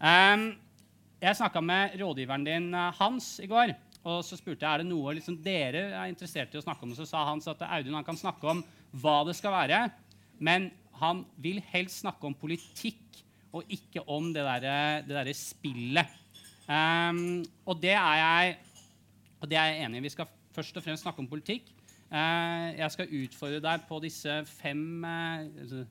Um, 0.00 0.54
jeg 1.20 1.36
snakka 1.36 1.60
med 1.60 1.98
rådgiveren 2.00 2.44
din, 2.46 2.74
eh, 2.74 2.92
Hans, 2.96 3.38
i 3.44 3.46
går. 3.46 3.74
Og 4.08 4.22
så 4.24 4.38
spurte 4.38 4.64
jeg 4.64 4.72
er 4.72 4.80
det 4.80 4.88
noe 4.88 5.12
liksom, 5.12 5.36
dere 5.44 5.82
er 5.92 6.08
interessert 6.08 6.54
i 6.54 6.60
å 6.60 6.64
snakke 6.64 6.86
om. 6.86 6.94
Og 6.94 6.96
så 7.02 7.08
sa 7.08 7.26
Hans 7.28 7.48
at 7.52 7.60
Audun 7.66 7.98
han 7.98 8.06
kan 8.06 8.16
snakke 8.16 8.48
om 8.48 8.62
hva 9.02 9.18
det 9.28 9.36
skal 9.36 9.52
være, 9.52 9.82
men 10.40 10.70
han 11.00 11.20
vil 11.36 11.60
helst 11.68 12.00
snakke 12.00 12.24
om 12.28 12.36
politikk 12.36 13.20
og 13.52 13.68
ikke 13.68 14.06
om 14.08 14.30
det 14.32 14.46
derre 14.46 15.04
der 15.04 15.32
spillet. 15.36 16.16
Um, 16.70 17.42
og 17.66 17.80
det 17.82 17.92
jeg 17.92 18.56
og 19.40 19.48
det 19.48 19.56
er 19.58 19.70
jeg 19.72 19.84
enig 19.84 20.00
i. 20.00 20.06
Vi 20.06 20.14
skal 20.14 20.28
først 20.54 20.76
og 20.76 20.84
fremst 20.84 21.04
snakke 21.04 21.20
om 21.20 21.28
politikk. 21.28 21.68
Uh, 22.10 22.72
jeg 22.76 22.92
skal 22.94 23.16
utfordre 23.20 23.60
deg 23.64 23.86
på 23.88 24.00
disse 24.04 24.40
fem, 24.48 25.04
uh, 25.04 25.84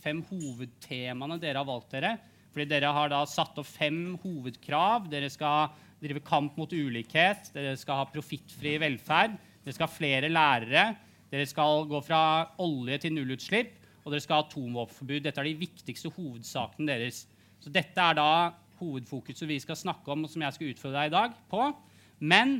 fem 0.00 0.20
hovedtemaene 0.28 1.40
dere 1.42 1.60
har 1.60 1.68
valgt 1.68 1.92
dere. 1.96 2.16
Fordi 2.52 2.68
dere 2.68 2.92
har 2.92 3.08
da 3.12 3.22
satt 3.28 3.56
opp 3.60 3.68
fem 3.68 4.14
hovedkrav. 4.22 5.08
Dere 5.12 5.30
skal 5.32 5.72
drive 6.02 6.22
kamp 6.26 6.56
mot 6.58 6.72
ulikhet, 6.72 7.52
dere 7.54 7.76
skal 7.78 8.02
ha 8.02 8.08
profittfri 8.10 8.74
velferd, 8.82 9.36
dere 9.62 9.74
skal 9.76 9.86
ha 9.86 9.94
flere 9.94 10.30
lærere, 10.32 10.86
dere 11.30 11.46
skal 11.48 11.86
gå 11.88 12.00
fra 12.04 12.22
olje 12.60 12.98
til 13.04 13.14
nullutslipp, 13.14 13.76
og 14.02 14.10
dere 14.10 14.24
skal 14.24 14.40
ha 14.40 14.46
atomvåpenforbud. 14.48 15.22
Dette 15.22 15.40
er 15.40 15.48
de 15.48 15.60
viktigste 15.62 16.10
hovedsakene 16.16 16.90
deres. 16.90 17.22
Så 17.62 17.70
dette 17.70 18.02
er 18.02 18.18
da 18.18 18.28
hovedfokuset 18.82 19.46
vi 19.48 19.60
skal 19.62 19.78
snakke 19.78 20.10
om, 20.12 20.26
og 20.26 20.32
som 20.32 20.42
jeg 20.42 20.56
skal 20.56 20.72
utfordre 20.74 21.04
deg 21.04 21.12
i 21.12 21.16
dag 21.16 21.38
på. 21.52 21.68
Men 22.18 22.58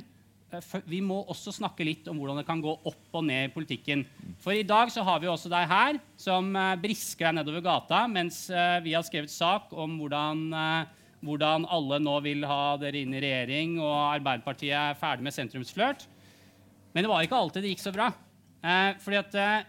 vi 0.84 1.00
må 1.04 1.22
også 1.32 1.54
snakke 1.56 1.86
litt 1.86 2.08
om 2.10 2.18
hvordan 2.20 2.40
det 2.40 2.46
kan 2.48 2.60
gå 2.62 2.72
opp 2.72 3.18
og 3.18 3.24
ned 3.28 3.48
i 3.48 3.52
politikken. 3.54 4.06
For 4.42 4.52
i 4.56 4.66
dag 4.66 4.90
så 4.92 5.04
har 5.06 5.22
vi 5.22 5.30
også 5.32 5.52
deg 5.52 5.68
her 5.70 6.00
som 6.20 6.50
eh, 6.56 6.74
brisker 6.82 7.30
deg 7.30 7.40
nedover 7.40 7.64
gata 7.64 8.04
mens 8.10 8.44
eh, 8.50 8.80
vi 8.84 8.96
har 8.96 9.06
skrevet 9.06 9.32
sak 9.32 9.72
om 9.72 9.96
hvordan 10.00 10.50
hvordan 11.22 11.66
alle 11.70 12.00
nå 12.02 12.16
vil 12.24 12.44
ha 12.50 12.76
dere 12.82 13.02
inn 13.02 13.14
i 13.14 13.22
regjering, 13.22 13.76
og 13.80 13.94
Arbeiderpartiet 13.94 14.74
er 14.74 14.98
ferdig 14.98 15.26
med 15.26 15.34
sentrumsflørt. 15.34 16.06
Men 16.92 17.04
det 17.04 17.10
var 17.10 17.24
ikke 17.24 17.38
alltid 17.38 17.64
det 17.64 17.74
gikk 17.74 17.84
så 17.84 17.92
bra. 17.94 18.10
Eh, 18.62 18.94
fordi 19.02 19.20
at 19.20 19.36
eh, 19.38 19.68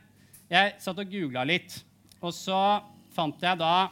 jeg 0.53 0.73
satt 0.83 1.02
og 1.02 1.11
googla 1.13 1.45
litt, 1.47 1.77
og 2.21 2.33
så 2.36 2.59
fant 3.13 3.41
jeg 3.41 3.59
da 3.61 3.89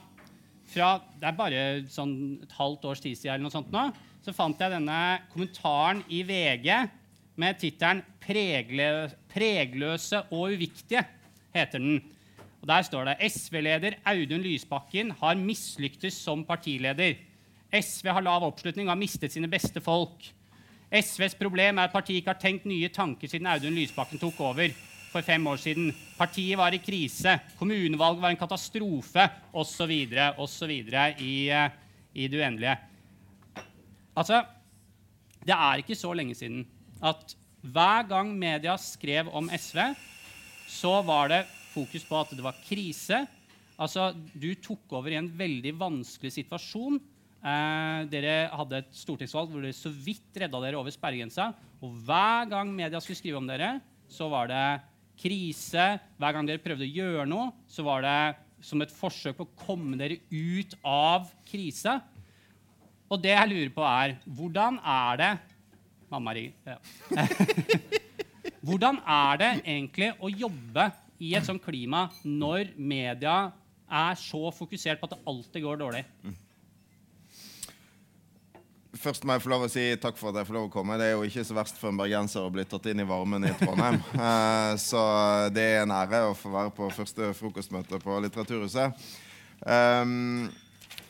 fra 0.71 0.93
Det 1.19 1.27
er 1.27 1.35
bare 1.35 1.61
sånn 1.91 2.13
et 2.45 2.53
halvt 2.55 2.85
års 2.87 3.01
tid 3.03 3.17
siden 3.19 3.33
eller 3.33 3.43
noe 3.43 3.51
sånt 3.51 3.73
nå, 3.73 3.81
så 4.21 4.33
fant 4.35 4.59
jeg 4.61 4.73
denne 4.73 4.97
kommentaren 5.31 6.03
i 6.13 6.21
VG 6.21 6.67
med 7.41 7.57
tittelen 7.61 8.03
'Pregløse 8.21 10.21
og 10.31 10.53
uviktige'. 10.53 11.05
heter 11.53 11.79
den. 11.79 12.01
Og 12.61 12.67
Der 12.67 12.81
står 12.81 13.05
det 13.05 13.31
SV-leder 13.31 13.93
Audun 14.05 14.41
Lysbakken 14.41 15.11
har 15.11 15.35
mislyktes 15.35 16.13
som 16.13 16.45
partileder. 16.45 17.15
SV 17.73 18.07
har 18.07 18.21
lav 18.21 18.43
oppslutning 18.43 18.87
og 18.87 18.91
har 18.91 19.01
mistet 19.01 19.31
sine 19.31 19.47
beste 19.47 19.81
folk. 19.81 20.31
SVs 20.91 21.35
problem 21.35 21.77
er 21.77 21.87
at 21.87 21.91
partiet 21.91 22.21
ikke 22.21 22.33
har 22.33 22.39
tenkt 22.39 22.65
nye 22.65 22.89
tanker 22.89 23.27
siden 23.27 23.47
Audun 23.47 23.73
Lysbakken 23.73 24.19
tok 24.19 24.39
over 24.39 24.69
for 25.11 25.21
fem 25.21 25.47
år 25.47 25.55
siden. 25.55 25.95
Partiet 26.17 26.57
var 26.57 26.75
i 26.75 26.77
krise, 26.77 27.39
kommunevalget 27.57 28.21
var 28.21 28.29
en 28.29 28.37
katastrofe 28.37 29.29
osv. 29.53 30.07
osv. 30.37 30.71
I, 30.71 31.51
uh, 31.51 31.69
i 32.13 32.27
det 32.27 32.39
uendelige. 32.39 32.90
Altså, 34.21 34.43
det 35.41 35.55
er 35.57 35.81
ikke 35.81 35.97
så 35.97 36.13
lenge 36.13 36.37
siden 36.37 36.63
at 37.01 37.35
hver 37.61 38.05
gang 38.09 38.31
media 38.37 38.75
skrev 38.81 39.29
om 39.33 39.49
SV, 39.49 39.79
så 40.69 40.99
var 41.05 41.31
det 41.33 41.43
fokus 41.73 42.05
på 42.05 42.19
at 42.19 42.35
det 42.35 42.45
var 42.45 42.59
krise. 42.65 43.23
Altså, 43.81 44.11
Du 44.33 44.53
tok 44.61 44.93
over 44.93 45.13
i 45.13 45.17
en 45.19 45.31
veldig 45.37 45.73
vanskelig 45.79 46.33
situasjon 46.37 47.01
Eh, 47.41 48.01
dere 48.05 48.51
hadde 48.53 48.83
et 48.83 48.89
stortingsvalg 48.93 49.49
hvor 49.49 49.63
dere 49.65 49.73
så 49.73 49.89
vidt 49.89 50.37
redda 50.37 50.59
dere 50.61 50.77
over 50.77 50.93
sperregrensa. 50.93 51.49
Og 51.81 51.95
hver 52.05 52.45
gang 52.51 52.69
media 52.69 53.01
skulle 53.01 53.17
skrive 53.17 53.41
om 53.41 53.49
dere, 53.49 53.79
så 54.11 54.29
var 54.29 54.51
det 54.51 54.65
krise. 55.21 55.87
Hver 56.21 56.35
gang 56.35 56.49
dere 56.49 56.61
prøvde 56.61 56.85
å 56.85 56.95
gjøre 56.99 57.25
noe, 57.29 57.49
så 57.65 57.85
var 57.87 58.05
det 58.05 58.19
som 58.61 58.81
et 58.85 58.93
forsøk 58.93 59.39
på 59.39 59.47
å 59.47 59.55
komme 59.63 59.97
dere 59.97 60.19
ut 60.29 60.75
av 60.85 61.31
krise. 61.49 61.97
Og 63.11 63.19
det 63.19 63.33
jeg 63.33 63.51
lurer 63.51 63.71
på, 63.75 63.83
er 63.83 64.15
hvordan 64.25 64.79
er 64.79 65.19
det 65.19 65.31
Mamma 66.11 66.33
ringer. 66.35 66.51
Ja. 66.67 67.23
hvordan 68.67 68.97
er 69.07 69.37
det 69.39 69.51
egentlig 69.63 70.09
å 70.19 70.27
jobbe 70.27 70.89
i 71.23 71.29
et 71.37 71.45
sånt 71.47 71.63
klima 71.63 72.09
når 72.27 72.73
media 72.75 73.35
er 73.87 74.17
så 74.19 74.49
fokusert 74.55 74.99
på 74.99 75.07
at 75.07 75.13
det 75.15 75.21
alltid 75.31 75.63
går 75.63 75.79
dårlig? 75.79 76.01
Først 79.01 79.23
må 79.23 79.37
jeg 79.37 79.43
få 79.45 79.53
lov 79.53 79.63
å 79.65 79.69
si 79.71 79.85
takk 80.03 80.19
for 80.19 80.33
at 80.33 80.41
jeg 80.41 80.49
får 80.49 80.57
lov 80.57 80.67
å 80.67 80.73
komme. 80.73 80.97
Det 80.99 81.07
er 81.07 81.15
jo 81.15 81.23
ikke 81.25 81.45
så 81.47 81.55
verst 81.55 81.79
for 81.79 81.93
en 81.93 82.01
bergenser 82.01 82.43
å 82.43 82.51
bli 82.53 82.65
tatt 82.67 82.89
inn 82.91 83.01
i 83.01 83.07
varmen 83.07 83.47
i 83.47 83.53
Trondheim. 83.61 84.01
Uh, 84.11 84.75
så 84.89 85.03
det 85.55 85.63
er 85.77 85.85
en 85.85 85.95
ære 85.95 86.25
å 86.27 86.35
få 86.37 86.51
være 86.51 86.73
på 86.75 86.91
første 86.97 87.31
frokostmøte 87.39 88.01
på 88.03 88.19
Litteraturhuset. 88.25 88.99
Um, 89.63 90.51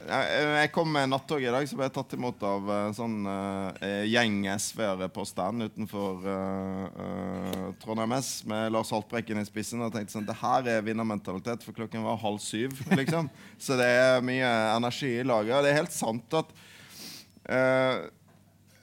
jeg 0.07 0.72
kom 0.73 0.89
med 0.91 1.09
nattog 1.12 1.44
i 1.44 1.50
dag, 1.51 1.66
så 1.67 1.78
ble 1.78 1.85
jeg 1.88 1.94
tatt 1.95 2.13
imot 2.16 2.41
av 2.45 2.69
en 2.73 2.95
sånn 2.95 3.17
uh, 3.28 4.06
gjeng 4.07 4.45
SV-ere 4.50 5.09
på 5.13 5.25
stand 5.29 5.67
utenfor 5.67 6.25
uh, 6.25 6.85
uh, 6.95 7.67
Trondheim 7.81 8.16
S 8.17 8.31
med 8.50 8.72
Lars 8.73 8.91
Haltbrekken 8.94 9.41
i 9.41 9.45
spissen. 9.47 9.84
Og 9.84 9.94
tenkte 9.94 10.16
sånn 10.16 10.28
Det 10.28 10.38
her 10.41 10.69
er 10.73 10.85
vinnermentalitet, 10.85 11.66
for 11.66 11.78
klokken 11.78 12.06
var 12.07 12.22
halv 12.23 12.41
syv. 12.44 12.79
liksom. 12.97 13.29
Så 13.66 13.78
det 13.79 13.90
er 14.00 14.25
mye 14.25 14.50
energi 14.78 15.13
i 15.19 15.28
laget. 15.28 15.56
Og 15.57 15.66
det 15.66 15.73
er 15.73 15.81
helt 15.84 15.95
sant 15.95 16.40
at 16.41 16.57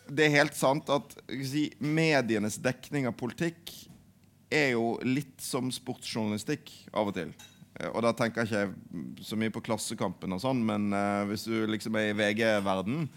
det 0.08 0.24
er 0.24 0.34
helt 0.34 0.56
sant 0.58 0.88
at 0.92 1.12
si, 1.46 1.68
medienes 1.78 2.58
dekning 2.60 3.06
av 3.08 3.14
politikk 3.16 3.70
er 4.50 4.72
jo 4.74 4.96
litt 5.04 5.38
som 5.44 5.70
sportsjournalistikk 5.72 6.72
av 6.92 7.10
og 7.10 7.16
til. 7.16 7.32
Uh, 7.78 7.88
og 7.92 8.02
da 8.06 8.12
tenker 8.16 8.44
jeg 8.44 8.70
ikke 8.70 9.24
så 9.26 9.38
mye 9.40 9.54
på 9.54 9.62
Klassekampen 9.64 10.36
og 10.36 10.42
sånn, 10.42 10.60
men 10.66 10.90
uh, 10.94 11.24
hvis 11.30 11.46
du 11.48 11.64
liksom 11.70 11.98
er 11.98 12.12
i 12.12 12.18
VG-verden 12.18 13.08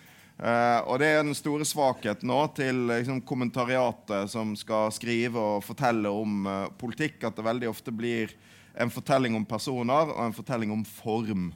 Og 0.42 0.96
det 0.98 1.08
er 1.12 1.20
den 1.22 1.36
store 1.38 1.66
svakheten 1.70 2.26
nå 2.26 2.40
til 2.58 2.88
liksom, 2.90 3.20
kommentariatet 3.30 4.32
som 4.32 4.56
skal 4.58 4.90
skrive 4.96 5.38
og 5.38 5.62
fortelle 5.62 6.10
om 6.10 6.48
politikk, 6.82 7.28
at 7.28 7.36
det 7.38 7.46
veldig 7.46 7.70
ofte 7.70 7.94
blir 7.94 8.34
en 8.74 8.90
fortelling 8.90 9.36
om 9.36 9.46
personer 9.46 10.10
og 10.10 10.24
en 10.26 10.34
fortelling 10.34 10.72
om 10.74 10.82
form. 10.88 11.52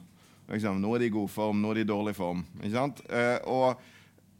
Liksom, 0.50 0.78
nå 0.80 0.92
er 0.94 1.02
de 1.02 1.08
i 1.10 1.14
god 1.14 1.30
form, 1.32 1.62
nå 1.62 1.72
er 1.72 1.80
de 1.80 1.86
i 1.86 1.88
dårlig 1.88 2.14
form. 2.16 2.44
Eh, 2.62 3.38
og, 3.50 3.80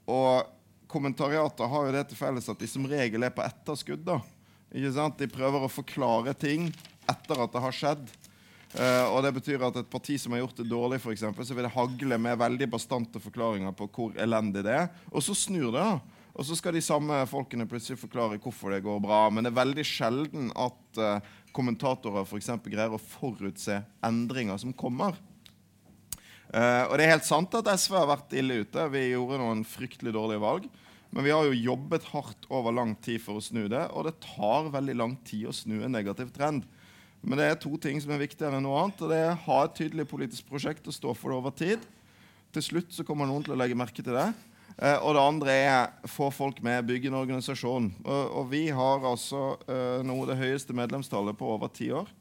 og, 0.06 0.52
kommentariater 0.86 1.66
har 1.66 1.88
jo 1.88 1.94
det 1.96 2.04
til 2.10 2.18
felles 2.18 2.46
at 2.48 2.60
de 2.62 2.68
som 2.70 2.86
regel 2.86 3.26
er 3.26 3.32
på 3.34 3.42
etterskudd. 3.42 4.04
da. 4.06 4.20
De 4.70 5.28
prøver 5.30 5.66
å 5.66 5.72
forklare 5.72 6.34
ting 6.38 6.68
etter 7.10 7.42
at 7.42 7.52
det 7.52 7.62
har 7.64 7.74
skjedd. 7.74 8.04
Uh, 8.74 9.06
og 9.14 9.22
det 9.24 9.30
betyr 9.38 9.62
at 9.62 9.76
Et 9.78 9.88
parti 9.88 10.16
som 10.20 10.34
har 10.34 10.42
gjort 10.42 10.58
det 10.58 10.66
dårlig, 10.68 10.98
for 11.00 11.14
eksempel, 11.14 11.46
så 11.46 11.54
vil 11.54 11.64
det 11.68 11.74
hagle 11.76 12.18
med 12.18 12.40
veldig 12.40 12.68
bastante 12.72 13.22
forklaringer 13.22 13.72
på 13.76 13.88
hvor 13.94 14.18
elendig 14.20 14.64
det 14.66 14.74
er. 14.74 14.88
Og 15.12 15.24
så 15.24 15.36
snur 15.38 15.70
det. 15.70 15.84
da. 15.84 16.16
Og 16.36 16.44
så 16.44 16.56
skal 16.58 16.76
de 16.76 16.82
samme 16.84 17.22
folkene 17.30 17.64
plutselig 17.68 17.96
forklare 18.02 18.36
hvorfor 18.42 18.74
det 18.74 18.82
går 18.84 18.98
bra. 19.00 19.22
Men 19.30 19.46
det 19.46 19.54
er 19.54 19.62
veldig 19.62 19.86
sjelden 19.88 20.50
at 20.52 21.00
uh, 21.00 21.22
kommentatorer 21.56 22.26
for 22.28 22.36
eksempel, 22.40 22.74
greier 22.74 22.92
å 22.92 23.00
forutse 23.00 23.80
endringer 24.04 24.60
som 24.60 24.74
kommer. 24.76 25.16
Uh, 26.52 26.84
og 26.90 26.98
det 26.98 27.06
er 27.06 27.14
helt 27.16 27.26
sant 27.26 27.54
at 27.56 27.70
SV 27.72 27.96
har 27.96 28.10
vært 28.12 28.36
ille 28.36 28.60
ute. 28.66 28.90
Vi 28.92 29.06
gjorde 29.14 29.40
noen 29.40 29.64
fryktelig 29.66 30.12
dårlige 30.16 30.44
valg. 30.44 30.68
Men 31.16 31.24
vi 31.24 31.32
har 31.32 31.46
jo 31.48 31.56
jobbet 31.56 32.10
hardt 32.12 32.44
over 32.52 32.74
lang 32.74 32.92
tid 33.00 33.22
for 33.24 33.38
å 33.38 33.44
snu 33.44 33.62
det, 33.72 33.86
og 33.94 34.04
det 34.04 34.18
tar 34.20 34.66
veldig 34.74 34.96
lang 34.98 35.14
tid 35.24 35.46
å 35.48 35.54
snu 35.54 35.78
en 35.78 35.94
negativ 35.94 36.28
trend. 36.34 36.66
Men 37.26 37.40
det 37.40 37.46
er 37.50 37.56
to 37.58 37.72
ting 37.82 37.98
som 37.98 38.12
er 38.14 38.22
viktigere 38.22 38.54
enn 38.54 38.62
noe 38.66 38.84
annet. 38.84 39.00
og 39.02 39.10
Det 39.10 39.18
er 39.18 39.40
ha 39.48 39.62
et 39.64 39.74
tydelig 39.74 40.06
politisk 40.06 40.46
prosjekt 40.46 40.86
og 40.86 40.94
stå 40.94 41.14
for 41.18 41.32
det 41.32 41.38
over 41.40 41.54
tid. 41.58 41.86
Til 42.54 42.62
slutt 42.62 42.92
så 42.94 43.04
kommer 43.06 43.26
noen 43.26 43.42
til 43.42 43.56
å 43.56 43.58
legge 43.58 43.78
merke 43.78 44.04
til 44.04 44.14
det. 44.14 44.28
Uh, 44.76 44.98
og 45.00 45.16
det 45.16 45.24
andre 45.24 45.56
er 45.56 46.10
få 46.12 46.28
folk 46.30 46.60
med, 46.62 46.84
bygge 46.86 47.10
en 47.10 47.18
organisasjon. 47.18 47.88
Og, 48.04 48.22
og 48.38 48.46
vi 48.52 48.66
har 48.70 49.06
altså 49.08 49.56
uh, 49.66 50.04
noe 50.06 50.28
det 50.28 50.36
høyeste 50.38 50.76
medlemstallet 50.76 51.38
på 51.38 51.48
over 51.56 51.72
ti 51.74 51.88
år. 51.96 52.12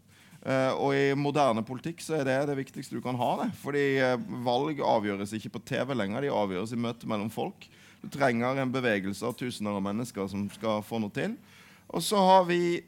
Uh, 0.42 0.72
og 0.74 0.96
i 0.98 1.14
moderne 1.18 1.62
politikk 1.66 2.02
så 2.06 2.20
er 2.20 2.26
det 2.26 2.38
det 2.50 2.58
viktigste 2.58 2.98
du 2.98 3.04
kan 3.04 3.20
ha. 3.20 3.30
det. 3.44 3.50
Fordi 3.62 3.84
uh, 4.02 4.16
valg 4.48 4.82
avgjøres 4.82 5.36
ikke 5.38 5.54
på 5.54 5.62
TV 5.70 5.94
lenger, 6.00 6.26
de 6.26 6.34
avgjøres 6.34 6.74
i 6.74 6.80
møte 6.82 7.12
mellom 7.12 7.30
folk. 7.34 7.68
Du 8.02 8.10
trenger 8.14 8.58
en 8.58 8.74
bevegelse 8.74 9.26
av 9.26 9.38
tusener 9.38 9.78
av 9.78 9.86
mennesker 9.86 10.26
som 10.34 10.48
skal 10.54 10.82
få 10.86 10.98
noe 11.04 11.14
til. 11.14 11.38
Og 11.94 12.02
så 12.02 12.18
har 12.18 12.50
vi 12.50 12.82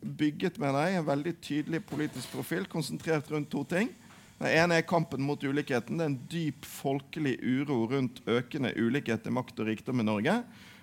bygget 0.00 0.58
med 0.62 0.74
deg, 0.76 0.98
en 0.98 1.08
veldig 1.08 1.34
tydelig 1.42 1.82
politisk 1.88 2.30
profil 2.36 2.68
konsentrert 2.70 3.30
rundt 3.32 3.50
to 3.52 3.64
ting. 3.68 3.90
Den 4.38 4.54
ene 4.54 4.78
er 4.78 4.86
kampen 4.86 5.24
mot 5.26 5.42
ulikheten. 5.42 5.98
Det 5.98 6.04
er 6.04 6.12
en 6.12 6.20
dyp 6.30 6.66
folkelig 6.68 7.36
uro 7.42 7.82
rundt 7.90 8.20
økende 8.30 8.70
ulikhet 8.78 9.26
i 9.26 9.34
makt 9.34 9.58
og 9.58 9.70
rikdom 9.72 10.02
i 10.02 10.06
Norge. 10.06 10.36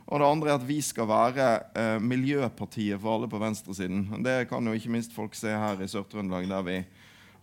Og 0.06 0.22
det 0.22 0.28
andre 0.28 0.52
er 0.52 0.60
at 0.60 0.68
vi 0.68 0.78
skal 0.86 1.08
være 1.10 1.48
eh, 1.74 1.98
miljøpartiet 2.04 3.00
for 3.02 3.16
alle 3.16 3.30
på 3.32 3.40
venstresiden. 3.42 4.04
Det 4.26 4.44
kan 4.52 4.68
jo 4.68 4.76
ikke 4.76 4.92
minst 4.94 5.16
folk 5.16 5.34
se 5.38 5.56
her 5.56 5.82
i 5.82 5.90
Sør-Trøndelag, 5.90 6.50
der 6.52 6.68
vi 6.68 6.78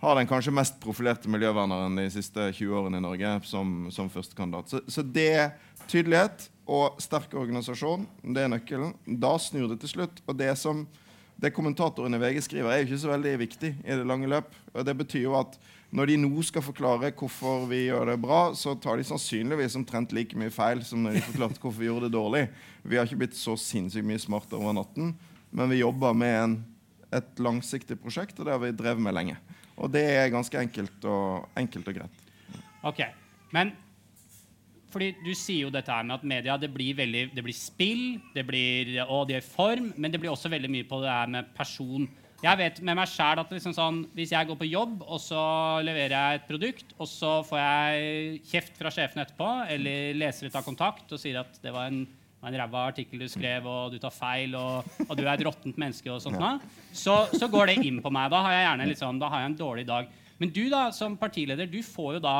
har 0.03 0.19
den 0.19 0.29
kanskje 0.31 0.55
mest 0.55 0.79
profilerte 0.83 1.31
miljøverneren 1.31 1.99
de 1.99 2.09
siste 2.11 2.49
20 2.53 2.79
årene 2.79 2.99
i 2.99 3.05
Norge 3.05 3.35
som, 3.47 3.87
som 3.95 4.11
førstekandidat. 4.11 4.71
Så, 4.71 4.83
så 4.91 5.03
det 5.03 5.53
tydelighet 5.91 6.49
og 6.67 7.01
sterk 7.03 7.35
organisasjon, 7.39 8.05
det 8.35 8.45
er 8.45 8.53
nøkkelen. 8.53 8.95
Da 9.07 9.35
snur 9.43 9.69
det 9.73 9.81
til 9.83 9.97
slutt. 9.97 10.23
Og 10.27 10.39
det 10.39 10.53
som 10.61 10.85
det 11.43 11.51
kommentatorene 11.51 12.19
i 12.19 12.23
VG 12.23 12.45
skriver, 12.47 12.71
er 12.71 12.83
jo 12.83 12.89
ikke 12.91 13.03
så 13.03 13.11
veldig 13.11 13.33
viktig 13.41 13.71
i 13.83 13.95
det 13.99 14.07
lange 14.07 14.29
løp. 14.31 14.53
Og 14.73 14.85
det 14.87 14.95
betyr 15.01 15.25
jo 15.25 15.35
at 15.41 15.57
når 15.93 16.09
de 16.09 16.19
nå 16.23 16.45
skal 16.47 16.65
forklare 16.65 17.11
hvorfor 17.19 17.67
vi 17.69 17.83
gjør 17.89 18.13
det 18.13 18.21
bra, 18.23 18.41
så 18.57 18.77
tar 18.81 18.97
de 18.97 19.05
sannsynligvis 19.05 19.75
omtrent 19.77 20.15
like 20.17 20.39
mye 20.39 20.53
feil 20.55 20.81
som 20.87 21.03
når 21.03 21.19
de 21.19 21.25
forklarte 21.27 21.61
hvorfor 21.61 21.83
vi 21.83 21.91
gjorde 21.91 22.09
det 22.09 22.15
dårlig. 22.15 22.45
Vi 22.87 22.97
har 22.97 23.11
ikke 23.11 23.25
blitt 23.25 23.37
så 23.37 23.59
sinnssykt 23.61 24.07
mye 24.07 24.23
smartere 24.23 24.63
over 24.63 24.79
natten, 24.79 25.13
men 25.51 25.73
vi 25.73 25.83
jobber 25.83 26.15
med 26.17 26.37
en, 26.39 26.57
et 27.13 27.43
langsiktig 27.43 27.99
prosjekt, 28.01 28.39
og 28.39 28.47
det 28.47 28.55
har 28.55 28.63
vi 28.63 28.73
drevet 28.79 29.05
med 29.05 29.19
lenge. 29.19 29.37
Og 29.77 29.91
det 29.93 30.05
er 30.15 30.33
ganske 30.33 30.63
enkelt 30.63 31.09
og, 31.11 31.51
enkelt 31.59 31.91
og 31.91 31.99
greit. 31.99 32.25
Ok, 32.87 33.03
men 33.53 33.75
fordi 34.93 35.13
Du 35.25 35.33
sier 35.35 35.67
jo 35.67 35.73
dette 35.73 35.93
her 35.93 36.05
med 36.07 36.19
at 36.19 36.27
media 36.29 36.57
det 36.61 36.71
blir, 36.73 36.95
veldig, 36.99 37.29
det 37.35 37.45
blir 37.45 37.57
spill, 37.57 38.21
det 38.35 38.45
blir, 38.47 38.99
og 39.07 39.27
det 39.31 39.41
er 39.41 39.47
form, 39.47 39.93
men 39.97 40.13
det 40.13 40.21
blir 40.21 40.33
også 40.33 40.53
veldig 40.53 40.71
mye 40.71 40.89
på 40.89 41.01
det 41.03 41.11
her 41.13 41.33
med 41.33 41.55
person. 41.57 42.09
Jeg 42.43 42.59
vet 42.59 42.81
med 42.83 42.99
meg 42.99 43.07
selv 43.07 43.45
at 43.45 43.53
liksom 43.55 43.75
sånn, 43.77 44.01
Hvis 44.17 44.33
jeg 44.35 44.49
går 44.49 44.59
på 44.59 44.67
jobb 44.67 45.05
og 45.07 45.21
så 45.23 45.43
leverer 45.87 46.17
jeg 46.17 46.41
et 46.41 46.49
produkt, 46.49 46.97
og 46.99 47.07
så 47.07 47.37
får 47.47 47.61
jeg 47.61 48.41
kjeft 48.51 48.81
fra 48.81 48.91
sjefen 48.95 49.23
etterpå, 49.23 49.51
eller 49.71 50.19
leser 50.19 50.51
ut 50.51 50.59
av 50.59 50.67
kontakt 50.67 51.15
og 51.15 51.23
sier 51.23 51.39
at 51.45 51.61
det 51.63 51.75
var 51.75 51.93
en, 51.93 52.03
en 52.43 52.57
ræva 52.59 52.89
artikkel 52.91 53.23
du 53.23 53.29
skrev, 53.31 53.69
og 53.71 53.95
du 53.95 54.01
tar 54.03 54.15
feil, 54.15 54.57
og, 54.59 54.91
og 55.07 55.15
du 55.19 55.23
er 55.23 55.37
et 55.37 55.45
råttent 55.47 55.79
menneske, 55.79 56.11
og 56.11 56.19
sånt, 56.25 56.43
ja. 56.43 56.57
så, 56.91 57.21
så, 57.31 57.47
går 57.53 57.71
det 57.71 57.87
inn 57.87 58.03
på 58.03 58.11
meg. 58.11 58.33
Da 58.35 58.43
har 58.43 58.57
jeg 58.57 58.67
gjerne 58.67 58.91
liksom, 58.91 59.23
da 59.23 59.31
har 59.31 59.45
jeg 59.45 59.53
en 59.53 59.61
dårlig 59.63 59.87
dag. 59.93 60.11
Men 60.43 60.51
du 60.51 60.65
da, 60.73 60.89
som 60.91 61.15
partileder, 61.21 61.71
du 61.71 61.79
får 61.87 62.17
jo 62.17 62.25
da 62.27 62.37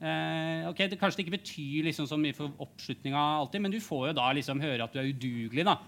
eh, 0.00 0.68
ok, 0.70 0.84
Det 0.90 0.98
kanskje 1.00 1.24
ikke 1.24 1.36
betyr 1.38 1.88
liksom 1.88 2.08
så 2.10 2.18
mye 2.20 2.36
for 2.36 2.52
oppslutninga 2.64 3.22
alltid, 3.42 3.64
men 3.64 3.74
du 3.74 3.80
får 3.82 4.10
jo 4.10 4.16
da 4.20 4.30
liksom 4.36 4.60
høre 4.62 4.84
at 4.84 4.92
du 4.94 5.00
er 5.02 5.12
udugelig. 5.12 5.64
da. 5.68 5.78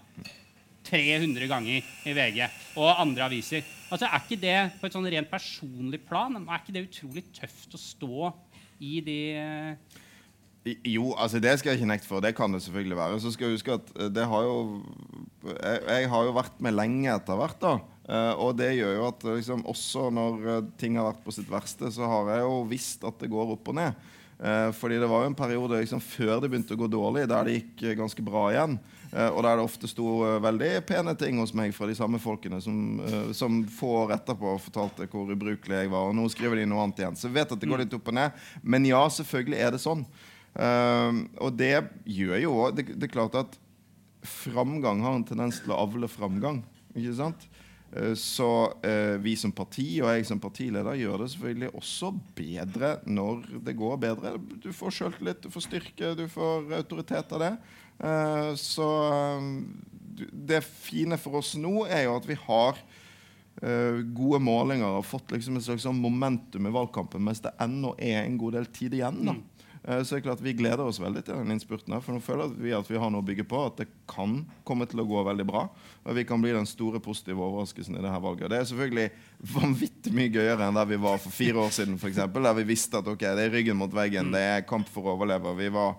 300 0.90 1.46
ganger 1.50 1.84
i 2.08 2.12
VG 2.16 2.38
og 2.80 3.00
andre 3.02 3.26
aviser. 3.28 3.66
Altså, 3.92 4.06
Er 4.08 4.22
ikke 4.24 4.40
det 4.40 4.80
på 4.80 4.88
et 4.88 4.94
sånn 4.96 5.08
rent 5.12 5.30
personlig 5.30 6.00
plan 6.08 6.38
er 6.40 6.62
ikke 6.62 6.72
det 6.72 6.86
utrolig 6.88 7.24
tøft 7.36 7.76
å 7.76 7.80
stå 7.80 8.30
i 8.80 9.00
de 9.04 9.18
jo, 10.84 11.14
altså 11.16 11.38
det 11.40 11.54
skal 11.58 11.72
jeg 11.72 11.80
ikke 11.80 11.88
nekte 11.88 12.08
for. 12.08 12.20
Det 12.20 12.34
kan 12.36 12.52
det 12.52 12.60
selvfølgelig 12.60 12.96
være. 12.98 13.20
Så 13.22 13.30
skal 13.32 13.48
jeg 13.48 13.56
huske 13.56 13.78
at 13.78 13.92
eh, 13.96 14.10
det 14.12 14.26
har 14.28 14.42
jo 14.44 14.82
Jeg, 15.40 15.78
jeg 15.88 16.10
har 16.12 16.26
jo 16.26 16.34
vært 16.36 16.58
med 16.60 16.76
lenge 16.76 17.08
etter 17.14 17.38
hvert. 17.40 17.56
da 17.62 17.78
uh, 18.10 18.34
Og 18.42 18.54
det 18.58 18.72
gjør 18.76 18.96
jo 18.96 19.08
at 19.08 19.26
liksom, 19.30 19.66
også 19.70 20.08
når 20.14 20.70
ting 20.80 20.98
har 20.98 21.10
vært 21.10 21.24
på 21.24 21.34
sitt 21.34 21.50
verste, 21.50 21.90
så 21.94 22.08
har 22.10 22.34
jeg 22.34 22.46
jo 22.46 22.62
visst 22.70 23.04
at 23.06 23.20
det 23.22 23.30
går 23.32 23.54
opp 23.56 23.70
og 23.72 23.78
ned. 23.78 24.08
Uh, 24.40 24.70
fordi 24.72 24.96
det 25.00 25.08
var 25.10 25.24
jo 25.24 25.30
en 25.30 25.36
periode 25.36 25.82
liksom, 25.82 26.00
før 26.00 26.40
det 26.40 26.48
begynte 26.48 26.76
å 26.76 26.80
gå 26.80 26.88
dårlig, 26.90 27.26
der 27.28 27.46
det 27.46 27.58
gikk 27.58 27.84
ganske 28.00 28.24
bra 28.24 28.46
igjen. 28.54 28.78
Uh, 29.10 29.28
og 29.28 29.42
der 29.44 29.58
det 29.58 29.66
ofte 29.66 29.90
sto 29.90 30.20
veldig 30.42 30.70
pene 30.88 31.14
ting 31.18 31.40
hos 31.42 31.52
meg 31.56 31.74
fra 31.76 31.88
de 31.90 31.96
samme 31.98 32.20
folkene 32.22 32.60
som, 32.64 33.00
som 33.36 33.62
få 33.74 33.92
år 34.04 34.14
etterpå 34.16 34.54
fortalte 34.66 35.08
hvor 35.12 35.30
ubrukelig 35.30 35.82
jeg 35.84 35.92
var. 35.92 36.10
Og 36.10 36.16
nå 36.16 36.28
skriver 36.32 36.62
de 36.62 36.68
noe 36.70 36.84
annet 36.86 37.02
igjen. 37.04 37.18
Så 37.20 37.28
jeg 37.28 37.38
vet 37.40 37.56
at 37.56 37.62
det 37.62 37.70
går 37.70 37.84
litt 37.84 37.96
opp 37.98 38.12
og 38.12 38.16
ned. 38.16 38.44
Men 38.62 38.88
ja, 38.88 39.02
selvfølgelig 39.20 39.60
er 39.60 39.74
det 39.74 39.82
sånn. 39.82 40.06
og 41.38 41.50
det 41.54 41.74
gjør 42.10 42.40
jo 42.42 42.54
òg 42.58 42.72
det, 42.74 42.84
det, 42.96 43.06
er 43.06 43.12
klart 43.12 43.36
at 43.38 43.60
framgang 44.26 45.02
har 45.04 45.14
en 45.16 45.26
tendens 45.26 45.60
til 45.62 45.74
å 45.74 45.80
avle 45.84 46.08
framgang. 46.10 46.62
Ikke 46.94 47.16
sant? 47.18 47.46
Så 48.14 48.72
eh, 48.86 49.16
vi 49.18 49.32
som 49.38 49.50
parti 49.52 49.98
og 49.98 50.12
jeg 50.12 50.26
som 50.28 50.38
partileder 50.42 50.94
gjør 51.00 51.24
det 51.24 51.32
selvfølgelig 51.32 51.70
også 51.80 52.12
bedre 52.38 52.92
når 53.10 53.42
det 53.66 53.74
går 53.78 53.96
bedre. 54.04 54.34
Du 54.62 54.70
får 54.74 54.94
sjøltillit, 54.94 55.42
du 55.42 55.50
får 55.50 55.66
styrke, 55.66 56.12
du 56.14 56.26
får 56.30 56.70
autoritet 56.78 57.34
av 57.34 57.42
det. 57.42 57.52
Eh, 57.98 58.52
så 58.60 58.88
eh, 59.10 59.50
det 60.30 60.62
fine 60.66 61.18
for 61.18 61.40
oss 61.40 61.56
nå 61.58 61.88
er 61.88 62.06
jo 62.06 62.18
at 62.18 62.30
vi 62.30 62.38
har 62.46 62.82
gode 63.60 64.38
målinger 64.40 64.94
og 64.96 65.04
fått 65.04 65.34
liksom 65.34 65.58
et 65.58 65.64
slags 65.66 65.82
sånn 65.84 65.98
momentum 66.00 66.64
i 66.64 66.70
valgkampen 66.72 67.20
mens 67.26 67.42
det 67.44 67.50
ennå 67.60 67.90
er 68.00 68.22
en 68.22 68.38
god 68.40 68.54
del 68.56 68.68
tid 68.72 68.94
igjen. 68.96 69.18
da. 69.26 69.34
Uh, 69.80 70.02
så 70.02 70.14
det 70.14 70.18
er 70.18 70.24
klart 70.26 70.42
Vi 70.44 70.52
gleder 70.58 70.82
oss 70.84 71.00
veldig 71.00 71.22
til 71.24 71.38
den 71.38 71.54
innspurten. 71.54 71.94
her, 71.94 72.02
For 72.04 72.16
nå 72.16 72.20
føler 72.24 72.52
vi 72.52 72.74
at 72.76 72.90
vi 72.90 73.00
har 73.00 73.12
noe 73.12 73.24
å 73.24 73.26
bygge 73.26 73.46
på. 73.48 73.62
At 73.70 73.80
det 73.80 73.88
kan 74.10 74.42
komme 74.66 74.88
til 74.90 75.02
å 75.02 75.08
gå 75.08 75.24
veldig 75.30 75.46
bra. 75.48 75.66
Og 76.04 76.16
vi 76.16 76.26
kan 76.28 76.42
bli 76.42 76.52
den 76.56 76.68
store 76.68 77.00
positive 77.00 77.40
overraskelsen 77.40 77.96
i 77.96 78.04
det 78.04 78.12
her 78.12 78.22
valget. 78.24 78.50
Det 78.52 78.60
er 78.60 78.70
selvfølgelig 78.70 79.08
vanvittig 79.56 80.14
mye 80.16 80.32
gøyere 80.34 80.68
enn 80.68 80.80
der 80.80 80.92
vi 80.92 81.00
var 81.00 81.20
for 81.22 81.34
fire 81.34 81.64
år 81.64 81.74
siden. 81.74 81.98
For 82.00 82.12
eksempel, 82.12 82.44
der 82.44 82.56
vi 82.60 82.68
visste 82.72 83.00
at 83.00 83.08
ok, 83.08 83.24
det 83.24 83.48
er 83.48 83.54
ryggen 83.56 83.80
mot 83.80 83.92
veggen, 83.94 84.28
mm. 84.28 84.36
det 84.36 84.46
er 84.54 84.66
kamp 84.68 84.88
for 84.90 85.08
å 85.08 85.16
overleve. 85.16 85.56
Vi 85.58 85.72
var 85.74 85.94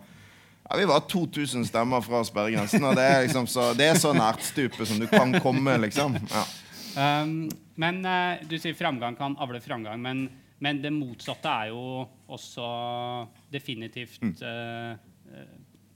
ja, 0.71 0.77
Vi 0.77 0.85
var 0.85 0.99
2000 1.09 1.65
stemmer 1.67 2.01
fra 2.05 2.23
sperregrensen, 2.23 2.83
og 2.85 2.95
det 2.95 3.03
er, 3.03 3.23
liksom 3.25 3.47
så, 3.49 3.71
det 3.77 3.91
er 3.91 3.99
så 3.99 4.13
nært 4.15 4.45
stupet 4.45 4.87
som 4.87 5.01
du 5.01 5.07
kan 5.09 5.33
komme. 5.43 5.77
liksom. 5.83 6.15
Ja. 6.31 6.45
Um, 6.91 7.49
men 7.79 8.01
uh, 8.03 8.39
du 8.47 8.57
sier 8.59 8.75
framgang 8.75 9.15
kan 9.19 9.35
avle 9.39 9.61
framgang, 9.63 10.01
men, 10.03 10.25
men, 10.59 10.81
det 10.83 10.91
motsatte 10.91 11.51
er 11.51 11.71
jo 11.71 12.03
også 12.31 12.65
definitivt 13.51 14.43
uh, 14.43 14.93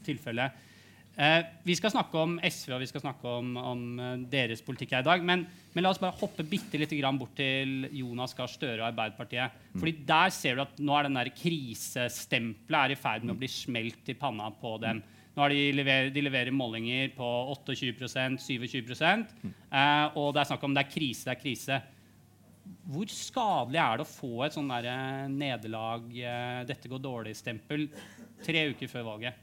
tilfellet. 0.06 0.64
Uh, 1.16 1.46
vi 1.64 1.76
skal 1.80 1.94
snakke 1.94 2.20
om 2.20 2.34
SV 2.44 2.74
og 2.76 2.82
vi 2.84 2.90
skal 2.90 3.06
snakke 3.06 3.36
om, 3.40 3.54
om 3.56 3.84
eh, 4.04 4.24
deres 4.28 4.60
politikk 4.66 4.98
her 4.98 5.04
i 5.06 5.08
dag. 5.08 5.22
Men, 5.24 5.46
men, 5.72 5.86
la 5.86 5.94
oss 5.94 6.02
bare 6.02 6.18
hoppe 6.20 6.44
bitte 6.44 6.76
litt 6.82 6.92
bort 7.16 7.38
til 7.40 7.88
Jonas 7.96 8.36
Gahr 8.36 8.52
Støre 8.52 8.82
og 8.82 8.90
Arbeiderpartiet. 8.90 9.56
Mm. 9.72 9.80
Fordi 9.80 9.94
Der 10.10 10.34
ser 10.36 10.56
du 10.56 10.66
at 10.66 10.80
nå 10.84 10.98
er 10.98 11.08
den 11.08 11.16
der 11.16 11.32
krisestempelet 11.32 12.92
i 12.92 13.00
ferd 13.00 13.24
med 13.24 13.38
å 13.38 13.40
bli 13.40 13.48
smelt 13.48 14.12
i 14.12 14.18
panna 14.20 14.52
på 14.52 14.76
dem. 14.84 15.00
Nå 15.36 15.44
har 15.44 15.56
de, 15.56 15.64
lever, 15.76 16.12
de 16.16 16.24
leverer 16.24 16.56
målinger 16.56 17.16
på 17.16 17.32
28% 17.56 18.40
27 18.40 18.92
mm. 18.92 19.56
uh, 19.72 20.16
og 20.20 20.34
det 20.36 20.44
er 20.44 20.52
snakk 20.52 20.68
om 20.68 20.76
det 20.76 20.84
er 20.84 20.92
krise, 20.92 21.30
det 21.30 21.34
er 21.38 21.42
krise. 21.42 21.80
Hvor 22.86 23.10
skadelig 23.10 23.82
er 23.82 23.98
det 23.98 24.06
å 24.06 24.10
få 24.10 24.46
et 24.46 24.54
sånn 24.54 24.70
eh, 24.78 25.26
nederlag, 25.32 26.06
eh, 26.14 26.62
dette 26.70 26.90
går 26.90 27.02
dårlig-stempel, 27.02 27.88
tre 28.46 28.70
uker 28.74 28.92
før 28.92 29.08
valget? 29.10 29.42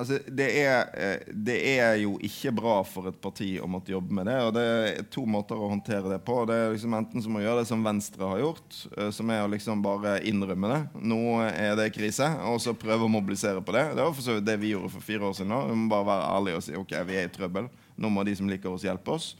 Altså, 0.00 0.16
det, 0.26 0.46
er, 0.62 0.88
eh, 0.94 1.28
det, 1.30 1.56
er, 1.76 1.96
jo 2.00 2.14
ikke 2.24 2.52
bra 2.56 2.76
for 2.86 3.10
et 3.10 3.18
parti 3.22 3.52
å 3.60 3.68
måtte 3.70 3.92
jobbe 3.92 4.14
med 4.16 4.26
det. 4.30 4.36
og 4.46 4.54
Det 4.56 4.64
er 4.64 5.06
to 5.12 5.22
måter 5.30 5.58
å 5.58 5.68
håndtere 5.70 6.10
det 6.10 6.20
på. 6.26 6.40
Det 6.48 6.56
er 6.56 6.74
liksom 6.74 6.96
Enten 6.96 7.22
så 7.22 7.30
må 7.30 7.42
gjøre 7.42 7.62
det 7.62 7.70
som 7.70 7.86
Venstre 7.86 8.32
har 8.32 8.42
gjort, 8.42 8.80
som 9.14 9.34
er 9.34 9.44
å 9.44 9.52
liksom 9.52 9.84
bare 9.84 10.16
innrømme 10.30 10.72
det. 10.72 10.80
Nå 11.12 11.20
er 11.50 11.78
det 11.78 11.90
krise, 11.94 12.32
og 12.50 12.58
så 12.64 12.74
prøve 12.74 13.06
å 13.06 13.12
mobilisere 13.12 13.62
på 13.62 13.76
det. 13.76 13.86
Det 13.98 14.06
var 14.06 14.16
for 14.16 14.26
så 14.26 14.38
vidt 14.38 14.48
det 14.48 14.58
vi 14.62 14.72
gjorde 14.72 14.94
for 14.94 15.06
fire 15.06 15.30
år 15.30 15.38
siden. 15.38 15.54
Vi 15.70 15.78
må 15.84 15.90
bare 15.92 16.10
være 16.14 16.34
ærlige 16.38 16.62
og 16.62 16.66
si 16.66 16.78
ok, 16.80 16.98
vi 17.10 17.20
er 17.20 17.30
i 17.30 17.34
trøbbel. 17.34 17.70
Nå 18.00 18.10
må 18.10 18.26
de 18.26 18.38
som 18.38 18.50
liker 18.50 18.72
oss, 18.72 18.86
hjelpe 18.86 19.18
oss. 19.18 19.34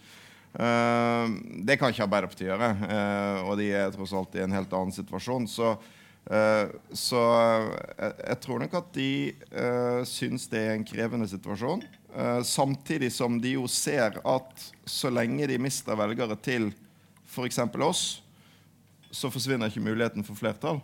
Uh, 0.50 1.30
det 1.62 1.76
kan 1.78 1.92
ikke 1.92 2.08
Arbeiderpartiet 2.08 2.48
gjøre, 2.48 2.72
uh, 2.82 3.48
og 3.50 3.58
de 3.60 3.68
er 3.70 3.92
tross 3.94 4.14
alt 4.18 4.34
i 4.34 4.42
en 4.42 4.54
helt 4.56 4.72
annen 4.74 4.94
situasjon. 4.94 5.46
så 5.50 5.74
Eh, 6.28 6.68
så 6.92 7.20
jeg, 7.96 8.36
tror 8.44 8.60
nok 8.62 8.74
at 8.78 8.90
de 8.94 9.32
uh, 9.50 10.02
syns 10.06 10.44
det 10.52 10.60
er 10.62 10.76
en 10.76 10.86
krevende 10.86 11.28
situasjon. 11.30 11.82
Samtidig 12.42 13.12
som 13.14 13.36
de 13.38 13.54
jo 13.54 13.68
ser 13.70 14.16
at 14.26 14.64
så 14.82 15.12
lenge 15.14 15.46
de 15.46 15.60
mister 15.62 15.94
velgere 15.94 16.34
til 16.42 16.72
f.eks. 17.30 17.60
oss, 17.86 18.02
så 19.14 19.30
forsvinner 19.30 19.70
ikke 19.70 19.84
muligheten 19.84 20.26
for 20.26 20.38
flertall. 20.38 20.80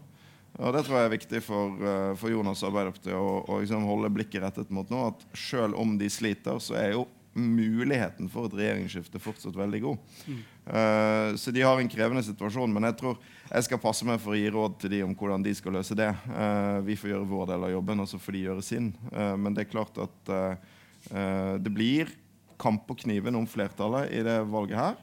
Og 0.57 0.73
Det 0.73 0.85
tror 0.87 1.01
jeg 1.01 1.09
er 1.09 1.17
viktig 1.17 1.41
for, 1.43 1.83
for 2.17 2.31
Jonas 2.31 2.63
og 2.63 2.71
Arbeiderpartiet 2.71 3.19
å, 3.19 3.43
å 3.43 3.59
liksom 3.59 3.89
holde 3.91 4.13
blikket 4.15 4.47
rettet 4.47 4.71
mot 4.71 4.87
nå. 4.91 5.03
At 5.11 5.27
selv 5.37 5.75
om 5.83 5.99
de 5.99 6.09
sliter, 6.11 6.63
så 6.63 6.79
er 6.79 6.95
jo 6.95 7.09
muligheten 7.37 8.31
for 8.33 8.49
et 8.49 8.57
regjeringsskifte 8.59 9.21
fortsatt 9.23 9.57
veldig 9.57 9.81
god. 9.85 10.11
Mm. 10.27 10.43
Uh, 10.67 11.31
så 11.39 11.55
de 11.55 11.63
har 11.63 11.81
en 11.81 11.91
krevende 11.93 12.25
situasjon. 12.27 12.73
Men 12.73 12.89
jeg 12.91 12.99
tror 13.03 13.21
jeg 13.47 13.69
skal 13.69 13.83
passe 13.83 14.09
meg 14.09 14.21
for 14.23 14.35
å 14.35 14.41
gi 14.41 14.51
råd 14.53 14.79
til 14.83 14.95
de 14.97 15.03
om 15.07 15.15
hvordan 15.17 15.45
de 15.47 15.55
skal 15.57 15.77
løse 15.79 15.97
det. 15.99 16.11
Uh, 16.31 16.83
vi 16.87 16.99
får 16.99 17.13
gjøre 17.13 17.31
vår 17.31 17.51
del 17.53 17.69
av 17.69 17.75
jobben, 17.77 18.05
og 18.05 18.11
så 18.11 18.21
får 18.23 18.37
de 18.37 18.45
gjøre 18.49 18.67
sin. 18.67 18.93
Uh, 19.13 19.35
men 19.41 19.57
det 19.57 19.67
er 19.67 19.75
klart 19.75 20.03
at 20.03 20.37
det 21.07 21.71
blir 21.71 22.09
kamp 22.59 22.81
på 22.89 22.97
kniven 23.05 23.37
om 23.39 23.45
flertallet 23.47 24.11
i 24.11 24.25
det 24.27 24.41
valget 24.51 24.81
her. 24.81 24.97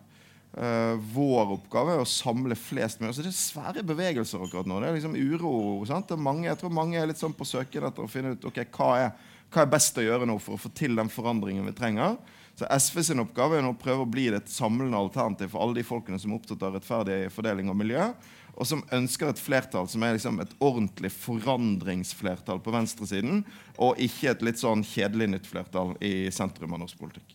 Uh, 0.54 1.00
vår 1.16 1.56
oppgave 1.56 1.96
er 1.96 2.04
å 2.04 2.10
samle 2.10 2.54
flest 2.58 3.00
mulig. 3.00 3.10
Altså, 3.10 3.24
det 3.26 3.32
er 3.32 3.40
svære 3.40 3.84
bevegelser 3.90 4.44
akkurat 4.46 4.68
nå. 4.70 4.78
Det 4.82 4.90
er 4.90 4.98
liksom 5.00 5.16
uro. 5.18 5.54
Er 5.90 6.20
mange, 6.22 6.46
jeg 6.46 6.60
tror 6.62 6.76
mange 6.78 7.00
er 7.00 7.10
litt 7.10 7.22
sånn 7.22 7.34
på 7.34 7.48
søken 7.48 7.88
etter 7.88 8.06
å 8.06 8.12
finne 8.12 8.36
ut 8.36 8.46
ok, 8.50 8.60
hva 8.76 8.90
er 9.02 9.32
hva 9.54 9.64
er 9.64 9.74
best 9.74 9.98
å 9.98 10.06
gjøre 10.06 10.28
nå 10.30 10.40
for 10.42 10.58
å 10.58 10.62
få 10.62 10.72
til 10.76 10.98
den 10.98 11.12
forandringen 11.14 11.68
vi 11.70 11.76
trenger. 11.78 12.18
Så 12.58 12.68
SV 12.70 13.02
sin 13.02 13.22
oppgave 13.24 13.58
er 13.58 13.66
å 13.66 13.74
prøve 13.78 14.06
å 14.06 14.10
bli 14.10 14.28
et 14.30 14.50
samlende 14.52 14.98
alternativ 14.98 15.54
for 15.54 15.64
alle 15.64 15.80
de 15.80 15.86
folkene 15.88 16.20
som 16.22 16.34
er 16.34 16.38
opptatt 16.38 16.66
av 16.66 16.76
rettferdig 16.78 17.20
fordeling 17.34 17.72
og 17.74 17.80
miljø, 17.80 18.12
og 18.54 18.68
som 18.70 18.84
ønsker 18.94 19.32
et 19.32 19.42
flertall 19.42 19.88
som 19.90 20.04
er 20.06 20.14
liksom 20.14 20.38
et 20.44 20.52
ordentlig 20.62 21.10
forandringsflertall 21.16 22.62
på 22.62 22.74
venstresiden, 22.76 23.42
og 23.82 23.98
ikke 24.02 24.36
et 24.36 24.46
litt 24.46 24.62
sånn 24.62 24.86
kjedelig 24.86 25.32
nytt 25.32 25.50
flertall 25.50 25.96
i 26.06 26.30
sentrum 26.34 26.76
av 26.78 26.84
norsk 26.84 27.00
politikk. 27.02 27.34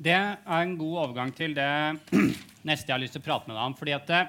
Det 0.00 0.16
er 0.16 0.60
en 0.60 0.76
god 0.80 1.00
overgang 1.06 1.32
til 1.36 1.56
det 1.56 1.70
neste 2.68 2.88
jeg 2.88 2.94
har 2.94 3.00
lyst 3.00 3.16
til 3.16 3.24
å 3.24 3.28
prate 3.30 3.48
med 3.48 3.56
deg 3.56 3.64
om. 3.64 3.76
fordi 3.76 3.96
at 3.96 4.06
det, 4.08 4.20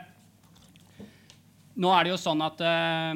nå 1.79 1.91
er 1.95 2.03
det 2.03 2.11
jo 2.11 2.19
sånn 2.19 2.41
at 2.43 2.59
uh, 2.59 3.15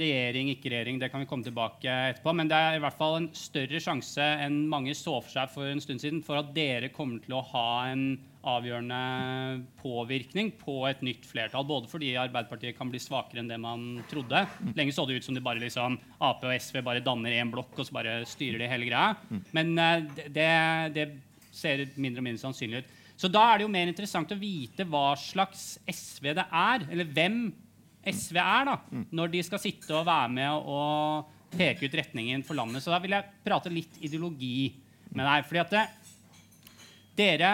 regjering, 0.00 0.50
ikke 0.54 0.70
regjering, 0.72 0.98
det 0.98 1.10
kan 1.12 1.22
vi 1.22 1.28
komme 1.30 1.46
tilbake 1.46 1.90
etterpå. 2.10 2.32
Men 2.34 2.50
det 2.50 2.58
er 2.58 2.78
i 2.78 2.82
hvert 2.82 2.98
fall 2.98 3.20
en 3.20 3.28
større 3.38 3.80
sjanse 3.82 4.24
enn 4.44 4.64
mange 4.70 4.96
så 4.98 5.20
for 5.20 5.30
seg 5.30 5.52
for 5.52 5.70
en 5.70 5.82
stund 5.82 6.02
siden, 6.02 6.22
for 6.26 6.40
at 6.40 6.50
dere 6.56 6.90
kommer 6.94 7.22
til 7.22 7.36
å 7.38 7.44
ha 7.52 7.68
en 7.92 8.06
avgjørende 8.44 8.98
påvirkning 9.80 10.50
på 10.60 10.82
et 10.90 11.04
nytt 11.06 11.24
flertall. 11.28 11.64
Både 11.68 11.88
fordi 11.88 12.12
Arbeiderpartiet 12.20 12.76
kan 12.76 12.90
bli 12.92 13.00
svakere 13.00 13.40
enn 13.44 13.52
det 13.52 13.60
man 13.62 14.02
trodde. 14.10 14.42
Lenge 14.76 14.96
så 14.96 15.06
det 15.08 15.20
ut 15.20 15.28
som 15.28 15.38
de 15.38 15.44
bare 15.44 15.62
liksom, 15.62 15.96
Ap 16.18 16.44
og 16.44 16.52
SV 16.52 16.82
bare 16.84 17.04
danner 17.04 17.38
én 17.38 17.52
blokk 17.54 17.78
og 17.78 17.88
så 17.88 17.96
bare 17.96 18.18
styrer 18.28 18.60
de 18.60 18.68
hele 18.74 18.90
greia. 18.90 19.14
Men 19.56 19.72
uh, 19.78 20.26
det, 20.34 20.50
det 20.98 21.08
ser 21.54 21.86
mindre 21.94 22.20
og 22.20 22.28
mindre 22.28 22.42
sannsynlig 22.42 22.82
ut. 22.82 23.00
Så 23.14 23.30
da 23.30 23.44
er 23.46 23.60
det 23.60 23.68
jo 23.68 23.70
mer 23.70 23.86
interessant 23.86 24.32
å 24.34 24.38
vite 24.38 24.86
hva 24.90 25.12
slags 25.18 25.76
SV 25.86 26.32
det 26.34 26.44
er, 26.50 26.88
eller 26.90 27.12
hvem 27.14 27.44
SV 28.10 28.38
er, 28.40 28.68
da, 28.68 29.04
når 29.14 29.32
de 29.32 29.42
skal 29.46 29.62
sitte 29.62 29.94
og 29.96 30.06
være 30.08 30.32
med 30.36 30.68
og 30.70 31.32
peke 31.54 31.86
ut 31.86 31.96
retningen 32.00 32.44
for 32.46 32.58
landet. 32.58 32.82
Så 32.84 32.92
da 32.92 33.00
vil 33.02 33.14
jeg 33.16 33.30
prate 33.44 33.72
litt 33.72 33.98
ideologi 34.04 34.72
med 35.14 35.26
deg. 35.26 35.48
fordi 35.48 35.62
at 35.62 35.74
det, 35.74 35.84
dere 37.18 37.50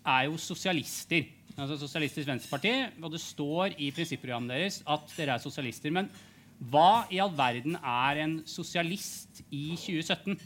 er 0.00 0.26
jo 0.28 0.40
sosialister. 0.40 1.28
Altså 1.60 1.76
Sosialistisk 1.80 2.28
Venstreparti, 2.28 2.72
og 3.02 3.12
det 3.12 3.20
står 3.20 3.74
i 3.76 3.90
prinsipprogrammet 3.92 4.54
deres 4.54 4.80
at 4.88 5.16
dere 5.16 5.36
er 5.36 5.42
sosialister. 5.42 5.92
Men 5.92 6.08
hva 6.70 7.06
i 7.12 7.20
all 7.20 7.32
verden 7.36 7.76
er 7.76 8.20
en 8.24 8.38
sosialist 8.48 9.42
i 9.48 9.74
2017? 9.80 10.36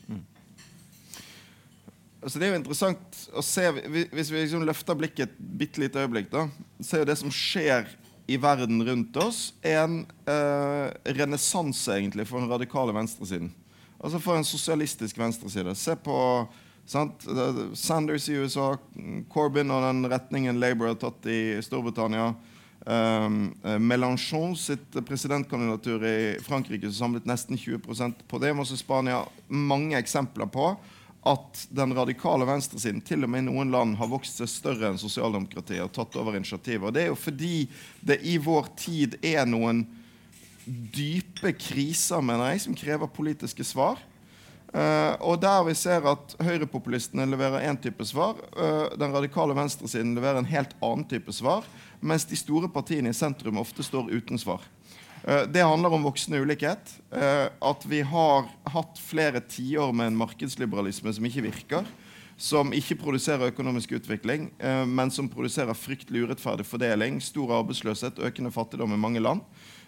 Altså 2.25 2.41
det 2.41 2.47
er 2.47 2.55
jo 2.55 2.61
interessant 2.63 3.19
å 3.37 3.43
se, 3.45 3.67
Hvis 4.15 4.31
vi 4.33 4.41
liksom 4.41 4.65
løfter 4.65 4.97
blikket 4.97 5.29
et 5.29 5.41
bitte 5.61 5.83
lite 5.83 6.01
øyeblikk, 6.01 6.31
da, 6.33 6.47
så 6.81 6.97
er 6.97 7.05
jo 7.05 7.11
det 7.11 7.19
som 7.21 7.35
skjer 7.35 7.91
i 8.26 8.38
verden 8.40 8.87
rundt 8.87 9.16
oss, 9.16 9.54
en 9.62 10.07
eh, 10.26 11.12
renessanse 11.16 11.99
egentlig 11.99 12.26
for 12.28 12.40
den 12.40 12.49
radikale 12.49 12.95
venstresiden. 12.97 13.52
Altså 14.00 14.21
for 14.21 14.37
en 14.37 14.45
sosialistisk 14.45 15.19
venstreside. 15.19 15.75
Se 15.76 15.97
på 15.97 16.16
sant? 16.87 17.26
Sanders 17.75 18.28
i 18.28 18.38
USA, 18.40 18.75
Corbyn 19.33 19.73
og 19.73 19.85
den 19.87 20.09
retningen 20.12 20.61
Labour 20.61 20.93
har 20.93 20.99
tatt 21.00 21.28
i 21.28 21.62
Storbritannia. 21.64 22.35
Um, 22.85 23.54
Mélenchon 23.81 24.52
sitt 24.61 24.99
presidentkandidatur 25.09 26.02
i 26.04 26.16
Frankrike 26.45 26.90
som 26.90 26.99
samlet 26.99 27.28
nesten 27.28 27.57
20% 27.57 28.26
på 28.28 28.40
det. 28.43 28.52
Også 28.52 28.76
Spania 28.76 29.23
mange 29.49 29.97
eksempler 29.97 30.50
på 30.52 30.75
at 31.25 31.64
den 31.73 31.95
radikale 31.97 32.47
venstresiden 32.49 33.00
til 33.04 33.25
og 33.25 33.31
med 33.33 33.45
i 33.45 33.49
noen 33.49 33.73
land 33.73 33.97
har 33.97 34.11
vokst 34.12 34.40
seg 34.40 34.50
større 34.50 34.90
enn 34.90 35.00
sosialdemokratiet 35.00 35.85
og 35.87 35.93
tatt 35.97 36.19
over 36.21 36.37
initiativet. 36.37 36.93
Det 36.93 37.04
er 37.04 37.12
jo 37.12 37.19
fordi 37.19 37.66
det 38.04 38.21
i 38.28 38.37
vår 38.43 38.69
tid 38.76 39.16
er 39.25 39.47
noen 39.49 39.87
dype 40.64 41.52
kriser 41.57 42.25
mener 42.25 42.52
jeg, 42.52 42.64
som 42.64 42.76
krever 42.76 43.11
politiske 43.12 43.64
svar. 43.66 44.00
Uh, 44.75 45.14
og 45.23 45.38
der 45.38 45.61
vi 45.69 45.73
ser 45.78 46.02
at 46.11 46.33
høyrepopulistene 46.43 47.28
leverer 47.31 47.62
én 47.69 47.76
type 47.78 48.02
svar, 48.09 48.40
uh, 48.59 48.90
den 48.99 49.12
radikale 49.14 49.54
venstresiden 49.54 50.16
leverer 50.16 50.40
en 50.40 50.50
helt 50.50 50.73
annen 50.83 51.04
type 51.07 51.31
svar, 51.33 51.62
mens 52.02 52.26
de 52.26 52.35
store 52.35 52.66
partiene 52.73 53.12
i 53.12 53.14
sentrum 53.14 53.61
ofte 53.62 53.87
står 53.87 54.11
uten 54.11 54.40
svar. 54.40 54.64
Uh, 55.25 55.45
det 55.49 55.64
handler 55.64 55.97
om 55.97 56.07
voksende 56.07 56.43
ulikhet. 56.45 57.00
at 57.14 57.85
vi 57.87 58.00
har 58.02 58.49
hatt 58.66 58.99
flere 58.99 59.40
tiår 59.40 59.93
med 59.95 60.11
en 60.11 60.16
markedsliberalisme 60.19 61.12
som 61.14 61.26
ikke 61.28 61.45
virker. 61.47 61.87
Som 62.37 62.73
ikke 62.75 62.97
produserer 62.99 63.52
økonomisk 63.52 63.93
utvikling, 63.95 64.49
men 64.90 65.12
som 65.14 65.28
produserer 65.31 65.71
fryktelig 65.78 66.25
urettferdig 66.25 66.66
fordeling, 66.66 67.21
stor 67.23 67.52
arbeidsløshet, 67.61 68.19
økende 68.19 68.50
fattigdom 68.50 68.97
i 68.97 68.99
mange 68.99 69.23
land. 69.23 69.45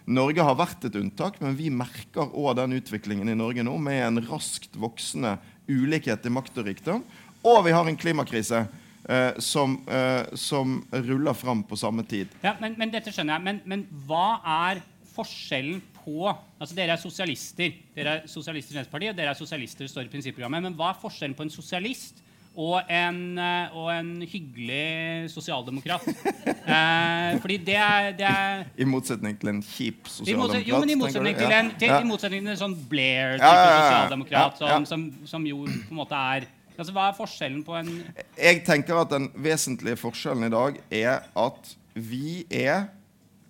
Norge 0.07 0.39
har 0.39 0.55
vært 0.55 0.85
et 0.87 0.95
unntak, 0.95 1.41
men 1.43 1.57
vi 1.59 1.67
merker 1.67 2.31
òg 2.31 2.53
den 2.61 2.77
utviklingen 2.79 3.27
i 3.27 3.35
Norge 3.35 3.65
nå 3.67 3.73
med 3.83 3.99
en 4.05 4.21
raskt 4.29 4.77
voksende 4.79 5.35
ulikhet 5.67 6.23
i 6.23 6.31
makt 6.31 6.61
og 6.61 6.69
rikdom. 6.69 7.01
Og 7.43 7.65
vi 7.65 7.73
har 7.75 7.87
en 7.87 7.99
klimakrise 7.99 8.61
eh, 8.63 9.33
som, 9.43 9.75
eh, 9.91 10.23
som, 10.39 10.79
ruller 10.91 11.35
fram 11.35 11.65
på 11.67 11.75
samme 11.75 12.07
tid. 12.07 12.31
Ja, 12.39 12.55
men, 12.61 12.77
men 12.79 12.93
dette 12.93 13.11
skjønner 13.11 13.35
jeg. 13.35 13.45
Men, 13.49 13.59
men, 13.67 13.83
hva 14.07 14.39
er 14.63 14.79
forskjellen 15.17 15.81
på 15.97 16.29
altså 16.29 16.77
Dere 16.77 16.95
er 16.95 17.01
sosialister. 17.01 17.75
Dere 17.95 18.13
er 18.15 18.29
Sosialistisk 18.31 18.77
Venstreparti, 18.77 19.11
og 19.11 19.17
dere 19.17 19.33
er 19.33 19.39
sosialister, 19.39 19.89
står 19.91 20.07
i 20.07 20.13
prinsipprogrammet. 20.13 20.69
Men 20.69 20.77
hva 20.77 20.93
er 20.93 21.01
forskjellen 21.01 21.35
på 21.37 21.45
en 21.45 21.53
sosialist 21.53 22.23
og 22.57 22.89
en, 22.89 23.37
eh, 23.37 23.75
og 23.77 23.91
en 23.93 24.09
hyggelig 24.25 25.29
sosialdemokrat. 25.29 26.07
eh, 26.73 27.37
fordi 27.43 27.57
det 27.67 27.75
er, 27.77 28.11
det 28.17 28.25
er, 28.25 28.63
I 28.77 28.87
motsetning 28.89 29.37
til 29.37 29.51
en 29.51 29.61
kjip 29.61 30.09
sosialdemokrat? 30.09 30.65
Jo, 30.65 30.79
men 30.81 30.89
i 30.89 30.97
motsetning 30.97 31.37
til 31.37 31.53
en, 31.53 31.71
til, 31.77 31.93
ja. 31.93 32.01
i 32.01 32.09
motsetning 32.09 32.41
til 32.41 32.55
en 32.55 32.61
sånn 32.63 32.77
Blair-type 32.89 33.45
ja, 33.45 33.67
ja, 33.69 33.81
sosialdemokrat 33.83 34.61
som, 34.63 34.87
som, 34.89 35.07
som, 35.29 35.45
jo 35.45 35.67
på 35.67 35.93
en 35.93 36.01
måte 36.01 36.23
er 36.33 36.49
altså 36.77 36.93
Hva 36.93 37.07
er 37.09 37.17
forskjellen 37.17 37.61
på 37.65 37.77
en 37.77 37.87
Jeg 38.37 38.61
tenker 38.65 39.01
at 39.01 39.13
den 39.13 39.29
vesentlige 39.33 39.97
forskjellen 40.01 40.49
i 40.49 40.53
dag 40.53 40.81
er 40.93 41.29
at 41.37 41.73
vi 41.97 42.43
er 42.53 42.89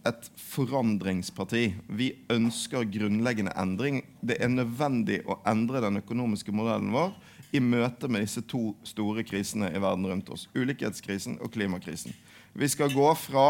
et 0.08 0.30
forandringsparti. 0.40 1.64
Vi 1.88 2.12
ønsker 2.34 2.88
grunnleggende 2.92 3.54
endring. 3.60 4.02
Det 4.22 4.40
er 4.42 4.52
nødvendig 4.52 5.22
å 5.28 5.40
endre 5.48 5.84
den 5.84 6.02
økonomiske 6.02 6.56
modellen 6.56 6.94
vår 6.96 7.14
i 7.56 7.62
møte 7.64 8.10
med 8.12 8.26
disse 8.26 8.44
to 8.48 8.72
store 8.88 9.24
krisene 9.28 9.70
i 9.72 9.82
verden 9.82 10.08
rundt 10.10 10.32
oss. 10.34 10.48
Ulikhetskrisen 10.56 11.40
og 11.44 11.54
klimakrisen. 11.56 12.16
Vi 12.58 12.68
skal 12.72 12.92
gå 12.94 13.08
fra 13.20 13.48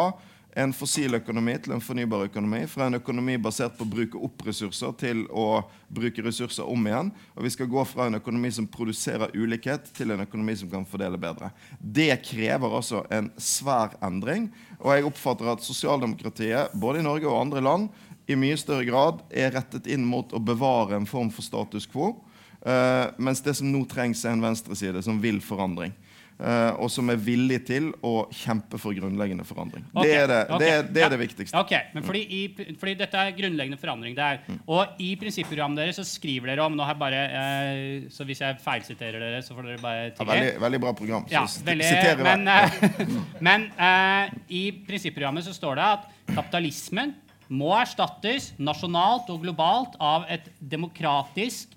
en 0.58 0.74
fossil 0.74 1.18
økonomi 1.18 1.54
til 1.62 1.76
en 1.76 1.84
fornybar 1.84 2.28
økonomi. 2.28 2.64
Fra 2.70 2.88
en 2.88 2.98
økonomi 2.98 3.36
basert 3.42 3.76
på 3.78 3.86
å 3.86 3.92
bruke 3.92 4.22
opp 4.26 4.46
ressurser 4.48 4.94
til 4.98 5.26
å 5.30 5.62
bruke 5.94 6.24
ressurser 6.26 6.68
om 6.68 6.88
igjen. 6.90 7.12
Og 7.36 7.46
vi 7.46 7.52
skal 7.54 7.70
gå 7.72 7.84
fra 7.90 8.08
en 8.08 8.20
økonomi 8.20 8.52
som 8.56 8.70
produserer 8.72 9.36
ulikhet, 9.38 9.92
til 9.98 10.16
en 10.16 10.26
økonomi 10.26 10.56
som 10.58 10.72
kan 10.72 10.88
fordele 10.90 11.20
bedre. 11.22 11.52
Det 11.80 12.10
krever 12.26 12.78
altså 12.80 13.04
en 13.14 13.30
svær 13.38 13.98
endring. 14.06 14.50
Og 14.80 14.94
jeg 14.94 15.10
oppfatter 15.10 15.52
at 15.54 15.66
sosialdemokratiet, 15.66 16.74
både 16.74 17.04
i 17.04 17.08
Norge 17.08 17.30
og 17.30 17.42
andre 17.42 17.64
land, 17.64 17.90
i 18.28 18.36
mye 18.36 18.58
større 18.60 18.84
grad 18.88 19.22
er 19.32 19.54
rettet 19.56 19.88
inn 19.88 20.04
mot 20.04 20.34
å 20.36 20.42
bevare 20.44 20.98
en 20.98 21.08
form 21.08 21.30
for 21.32 21.46
status 21.46 21.88
quo 21.88 22.16
Uh, 22.68 23.14
mens 23.22 23.40
det 23.46 23.54
som 23.56 23.70
nå 23.70 23.84
trengs, 23.88 24.24
er 24.26 24.34
en 24.34 24.44
venstreside 24.44 25.00
som 25.06 25.22
vil 25.24 25.38
forandring. 25.46 25.94
Uh, 26.38 26.76
og 26.86 26.90
som 26.94 27.08
er 27.10 27.18
villig 27.18 27.64
til 27.66 27.88
å 28.06 28.28
kjempe 28.30 28.78
for 28.78 28.94
grunnleggende 28.94 29.42
forandring. 29.48 29.88
Okay, 29.90 30.06
det, 30.06 30.18
er 30.20 30.28
det, 30.30 30.42
okay, 30.46 30.60
det, 30.62 30.68
er, 30.70 30.84
det, 30.94 31.02
er 31.02 31.14
det 31.16 31.20
viktigste. 31.24 31.58
Ok, 31.58 31.72
men 31.96 32.04
fordi, 32.06 32.22
i, 32.30 32.74
fordi, 32.78 32.94
dette 33.00 33.24
er 33.24 33.32
grunnleggende 33.40 33.80
forandring. 33.82 34.14
Der. 34.18 34.44
Mm. 34.46 34.60
Og 34.76 35.00
i 35.02 35.08
prinsipprogrammet 35.18 35.82
deres 35.82 35.98
så 35.98 36.06
skriver 36.06 36.52
dere 36.52 36.68
om 36.68 36.78
nå 36.78 36.86
har 36.86 37.00
bare, 37.00 37.24
uh, 37.34 38.10
så 38.14 38.28
Hvis 38.28 38.44
jeg 38.46 38.60
feilsiterer 38.62 39.18
dere, 39.18 39.40
så 39.42 39.58
får 39.58 39.72
dere 39.72 39.82
bare 39.82 40.04
ja, 40.12 40.28
veldig, 40.30 40.52
veldig, 40.62 40.82
bra 40.86 40.94
program. 41.00 41.26
Ja, 41.32 41.42
veldig, 41.72 41.90
men, 42.28 42.46
men 43.48 43.66
i 44.54 44.68
prinsipprogrammet 44.86 45.48
så 45.48 45.56
står 45.58 45.80
det 45.80 45.88
at 45.96 46.06
kapitalismen 46.36 47.16
må 47.48 47.72
erstattes 47.80 48.52
nasjonalt 48.60 49.32
og 49.34 49.42
globalt 49.42 49.98
av 50.04 50.28
et 50.30 50.52
demokratisk 50.60 51.74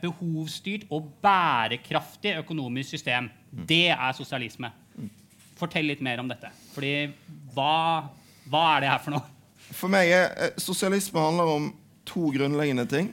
behovsstyrt 0.00 0.86
og 0.94 1.08
bærekraftig 1.20 2.36
økonomisk 2.38 2.94
system. 2.94 3.26
Det 3.50 3.90
er 3.90 4.12
sosialisme. 4.16 4.70
Fortell 5.58 5.90
litt 5.90 6.00
mer 6.04 6.22
om 6.22 6.30
dette. 6.30 6.48
Fordi 6.72 7.10
hva, 7.54 8.06
hva 8.48 8.62
er 8.76 8.84
det 8.84 8.92
her 8.92 9.02
for 9.02 9.16
noe? 9.16 9.26
For 9.70 9.92
meg 9.92 10.10
er 10.10 10.30
eh, 10.34 10.54
Sosialisme 10.60 11.20
handler 11.22 11.50
om 11.50 11.68
to 12.08 12.30
grunnleggende 12.34 12.86
ting. 12.90 13.12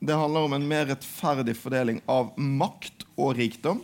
Det 0.00 0.16
handler 0.16 0.48
om 0.48 0.56
en 0.56 0.66
mer 0.68 0.88
rettferdig 0.88 1.54
fordeling 1.60 2.00
av 2.08 2.32
makt 2.40 3.04
og 3.20 3.36
rikdom. 3.36 3.82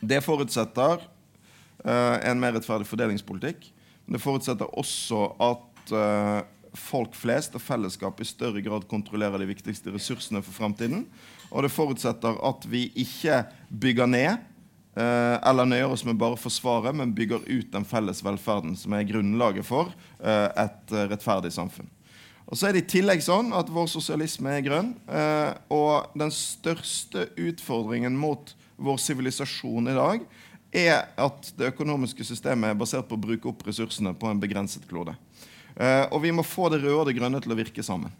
Det 0.00 0.22
forutsetter 0.24 1.02
uh, 1.02 2.16
en 2.22 2.40
mer 2.40 2.54
rettferdig 2.56 2.86
fordelingspolitikk. 2.88 3.66
Det 4.10 4.20
forutsetter 4.22 4.70
også 4.78 5.26
at 5.42 5.92
uh, 5.92 6.38
folk 6.76 7.16
flest 7.18 7.56
og 7.58 7.62
fellesskap 7.64 8.20
i 8.20 8.28
større 8.28 8.62
grad 8.64 8.86
kontrollerer 8.90 9.42
de 9.42 9.48
viktigste 9.50 9.92
ressursene 9.94 10.42
for 10.44 10.54
fremtiden. 10.54 11.06
Og 11.50 11.64
det 11.66 11.72
forutsetter 11.74 12.38
at 12.46 12.66
vi 12.70 12.86
ikke 13.02 13.42
bygger 13.70 14.10
ned 14.10 14.30
eh, 14.30 15.36
eller 15.36 15.68
nøyer 15.68 15.94
oss 15.94 16.04
med 16.06 16.20
bare 16.20 16.38
forsvaret, 16.38 16.94
men 16.96 17.14
bygger 17.16 17.46
ut 17.46 17.72
den 17.72 17.86
felles 17.88 18.22
velferden, 18.24 18.76
som 18.78 18.94
er 18.94 19.08
grunnlaget 19.08 19.66
for 19.66 19.90
eh, 20.22 20.46
et 20.48 20.94
eh, 20.94 21.08
rettferdig 21.10 21.52
samfunn. 21.54 21.90
Og 22.50 22.58
så 22.58 22.66
er 22.66 22.74
det 22.74 22.84
i 22.84 22.92
tillegg 22.96 23.22
sånn 23.22 23.52
at 23.54 23.68
Vår 23.70 23.86
sosialisme 23.86 24.50
er 24.50 24.64
grønn. 24.66 24.88
Og 25.70 26.16
den 26.18 26.32
største 26.34 27.28
utfordringen 27.38 28.16
mot 28.18 28.50
vår 28.74 28.98
sivilisasjon 28.98 29.86
i 29.92 29.94
dag 29.94 30.24
er 30.74 31.10
at 31.18 31.52
det 31.58 31.72
økonomiske 31.72 32.24
systemet 32.26 32.72
er 32.72 32.78
basert 32.78 33.08
på 33.08 33.18
å 33.18 33.22
bruke 33.22 33.50
opp 33.50 33.64
ressursene 33.66 34.14
på 34.18 34.30
en 34.30 34.40
begrenset 34.42 34.86
klode. 34.90 35.16
Uh, 35.80 36.04
og 36.12 36.20
vi 36.24 36.32
må 36.34 36.44
få 36.44 36.68
det 36.72 36.82
røde 36.82 36.98
og 36.98 37.06
det 37.08 37.16
grønne 37.16 37.40
til 37.40 37.54
å 37.54 37.58
virke 37.58 37.84
sammen. 37.84 38.12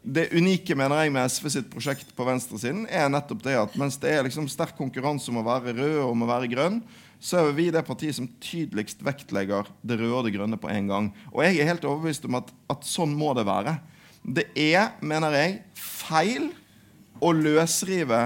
Det 0.00 0.30
unike 0.32 0.76
mener 0.76 1.02
jeg 1.02 1.12
med 1.12 1.28
SV 1.28 1.46
sitt 1.52 1.68
prosjekt 1.72 2.12
på 2.16 2.24
venstresiden 2.24 2.86
er 2.88 3.10
nettopp 3.12 3.42
det 3.44 3.56
at 3.60 3.74
mens 3.80 3.98
det 4.00 4.14
er 4.14 4.24
liksom 4.24 4.48
sterk 4.48 4.72
konkurranse 4.78 5.28
om 5.32 5.40
å 5.42 5.44
være 5.44 5.74
rød 5.76 5.96
og 6.06 6.12
om 6.14 6.24
å 6.24 6.28
være 6.30 6.48
grønn, 6.52 6.78
så 7.20 7.42
er 7.42 7.52
vi 7.56 7.66
det 7.72 7.84
partiet 7.84 8.16
som 8.16 8.28
tydeligst 8.40 9.04
vektlegger 9.04 9.68
det 9.84 9.98
røde 10.00 10.16
og 10.16 10.24
det 10.24 10.32
grønne 10.38 10.56
på 10.60 10.70
en 10.72 10.88
gang. 10.88 11.10
Og 11.34 11.44
jeg 11.44 11.60
er 11.60 11.68
helt 11.68 11.84
overbevist 11.84 12.24
om 12.28 12.38
at, 12.40 12.48
at 12.72 12.88
sånn 12.88 13.12
må 13.16 13.34
det 13.36 13.44
være. 13.48 13.76
Det 14.24 14.46
er, 14.56 14.94
mener 15.04 15.36
jeg, 15.36 15.58
feil 15.76 16.48
å 17.20 17.32
løsrive 17.36 18.22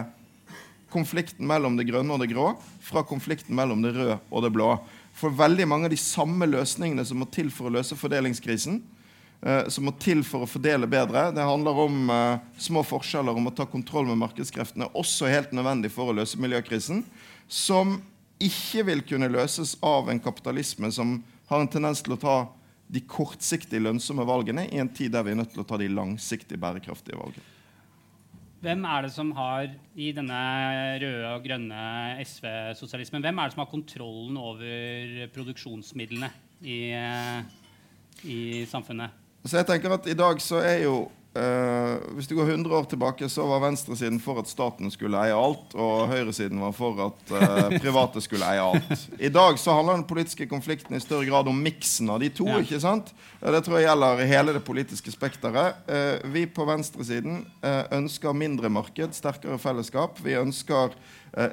konflikten 0.95 1.47
mellom 1.51 1.75
det 1.79 1.89
grønne 1.89 2.15
og 2.15 2.23
det 2.23 2.31
grå 2.31 2.53
fra 2.85 3.03
konflikten 3.07 3.57
mellom 3.59 3.83
det 3.83 3.97
røde 3.97 4.21
og 4.31 4.47
det 4.47 4.53
blå. 4.55 4.77
For 5.15 5.31
veldig 5.31 5.67
mange 5.71 5.89
av 5.89 5.95
de 5.95 6.01
samme 6.01 6.47
løsningene 6.51 7.05
som 7.07 7.21
må 7.23 7.29
til 7.31 7.53
for 7.55 7.71
å 7.71 7.75
løse 7.77 7.97
fordelingskrisen, 7.99 8.81
eh, 9.47 9.69
som 9.71 9.87
må 9.87 9.95
til 10.03 10.25
for 10.27 10.43
å 10.43 10.51
fordele 10.51 10.89
bedre. 10.91 11.29
Det 11.37 11.47
handler 11.47 11.79
om 11.85 12.11
uh, 12.11 12.43
små 12.59 12.83
forskjeller, 12.87 13.37
om 13.39 13.47
å 13.47 13.55
ta 13.55 13.69
kontroll 13.71 14.11
med 14.11 14.19
markedskreftene, 14.25 14.91
også 14.99 15.31
helt 15.31 15.55
nødvendig 15.55 15.93
for 15.95 16.11
å 16.11 16.17
løse 16.19 16.41
miljøkrisen, 16.43 17.05
som 17.47 18.01
ikke 18.43 18.83
vil 18.91 19.07
kunne 19.07 19.31
løses 19.31 19.77
av 19.87 20.11
en 20.11 20.21
kapitalisme 20.21 20.91
som 20.93 21.21
har 21.47 21.63
en 21.63 21.71
tendens 21.71 22.03
til 22.03 22.17
å 22.17 22.21
ta 22.21 22.37
de 22.91 23.01
kortsiktig 23.09 23.81
lønnsomme 23.81 24.27
valgene 24.29 24.67
i 24.69 24.81
en 24.83 24.91
tid 24.93 25.15
der 25.15 25.25
vi 25.25 25.33
er 25.33 25.39
nødt 25.41 25.55
til 25.55 25.63
å 25.63 25.69
ta 25.69 25.79
de 25.81 25.89
langsiktig 25.93 26.59
bærekraftige 26.61 27.19
valgene. 27.21 27.54
Hvem 28.65 28.85
er 28.89 29.05
det 29.05 29.11
som 29.13 29.29
har 29.37 29.67
i 30.01 30.07
denne 30.17 30.37
røde 31.03 31.33
og 31.35 31.43
grønne 31.45 31.81
SV-sosialismen, 32.25 33.21
hvem 33.21 33.39
er 33.39 33.51
det 33.51 33.53
som 33.53 33.61
har 33.61 33.69
kontrollen 33.69 34.39
over 34.41 35.27
produksjonsmidlene 35.35 36.31
i, 36.65 36.79
eh, 36.97 37.43
i 38.25 38.39
samfunnet? 38.71 39.13
Så 39.45 39.59
jeg 39.61 39.69
tenker 39.69 39.93
at 39.99 40.09
I 40.09 40.17
dag 40.17 40.41
så 40.41 40.63
er 40.65 40.79
jo 40.87 40.95
Uh, 41.35 41.99
hvis 42.15 42.29
du 42.31 42.37
går 42.39 42.53
100 42.53 42.77
år 42.79 42.85
tilbake, 42.87 43.27
så 43.29 43.43
var 43.49 43.63
venstresiden 43.65 44.21
for 44.23 44.39
at 44.39 44.47
staten 44.47 44.93
skulle 44.95 45.19
eie 45.19 45.35
alt, 45.35 45.73
og 45.75 46.07
høyresiden 46.13 46.61
var 46.63 46.75
for 46.77 47.01
at 47.09 47.33
uh, 47.35 47.75
private 47.83 48.23
skulle 48.23 48.47
eie 48.47 48.63
alt. 48.63 49.09
I 49.19 49.33
dag 49.35 49.59
så 49.59 49.75
handler 49.75 49.99
den 49.99 50.07
politiske 50.07 50.47
konflikten 50.47 50.95
i 50.95 51.03
større 51.03 51.27
grad 51.27 51.51
om 51.51 51.59
miksen 51.59 52.13
av 52.15 52.23
de 52.23 52.31
to. 52.31 52.47
Ja. 52.47 52.61
ikke 52.63 52.79
sant? 52.85 53.11
Uh, 53.41 53.51
det 53.51 53.65
tror 53.67 53.81
jeg 53.81 53.89
gjelder 53.89 54.23
hele 54.31 54.55
det 54.55 54.63
politiske 54.69 55.15
spekteret. 55.15 55.83
vi 56.31 56.47
på 56.47 56.65
venstresiden 56.69 57.43
ønsker 57.93 58.33
mindre 58.37 58.71
marked, 58.71 59.15
sterkere 59.17 59.59
fellesskap. 59.59 60.23
Vi 60.23 60.39
ønsker 60.39 60.95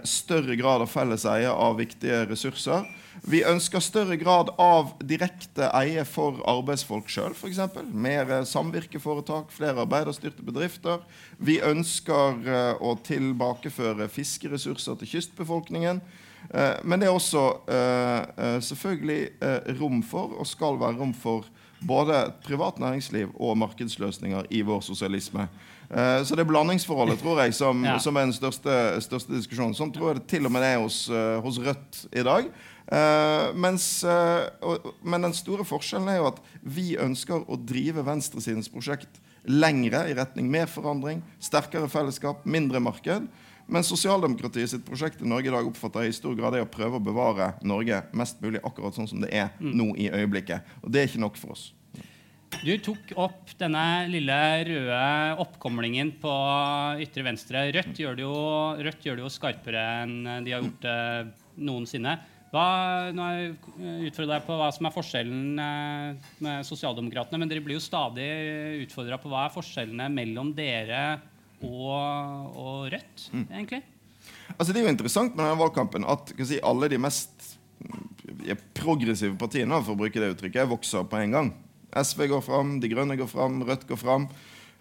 større 0.03 0.55
grad 0.59 0.83
av 0.83 0.89
felles 0.91 1.25
eie 1.29 1.49
av 1.49 1.79
viktige 1.79 2.25
ressurser. 2.29 2.85
Vi 3.27 3.41
ønsker 3.45 3.83
større 3.83 4.15
grad 4.17 4.49
av 4.61 4.93
direkte 5.05 5.67
eie 5.77 6.03
for 6.07 6.39
arbeidsfolk 6.49 7.09
sjøl, 7.11 7.35
f.eks. 7.35 7.59
Mer 7.91 8.31
samvirkeforetak, 8.47 9.51
flere 9.53 9.83
arbeiderstyrte 9.83 10.45
bedrifter. 10.45 11.01
Vi 11.37 11.59
ønsker 11.65 12.41
uh, 12.47 12.81
å 12.81 12.95
tilbakeføre 13.05 14.09
fiskeressurser 14.11 14.99
til 15.01 15.15
kystbefolkningen. 15.15 16.03
Men 16.83 16.97
det 16.97 17.05
er 17.05 17.13
også 17.13 17.41
selvfølgelig 18.65 19.75
rom 19.77 19.99
for, 20.01 20.33
og 20.41 20.47
skal 20.49 20.79
være 20.81 20.97
rom 20.97 21.11
for, 21.13 21.45
både 21.87 22.31
privat 22.45 22.79
næringsliv 22.79 23.29
og 23.37 23.57
markedsløsninger 23.57 24.49
i 24.49 24.61
vår 24.65 24.81
sosialisme. 24.85 25.47
Så 25.91 26.37
det 26.37 26.45
er 26.45 26.47
blandingsforholdet 26.47 27.17
tror 27.19 27.41
jeg, 27.43 27.51
som, 27.57 27.81
ja. 27.83 27.97
som 27.99 28.15
er 28.15 28.29
den 28.29 28.31
største, 28.31 28.75
største, 29.03 29.33
diskusjonen. 29.35 29.73
Sånn 29.75 29.91
tror 29.91 30.13
jeg 30.13 30.21
det 30.21 30.29
til 30.31 30.47
og 30.47 30.53
med 30.55 30.63
er 30.63 30.77
hos, 30.79 31.01
hos 31.43 31.57
Rødt 31.59 32.05
i 32.15 32.23
dag. 32.23 32.47
Uh, 32.91 33.53
mens, 33.55 34.01
uh, 34.03 34.49
og, 34.67 34.89
men 35.07 35.23
den 35.23 35.35
store 35.37 35.63
forskjellen 35.63 36.09
er 36.11 36.17
jo 36.17 36.25
at 36.27 36.41
vi 36.59 36.97
ønsker 36.99 37.45
å 37.47 37.55
drive 37.55 38.03
venstresidens 38.03 38.67
prosjekt 38.71 39.21
lengre 39.47 40.03
i 40.11 40.15
retning 40.17 40.49
mer 40.51 40.67
forandring, 40.67 41.21
sterkere 41.39 41.87
fellesskap, 41.89 42.43
mindre 42.43 42.81
marked. 42.83 43.29
Men 43.71 43.87
sosialdemokratiet 43.87 44.73
sitt 44.73 44.83
prosjekt 44.83 45.21
i 45.23 45.29
Norge 45.29 45.47
i 45.47 45.53
dag 45.53 45.69
oppfatter 45.69 46.03
jeg 46.03 46.11
i 46.11 46.17
stor 46.17 46.35
grad 46.35 46.57
er 46.57 46.65
å 46.65 46.69
prøve 46.69 46.99
å 46.99 47.05
bevare 47.05 47.53
Norge 47.63 48.01
mest 48.17 48.41
mulig 48.43 48.59
akkurat 48.59 48.97
sånn 48.97 49.07
som 49.07 49.23
det 49.23 49.31
er 49.31 49.53
mm. 49.61 49.71
nå 49.71 49.87
i 49.95 50.09
øyeblikket. 50.11 50.75
Og 50.83 50.91
det 50.91 50.99
er 50.99 51.07
ikke 51.07 51.23
nok 51.23 51.39
for 51.39 51.55
oss. 51.55 51.69
Du 52.61 52.73
tok 52.83 53.13
opp 53.17 53.53
denne 53.57 53.83
lille 54.11 54.35
røde 54.67 55.05
oppkomlingen 55.41 56.11
på 56.21 56.33
ytre 57.01 57.23
venstre. 57.25 57.63
Rødt 57.73 58.01
gjør 58.03 58.19
det 58.19 58.25
jo, 58.25 58.35
gjør 59.07 59.17
det 59.17 59.25
jo 59.25 59.31
skarpere 59.33 59.85
enn 60.03 60.19
de 60.45 60.53
har 60.53 60.61
gjort 60.61 60.85
det 60.85 60.99
noensinne. 61.63 62.19
Hva, 62.51 62.65
nå 63.15 63.23
har 63.23 63.37
jeg 63.37 64.09
utfordra 64.09 64.35
deg 64.35 64.43
på 64.43 64.55
hva 64.59 64.67
som 64.75 64.87
er 64.87 64.91
forskjellen 64.91 65.61
eh, 65.63 66.31
med 66.43 66.67
Sosialdemokratene, 66.67 67.39
men 67.39 67.47
dere 67.47 67.63
blir 67.63 67.77
jo 67.77 67.83
stadig 67.83 68.27
utfordra 68.83 69.15
på 69.21 69.31
hva 69.31 69.45
er 69.45 69.53
forskjellene 69.55 70.09
mellom 70.11 70.51
dere 70.57 71.05
og, 71.63 72.51
og 72.59 72.91
Rødt, 72.91 73.29
mm. 73.31 73.45
egentlig? 73.47 73.81
Altså 74.57 74.73
Det 74.73 74.81
er 74.81 74.89
jo 74.89 74.91
interessant 74.91 75.31
med 75.31 75.45
denne 75.45 75.61
valgkampen 75.63 76.05
at 76.11 76.35
si, 76.43 76.59
alle 76.59 76.91
de 76.91 76.99
mest 77.01 77.53
progressive 78.75 79.37
partiene 79.39 79.79
for 79.79 79.95
å 79.95 80.01
bruke 80.03 80.19
det 80.19 80.33
uttrykket, 80.35 80.69
vokser 80.69 81.07
på 81.07 81.21
en 81.23 81.37
gang. 81.37 81.53
SV 81.97 82.27
går 82.31 82.41
fram, 82.45 82.79
De 82.81 82.89
Grønne 82.91 83.17
går 83.19 83.29
fram, 83.29 83.61
Rødt 83.67 83.87
går 83.89 83.99
fram. 83.99 84.27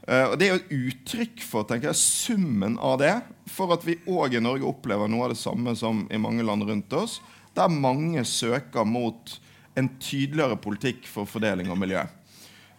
Uh, 0.08 0.32
og 0.32 0.38
Det 0.38 0.46
er 0.46 0.54
jo 0.54 0.60
et 0.60 0.72
uttrykk 0.76 1.42
for 1.44 1.66
tenker 1.68 1.90
jeg, 1.90 2.00
summen 2.00 2.78
av 2.80 3.00
det, 3.02 3.12
for 3.50 3.74
at 3.74 3.84
vi 3.86 3.98
òg 4.08 4.38
i 4.38 4.42
Norge 4.42 4.68
opplever 4.68 5.10
noe 5.10 5.28
av 5.28 5.34
det 5.34 5.40
samme 5.40 5.74
som 5.76 6.06
i 6.10 6.20
mange 6.20 6.46
land 6.46 6.64
rundt 6.68 6.96
oss 6.96 7.20
der 7.58 7.66
mange 7.66 8.22
søker 8.24 8.86
mot 8.86 9.32
en 9.76 9.88
tydeligere 9.98 10.54
politikk 10.62 11.08
for 11.10 11.26
fordeling 11.26 11.66
og 11.72 11.80
miljø. 11.82 12.04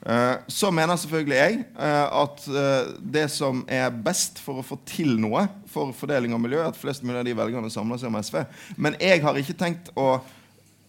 Uh, 0.01 0.39
så 0.49 0.71
mener 0.73 0.97
selvfølgelig 0.97 1.37
jeg 1.37 1.57
uh, 1.75 2.23
at 2.23 2.45
det 3.03 3.27
som 3.29 3.65
er 3.69 3.91
best 3.93 4.39
for 4.41 4.61
å 4.61 4.65
få 4.65 4.79
til 4.87 5.13
noe 5.21 5.43
for 5.69 5.91
fordeling 5.93 6.33
og 6.33 6.41
miljø, 6.41 6.63
er 6.63 6.71
at 6.71 6.79
flest 6.79 7.03
mulig 7.03 7.19
av 7.19 7.27
de 7.27 7.35
velgerne 7.37 7.69
samler 7.69 7.99
seg 8.01 8.09
om 8.09 8.17
SV. 8.23 8.39
Men 8.81 8.97
jeg 9.03 9.21
har 9.21 9.37
ikke 9.37 9.59
tenkt 9.59 9.91
å, 9.99 10.15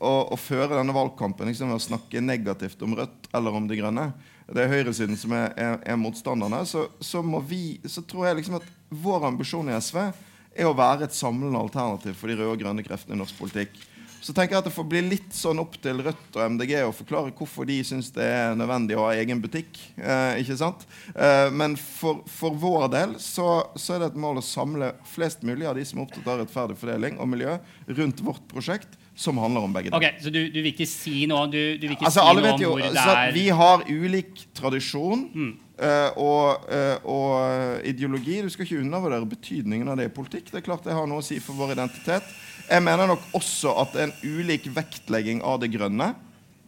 å, 0.03 0.39
føre 0.41 0.75
denne 0.75 0.95
valgkampen 0.97 1.49
liksom, 1.51 1.71
ved 1.71 1.81
å 1.81 1.87
snakke 1.87 2.23
negativt 2.25 2.83
om 2.83 2.97
Rødt 2.99 3.31
eller 3.35 3.59
om 3.59 3.69
De 3.71 3.79
Grønne. 3.79 4.11
Det 4.53 4.65
er 4.65 4.73
høyresiden 4.73 5.17
som 5.19 5.33
er, 5.37 5.53
er, 5.57 5.79
er 5.95 6.01
motstanderne. 6.01 6.65
Så, 6.69 6.89
så, 7.01 7.23
vi, 7.47 7.79
så, 7.87 8.03
tror 8.05 8.29
jeg 8.29 8.41
liksom 8.41 8.59
at 8.59 8.69
vår 8.91 9.31
ambisjon 9.31 9.71
i 9.71 9.79
SV 9.79 10.03
er 10.03 10.69
å 10.69 10.77
være 10.77 11.07
et 11.07 11.17
samlende 11.17 11.61
alternativ 11.61 12.19
for 12.19 12.29
de 12.29 12.37
røde 12.37 12.53
og 12.53 12.61
grønne 12.61 12.85
kreftene 12.85 13.17
i 13.17 13.23
norsk 13.23 13.39
politikk. 13.39 13.79
Så 14.23 14.31
tenker 14.31 14.55
jeg 14.55 14.63
at 14.63 14.67
det 14.69 14.75
får 14.77 14.87
bli 14.87 15.01
litt 15.03 15.33
sånn 15.35 15.59
opp 15.59 15.75
til 15.83 15.99
Rødt 16.07 16.37
og 16.37 16.53
MDG 16.55 16.77
å 16.87 16.93
forklare 16.95 17.33
hvorfor 17.35 17.67
de 17.67 17.81
syns 17.83 18.13
det 18.15 18.23
er 18.23 18.53
nødvendig 18.55 18.95
å 18.95 19.09
ha 19.09 19.17
egen 19.19 19.41
butikk. 19.43 19.81
Eh, 19.99 20.43
ikke 20.45 20.59
sant? 20.61 20.85
Eh, 21.11 21.49
men 21.51 21.75
for, 21.81 22.21
for, 22.31 22.55
vår 22.55 22.87
del 22.93 23.17
så, 23.19 23.49
så, 23.75 23.97
er 23.97 24.05
det 24.05 24.13
et 24.13 24.21
mål 24.23 24.39
å 24.39 24.47
samle 24.47 24.93
flest 25.11 25.43
mulig 25.43 25.67
av 25.67 25.75
de 25.79 25.87
som 25.89 25.99
er 25.99 26.07
opptatt 26.07 26.29
av 26.31 26.39
rettferdig 26.45 26.79
fordeling 26.79 27.19
og 27.19 27.33
miljø, 27.33 27.57
rundt 27.99 28.23
vårt 28.23 28.47
prosjekt. 28.53 28.95
Som 29.15 29.39
handler 29.39 29.67
om 29.67 29.75
begge 29.75 29.91
deler. 29.91 29.99
Okay, 29.99 30.23
så 30.25 30.31
du, 30.33 30.41
du, 30.49 30.59
vil 30.63 30.71
ikke 30.73 30.89
si 30.89 31.27
noe, 31.29 31.45
du, 31.53 31.59
du 31.77 31.85
ikke 31.91 32.07
altså, 32.09 32.23
si 32.25 32.39
noe 32.39 32.55
om 32.55 32.63
jo, 32.63 32.71
hvor 32.73 32.85
det 32.87 33.03
er 33.03 33.35
Vi 33.37 33.45
har 33.53 33.85
ulik 33.91 34.47
tradisjon. 34.57 35.27
Mm. 35.35 35.53
Uh, 35.83 36.21
og, 36.21 36.69
uh, 36.71 37.11
og, 37.11 37.85
ideologi. 37.89 38.39
Du 38.45 38.49
skal 38.53 38.65
ikke 38.65 38.81
undervurdere 38.81 39.29
betydningen 39.29 39.91
av 39.93 39.99
det 40.01 40.09
i 40.09 40.15
politikk. 40.15 40.53
Det 40.53 40.63
er 40.63 40.67
klart 40.69 40.87
det 40.87 40.97
har 40.97 41.09
noe 41.11 41.21
å 41.21 41.27
si 41.27 41.41
for 41.43 41.59
vår 41.59 41.75
identitet. 41.75 42.29
Jeg 42.69 42.85
mener 42.87 43.11
nok 43.11 43.25
også 43.37 43.75
at 43.83 43.97
en 44.01 44.15
ulik 44.23 44.69
vektlegging 44.73 45.43
av 45.45 45.61
det 45.61 45.73
grønne 45.75 46.13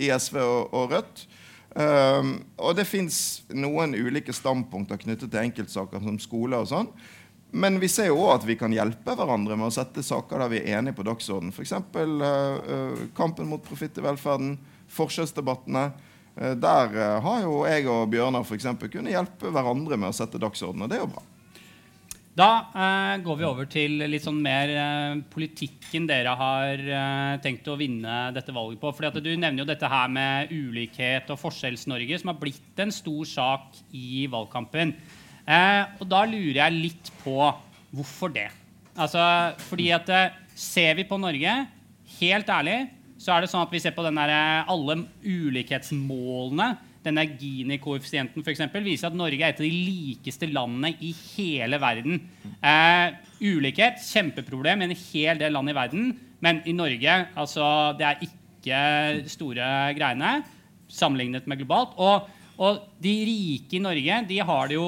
i 0.03 0.11
SV 0.11 0.41
og, 0.43 0.75
og 0.75 0.93
Rødt. 0.97 1.25
Um, 1.75 2.37
og 2.63 2.77
det 2.79 2.85
fins 2.87 3.17
noen 3.51 3.97
ulike 3.99 4.35
standpunkter 4.35 4.99
knyttet 5.01 5.31
til 5.33 5.41
enkeltsaker 5.43 6.03
som 6.05 6.21
skole 6.23 6.61
og 6.61 6.69
sånn. 6.71 6.91
Men 7.55 7.79
vi 7.83 7.89
ser 7.91 8.11
jo 8.11 8.19
òg 8.25 8.33
at 8.39 8.47
vi 8.49 8.57
kan 8.59 8.73
hjelpe 8.75 9.15
hverandre 9.15 9.57
med 9.59 9.69
å 9.69 9.75
sette 9.75 10.03
saker 10.03 10.43
der 10.43 10.51
vi 10.51 10.63
er 10.63 10.81
enige 10.81 10.99
på 10.99 11.07
dagsordenen. 11.07 11.55
F.eks. 11.55 11.77
Uh, 11.95 12.25
uh, 12.25 13.05
kampen 13.17 13.47
mot 13.51 13.63
profitt 13.63 14.01
i 14.01 14.05
velferden, 14.05 14.57
forskjellsdebattene. 14.95 15.85
Uh, 16.35 16.55
der 16.59 16.99
har 17.23 17.45
jo 17.47 17.63
jeg 17.69 17.87
og 17.87 18.09
Bjørnar 18.11 18.47
for 18.49 18.59
eksempel, 18.59 18.91
kunnet 18.91 19.15
hjelpe 19.15 19.55
hverandre 19.55 20.01
med 20.01 20.11
å 20.11 20.19
sette 20.19 20.43
dagsordenen, 20.43 20.89
og 20.89 20.91
det 20.91 20.99
er 20.99 21.07
jo 21.07 21.13
bra. 21.15 21.25
Da 22.35 22.49
eh, 22.75 23.21
går 23.23 23.37
vi 23.39 23.47
over 23.47 23.67
til 23.71 24.01
litt 24.11 24.25
sånn 24.25 24.41
mer 24.43 24.71
eh, 24.75 25.19
politikken 25.31 26.09
dere 26.09 26.33
har 26.35 26.81
eh, 26.83 27.35
tenkt 27.45 27.69
å 27.71 27.77
vinne 27.79 28.33
dette 28.35 28.55
valget 28.55 28.81
på. 28.83 28.91
Fordi 28.91 29.23
Du 29.23 29.31
nevner 29.31 29.63
jo 29.63 29.69
dette 29.69 29.91
her 29.91 30.11
med 30.11 30.51
ulikhet 30.51 31.31
og 31.31 31.39
Forskjells-Norge, 31.39 32.19
som 32.19 32.33
har 32.33 32.41
blitt 32.41 32.83
en 32.83 32.91
stor 32.95 33.29
sak 33.31 33.79
i 33.95 34.27
valgkampen. 34.31 34.97
Eh, 35.45 35.83
og 36.01 36.09
da 36.09 36.25
lurer 36.29 36.61
jeg 36.63 36.79
litt 36.79 37.13
på 37.23 37.39
hvorfor 37.95 38.33
det. 38.35 38.49
Altså, 38.95 39.21
fordi 39.69 39.91
at 39.95 40.11
eh, 40.13 40.41
Ser 40.55 40.93
vi 40.95 41.03
på 41.03 41.17
Norge, 41.19 41.51
helt 42.21 42.51
ærlig, 42.55 42.77
så 43.19 43.33
er 43.35 43.43
det 43.43 43.49
sånn 43.51 43.65
at 43.65 43.73
vi 43.75 43.81
ser 43.83 43.91
på 43.97 44.05
den 44.07 44.15
der, 44.21 44.31
eh, 44.31 44.69
alle 44.71 45.01
ulikhetsmålene 45.27 46.69
denne 47.05 47.25
Gini-koeffisienten 47.27 48.45
eksempel, 48.49 48.85
viser 48.87 49.11
at 49.11 49.17
Norge 49.19 49.41
er 49.43 49.53
et 49.53 49.61
av 49.61 49.67
de 49.67 49.73
likeste 49.73 50.49
landene 50.49 50.95
i 51.05 51.11
hele 51.35 51.81
verden. 51.83 52.23
Eh, 52.65 53.17
ulikhet 53.43 54.01
kjempeproblem 54.01 54.83
i 54.85 54.89
en 54.89 54.97
hel 55.11 55.43
del 55.43 55.53
land 55.53 55.73
i 55.73 55.77
verden. 55.77 56.15
Men 56.45 56.63
i 56.69 56.77
Norge 56.77 57.19
altså, 57.35 57.67
det 57.99 58.09
er 58.09 58.25
ikke 58.29 59.29
store 59.33 59.69
greiene 59.99 60.39
sammenlignet 60.89 61.49
med 61.51 61.61
globalt. 61.61 61.95
Og, 62.01 62.31
Og 62.63 62.79
de 63.03 63.13
rike 63.27 63.79
i 63.79 63.83
Norge 63.83 64.19
de 64.29 64.37
har 64.47 64.69
det 64.71 64.77
jo 64.77 64.87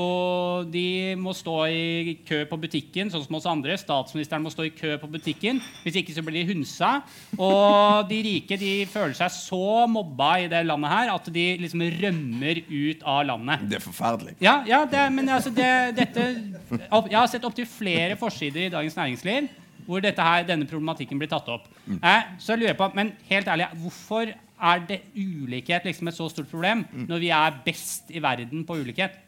De 0.70 1.14
må 1.18 1.33
stå 1.35 1.57
i 1.66 2.14
kø 2.26 2.44
på 2.46 2.59
butikken, 2.62 3.11
sånn 3.11 3.24
som 3.24 3.38
oss 3.38 3.48
andre. 3.50 3.76
Statsministeren 3.81 4.44
må 4.44 4.52
stå 4.55 4.68
i 4.68 4.72
kø 4.76 4.94
på 5.02 5.11
butikken. 5.11 5.61
Hvis 5.83 5.98
ikke 6.00 6.14
så 6.14 6.24
blir 6.26 6.38
de 6.38 6.52
hunsa. 6.52 6.92
Og 7.35 8.07
de 8.11 8.22
rike 8.29 8.59
de 8.61 8.72
føler 8.90 9.16
seg 9.18 9.35
så 9.35 9.87
mobba 9.90 10.31
i 10.44 10.48
det 10.52 10.62
landet 10.68 10.94
her 10.94 11.12
at 11.16 11.31
de 11.35 11.46
liksom 11.62 11.85
rømmer 11.98 12.62
ut 12.70 13.05
av 13.07 13.20
landet. 13.33 13.66
Det 13.70 13.81
er 13.81 13.85
forferdelig. 13.85 14.38
Ja, 14.44 14.61
ja 14.68 14.85
det, 14.90 15.05
men 15.14 15.29
altså 15.29 15.50
det, 15.55 15.70
dette 15.98 16.26
Jeg 16.70 17.18
har 17.18 17.31
sett 17.31 17.46
opptil 17.46 17.68
flere 17.68 18.18
forsider 18.20 18.66
i 18.66 18.72
Dagens 18.72 18.98
Næringsliv 18.98 19.55
hvor 19.87 20.02
her, 20.02 20.42
denne 20.42 20.66
problematikken 20.66 21.18
blir 21.20 21.31
tatt 21.31 21.46
opp. 21.52 21.68
Eh, 21.87 22.22
så 22.42 22.55
jeg 22.55 22.64
lurer 22.64 22.79
på, 22.79 22.88
men 22.94 23.12
helt 23.29 23.48
ærlig, 23.48 23.68
hvorfor 23.79 24.33
er 24.61 24.81
det 24.88 25.01
ulikhet 25.16 25.85
liksom 25.85 26.09
et 26.09 26.16
så 26.16 26.29
stort 26.33 26.49
problem 26.51 26.85
når 27.09 27.21
vi 27.21 27.29
er 27.35 27.59
best 27.66 28.11
i 28.14 28.23
verden 28.25 28.64
på 28.64 28.79
ulikhet? 28.81 29.19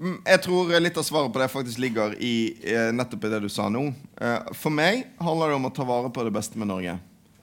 Mm, 0.00 0.16
Jeg 0.24 0.40
tror 0.46 0.72
litt 0.80 0.96
av 0.96 1.04
svaret 1.04 1.32
på 1.34 1.42
det 1.42 1.50
faktisk 1.52 1.78
ligger 1.82 2.14
i 2.24 2.32
eh, 2.64 2.88
nettopp 2.96 3.24
i 3.28 3.32
det 3.34 3.42
du 3.44 3.48
sa 3.52 3.68
nå. 3.68 3.82
Eh, 4.16 4.52
for 4.56 4.72
meg 4.72 5.04
handler 5.20 5.52
det 5.52 5.58
om 5.60 5.68
å 5.68 5.74
ta 5.76 5.84
vare 5.84 6.08
på 6.12 6.24
det 6.24 6.32
beste 6.32 6.56
med 6.60 6.70
Norge. 6.72 6.94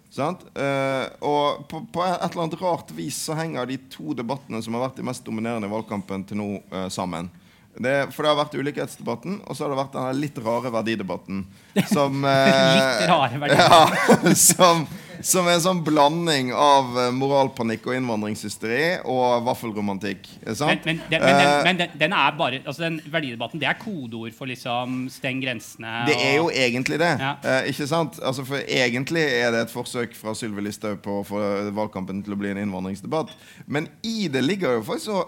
Sant? 0.09 0.41
Eh, 0.57 1.05
og 1.21 1.67
på, 1.69 1.83
på 1.93 2.01
et 2.07 2.23
eller 2.31 2.45
annet 2.47 2.61
rart 2.63 2.89
vis 2.97 3.19
så 3.27 3.35
henger 3.37 3.67
de 3.69 3.77
to 3.93 4.15
debattene 4.17 4.63
som 4.65 4.73
har 4.73 4.87
vært 4.87 4.97
de 4.97 5.05
mest 5.05 5.21
dominerende 5.27 5.69
i 5.69 5.73
valgkampen 5.75 6.23
til 6.25 6.39
nå, 6.41 6.47
eh, 6.73 6.87
sammen. 6.89 7.29
Det, 7.77 8.07
for 8.09 8.25
det 8.25 8.31
har 8.31 8.39
vært 8.39 8.55
ulikhetsdebatten, 8.57 9.35
og 9.45 9.53
så 9.53 9.67
har 9.67 9.69
det 9.75 9.77
vært 9.77 9.93
den 9.99 10.21
litt 10.23 10.37
rare 10.41 10.71
verdidebatten. 10.73 11.43
Som, 11.91 12.23
Litt 12.25 13.03
rare 13.05 13.37
verdidebatten. 13.43 14.23
Ja, 14.25 14.33
som, 14.33 14.87
som 15.25 15.47
er 15.47 15.57
en 15.57 15.63
sånn 15.63 15.83
blanding 15.85 16.53
av 16.53 16.95
eh, 16.97 17.11
moralpanikk 17.15 17.89
og 17.89 17.97
innvandringshysteri 17.97 18.81
og 19.09 19.45
vaffelromantikk. 19.47 20.29
Men, 20.45 20.59
Sant? 20.59 20.85
men, 20.87 21.01
den, 21.09 21.21
men, 21.23 21.41
den, 21.41 21.47
Eh, 21.47 21.63
men 21.63 21.79
den, 21.79 21.95
den 21.99 22.13
er 22.15 22.35
bare 22.37 22.61
altså 22.63 22.85
den 22.85 22.99
verdidebatten 23.11 23.61
det 23.61 23.69
er 23.69 23.79
kodeord 23.79 24.35
for 24.37 24.49
liksom 24.49 25.07
steng 25.13 25.41
grensene. 25.43 26.03
Det 26.09 26.17
er 26.21 26.37
jo 26.39 26.49
egentlig 26.53 26.99
det. 27.01 27.13
Ja. 27.21 27.33
Eh, 27.43 27.71
ikke 27.71 27.87
sant? 27.89 28.19
Altså, 28.23 28.45
for 28.47 28.61
Egentlig 28.67 29.23
er 29.23 29.51
det 29.53 29.65
et 29.65 29.73
forsøk 29.73 30.15
fra 30.17 30.33
Sylvi 30.37 30.65
Listhaug 30.65 30.99
på 31.03 31.21
å 31.21 31.25
få 31.25 31.41
valgkampen 31.75 32.21
til 32.25 32.35
å 32.35 32.39
bli 32.39 32.51
en 32.51 32.61
innvandringsdebatt. 32.65 33.33
Men 33.65 33.89
i 34.05 34.27
det 34.31 34.43
ligger 34.43 34.77
jo 34.77 34.85
faktisk 34.87 35.11
så 35.11 35.23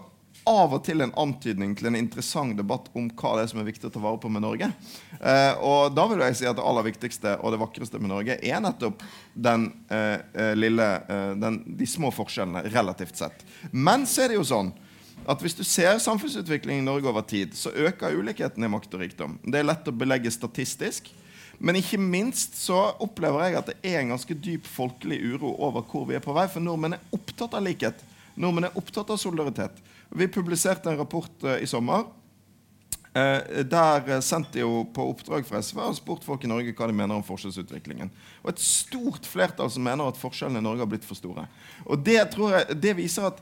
av 0.48 0.74
og 0.76 0.84
til 0.86 1.04
en 1.04 1.14
antydning 1.20 1.76
til 1.78 1.90
en 1.90 1.98
interessant 2.00 2.56
debatt 2.58 2.90
om 2.98 3.10
hva 3.10 3.36
det 3.38 3.46
er 3.46 3.52
som 3.52 3.62
er 3.62 3.68
viktig 3.68 3.90
å 3.90 3.94
ta 3.94 4.02
vare 4.04 4.20
på 4.22 4.32
med 4.32 4.44
Norge. 4.46 4.70
Eh, 5.20 5.54
og 5.66 5.96
da 5.96 6.06
vil 6.12 6.24
jeg 6.26 6.38
si 6.40 6.50
at 6.50 6.58
det 6.58 6.66
aller 6.66 6.88
viktigste 6.88 7.36
og 7.40 7.54
det 7.54 7.62
vakreste 7.62 8.02
med 8.02 8.14
Norge 8.14 8.40
er 8.40 8.64
nettopp 8.64 9.04
den 9.34 9.70
eh, 9.92 10.20
eh, 10.34 10.54
lille 10.58 10.90
eh, 11.02 11.32
den, 11.40 11.62
De 11.80 11.88
små 11.90 12.12
forskjellene 12.16 12.66
relativt 12.70 13.20
sett. 13.20 13.46
Men 13.72 14.08
så 14.10 14.26
er 14.26 14.34
det 14.34 14.40
jo 14.40 14.48
sånn 14.48 14.74
at 15.30 15.42
hvis 15.44 15.58
du 15.58 15.66
ser 15.68 16.00
samfunnsutviklingen 16.02 16.84
i 16.84 16.88
Norge 16.88 17.10
over 17.12 17.26
tid, 17.28 17.54
så 17.54 17.74
øker 17.76 18.16
ulikheten 18.16 18.64
i 18.64 18.72
makt 18.72 18.96
og 18.96 19.04
rikdom. 19.04 19.36
Det 19.44 19.60
er 19.60 19.68
lett 19.68 19.90
å 19.90 19.96
belegge 19.96 20.32
statistisk. 20.34 21.12
Men 21.60 21.76
ikke 21.76 22.00
minst 22.00 22.56
så 22.56 22.78
opplever 23.04 23.44
jeg 23.44 23.58
at 23.60 23.70
det 23.70 23.76
er 23.84 24.00
en 24.00 24.14
ganske 24.14 24.36
dyp 24.40 24.68
folkelig 24.68 25.20
uro 25.34 25.52
over 25.60 25.84
hvor 25.84 26.08
vi 26.08 26.16
er 26.16 26.24
på 26.24 26.34
vei. 26.36 26.48
For 26.48 26.64
nordmenn 26.64 26.96
er 26.96 27.16
opptatt 27.16 27.58
av 27.58 27.66
likhet. 27.66 28.00
Nordmenn 28.40 28.70
er 28.70 28.78
opptatt 28.80 29.12
av 29.12 29.20
solidaritet. 29.20 29.82
Vi 30.10 30.28
publiserte 30.32 30.90
en 30.90 30.98
rapport 31.00 31.44
eh, 31.46 31.64
i 31.64 31.70
sommer 31.70 32.08
Eh, 33.14 33.64
der 33.66 34.06
eh, 34.06 34.20
sendte 34.22 34.62
jo 34.62 34.84
på 34.94 35.08
oppdrag 35.10 35.48
fra 35.48 35.64
SV 35.66 35.80
og 35.82 35.96
spurte 35.98 36.28
folk 36.28 36.44
i 36.46 36.50
Norge 36.52 36.76
hva 36.78 36.88
de 36.90 36.94
mener 36.94 37.18
om 37.18 37.26
forskjellsutviklingen. 37.26 38.12
Og 38.44 38.52
et 38.52 38.62
stort 38.62 39.26
flertall 39.26 39.72
som 39.74 39.86
mener 39.86 40.06
at 40.06 40.20
forskjellene 40.20 40.62
i 40.62 40.66
Norge 40.68 40.86
har 40.86 40.92
blitt 40.92 41.08
for 41.08 41.18
store. 41.18 41.48
Og 41.90 42.04
det 42.06 42.20
jeg, 42.20 42.78
det 42.78 42.94
viser 43.00 43.32
at 43.32 43.42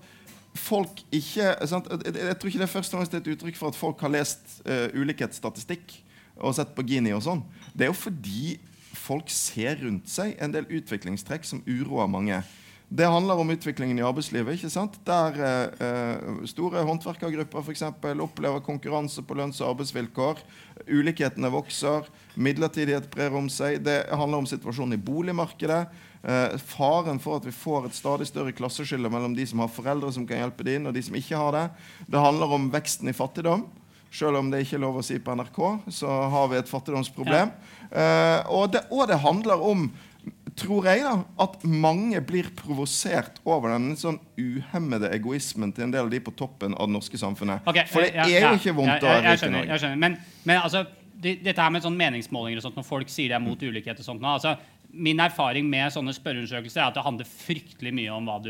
folk 0.58 1.04
ikke 1.14 1.52
sant? 1.68 1.90
Jeg, 1.92 2.16
jeg 2.16 2.38
tror 2.40 2.52
ikke 2.52 2.62
det 2.64 2.70
er 2.70 2.76
først 2.78 2.96
og 2.96 3.02
fremst 3.02 3.18
et 3.20 3.30
uttrykk 3.34 3.60
for 3.60 3.74
at 3.74 3.78
folk 3.78 4.00
har 4.02 4.14
lest 4.16 4.56
uh, 4.66 4.88
ulikhetsstatistikk 4.96 6.00
og 6.38 6.56
sett 6.56 6.72
på 6.74 6.86
Gini 6.88 7.12
og 7.14 7.22
sånn. 7.28 7.44
Det 7.76 7.86
er 7.86 7.92
jo 7.92 8.00
fordi 8.00 8.56
folk 8.98 9.30
ser 9.30 9.84
rundt 9.84 10.10
seg 10.10 10.34
en 10.42 10.56
del 10.56 10.66
utviklingstrekk 10.80 11.46
som 11.46 11.62
uroer 11.68 12.10
mange. 12.10 12.40
Det 12.90 13.06
handler 13.06 13.36
om 13.36 13.50
utviklingen 13.52 14.00
i 14.00 14.04
arbeidslivet. 14.08 14.56
ikke 14.56 14.70
sant? 14.72 14.94
Der 15.04 15.36
eh, 15.44 15.88
eh, 15.88 16.46
store 16.48 16.86
håndverkergrupper 16.88 17.60
for 17.66 17.74
eksempel, 17.74 18.22
opplever 18.24 18.64
konkurranse 18.64 19.22
på 19.28 19.36
lønns- 19.36 19.60
og 19.60 19.74
arbeidsvilkår. 19.74 20.40
Ulikhetene 20.88 21.52
vokser. 21.52 22.08
Midlertidighet 22.36 23.10
brer 23.12 23.36
om 23.36 23.50
seg. 23.52 23.82
Det 23.84 24.06
handler 24.08 24.40
om 24.40 24.48
situasjonen 24.48 24.96
i 24.96 25.04
boligmarkedet. 25.04 25.82
Eh, 26.24 26.56
faren 26.64 27.20
for 27.20 27.42
at 27.42 27.50
vi 27.50 27.52
får 27.52 27.90
et 27.90 28.00
stadig 28.00 28.30
større 28.32 28.56
klasseskille 28.56 29.12
mellom 29.12 29.36
de 29.36 29.46
som 29.46 29.60
har 29.60 29.74
foreldre 29.74 30.14
som 30.16 30.26
kan 30.28 30.40
hjelpe 30.46 30.64
dem, 30.64 30.88
og 30.88 30.96
de 30.96 31.04
som 31.04 31.20
ikke 31.20 31.44
har 31.44 31.52
det. 31.52 31.68
Det 32.08 32.24
handler 32.24 32.56
om 32.56 32.72
veksten 32.72 33.12
i 33.12 33.16
fattigdom. 33.16 33.68
Selv 34.12 34.40
om 34.40 34.50
det 34.50 34.64
ikke 34.64 34.78
er 34.78 34.86
lov 34.86 35.02
å 35.02 35.04
si 35.04 35.20
på 35.20 35.36
NRK, 35.36 35.60
så 35.92 36.08
har 36.32 36.48
vi 36.48 36.58
et 36.62 36.70
fattigdomsproblem. 36.72 37.52
Eh, 37.92 38.40
og, 38.48 38.72
det, 38.72 38.86
og 38.92 39.10
det 39.12 39.20
handler 39.20 39.60
om 39.60 39.90
tror 40.58 40.86
jeg 40.90 41.04
da, 41.06 41.16
at 41.44 41.64
mange 41.64 42.20
blir 42.26 42.50
provosert 42.58 43.38
over 43.46 43.76
den 43.76 43.92
sånn 44.00 44.18
uhemmede 44.42 45.12
egoismen 45.14 45.72
til 45.74 45.86
en 45.88 45.92
del 45.94 46.06
av 46.08 46.10
de 46.14 46.20
på 46.26 46.34
toppen 46.36 46.74
av 46.76 46.88
det 46.90 46.96
norske 46.98 47.18
samfunnet. 47.22 47.62
Okay, 47.70 47.86
For 47.92 48.02
det 48.02 48.14
ja, 48.16 48.24
er 48.26 48.40
ja, 48.42 48.54
jo 48.56 48.62
ikke 48.62 48.76
vondt 48.78 48.96
ja, 48.96 48.98
å 48.98 49.12
jeg- 49.14 49.24
være 49.24 49.36
rik 49.38 49.44
i 49.44 49.52
Norge. 49.54 49.68
Jeg 49.76 49.80
skjønner. 49.86 49.98
Men, 50.06 50.18
men 50.50 50.62
altså, 50.62 50.86
det, 51.18 51.36
dette 51.44 51.62
her 51.62 51.70
med 51.74 51.82
sånn 51.86 51.98
meningsmålinger 51.98 52.58
og 52.58 52.66
sånt, 52.68 52.76
når 52.82 52.86
folk 52.90 53.10
sier 53.10 53.30
de 53.30 53.38
er 53.38 53.40
mot 53.46 53.58
Mm. 53.62 53.70
ulikhet 53.72 54.00
og 54.00 54.06
sånt 54.06 54.22
nå, 54.22 54.34
altså, 54.40 54.58
Min 54.90 55.20
erfaring 55.20 55.66
med 55.70 55.92
sånne 55.92 56.14
spørreundersøkelser 56.16 56.80
er 56.80 56.86
at 56.88 56.94
det 56.96 57.04
handler 57.04 57.26
fryktelig 57.28 57.92
mye 57.94 58.10
om 58.16 58.26
hva 58.26 58.38
du, 58.42 58.50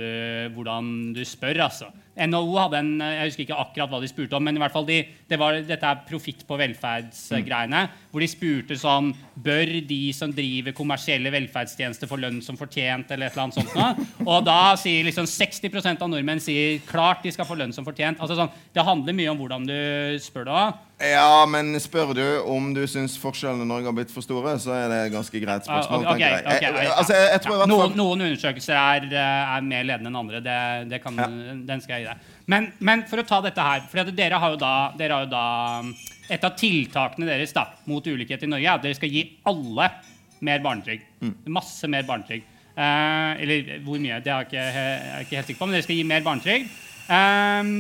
hvordan 0.53 1.11
du 1.15 1.23
spør. 1.25 1.57
altså. 1.65 1.87
NHO 2.15 2.53
hadde 2.59 2.77
en 2.77 2.99
Jeg 3.01 3.25
husker 3.31 3.43
ikke 3.47 3.57
akkurat 3.57 3.89
hva 3.89 3.99
de 4.03 4.07
spurte 4.07 4.33
om, 4.37 4.43
men 4.45 4.55
i 4.55 4.59
hvert 4.61 4.71
fall 4.71 4.85
de, 4.85 4.99
det 5.27 5.39
var, 5.39 5.57
dette 5.65 5.83
er 5.83 6.03
profitt 6.07 6.45
på 6.47 6.55
velferdsgreiene. 6.61 7.89
Hvor 8.11 8.23
de 8.23 8.27
spurte 8.31 8.77
sånn 8.79 9.09
Bør 9.37 9.69
de 9.87 9.99
som 10.15 10.31
driver 10.33 10.73
kommersielle 10.73 11.29
velferdstjenester 11.33 12.07
få 12.09 12.17
lønn 12.21 12.39
som 12.41 12.57
fortjent? 12.57 13.11
eller 13.11 13.27
et 13.27 13.35
eller 13.35 13.43
annet 13.43 13.57
sånt 13.59 13.75
nå? 13.75 14.07
Og 14.25 14.45
da 14.47 14.75
sier 14.79 15.03
liksom 15.05 15.27
60% 15.29 16.01
av 16.01 16.09
nordmenn 16.09 16.39
sier 16.41 16.79
klart 16.87 17.21
de 17.23 17.31
skal 17.35 17.45
få 17.45 17.57
lønn 17.59 17.73
som 17.75 17.85
fortjent. 17.85 18.19
altså 18.19 18.35
sånn, 18.39 18.49
Det 18.73 18.83
handler 18.85 19.13
mye 19.13 19.29
om 19.31 19.37
hvordan 19.37 19.67
du 19.67 20.17
spør 20.23 20.45
det 20.47 20.55
òg. 20.57 20.83
Ja, 20.97 21.45
men 21.45 21.75
spør 21.77 22.15
du 22.17 22.23
om 22.49 22.71
du 22.73 22.81
syns 22.89 23.13
forskjellene 23.21 23.67
i 23.67 23.69
Norge 23.69 23.85
har 23.85 23.93
blitt 23.93 24.09
for 24.09 24.25
store, 24.25 24.55
så 24.57 24.73
er 24.73 24.87
det 24.89 24.97
et 25.05 25.13
ganske 25.13 25.41
greit 25.43 25.67
spørsmål. 25.67 26.07
Ah, 26.07 26.13
ok, 26.15 26.17
tenker 26.17 26.25
jeg. 26.25 26.45
ok, 26.47 26.61
Jeg- 26.63 26.95
altså, 26.97 27.13
jeg, 27.13 27.41
jeg 27.45 27.67
noen, 27.69 27.93
noen 27.99 28.21
undersøkelser 28.25 28.73
er, 28.73 29.05
eh, 29.11 29.55
er 29.57 29.61
mer 29.61 29.83
ledende 29.83 30.09
enn 30.09 30.17
andre. 30.23 30.41
Det, 30.41 30.89
det 30.89 31.03
kan, 31.03 31.15
Den 31.67 31.81
skal 31.81 31.99
jeg 31.99 32.07
gi 32.07 32.09
deg. 32.09 32.17
Men, 32.47 32.71
men 32.79 33.03
for 33.05 33.21
å 33.21 33.27
ta 33.27 33.41
dette 33.41 33.61
her 33.61 33.81
for 33.91 34.09
dere 34.09 34.39
har 34.41 34.55
jo 34.55 34.57
da, 34.57 34.73
har 34.97 35.25
jo 35.25 35.29
da 35.29 35.45
Et 36.33 36.43
av 36.43 36.55
tiltakene 36.59 37.29
deres 37.29 37.53
da, 37.55 37.69
mot 37.87 38.03
ulikhet 38.03 38.43
i 38.43 38.49
Norge 38.51 38.67
er 38.67 38.75
at 38.75 38.83
dere 38.83 38.97
skal 38.97 39.13
gi 39.13 39.23
alle 39.47 39.89
mer 40.43 40.61
barnetrygd. 40.65 41.07
Mm. 41.23 41.33
Masse 41.55 41.89
mer 41.91 42.05
barnetrygd. 42.07 42.53
Eh, 42.77 43.43
eller 43.43 43.71
hvor 43.85 44.01
mye, 44.01 44.19
det 44.21 44.33
er 44.33 44.43
jeg 44.43 44.49
ikke, 44.49 44.65
jeg 44.65 45.13
er 45.13 45.25
ikke 45.25 45.39
helt 45.39 45.49
sikker 45.51 45.61
på, 45.61 45.69
men 45.69 45.77
dere 45.77 45.87
skal 45.87 45.97
gi 45.97 46.05
mer 46.11 46.27
barnetrygd. 46.27 46.77
Eh, 47.17 47.71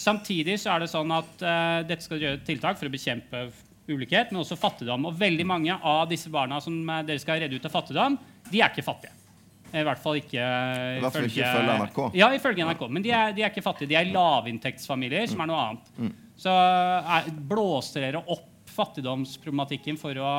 samtidig 0.00 0.58
så 0.62 0.74
er 0.74 0.84
det 0.84 0.92
sånn 0.92 1.12
at 1.16 1.44
eh, 1.44 1.80
dette 1.90 2.06
skal 2.06 2.22
gjøre 2.22 2.44
tiltak 2.46 2.78
for 2.80 2.88
å 2.88 2.94
bekjempe 2.94 3.46
ulikhet, 3.90 4.32
men 4.32 4.42
også 4.42 4.58
fattigdom. 4.58 5.06
Og 5.10 5.18
veldig 5.18 5.46
mange 5.46 5.76
av 5.76 6.06
disse 6.10 6.32
barna 6.32 6.60
som 6.62 6.78
eh, 6.88 7.04
dere 7.06 7.22
skal 7.22 7.42
redde 7.42 7.58
ut 7.58 7.68
av 7.68 7.74
fattigdom, 7.74 8.18
de 8.50 8.62
er 8.62 8.72
ikke 8.72 8.86
fattige. 8.86 9.14
I 9.72 9.82
hvert 9.86 10.02
fall 10.02 10.20
ikke 10.20 10.44
ifølge 11.00 11.48
NRK. 11.80 11.98
Ja, 12.16 12.30
ifølge 12.34 12.66
NRK. 12.68 12.86
Men 12.90 13.04
de 13.04 13.12
er, 13.14 13.34
de 13.36 13.44
er 13.44 13.50
ikke 13.50 13.64
fattige. 13.64 13.90
De 13.90 13.98
er 13.98 14.12
lavinntektsfamilier, 14.14 15.26
som 15.30 15.42
er 15.42 15.50
noe 15.50 15.64
annet. 15.64 15.90
Mm. 15.98 16.14
Så 16.38 16.52
er, 16.52 17.28
blåser 17.50 18.06
dere 18.06 18.22
opp 18.22 18.52
fattigdomsproblematikken 18.76 19.98
for 20.00 20.18
å 20.20 20.32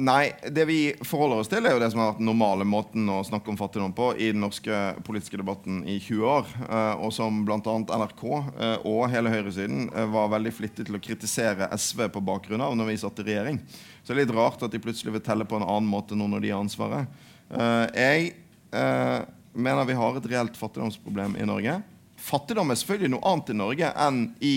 Nei, 0.00 0.30
det 0.48 0.64
vi 0.64 0.78
forholder 1.04 1.42
oss 1.42 1.50
til, 1.52 1.66
er 1.68 1.74
jo 1.74 1.80
det 1.82 1.90
som 1.92 2.00
har 2.00 2.14
vært 2.14 2.20
den 2.22 2.30
normale 2.30 2.64
måten 2.64 3.04
å 3.12 3.18
snakke 3.26 3.50
om 3.52 3.58
fattigdom 3.60 3.92
på 3.92 4.06
i 4.16 4.30
den 4.32 4.40
norske 4.40 4.78
politiske 5.04 5.36
debatten 5.36 5.82
i 5.84 5.98
20 6.00 6.22
år, 6.24 6.46
eh, 6.64 7.02
og 7.04 7.12
som 7.12 7.42
bl.a. 7.44 7.58
NRK 7.60 8.22
eh, 8.30 8.86
og 8.88 9.02
hele 9.12 9.32
høyresiden 9.34 9.90
eh, 9.90 10.08
var 10.08 10.32
veldig 10.32 10.54
flittig 10.56 10.86
til 10.88 10.96
å 10.96 11.02
kritisere 11.04 11.68
SV 11.76 12.06
på 12.14 12.22
bakgrunn 12.24 12.64
av 12.64 12.78
når 12.80 12.88
vi 12.88 12.96
satt 13.02 13.20
i 13.20 13.26
regjering. 13.28 13.60
Så 14.00 14.14
det 14.14 14.16
er 14.16 14.22
litt 14.22 14.34
rart 14.38 14.64
at 14.64 14.72
de 14.72 14.80
plutselig 14.80 15.18
vil 15.18 15.26
telle 15.26 15.44
på 15.44 15.60
en 15.60 15.68
annen 15.68 15.92
måte 15.92 16.16
nå 16.16 16.30
når 16.32 16.46
de 16.46 16.54
har 16.54 16.64
ansvaret. 16.64 17.20
Eh, 17.50 17.86
jeg 17.98 18.26
eh, 18.70 19.20
mener 19.52 19.88
vi 19.88 19.98
har 19.98 20.18
et 20.18 20.28
reelt 20.30 20.58
fattigdomsproblem 20.58 21.36
i 21.40 21.46
Norge. 21.48 21.80
Fattigdom 22.20 22.70
er 22.70 22.78
selvfølgelig 22.78 23.14
noe 23.16 23.26
annet 23.32 23.50
i 23.50 23.58
Norge 23.58 23.92
enn 24.06 24.20
i 24.44 24.56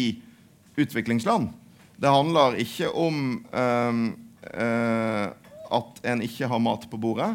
utviklingsland. 0.78 1.50
Det 1.98 2.12
handler 2.12 2.60
ikke 2.62 2.92
om 2.98 3.40
eh, 3.54 4.02
at 5.74 6.04
en 6.06 6.26
ikke 6.26 6.50
har 6.50 6.62
mat 6.62 6.86
på 6.90 7.00
bordet. 7.02 7.32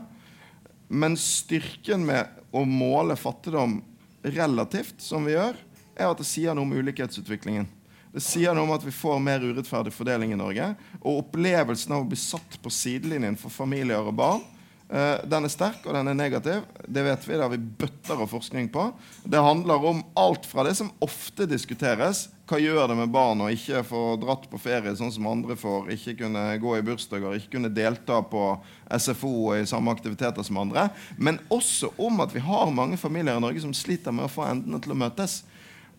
Men 0.89 1.19
styrken 1.21 2.05
med 2.07 2.29
å 2.55 2.63
måle 2.69 3.17
fattigdom 3.19 3.81
relativt, 4.23 5.01
som 5.03 5.27
vi 5.27 5.35
gjør, 5.35 5.59
er 5.99 6.07
at 6.07 6.21
det 6.21 6.29
sier 6.29 6.55
noe 6.55 6.69
om 6.69 6.77
ulikhetsutviklingen. 6.79 7.67
Det 8.15 8.23
sier 8.25 8.55
noe 8.57 8.65
om 8.65 8.73
at 8.73 8.85
vi 8.87 8.95
får 8.95 9.19
mer 9.21 9.43
urettferdig 9.45 9.93
fordeling 9.93 10.33
i 10.33 10.39
Norge. 10.39 10.71
Og 11.03 11.25
opplevelsen 11.25 11.93
av 11.97 12.05
å 12.05 12.09
bli 12.09 12.19
satt 12.21 12.57
på 12.63 12.73
sidelinjen 12.73 13.37
for 13.41 13.53
familier 13.53 14.07
og 14.07 14.17
barn 14.17 14.47
Eh, 14.89 15.21
den 15.29 15.45
er 15.45 15.53
sterk, 15.53 15.83
og 15.85 15.93
den 15.93 16.09
er 16.09 16.17
negativ. 16.17 16.65
Det 16.89 17.05
vet 17.05 17.27
vi. 17.29 17.37
Det 17.37 17.45
har 17.45 17.53
vi 17.53 17.61
bøtter 17.61 18.23
av 18.25 18.31
forskning 18.31 18.71
på. 18.73 18.87
Det 19.25 19.45
handler 19.45 19.85
om 19.91 20.01
alt 20.17 20.49
fra 20.49 20.65
det 20.65 20.75
som 20.79 20.91
ofte 21.05 21.49
diskuteres. 21.49 22.29
Hva 22.49 22.57
gjør 22.57 22.87
det 22.89 22.97
med 22.97 23.13
barn 23.13 23.43
å 23.45 23.51
ikke 23.53 23.83
få 23.85 24.03
dratt 24.23 24.47
på 24.49 24.61
ferie 24.63 24.95
sånn 24.97 25.13
som 25.13 25.27
andre 25.29 25.59
får? 25.61 25.91
Ikke 25.93 26.15
kunne 26.23 26.47
gå 26.63 26.79
i 26.79 26.85
bursdager, 26.87 27.37
ikke 27.37 27.59
kunne 27.59 27.73
delta 27.77 28.23
på 28.25 28.45
SFO 28.89 29.33
og 29.51 29.59
i 29.59 29.67
samme 29.69 29.93
aktiviteter 29.93 30.47
som 30.47 30.63
andre. 30.63 30.87
Men 31.21 31.37
også 31.53 31.93
om 32.01 32.25
at 32.25 32.33
vi 32.33 32.41
har 32.47 32.73
mange 32.73 32.97
familier 32.97 33.37
i 33.37 33.45
Norge 33.45 33.61
som 33.67 33.77
sliter 33.77 34.17
med 34.17 34.25
å 34.25 34.33
få 34.33 34.49
endene 34.49 34.81
til 34.81 34.97
å 34.97 35.01
møtes. 35.05 35.43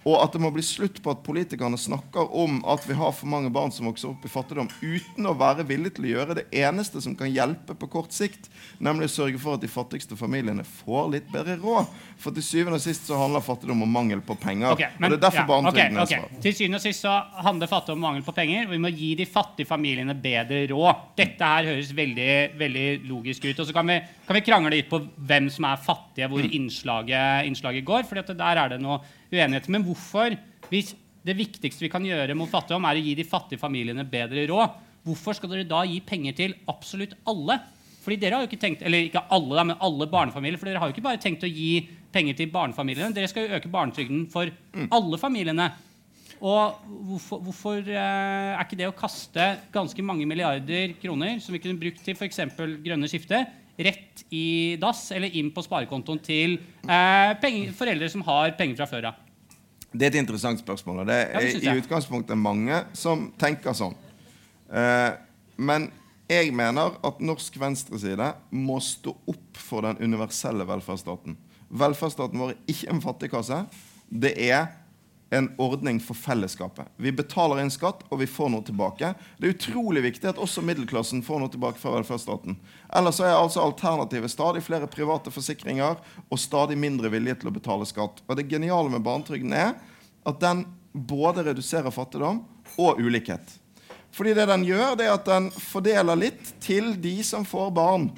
Og 0.08 0.16
at 0.22 0.32
det 0.32 0.40
må 0.40 0.52
bli 0.56 0.64
slutt 0.64 1.02
på 1.04 1.12
at 1.12 1.24
politikerne 1.26 1.78
snakker 1.80 2.32
om 2.40 2.62
at 2.72 2.86
vi 2.88 2.96
har 2.96 3.12
for 3.16 3.28
mange 3.32 3.52
barn 3.52 3.72
som 3.76 3.90
vokser 3.90 4.08
opp 4.14 4.24
i 4.24 4.32
fattigdom, 4.32 4.70
uten 4.80 5.28
å 5.28 5.36
være 5.38 5.66
villige 5.68 5.98
til 5.98 6.08
å 6.08 6.14
gjøre 6.14 6.38
det 6.40 6.46
eneste 6.56 7.02
som 7.04 7.18
kan 7.20 7.28
hjelpe 7.32 7.76
på 7.76 7.90
kort 7.92 8.16
sikt, 8.16 8.48
nemlig 8.80 9.10
å 9.10 9.16
sørge 9.18 9.42
for 9.42 9.58
at 9.58 9.66
de 9.66 9.72
fattigste 9.72 10.16
familiene 10.20 10.64
får 10.64 11.12
litt 11.18 11.28
bedre 11.34 11.58
råd. 11.60 11.92
For 12.20 12.36
til 12.36 12.46
syvende 12.46 12.80
og 12.80 12.84
sist 12.84 13.10
så 13.10 13.20
handler 13.20 13.44
fattigdom 13.44 13.84
om 13.84 13.92
mangel 13.92 14.24
på 14.24 14.38
penger. 14.40 14.72
Okay, 14.78 14.92
men, 14.98 15.10
og 15.10 15.16
det 15.16 15.20
er 15.20 15.26
derfor 15.28 15.44
ja, 15.44 15.48
barnetrygden 15.52 16.02
okay, 16.06 16.24
okay. 16.24 16.42
Til 16.48 16.56
syvende 16.56 16.80
og 16.80 16.86
sist 16.88 17.04
så 17.04 17.18
handler 17.44 17.72
fattigdom 17.72 18.00
om 18.00 18.08
mangel 18.08 18.26
på 18.28 18.36
penger, 18.40 18.72
vi 18.72 18.82
må 18.82 18.94
gi 18.96 19.12
de 19.20 19.28
fattige 19.28 19.68
familiene 19.68 20.16
bedre 20.16 20.64
råd. 20.72 21.06
Dette 21.20 21.54
her 21.54 21.72
høres 21.74 21.92
veldig, 21.96 22.34
veldig 22.60 22.88
logisk 23.12 23.50
ut. 23.50 23.60
Og 23.60 23.68
så 23.68 23.76
kan 23.76 23.92
vi, 23.92 24.00
kan 24.28 24.40
vi 24.40 24.46
krangle 24.48 24.76
litt 24.78 24.92
på 24.92 25.04
hvem 25.28 25.52
som 25.52 25.68
er 25.68 25.80
fattige, 25.84 26.32
hvor 26.32 26.44
mm. 26.44 26.52
innslaget, 26.56 27.48
innslaget 27.52 27.88
går, 27.88 28.08
for 28.08 28.24
der 28.32 28.64
er 28.64 28.76
det 28.76 28.84
noe 28.84 29.02
uenighet. 29.34 29.70
Men 29.72 29.86
hvorfor, 29.88 30.36
hvis 30.72 30.94
det 31.26 31.36
viktigste 31.38 31.86
vi 31.86 31.92
kan 31.92 32.06
gjøre 32.06 32.38
mot 32.38 32.50
fattigdom, 32.52 32.88
er 32.88 33.00
å 33.00 33.04
gi 33.04 33.18
de 33.18 33.28
fattige 33.28 33.62
familiene 33.62 34.08
bedre 34.08 34.48
råd, 34.50 34.78
hvorfor 35.08 35.38
skal 35.38 35.52
dere 35.54 35.68
da 35.68 35.84
gi 35.88 36.00
penger 36.06 36.38
til 36.38 36.56
absolutt 36.72 37.16
alle? 37.30 37.60
Fordi 38.00 38.18
dere 38.22 38.38
har 38.38 38.46
jo 38.46 38.50
ikke 38.50 38.62
tenkt, 38.62 38.84
eller 38.86 39.10
ikke 39.10 39.26
alle, 39.36 39.54
da, 39.58 39.66
men 39.68 39.84
alle 39.86 40.08
barnefamilier. 40.10 40.60
For 40.60 40.70
dere 40.70 40.82
har 40.82 40.90
jo 40.90 40.96
ikke 40.96 41.06
bare 41.06 41.22
tenkt 41.22 41.44
å 41.46 41.52
gi 41.52 41.84
penger 42.14 42.40
til 42.40 42.50
barnefamiliene. 42.54 43.14
Dere 43.16 43.30
skal 43.30 43.46
jo 43.46 43.60
øke 43.60 43.72
barnetrygden 43.72 44.26
for 44.32 44.50
mm. 44.50 44.90
alle 44.96 45.20
familiene. 45.22 45.68
Og 46.40 46.78
hvorfor, 47.10 47.42
hvorfor 47.44 47.90
eh, 47.92 48.54
er 48.56 48.62
ikke 48.64 48.80
det 48.80 48.88
å 48.88 48.96
kaste 48.96 49.50
ganske 49.74 50.06
mange 50.06 50.28
milliarder 50.30 50.96
kroner 51.02 51.42
som 51.44 51.56
vi 51.56 51.60
kunne 51.64 51.80
brukt 51.82 52.00
til 52.06 52.16
f.eks. 52.16 52.40
grønne 52.86 53.10
skifte, 53.12 53.44
rett 53.80 54.24
i 54.36 54.76
dass 54.82 55.08
eller 55.16 55.34
inn 55.40 55.50
på 55.56 55.64
sparekontoen 55.66 56.20
til 56.24 56.58
eh, 56.84 57.32
penger, 57.42 57.74
foreldre 57.78 58.10
som 58.12 58.24
har 58.28 58.54
penger 58.60 58.82
fra 58.82 58.90
før 58.92 59.10
av? 59.12 59.26
Det 59.90 60.06
er 60.06 60.12
et 60.12 60.20
interessant 60.22 60.60
spørsmål. 60.62 61.02
og 61.02 61.10
Det 61.10 61.18
er 61.18 61.48
ja, 61.50 61.74
i 61.74 61.82
utgangspunktet 61.82 62.38
mange 62.38 62.84
som 62.98 63.30
tenker 63.42 63.74
sånn. 63.78 63.96
Eh, 64.70 65.12
men 65.58 65.90
jeg 66.30 66.52
mener 66.54 67.00
at 67.06 67.22
norsk 67.26 67.56
venstreside 67.58 68.34
må 68.54 68.78
stå 68.84 69.16
opp 69.32 69.58
for 69.58 69.88
den 69.88 69.98
universelle 70.04 70.68
velferdsstaten. 70.70 71.40
Velferdsstaten 71.70 72.42
vår 72.42 72.54
er 72.54 72.60
ikke 72.70 72.92
en 72.94 73.02
fattigkasse. 73.02 73.64
Det 74.10 74.36
er 74.50 74.70
en 75.30 75.52
ordning 75.62 76.00
for 76.00 76.18
fellesskapet. 76.18 76.88
Vi 76.98 77.12
betaler 77.12 77.62
inn 77.62 77.72
skatt, 77.72 78.02
og 78.10 78.22
vi 78.22 78.28
får 78.30 78.50
noe 78.54 78.66
tilbake. 78.66 79.12
Det 79.38 79.48
er 79.48 79.54
utrolig 79.54 80.04
viktig 80.08 80.32
at 80.32 80.42
også 80.42 80.64
middelklassen 80.66 81.22
får 81.26 81.44
noe 81.44 81.54
tilbake 81.54 81.78
fra 81.82 81.94
velferdsstaten. 81.98 82.58
Ellers 82.98 83.22
er 83.22 83.36
altså 83.36 83.62
alternativet 83.62 84.34
stadig 84.34 84.64
flere 84.66 84.90
private 84.90 85.34
forsikringer 85.34 86.02
og 86.26 86.42
stadig 86.42 86.80
mindre 86.82 87.12
vilje 87.14 87.38
til 87.42 87.52
å 87.52 87.56
betale 87.56 87.88
skatt. 87.90 88.24
Og 88.26 88.40
Det 88.40 88.50
geniale 88.50 88.90
med 88.90 89.06
barnetrygden 89.06 89.54
er 89.54 89.76
at 90.26 90.42
den 90.42 90.66
både 90.94 91.46
reduserer 91.46 91.94
fattigdom 91.94 92.42
og 92.80 93.00
ulikhet. 93.00 93.60
Fordi 94.16 94.34
det 94.34 94.48
den 94.50 94.66
gjør, 94.66 94.96
det 94.98 95.06
er 95.06 95.14
at 95.14 95.30
den 95.30 95.52
fordeler 95.54 96.18
litt 96.18 96.56
til 96.64 96.96
de 96.98 97.20
som 97.24 97.46
får 97.46 97.70
barn. 97.78 98.10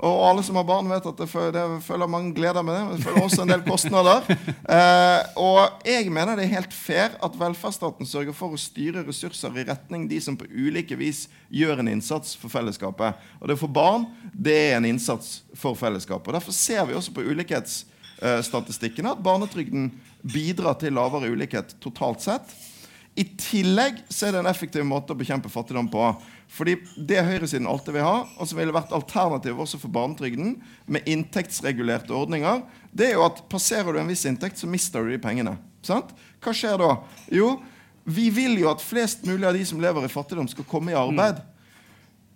Og 0.00 0.22
alle 0.24 0.42
som 0.44 0.56
har 0.56 0.64
barn, 0.64 0.88
vet 0.88 1.04
at 1.10 1.18
det 1.20 1.26
følger 1.28 2.08
mange 2.08 2.32
gleder 2.36 2.64
med 2.64 2.76
det. 2.76 2.96
Det 2.96 3.04
følger 3.04 3.26
også 3.26 3.44
en 3.44 3.54
del 3.54 3.66
kostnader. 3.66 4.24
Eh, 4.70 5.22
og 5.40 5.82
jeg 5.82 6.12
mener 6.14 6.38
det 6.38 6.44
er 6.44 6.52
helt 6.52 6.74
fair 6.74 7.16
at 7.24 7.34
velferdsstaten 7.34 8.06
sørger 8.06 8.34
for 8.36 8.54
å 8.54 8.60
styre 8.60 9.02
ressurser 9.02 9.56
i 9.58 9.64
retning 9.66 10.04
de 10.06 10.20
som 10.22 10.36
på 10.38 10.46
ulike 10.46 10.94
vis 11.00 11.24
gjør 11.50 11.82
en 11.82 11.90
innsats 11.90 12.36
for 12.38 12.52
fellesskapet. 12.52 13.18
Og 13.40 13.50
det 13.50 13.56
for 13.58 13.72
barn, 13.72 14.06
det 14.30 14.54
er 14.68 14.76
en 14.76 14.86
innsats 14.86 15.40
for 15.58 15.74
fellesskapet. 15.78 16.30
Og 16.30 16.38
Derfor 16.38 16.54
ser 16.54 16.86
vi 16.86 16.94
også 16.94 17.16
på 17.16 17.24
ulikhetsstatistikkene 17.26 19.16
at 19.16 19.24
barnetrygden 19.26 19.90
bidrar 20.22 20.78
til 20.78 20.94
lavere 20.94 21.32
ulikhet 21.34 21.74
totalt 21.82 22.22
sett. 22.22 22.54
I 23.18 23.26
tillegg 23.34 24.04
så 24.08 24.28
er 24.28 24.36
det 24.36 24.44
en 24.44 24.52
effektiv 24.52 24.86
måte 24.86 25.16
å 25.16 25.18
bekjempe 25.18 25.50
fattigdom 25.50 25.90
på. 25.90 26.12
Fordi 26.50 26.76
det 26.96 27.22
høyresiden 27.22 27.68
alltid 27.70 27.94
vil 27.94 28.04
ha, 28.04 28.24
og 28.36 28.48
som 28.48 28.58
ville 28.58 28.74
vært 28.74 28.94
alternativ 28.94 29.60
også 29.62 29.78
for 29.78 29.92
barnetrygden, 29.94 30.56
med 30.90 31.06
inntektsregulerte 31.08 32.14
ordninger, 32.16 32.64
det 32.90 33.10
er 33.10 33.18
jo 33.18 33.26
at 33.28 33.44
passerer 33.52 33.94
du 33.94 34.00
en 34.02 34.10
viss 34.10 34.26
inntekt, 34.26 34.58
så 34.58 34.70
mister 34.70 35.04
du 35.04 35.12
de 35.12 35.20
pengene. 35.22 35.54
Sant? 35.86 36.10
Hva 36.42 36.54
skjer 36.56 36.80
da? 36.80 36.90
Jo, 37.32 37.54
vi 38.10 38.26
vil 38.34 38.58
jo 38.58 38.70
at 38.72 38.82
flest 38.82 39.22
mulig 39.28 39.46
av 39.46 39.54
de 39.54 39.62
som 39.68 39.80
lever 39.80 40.08
i 40.08 40.10
fattigdom, 40.10 40.48
skal 40.50 40.66
komme 40.68 40.90
i 40.90 40.98
arbeid. 40.98 41.38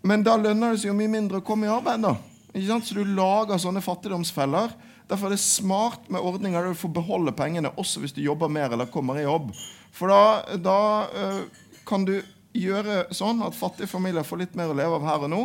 Men 0.06 0.22
da 0.22 0.36
lønner 0.38 0.74
det 0.74 0.82
seg 0.82 0.92
jo 0.92 0.98
mye 0.98 1.10
mindre 1.10 1.40
å 1.40 1.46
komme 1.46 1.66
i 1.66 1.72
arbeid. 1.72 2.04
da. 2.04 2.14
Så 2.54 2.94
du 2.94 3.02
lager 3.16 3.58
sånne 3.58 3.82
fattigdomsfeller. 3.82 4.76
Derfor 5.08 5.28
er 5.28 5.34
det 5.34 5.42
smart 5.42 6.06
med 6.12 6.22
ordninger 6.22 6.60
der 6.60 6.72
du 6.72 6.80
får 6.80 6.92
beholde 6.96 7.34
pengene 7.36 7.72
også 7.80 8.00
hvis 8.00 8.14
du 8.16 8.22
jobber 8.24 8.52
mer 8.52 8.72
eller 8.72 8.88
kommer 8.92 9.18
i 9.18 9.26
jobb. 9.26 9.50
For 9.92 10.12
da, 10.12 10.56
da 10.60 10.78
øh, 11.08 11.40
kan 11.88 12.06
du 12.08 12.14
gjøre 12.54 13.04
sånn 13.14 13.42
at 13.44 13.56
fattige 13.58 13.90
familier 13.90 14.26
får 14.26 14.44
litt 14.44 14.58
mer 14.58 14.70
å 14.70 14.76
leve 14.76 14.98
av 15.00 15.06
her 15.08 15.26
og 15.26 15.32
nå, 15.32 15.40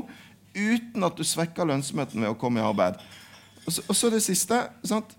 uten 0.56 1.06
at 1.06 1.18
du 1.18 1.26
svekker 1.26 1.68
lønnsomheten 1.70 2.22
ved 2.22 2.32
å 2.32 2.38
komme 2.40 2.62
i 2.62 2.66
arbeid. 2.66 3.00
Og 3.66 3.74
så, 3.74 3.84
og 3.86 3.98
så 3.98 4.12
det 4.14 4.22
siste. 4.26 4.62
Sant? 4.88 5.16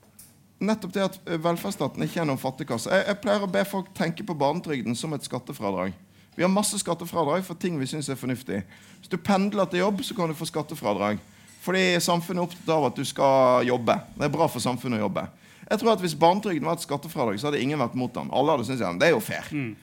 Nettopp 0.60 0.92
det 0.92 1.04
at 1.06 1.18
velferdsstaten 1.40 2.04
ikke 2.04 2.20
er 2.20 2.28
noen 2.28 2.40
fattigkasse. 2.40 2.90
Jeg, 2.92 3.06
jeg, 3.08 3.20
pleier 3.22 3.44
å 3.46 3.50
be 3.50 3.64
folk 3.68 3.90
tenke 3.96 4.26
på 4.26 4.36
barnetrygden 4.36 4.96
som 4.98 5.14
et 5.16 5.24
skattefradrag. 5.24 5.94
Vi 6.36 6.44
har 6.44 6.52
masse 6.52 6.78
skattefradrag 6.80 7.44
for 7.46 7.58
ting 7.58 7.78
vi 7.80 7.88
syns 7.90 8.10
er 8.12 8.18
fornuftig. 8.20 8.62
Hvis 9.00 9.12
du 9.12 9.16
pendler 9.20 9.68
til 9.70 9.82
jobb, 9.82 10.02
så 10.06 10.16
kan 10.16 10.30
du 10.30 10.36
få 10.36 10.48
skattefradrag. 10.48 11.20
Fordi 11.60 11.84
samfunnet 12.00 12.40
er 12.40 12.46
opptatt 12.46 12.74
av 12.74 12.88
at 12.88 12.98
du 13.00 13.04
skal 13.08 13.66
jobbe. 13.68 13.96
Det 14.16 14.28
er 14.28 14.32
bra 14.32 14.46
for 14.48 14.64
samfunnet 14.64 15.00
å 15.00 15.06
jobbe. 15.06 15.26
Jeg 15.70 15.80
tror 15.80 15.92
at 15.92 16.02
Hvis 16.02 16.16
barnetrygden 16.18 16.66
var 16.66 16.78
et 16.78 16.84
skattefradrag, 16.84 17.40
så 17.40 17.48
hadde 17.48 17.60
ingen 17.62 17.78
vært 17.78 17.98
mot 17.98 18.12
den. 18.14 18.30
Alle 18.34 18.56
hadde 18.56 18.66
syntes 18.66 19.00
det 19.00 19.10
er 19.10 19.14
jo 19.14 19.20
fair. 19.22 19.46
Mm. 19.52 19.74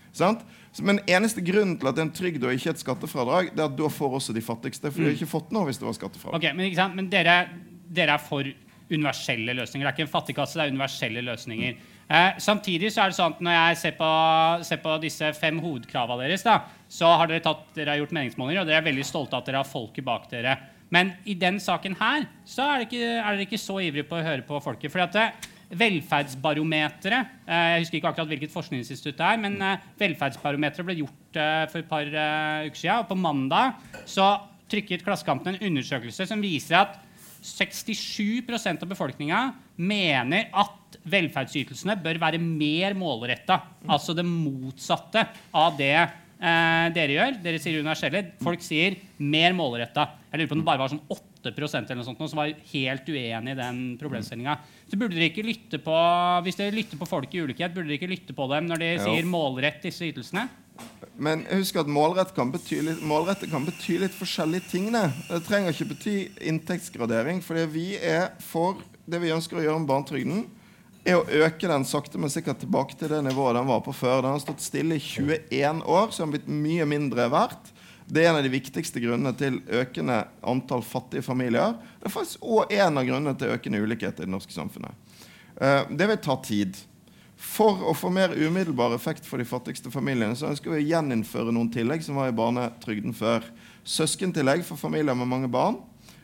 Men 0.86 1.02
eneste 1.10 1.42
grunnen 1.46 1.78
til 1.80 1.90
at 1.90 1.98
det 1.98 2.04
er 2.04 2.08
en 2.08 2.16
trygd 2.16 2.46
og 2.46 2.54
ikke 2.54 2.74
et 2.76 2.82
skattefradrag, 2.84 3.52
det 3.56 3.64
er 3.64 3.70
at 3.70 3.76
da 3.80 3.90
får 3.92 4.16
også 4.20 4.36
de 4.36 4.44
fattigste. 4.46 4.92
For 4.92 5.02
de 5.02 5.10
har 5.10 5.16
mm. 5.16 5.20
ikke 5.22 5.32
fått 5.32 5.54
noe 5.56 5.68
hvis 5.70 5.82
det 5.82 5.88
var 5.88 5.98
skattefradrag. 5.98 6.40
Okay, 6.40 6.54
men, 6.58 6.98
men 6.98 7.12
dere, 7.12 7.38
dere, 7.88 8.18
er 8.18 8.24
for 8.24 8.48
universelle 8.88 9.56
løsninger. 9.58 9.84
Det 9.84 9.92
er 9.92 9.96
ikke 9.96 10.06
en 10.08 10.14
fattigkasse, 10.14 10.60
det 10.60 10.66
er 10.66 10.76
universelle 10.76 11.24
løsninger. 11.28 11.82
Eh, 12.08 12.38
samtidig 12.40 12.94
så 12.94 13.04
er 13.04 13.12
det 13.12 13.18
sånn 13.18 13.36
at 13.36 13.44
når 13.44 13.58
jeg 13.58 13.80
ser 13.82 13.98
på, 13.98 14.12
ser 14.70 14.80
på 14.86 14.96
disse 15.04 15.34
fem 15.36 15.60
hovedkravene 15.60 16.24
deres, 16.24 16.46
da, 16.48 16.62
så 16.88 17.12
har 17.20 17.28
dere, 17.28 17.44
tatt, 17.44 17.66
dere 17.76 17.96
har 17.96 18.02
gjort 18.04 18.16
meningsmålinger, 18.16 18.62
og 18.62 18.70
dere 18.70 18.80
er 18.80 18.88
veldig 18.88 19.08
stolte 19.08 19.36
av 19.36 19.44
at 19.44 19.52
dere 19.52 19.64
har 19.64 19.68
folket 19.68 20.08
bak 20.08 20.30
dere. 20.32 20.56
Men 20.94 21.12
i 21.28 21.36
den 21.36 21.60
saken 21.60 21.98
her 22.00 22.30
så 22.48 22.64
er, 22.64 22.86
ikke, 22.86 23.04
er 23.20 23.28
dere 23.28 23.44
ikke 23.44 23.60
så 23.60 23.82
ivrige 23.84 24.08
på 24.08 24.16
å 24.16 24.24
høre 24.24 24.46
på 24.48 24.62
folket. 24.64 24.94
fordi 24.94 25.04
at 25.04 25.18
det, 25.18 25.54
Velferdsbarometeret 25.68 27.34
eh, 27.44 27.72
Jeg 27.74 27.82
husker 27.82 28.00
ikke 28.00 28.12
akkurat 28.14 28.30
hvilket 28.32 28.54
forskningsinstitutt 28.54 29.18
det 29.20 29.26
er, 29.28 29.42
men 29.42 29.58
eh, 29.60 29.88
Velferdsbarometeret 30.00 30.88
ble 30.88 31.00
gjort 31.02 31.42
eh, 31.42 31.66
for 31.72 31.82
et 31.82 31.90
par 31.90 32.08
uker 32.08 32.80
siden. 32.80 33.02
Og 33.02 33.10
på 33.10 33.20
mandag 33.20 34.06
så 34.08 34.30
trykket 34.72 35.04
Klassekampen 35.06 35.56
en 35.56 35.68
undersøkelse 35.70 36.28
som 36.28 36.44
viser 36.44 36.80
at 36.80 36.98
67% 37.48 38.84
av 38.84 38.90
befolkninga 38.90 39.42
mener 39.80 40.50
at 40.58 40.98
velferdsytelsene 41.08 41.98
bør 42.04 42.20
være 42.22 42.42
mer 42.42 42.96
målretta. 42.98 43.60
Altså 43.88 44.16
det 44.18 44.26
motsatte 44.28 45.24
av 45.56 45.78
det 45.80 45.94
eh, 45.96 46.88
dere 46.96 47.16
gjør. 47.16 47.40
Dere 47.44 47.62
sier 47.62 47.80
universelle. 47.82 48.24
Folk 48.44 48.64
sier 48.66 48.98
mer 49.20 49.56
målretta. 49.58 50.10
Jeg 50.32 50.42
lurer 50.42 50.52
på 50.52 50.58
om 50.58 50.64
det 50.64 50.70
bare 50.72 50.84
var 50.84 50.94
sånn 50.96 51.06
8 51.08 51.27
eller 51.54 52.00
noe 52.00 52.08
sånt, 52.08 52.22
som 52.30 52.42
var 52.42 52.54
helt 52.72 53.10
uenig 53.10 53.54
i 53.54 53.58
den 53.58 53.82
problemstillinga. 54.02 54.58
Så 54.90 55.00
burde 55.00 55.16
dere 55.16 55.32
ikke 55.32 55.46
lytte 55.46 55.80
på 55.84 55.96
Hvis 56.46 56.60
dere 56.60 56.76
lytter 56.76 57.00
på 57.00 57.08
folk 57.10 57.34
i 57.36 57.44
ulikhet, 57.44 57.74
burde 57.76 57.90
dere 57.90 58.00
ikke 58.00 58.12
lytte 58.12 58.36
på 58.38 58.48
dem 58.52 58.68
når 58.70 58.84
de 58.84 58.94
jo. 58.94 59.04
sier 59.06 59.28
målrett 59.28 59.84
disse 59.84 60.08
ytelsene? 60.08 60.48
Men 61.18 61.46
husk 61.50 61.80
at 61.82 61.90
målrett 61.90 62.34
kan 62.38 62.52
bety 62.54 62.82
litt, 62.86 63.02
målrette 63.06 63.50
kan 63.50 63.66
bety 63.66 63.98
litt 64.04 64.14
forskjellige 64.14 64.70
ting. 64.70 64.92
Det 64.94 65.42
trenger 65.48 65.74
ikke 65.74 65.92
bety 65.96 66.18
inntektsgradering. 66.52 67.42
fordi 67.42 67.66
vi 67.74 67.88
er 67.98 68.30
for 68.40 68.84
det 69.08 69.22
vi 69.24 69.34
ønsker 69.34 69.58
å 69.58 69.66
gjøre 69.66 69.82
med 69.82 69.90
barnetrygden, 69.90 70.46
er 71.08 71.16
å 71.16 71.46
øke 71.48 71.70
den 71.72 71.86
sakte, 71.88 72.20
men 72.20 72.32
sikkert 72.32 72.60
tilbake 72.60 72.98
til 73.00 73.10
det 73.14 73.22
nivået 73.24 73.56
den 73.56 73.70
var 73.70 73.80
på 73.86 73.96
før. 73.96 74.22
Den 74.26 74.36
har 74.36 74.44
stått 74.44 74.66
stille 74.66 74.98
i 74.98 75.04
21 75.04 75.86
år, 75.88 76.12
så 76.12 76.22
den 76.22 76.28
har 76.28 76.36
blitt 76.36 76.52
mye 76.52 76.88
mindre 76.90 77.30
verdt. 77.32 77.72
Det 78.08 78.24
er 78.24 78.30
en 78.30 78.40
av 78.40 78.46
de 78.46 78.52
viktigste 78.54 79.02
grunnene 79.04 79.34
til 79.36 79.60
økende 79.68 80.22
antall 80.48 80.84
fattige 80.86 81.26
familier. 81.26 81.76
Det 82.00 82.08
er 82.08 82.14
faktisk 82.14 82.46
òg 82.48 82.72
en 82.72 83.02
av 83.02 83.08
grunnene 83.08 83.36
til 83.40 83.52
økende 83.52 83.82
ulikhet 83.84 84.22
i 84.22 84.24
det 84.24 84.32
norske 84.32 84.56
samfunnet. 84.56 84.96
Eh, 85.60 85.82
det 85.92 86.08
vil 86.08 86.22
ta 86.24 86.38
tid. 86.40 86.80
For 87.38 87.84
å 87.86 87.94
få 87.94 88.10
mer 88.10 88.32
umiddelbar 88.34 88.96
effekt 88.96 89.28
for 89.28 89.38
de 89.38 89.46
fattigste 89.46 89.92
familiene 89.94 90.38
så 90.40 90.48
ønsker 90.50 90.72
vi 90.72 90.80
å 90.80 90.88
gjeninnføre 90.88 91.54
noen 91.54 91.70
tillegg 91.74 92.02
som 92.06 92.18
var 92.18 92.32
i 92.32 92.38
barnetrygden 92.38 93.14
før. 93.14 93.46
Søskentillegg 93.86 94.64
for 94.66 94.80
familier 94.80 95.18
med 95.18 95.30
mange 95.30 95.52
barn. 95.52 95.78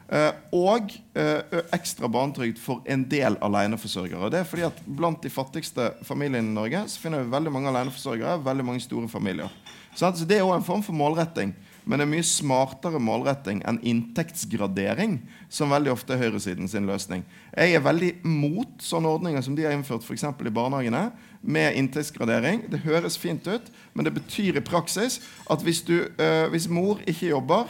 Eh, 0.07 0.31
og 0.55 0.95
eh, 1.17 1.59
ekstra 1.75 2.09
barnetrygd 2.11 2.59
for 2.61 2.81
en 2.89 3.05
del 3.11 3.37
aleneforsørgere. 3.43 4.31
Det 4.31 4.41
er 4.41 4.47
fordi 4.47 4.65
at 4.67 4.81
Blant 4.87 5.23
de 5.23 5.31
fattigste 5.33 5.91
familiene 6.07 6.47
i 6.47 6.55
Norge 6.55 6.85
så 6.91 7.03
finner 7.03 7.23
vi 7.23 7.35
veldig 7.35 7.53
mange 7.53 7.75
aleneforsørgere. 7.75 8.39
Veldig 8.47 8.67
mange 8.71 8.83
store 8.87 9.11
familier. 9.11 9.51
Så 9.93 10.09
Det 10.25 10.39
er 10.39 10.43
også 10.43 10.57
en 10.61 10.69
form 10.71 10.83
for 10.83 10.97
målretting. 10.97 11.53
Men 11.83 11.99
det 11.99 12.05
er 12.05 12.11
mye 12.13 12.25
smartere 12.25 12.99
målretting 13.03 13.59
enn 13.67 13.79
inntektsgradering, 13.83 15.17
som 15.51 15.73
veldig 15.73 15.91
ofte 15.93 16.15
er 16.15 16.21
høyresiden 16.23 16.69
sin 16.71 16.87
løsning. 16.87 17.25
Jeg 17.51 17.75
er 17.75 17.83
veldig 17.83 18.11
mot 18.23 18.83
sånne 18.83 19.11
ordninger 19.11 19.43
som 19.43 19.57
de 19.57 19.65
har 19.67 19.75
innført 19.75 20.05
f.eks. 20.07 20.23
i 20.23 20.55
barnehagene, 20.55 21.09
med 21.43 21.75
inntektsgradering. 21.75 22.61
Det 22.71 22.85
høres 22.85 23.17
fint 23.19 23.47
ut, 23.51 23.65
men 23.93 24.07
det 24.07 24.13
betyr 24.15 24.57
i 24.57 24.63
praksis 24.63 25.19
at 25.51 25.63
hvis, 25.65 25.81
du, 25.83 26.05
øh, 26.07 26.45
hvis 26.53 26.69
mor 26.71 27.01
ikke 27.03 27.33
jobber, 27.33 27.67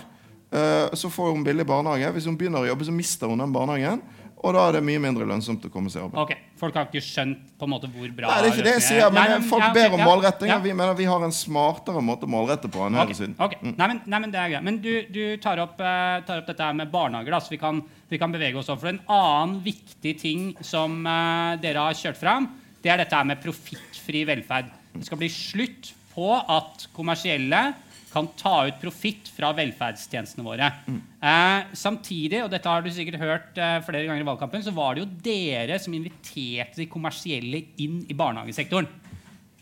øh, 0.54 0.94
så 0.94 1.10
får 1.10 1.32
hun 1.32 1.44
billig 1.44 1.66
barnehage. 1.66 2.12
Hvis 2.14 2.30
hun 2.30 2.38
begynner 2.38 2.62
å 2.62 2.70
jobbe, 2.70 2.86
så 2.86 2.94
mister 2.94 3.32
hun 3.32 3.42
den 3.42 3.56
barnehagen. 3.56 4.04
Og 4.44 4.52
da 4.52 4.64
er 4.68 4.76
det 4.76 4.82
mye 4.84 5.00
mindre 5.00 5.26
lønnsomt 5.28 5.64
å 5.64 5.70
komme 5.72 5.92
seg 5.92 6.04
arbeid. 6.04 6.20
Ok, 6.20 6.56
Folk 6.60 6.76
har 6.76 6.90
ikke 6.90 7.02
skjønt 7.04 7.46
på 7.60 7.68
en 7.68 7.72
måte 7.72 7.88
hvor 7.92 8.10
bra 8.16 8.28
Nei, 8.28 8.40
det 8.44 8.50
er 8.50 8.54
ikke 8.54 8.66
det 8.66 8.74
jeg 8.76 8.84
sier, 8.90 9.06
men 9.16 9.32
Nei, 9.32 9.38
folk 9.48 9.64
ja, 9.64 9.70
okay, 9.72 9.78
ber 9.78 9.96
om 9.96 10.04
ja, 10.04 10.08
målretting, 10.10 10.52
ja. 10.52 10.58
og 10.60 10.68
vi 10.68 10.74
mener 10.80 10.98
vi 11.00 11.08
har 11.08 11.24
en 11.24 11.36
smartere 11.36 12.04
måte 12.04 12.28
å 12.28 12.32
målrette 12.32 12.72
på 12.72 12.84
enn 12.84 13.00
Ok, 13.00 13.14
høyresiden. 13.14 13.38
ok. 13.40 13.56
Nei, 13.70 13.88
men, 13.88 14.02
nei, 14.04 14.20
men 14.26 14.34
det 14.34 14.42
er 14.42 14.52
greit. 14.52 14.66
Men 14.68 14.82
du, 14.84 14.92
du 15.16 15.22
tar, 15.44 15.64
opp, 15.64 15.80
uh, 15.80 16.20
tar 16.28 16.44
opp 16.44 16.52
dette 16.52 16.68
her 16.68 16.76
med 16.76 16.92
barnehager, 16.92 17.36
da, 17.36 17.40
så 17.44 17.56
vi 17.56 17.62
kan, 17.62 17.80
vi 18.12 18.20
kan 18.20 18.36
bevege 18.36 18.60
oss 18.60 18.72
over. 18.74 18.92
En 18.92 19.02
annen 19.08 19.58
viktig 19.64 20.16
ting 20.20 20.52
som 20.60 21.00
uh, 21.08 21.56
dere 21.64 21.88
har 21.88 22.00
kjørt 22.00 22.20
fram, 22.20 22.52
det 22.84 22.92
er 22.92 23.00
dette 23.00 23.16
her 23.16 23.28
med 23.32 23.40
profittfri 23.44 24.26
velferd. 24.28 24.72
Det 24.94 25.08
skal 25.08 25.24
bli 25.24 25.32
slutt 25.32 25.94
på 26.14 26.30
at 26.36 26.88
kommersielle 26.94 27.64
kan 28.14 28.30
ta 28.40 28.56
ut 28.70 28.80
profitt 28.82 29.30
fra 29.34 29.52
velferdstjenestene 29.58 30.46
våre. 30.46 30.70
Eh, 30.88 31.74
samtidig, 31.78 32.44
og 32.46 32.52
dette 32.54 32.70
har 32.70 32.84
du 32.86 32.92
sikkert 32.94 33.22
hørt 33.22 33.58
eh, 33.58 33.80
flere 33.86 34.06
ganger 34.08 34.24
i 34.24 34.28
valgkampen, 34.28 34.64
så 34.66 34.74
var 34.76 34.96
det 34.96 35.04
jo 35.04 35.12
dere 35.26 35.80
som 35.82 35.96
inviterte 35.98 36.82
de 36.84 36.90
kommersielle 36.92 37.66
inn 37.82 38.04
i 38.08 38.18
barnehagesektoren. 38.18 38.90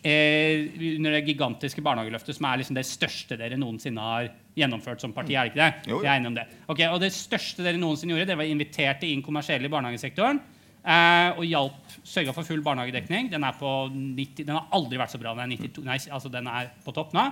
Eh, 0.01 0.71
under 0.97 1.13
det 1.13 1.25
gigantiske 1.27 1.81
barnehageløftet, 1.85 2.33
som 2.33 2.47
er 2.49 2.61
liksom 2.61 2.77
det 2.77 2.87
største 2.89 3.37
dere 3.37 3.59
noensinne 3.61 4.01
har 4.01 4.31
gjennomført 4.57 5.03
som 5.03 5.13
parti. 5.13 5.35
er 5.35 5.45
det 5.45 5.53
ikke 5.53 5.61
det? 5.61 5.91
Jo, 5.91 6.01
Jeg 6.01 6.09
er 6.09 6.17
enig 6.19 6.31
om 6.31 6.39
det. 6.39 6.47
Okay, 6.67 6.87
og 6.89 6.99
det 7.03 7.13
største 7.13 7.61
dere 7.61 7.77
noensinne 7.77 8.15
gjorde, 8.15 8.25
dere 8.31 8.41
var 8.41 8.49
inviterte 8.49 9.05
inn 9.07 9.21
kommersielle 9.21 9.69
i 9.69 9.71
barnehagesektoren. 9.71 10.41
Eh, 10.81 11.37
og 11.37 11.45
hjalp, 11.45 11.97
sørga 12.01 12.33
for 12.33 12.47
full 12.47 12.63
barnehagedekning. 12.65 13.29
Den, 13.29 13.43
er 13.45 13.53
på 13.59 13.69
90, 13.93 14.47
den 14.47 14.55
har 14.57 14.65
aldri 14.73 14.97
vært 14.97 15.13
så 15.13 15.21
bra. 15.21 15.35
Den 15.37 15.53
er, 15.53 15.61
92, 15.69 15.85
nei, 15.85 15.99
altså 16.09 16.31
den 16.33 16.49
er 16.49 16.71
på 16.81 16.93
topp 16.95 17.13
nå. 17.13 17.27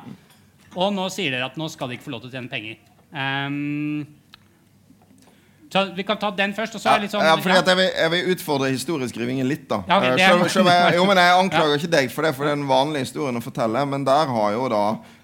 Og 0.76 0.94
nå 0.94 1.08
sier 1.14 1.32
dere 1.34 1.46
at 1.50 1.58
nå 1.58 1.68
skal 1.72 1.90
de 1.90 1.98
ikke 1.98 2.06
få 2.10 2.12
lov 2.14 2.22
til 2.26 2.30
å 2.30 2.36
tjene 2.38 2.52
penger. 2.52 2.78
Um, 3.10 4.06
så 5.70 5.84
vi 5.94 6.04
kan 6.04 6.18
ta 6.18 6.32
den 6.34 6.54
først. 6.58 6.76
og 6.76 6.82
så 6.82 6.90
er 6.96 7.04
litt 7.04 7.14
sånn... 7.14 7.22
ja, 7.26 7.36
fordi 7.38 7.58
jeg, 7.60 7.78
vil, 7.78 7.90
jeg 7.94 8.12
vil 8.14 8.32
utfordre 8.34 8.70
historieskrivingen 8.74 9.48
litt. 9.50 9.68
da 9.70 9.84
Ja, 9.88 9.98
okay, 10.00 10.10
Eh, 10.10 10.24
er- 10.26 10.34
selv- 10.34 10.50
selv 10.50 10.72
jeg, 10.74 10.96
Jo, 10.98 11.06
men 11.06 11.18
Jeg 11.18 11.36
anklager 11.44 11.78
ikke 11.78 11.92
deg 11.94 12.12
for 12.12 12.26
det, 12.26 12.32
for 12.36 12.46
det 12.46 12.52
er 12.54 12.58
den 12.58 12.70
vanlige 12.70 13.06
historien 13.06 13.38
å 13.38 13.44
fortelle. 13.44 13.84
Men 13.86 14.06
der 14.08 14.26
har 14.34 14.52
jo 14.56 14.64
da 14.74 14.84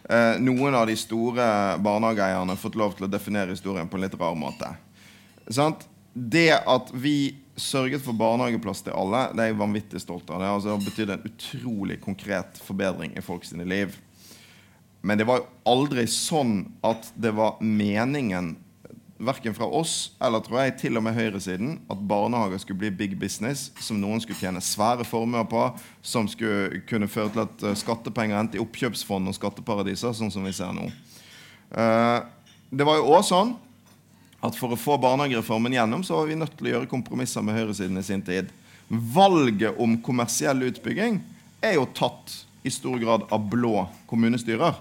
eh, 0.09 0.37
noen 0.45 0.75
av 0.77 0.85
de 0.87 0.95
store 1.01 1.47
barnehageeierne 1.81 2.57
fått 2.61 2.77
lov 2.77 2.93
til 2.97 3.07
å 3.07 3.11
definere 3.11 3.55
historien 3.57 3.89
på 3.89 3.97
en 3.97 4.05
litt 4.05 4.17
rar 4.21 4.37
måte. 4.37 4.69
Sant? 5.49 5.87
Det 6.13 6.51
at 6.61 6.93
vi 6.93 7.35
sørget 7.57 8.03
for 8.05 8.13
barnehageplass 8.13 8.83
til 8.85 8.93
alle, 8.93 9.29
det 9.33 9.41
er 9.41 9.49
jeg 9.49 9.57
vanvittig 9.59 9.99
stolt 10.03 10.29
av. 10.29 10.39
Det 10.39 10.45
har 10.47 10.59
altså 10.59 10.77
betydd 10.77 11.09
en 11.15 11.25
utrolig 11.25 11.97
konkret 12.03 12.59
forbedring 12.61 13.17
i 13.17 13.23
folks 13.25 13.51
liv. 13.57 13.97
Men 15.05 15.19
det 15.21 15.27
var 15.29 15.43
jo 15.43 15.49
aldri 15.69 16.07
sånn 16.09 16.63
at 16.85 17.11
det 17.13 17.35
var 17.37 17.59
meningen 17.61 18.55
verken 19.21 19.53
fra 19.55 19.67
oss 19.69 20.11
eller 20.19 20.41
tror 20.43 20.59
jeg 20.59 20.73
til 20.81 20.97
og 20.99 21.05
med 21.05 21.15
høyresiden 21.15 21.75
at 21.93 22.01
barnehager 22.09 22.59
skulle 22.59 22.81
bli 22.81 22.89
big 22.91 23.13
business 23.19 23.69
som 23.79 23.99
noen 24.01 24.19
skulle 24.23 24.39
tjene 24.39 24.63
svære 24.63 25.05
formuer 25.07 25.45
på, 25.47 25.61
som 26.03 26.27
skulle 26.27 26.81
kunne 26.89 27.07
føre 27.07 27.31
til 27.31 27.43
at 27.45 27.63
eh, 27.63 27.77
skattepenger 27.79 28.39
endte 28.39 28.59
i 28.59 28.63
oppkjøpsfond 28.63 29.29
og 29.31 29.37
skatteparadiser, 29.37 30.15
sånn 30.17 30.33
som 30.33 30.43
vi 30.47 30.55
ser 30.57 30.73
nå. 30.75 30.89
Eh, 31.69 32.17
det 32.75 32.87
var 32.89 32.99
jo 32.99 33.13
også 33.13 33.29
sånn 33.29 33.53
at 34.45 34.57
for 34.57 34.73
å 34.73 34.79
få 34.79 34.97
barnehagereformen 35.01 35.77
gjennom, 35.77 36.03
så 36.03 36.19
var 36.19 36.27
vi 36.29 36.39
nødt 36.41 36.57
til 36.57 36.71
å 36.71 36.73
gjøre 36.75 36.91
kompromisser 36.91 37.45
med 37.45 37.55
høyresiden 37.57 38.01
i 38.01 38.05
sin 38.05 38.25
tid. 38.25 38.49
Valget 38.89 39.79
om 39.81 39.95
kommersiell 40.05 40.65
utbygging 40.67 41.21
er 41.63 41.77
jo 41.77 41.87
tatt 41.93 42.41
i 42.65 42.73
stor 42.73 42.99
grad 43.01 43.25
av 43.33 43.47
blå 43.49 43.87
kommunestyrer, 44.09 44.75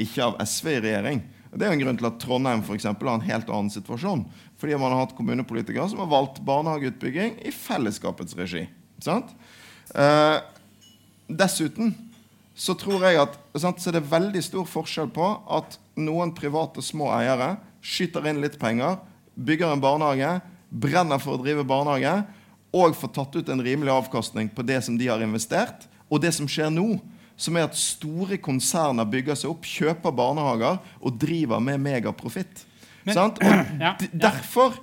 ikke 0.00 0.26
av 0.26 0.38
SV 0.42 0.70
i 0.72 0.80
regjering. 0.84 1.22
Det 1.54 1.66
er 1.66 1.74
en 1.74 1.82
grunn 1.84 1.98
til 1.98 2.08
at 2.08 2.16
Trondheim 2.22 2.64
for 2.66 2.74
eksempel, 2.74 3.08
har 3.08 3.20
en 3.20 3.28
helt 3.28 3.50
annen 3.50 3.70
situasjon. 3.70 4.24
Fordi 4.58 4.78
man 4.80 4.94
har 4.94 5.04
hatt 5.04 5.14
kommunepolitikere 5.18 5.86
som 5.90 6.02
har 6.02 6.10
valgt 6.10 6.40
barnehageutbygging 6.46 7.38
i 7.46 7.52
fellesskapets 7.54 8.34
regi. 8.38 8.66
Eh, 9.04 10.36
dessuten 11.28 11.94
så 12.54 12.74
tror 12.78 13.02
jeg 13.06 13.18
at 13.18 13.38
sant, 13.58 13.82
så 13.82 13.90
er 13.90 14.06
veldig 14.06 14.42
stor 14.42 14.66
forskjell 14.70 15.10
på 15.14 15.26
at 15.58 15.78
noen 15.98 16.34
private 16.34 16.82
små 16.82 17.10
eiere 17.14 17.56
skyter 17.84 18.26
inn 18.30 18.40
litt 18.42 18.56
penger, 18.60 19.00
bygger 19.34 19.74
en 19.74 19.82
barnehage, 19.82 20.36
brenner 20.70 21.20
for 21.22 21.36
å 21.36 21.42
drive 21.42 21.66
barnehage, 21.66 22.22
og 22.74 22.96
får 22.98 23.10
tatt 23.14 23.36
ut 23.38 23.50
en 23.50 23.62
rimelig 23.62 23.92
avkastning 23.94 24.48
på 24.50 24.64
det 24.66 24.80
som 24.86 24.96
de 24.98 25.10
har 25.10 25.22
investert, 25.22 25.86
og 26.10 26.22
det 26.22 26.32
som 26.34 26.48
skjer 26.50 26.72
nå, 26.74 26.96
som 27.36 27.56
er 27.58 27.66
at 27.66 27.78
store 27.78 28.38
konserner 28.42 29.08
bygger 29.10 29.38
seg 29.38 29.52
opp, 29.52 29.66
kjøper 29.66 30.14
barnehager 30.14 30.80
og 31.00 31.20
driver 31.20 31.62
med 31.62 31.82
megaprofitt. 31.82 32.64
Ja, 33.04 33.26
ja. 33.76 33.90
derfor 34.16 34.78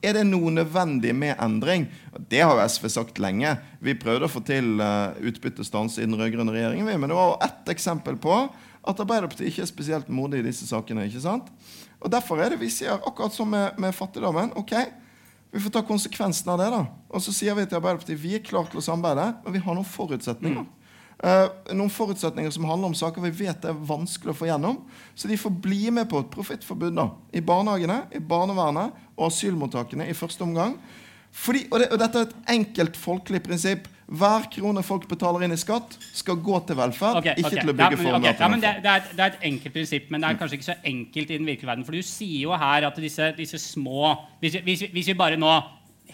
er 0.00 0.14
det 0.16 0.22
noe 0.24 0.48
nødvendig 0.54 1.10
med 1.12 1.34
endring. 1.42 1.84
Det 2.30 2.40
har 2.40 2.54
jo 2.56 2.64
SV 2.70 2.86
sagt 2.94 3.18
lenge. 3.20 3.50
Vi 3.84 3.92
prøvde 3.98 4.24
å 4.24 4.32
få 4.32 4.40
til 4.46 4.78
uh, 4.80 5.12
utbyttestans 5.20 5.98
i 5.98 6.06
den 6.06 6.16
rød-grønne 6.16 6.54
regjeringen, 6.54 6.88
men 6.88 7.10
det 7.10 7.18
var 7.18 7.34
jo 7.34 7.36
ett 7.44 7.72
eksempel 7.74 8.16
på 8.22 8.38
at 8.88 9.02
Arbeiderpartiet 9.04 9.50
ikke 9.50 9.66
er 9.66 9.68
spesielt 9.68 10.08
modig 10.08 10.40
i 10.40 10.46
disse 10.48 10.64
sakene. 10.70 11.04
ikke 11.10 11.20
sant? 11.26 11.50
Og 11.98 12.08
Derfor 12.14 12.40
er 12.40 12.54
det 12.54 12.62
vi 12.62 12.70
sier, 12.72 12.96
akkurat 12.96 13.34
som 13.34 13.50
med, 13.50 13.76
med 13.76 13.92
fattigdommen 13.92 14.54
ok, 14.56 14.74
vi 15.50 15.60
får 15.64 15.74
ta 15.74 15.82
konsekvensen 15.84 16.50
av 16.52 16.60
det. 16.60 16.70
da. 16.72 16.82
Og 17.10 17.24
så 17.24 17.34
sier 17.34 17.56
vi 17.56 17.66
til 17.66 17.80
Arbeiderpartiet 17.80 18.20
vi 18.20 18.36
er 18.38 18.44
klare 18.44 18.70
til 18.70 18.80
å 18.80 18.84
samarbeide, 18.84 19.30
men 19.44 19.56
vi 19.56 19.62
har 19.64 19.76
noen 19.76 19.88
forutsetninger. 19.88 20.64
Eh, 20.64 20.77
noen 21.18 21.90
forutsetninger 21.90 22.52
som 22.54 22.68
handler 22.68 22.92
om 22.92 22.94
saker 22.94 23.24
vi 23.24 23.32
vet 23.40 23.64
er 23.66 23.74
vanskelig 23.74 24.30
å 24.30 24.38
få 24.38 24.46
gjennom. 24.46 24.78
Så 25.18 25.26
de 25.30 25.38
får 25.40 25.50
bli 25.64 25.90
med 25.90 26.06
på 26.10 26.20
et 26.22 26.30
profittforbud 26.30 26.94
da, 26.94 27.08
i 27.34 27.42
barnehagene, 27.42 28.04
i 28.14 28.22
barnevernet 28.22 28.94
og 29.16 29.28
asylmottakene 29.32 30.06
i 30.06 30.16
første 30.16 30.46
omgang. 30.46 30.76
Fordi, 31.34 31.66
og, 31.70 31.80
det, 31.82 31.88
og 31.92 32.00
Dette 32.00 32.20
er 32.20 32.28
et 32.28 32.52
enkelt 32.54 32.96
folkelig 32.98 33.42
prinsipp. 33.44 33.88
Hver 34.08 34.46
krone 34.54 34.80
folk 34.86 35.04
betaler 35.10 35.42
inn 35.44 35.52
i 35.52 35.58
skatt, 35.60 35.98
skal 36.16 36.38
gå 36.40 36.60
til 36.64 36.78
velferd, 36.78 37.18
Okay, 37.20 37.34
ikke 37.36 37.50
okay. 37.50 37.58
til 37.58 37.68
å 37.68 37.74
Ja, 37.74 37.88
bygge 37.90 37.98
men, 37.98 38.14
okay. 38.16 38.38
ja, 38.38 38.48
det, 38.54 38.70
det, 38.86 38.92
er, 38.94 39.10
det 39.12 39.24
er 39.24 39.34
et 39.34 39.42
enkelt 39.50 39.74
prinsipp, 39.74 40.06
men 40.08 40.22
det 40.22 40.30
er 40.30 40.38
kanskje 40.40 40.56
ikke 40.56 40.68
så 40.70 40.78
enkelt 40.88 41.34
i 41.34 41.36
den 41.36 41.50
virkelige 41.50 41.68
verden. 41.68 41.84
For 41.84 41.98
du 41.98 42.06
sier 42.06 42.46
jo 42.46 42.54
her 42.56 42.86
at 42.88 43.02
disse, 43.04 43.28
disse 43.36 43.60
små 43.60 44.14
hvis, 44.40 44.56
hvis, 44.64 44.86
hvis 44.94 45.10
vi 45.12 45.18
bare 45.18 45.36
nå 45.36 45.50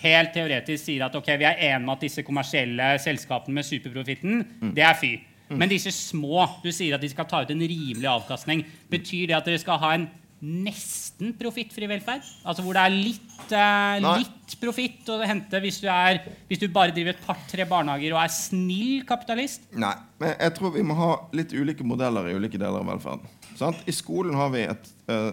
helt 0.03 0.33
teoretisk 0.35 0.85
sier 0.89 1.05
at 1.07 1.15
ok, 1.15 1.27
vi 1.39 1.45
er 1.49 1.61
enige 1.71 1.85
med 1.87 1.95
at 1.97 2.01
disse 2.07 2.23
kommersielle 2.27 2.99
selskapene 3.03 3.55
med 3.55 3.65
superprofitten, 3.69 4.45
Mm. 4.61 4.75
det 4.75 4.83
er 4.85 4.95
fy. 4.95 5.15
Men 5.51 5.69
disse 5.69 5.93
små, 5.93 6.49
du 6.65 6.71
sier 6.73 6.95
at 6.97 7.01
de 7.05 7.09
skal 7.13 7.27
ta 7.27 7.43
ut 7.45 7.51
en 7.51 7.61
rimelig 7.61 8.09
avkastning. 8.09 8.65
Betyr 8.91 9.29
det 9.29 9.37
at 9.37 9.45
dere 9.45 9.59
skal 9.61 9.79
ha 9.79 9.93
en 9.95 10.09
nesten 10.45 11.33
profittfri 11.39 11.87
velferd? 11.89 12.25
Altså 12.45 12.65
hvor 12.65 12.75
det 12.77 12.83
er 12.83 12.95
litt, 12.97 13.53
eh, 13.53 14.01
litt 14.19 14.57
profitt 14.61 15.09
å 15.09 15.21
hente 15.25 15.61
hvis 15.63 15.79
du, 15.81 15.87
er, 15.89 16.19
hvis 16.51 16.59
du 16.61 16.67
bare 16.69 16.93
driver 16.93 17.15
et 17.15 17.23
par-tre 17.25 17.65
barnehager 17.69 18.13
og 18.17 18.23
er 18.25 18.33
snill 18.35 19.05
kapitalist? 19.09 19.63
Nei, 19.73 19.95
men 20.21 20.35
jeg 20.41 20.55
tror 20.59 20.75
vi 20.75 20.83
må 20.83 20.97
ha 20.99 21.11
litt 21.37 21.53
ulike 21.57 21.87
modeller 21.87 22.29
i 22.29 22.35
ulike 22.37 22.59
deler 22.61 22.81
av 22.83 22.91
velferden. 22.93 23.29
Sant? 23.57 23.81
I 23.89 23.95
skolen 23.95 24.35
har 24.37 24.51
vi 24.51 24.65
et 24.67 24.93
eh, 25.09 25.31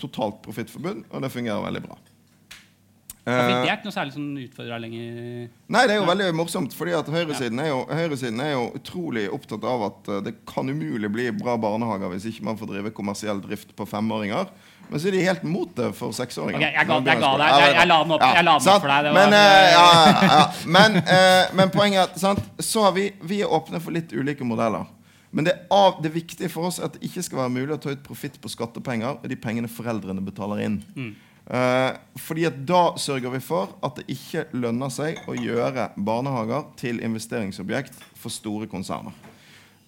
totalt 0.00 0.40
profittforbund, 0.44 1.04
og 1.10 1.22
det 1.26 1.32
fungerer 1.34 1.64
veldig 1.66 1.82
bra. 1.88 1.98
Eh, 3.26 3.46
det 3.64 3.70
er 3.70 3.76
ikke 3.78 3.86
noe 3.88 3.94
særlig 3.94 4.12
som 4.12 4.24
utfordrer 4.36 4.80
lenger. 4.84 5.48
Nei, 5.72 5.82
det 5.88 5.94
er 5.94 6.00
jo 6.02 6.08
veldig 6.10 6.26
morsomt, 6.36 6.74
fordi 6.76 6.92
at 6.92 7.06
høyresiden 7.08 7.58
er, 7.62 7.70
jo, 7.70 7.78
høyresiden 7.88 8.40
er 8.44 8.50
jo 8.52 8.66
utrolig 8.76 9.22
opptatt 9.32 9.64
av 9.64 9.84
at 9.86 10.08
eh, 10.12 10.20
det 10.26 10.34
kan 10.50 10.68
umulig 10.68 11.08
bli 11.12 11.30
bra 11.32 11.54
barnehager 11.56 12.12
hvis 12.12 12.26
ikke 12.32 12.44
man 12.44 12.58
får 12.60 12.68
drive 12.74 12.92
kommersiell 12.92 13.40
drift 13.40 13.72
på 13.78 13.86
femåringer. 13.88 14.50
Men 14.90 15.00
så 15.00 15.08
er 15.08 15.16
de 15.16 15.22
helt 15.24 15.42
mot 15.48 15.70
det 15.78 15.86
for 15.96 16.12
seksåringer. 16.12 16.60
Ok, 16.60 16.66
jeg 16.66 16.86
ga- 16.86 16.98
jeg 17.00 17.20
ga 17.22 17.30
deg- 17.40 17.54
jeg- 17.64 17.74
jeg 17.78 17.88
la 17.88 18.02
den 18.02 18.12
opp- 18.12 18.20
Ja, 18.20 18.42
la 18.44 18.58
den 18.58 18.68
opp 18.68 18.82
for 18.82 18.88
deg, 18.92 19.14
Men, 19.14 19.32
uh, 19.32 19.70
ja, 19.72 19.86
ja, 20.04 20.28
ja. 20.28 20.42
men, 20.66 20.96
uh, 21.00 21.54
men 21.56 21.70
poenget 21.72 21.98
er 22.02 22.02
at 22.12 22.18
sant? 22.20 22.42
så 22.60 22.82
har 22.84 22.92
vi, 22.92 23.06
vi 23.22 23.40
er 23.40 23.48
åpne 23.48 23.80
for 23.80 23.90
litt 23.96 24.12
ulike 24.12 24.44
modeller. 24.44 24.84
Men 25.32 25.44
det, 25.48 25.54
av, 25.72 26.02
det 26.02 26.12
viktige 26.12 26.50
for 26.52 26.68
oss 26.68 26.78
er 26.78 26.84
at 26.84 26.92
det 27.00 27.08
ikke 27.08 27.22
skal 27.24 27.38
være 27.38 27.50
mulig 27.56 27.72
å 27.74 27.80
ta 27.80 27.90
ut 27.96 28.02
profitt 28.04 28.36
på 28.38 28.52
skattepenger 28.52 29.16
og 29.16 29.24
de 29.26 29.34
pengene 29.40 29.66
foreldrene 29.72 30.20
betaler 30.22 30.60
inn. 30.62 30.76
Mm. 30.94 31.14
Eh, 31.44 31.96
fordi 32.16 32.46
at 32.48 32.56
Da 32.64 32.94
sørger 32.96 33.34
vi 33.34 33.40
for 33.44 33.74
at 33.84 33.98
det 33.98 34.06
ikke 34.08 34.46
lønner 34.56 34.92
seg 34.92 35.20
å 35.28 35.36
gjøre 35.36 35.90
barnehager 35.96 36.70
til 36.80 37.02
investeringsobjekt 37.04 37.98
for 38.16 38.32
store 38.32 38.68
konserner. 38.70 39.12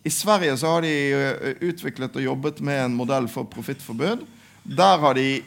I 0.05 0.13
Sverige 0.13 0.57
så 0.61 0.77
har 0.77 0.85
de 0.85 0.93
eh, 1.17 1.57
utviklet 1.65 2.17
og 2.17 2.27
jobbet 2.27 2.61
med 2.61 2.83
en 2.85 2.99
modell 2.99 3.29
for 3.33 3.49
profittforbud. 3.49 4.27
Der 4.69 5.01
har 5.01 5.17
de 5.17 5.41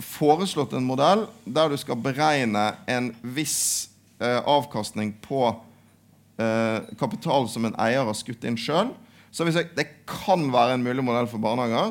foreslått 0.00 0.72
en 0.72 0.86
modell 0.88 1.26
der 1.44 1.68
du 1.68 1.76
skal 1.76 2.00
beregne 2.00 2.70
en 2.88 3.12
viss 3.20 3.90
eh, 4.20 4.40
avkastning 4.40 5.16
på 5.24 5.56
kapital 6.96 7.44
som 7.52 7.66
en 7.68 7.74
eier 7.84 8.06
har 8.08 8.14
skutt 8.16 8.46
inn 8.48 8.54
sjøl. 8.56 8.94
Så 9.28 9.44
hvis 9.44 9.58
jeg, 9.58 9.66
det 9.76 9.84
kan 10.08 10.46
være 10.48 10.78
en 10.78 10.86
mulig 10.86 11.02
modell 11.04 11.26
for 11.28 11.36
barnehager. 11.36 11.90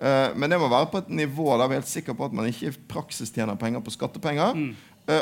Eh, 0.00 0.28
men 0.36 0.50
det 0.50 0.60
må 0.60 0.68
være 0.70 0.90
på 0.92 1.02
et 1.02 1.10
nivå 1.10 1.50
der 1.58 1.66
vi 1.68 1.78
er 1.78 1.82
helt 1.82 1.90
sikre 1.90 2.14
på 2.14 2.28
at 2.28 2.36
man 2.36 2.50
ikke 2.50 2.70
i 2.70 2.78
praksis 2.90 3.32
tjener 3.34 3.58
penger 3.60 3.84
på 3.84 3.94
skattepenger. 3.94 4.54
Mm. 4.54 4.76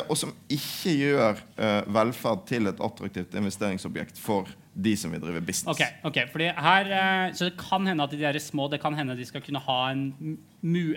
og 0.09 0.17
som 0.19 0.33
ikke 0.51 0.93
gjør 0.99 1.37
eh, 1.63 1.85
velferd 1.95 2.41
til 2.49 2.67
et 2.67 2.81
attraktivt 2.83 3.35
investeringsobjekt 3.39 4.17
for 4.19 4.49
de 4.83 4.93
som 4.97 5.11
vil 5.11 5.21
drive 5.21 5.41
business. 5.41 5.79
Ok, 5.79 5.81
ok, 6.03 6.17
fordi 6.31 6.43
her, 6.43 6.91
eh, 6.91 7.33
Så 7.33 7.45
det 7.45 7.53
kan 7.57 7.87
hende 7.87 8.03
at 8.03 8.11
de 8.11 8.19
der 8.19 8.39
små 8.39 8.67
det 8.67 8.81
kan 8.81 8.93
hende 8.93 9.17
de 9.17 9.25
skal 9.25 9.41
kunne 9.41 9.59
ha 9.59 9.91
en, 9.91 10.37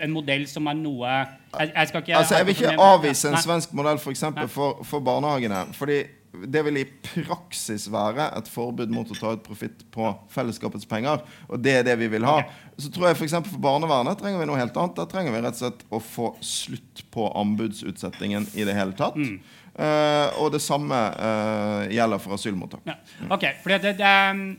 en 0.01 0.11
modell 0.11 0.47
som 0.47 0.67
er 0.67 0.73
noe 0.73 1.07
Jeg, 1.07 1.71
jeg 1.75 1.87
skal 1.87 2.01
ikke 2.01 2.17
Altså, 2.17 2.35
jeg 2.37 2.45
vil 2.45 2.55
ikke 2.55 2.81
avvise 2.81 3.29
en 3.29 3.37
svensk 3.37 3.73
modell 3.73 3.97
for, 3.97 4.11
eksempel, 4.11 4.47
for, 4.47 4.83
for 4.83 4.99
barnehagene. 4.99 5.65
Fordi 5.73 6.03
det 6.31 6.61
vil 6.63 6.79
i 6.79 6.85
praksis 7.03 7.87
være 7.91 8.29
et 8.37 8.49
forbud 8.51 8.91
mot 8.93 9.09
å 9.11 9.17
ta 9.17 9.33
ut 9.35 9.43
profitt 9.43 9.83
på 9.91 10.11
fellesskapets 10.31 10.87
penger. 10.89 11.23
Og 11.51 11.59
det 11.59 11.79
er 11.81 11.87
det 11.87 11.97
vi 11.99 12.07
vil 12.13 12.27
ha. 12.27 12.37
Så 12.79 12.91
tror 12.93 13.09
jeg 13.09 13.17
f.eks. 13.19 13.35
For, 13.41 13.55
for 13.55 13.63
barnevernet 13.63 14.19
trenger 14.21 14.39
vi 14.39 14.47
noe 14.47 14.59
helt 14.59 14.77
annet. 14.79 14.95
Da 14.99 15.07
trenger 15.11 15.35
vi 15.35 15.41
rett 15.43 15.57
og 15.57 15.63
slett 15.65 15.83
å 15.91 15.99
få 16.03 16.29
slutt 16.45 17.03
på 17.11 17.27
anbudsutsettingen 17.41 18.47
i 18.55 18.67
det 18.67 18.77
hele 18.77 18.95
tatt. 18.97 19.19
Mm. 19.19 19.41
Uh, 19.71 20.27
og 20.43 20.49
det 20.51 20.59
samme 20.63 20.97
uh, 21.15 21.87
gjelder 21.91 22.19
for 22.19 22.35
asylmottak. 22.35 22.83
Ja. 22.87 22.97
Ok, 23.31 23.45
fordi 23.63 23.77
det, 23.85 23.93
det, 24.01 24.15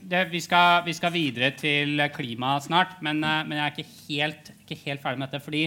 det, 0.08 0.22
vi, 0.32 0.40
skal, 0.44 0.82
vi 0.86 0.94
skal 0.96 1.12
videre 1.14 1.52
til 1.56 2.00
klima 2.14 2.54
snart, 2.64 2.98
men, 3.04 3.20
uh, 3.24 3.42
men 3.44 3.58
jeg 3.58 3.64
er 3.64 3.74
ikke 3.76 3.96
helt, 4.08 4.52
ikke 4.64 4.80
helt 4.86 5.04
ferdig 5.04 5.20
med 5.20 5.28
dette. 5.28 5.44
fordi 5.44 5.66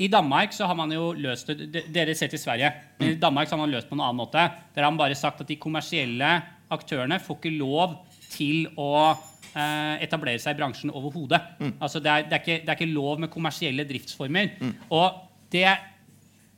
i 0.00 0.08
Danmark 0.08 0.54
så 0.56 0.66
har 0.68 0.76
man 0.78 0.92
jo 0.94 1.10
løst 1.12 1.50
det 1.52 1.84
Dere 1.92 2.14
ser 2.16 2.30
til 2.32 2.40
Sverige. 2.40 2.70
Men 2.98 3.12
I 3.12 3.18
Danmark 3.20 3.48
så 3.48 3.56
har 3.56 3.64
man 3.64 3.72
løst 3.74 3.88
på 3.90 3.98
en 3.98 4.04
annen 4.04 4.20
måte. 4.22 4.46
Der 4.74 4.86
har 4.86 4.92
man 4.92 5.00
bare 5.00 5.18
sagt 5.18 5.42
at 5.42 5.50
de 5.50 5.58
kommersielle 5.60 6.30
aktørene 6.72 7.18
får 7.20 7.40
ikke 7.40 7.58
lov 7.58 7.98
til 8.30 8.64
å 8.80 8.92
eh, 9.10 10.00
etablere 10.06 10.40
seg 10.40 10.56
i 10.56 10.60
bransjen 10.62 10.94
overhodet. 10.94 11.42
Altså 11.82 12.00
det, 12.00 12.16
det, 12.30 12.40
det 12.46 12.70
er 12.70 12.78
ikke 12.78 12.88
lov 12.94 13.20
med 13.20 13.32
kommersielle 13.32 13.84
driftsformer. 13.88 14.54
Og 14.88 15.20
det 15.52 15.68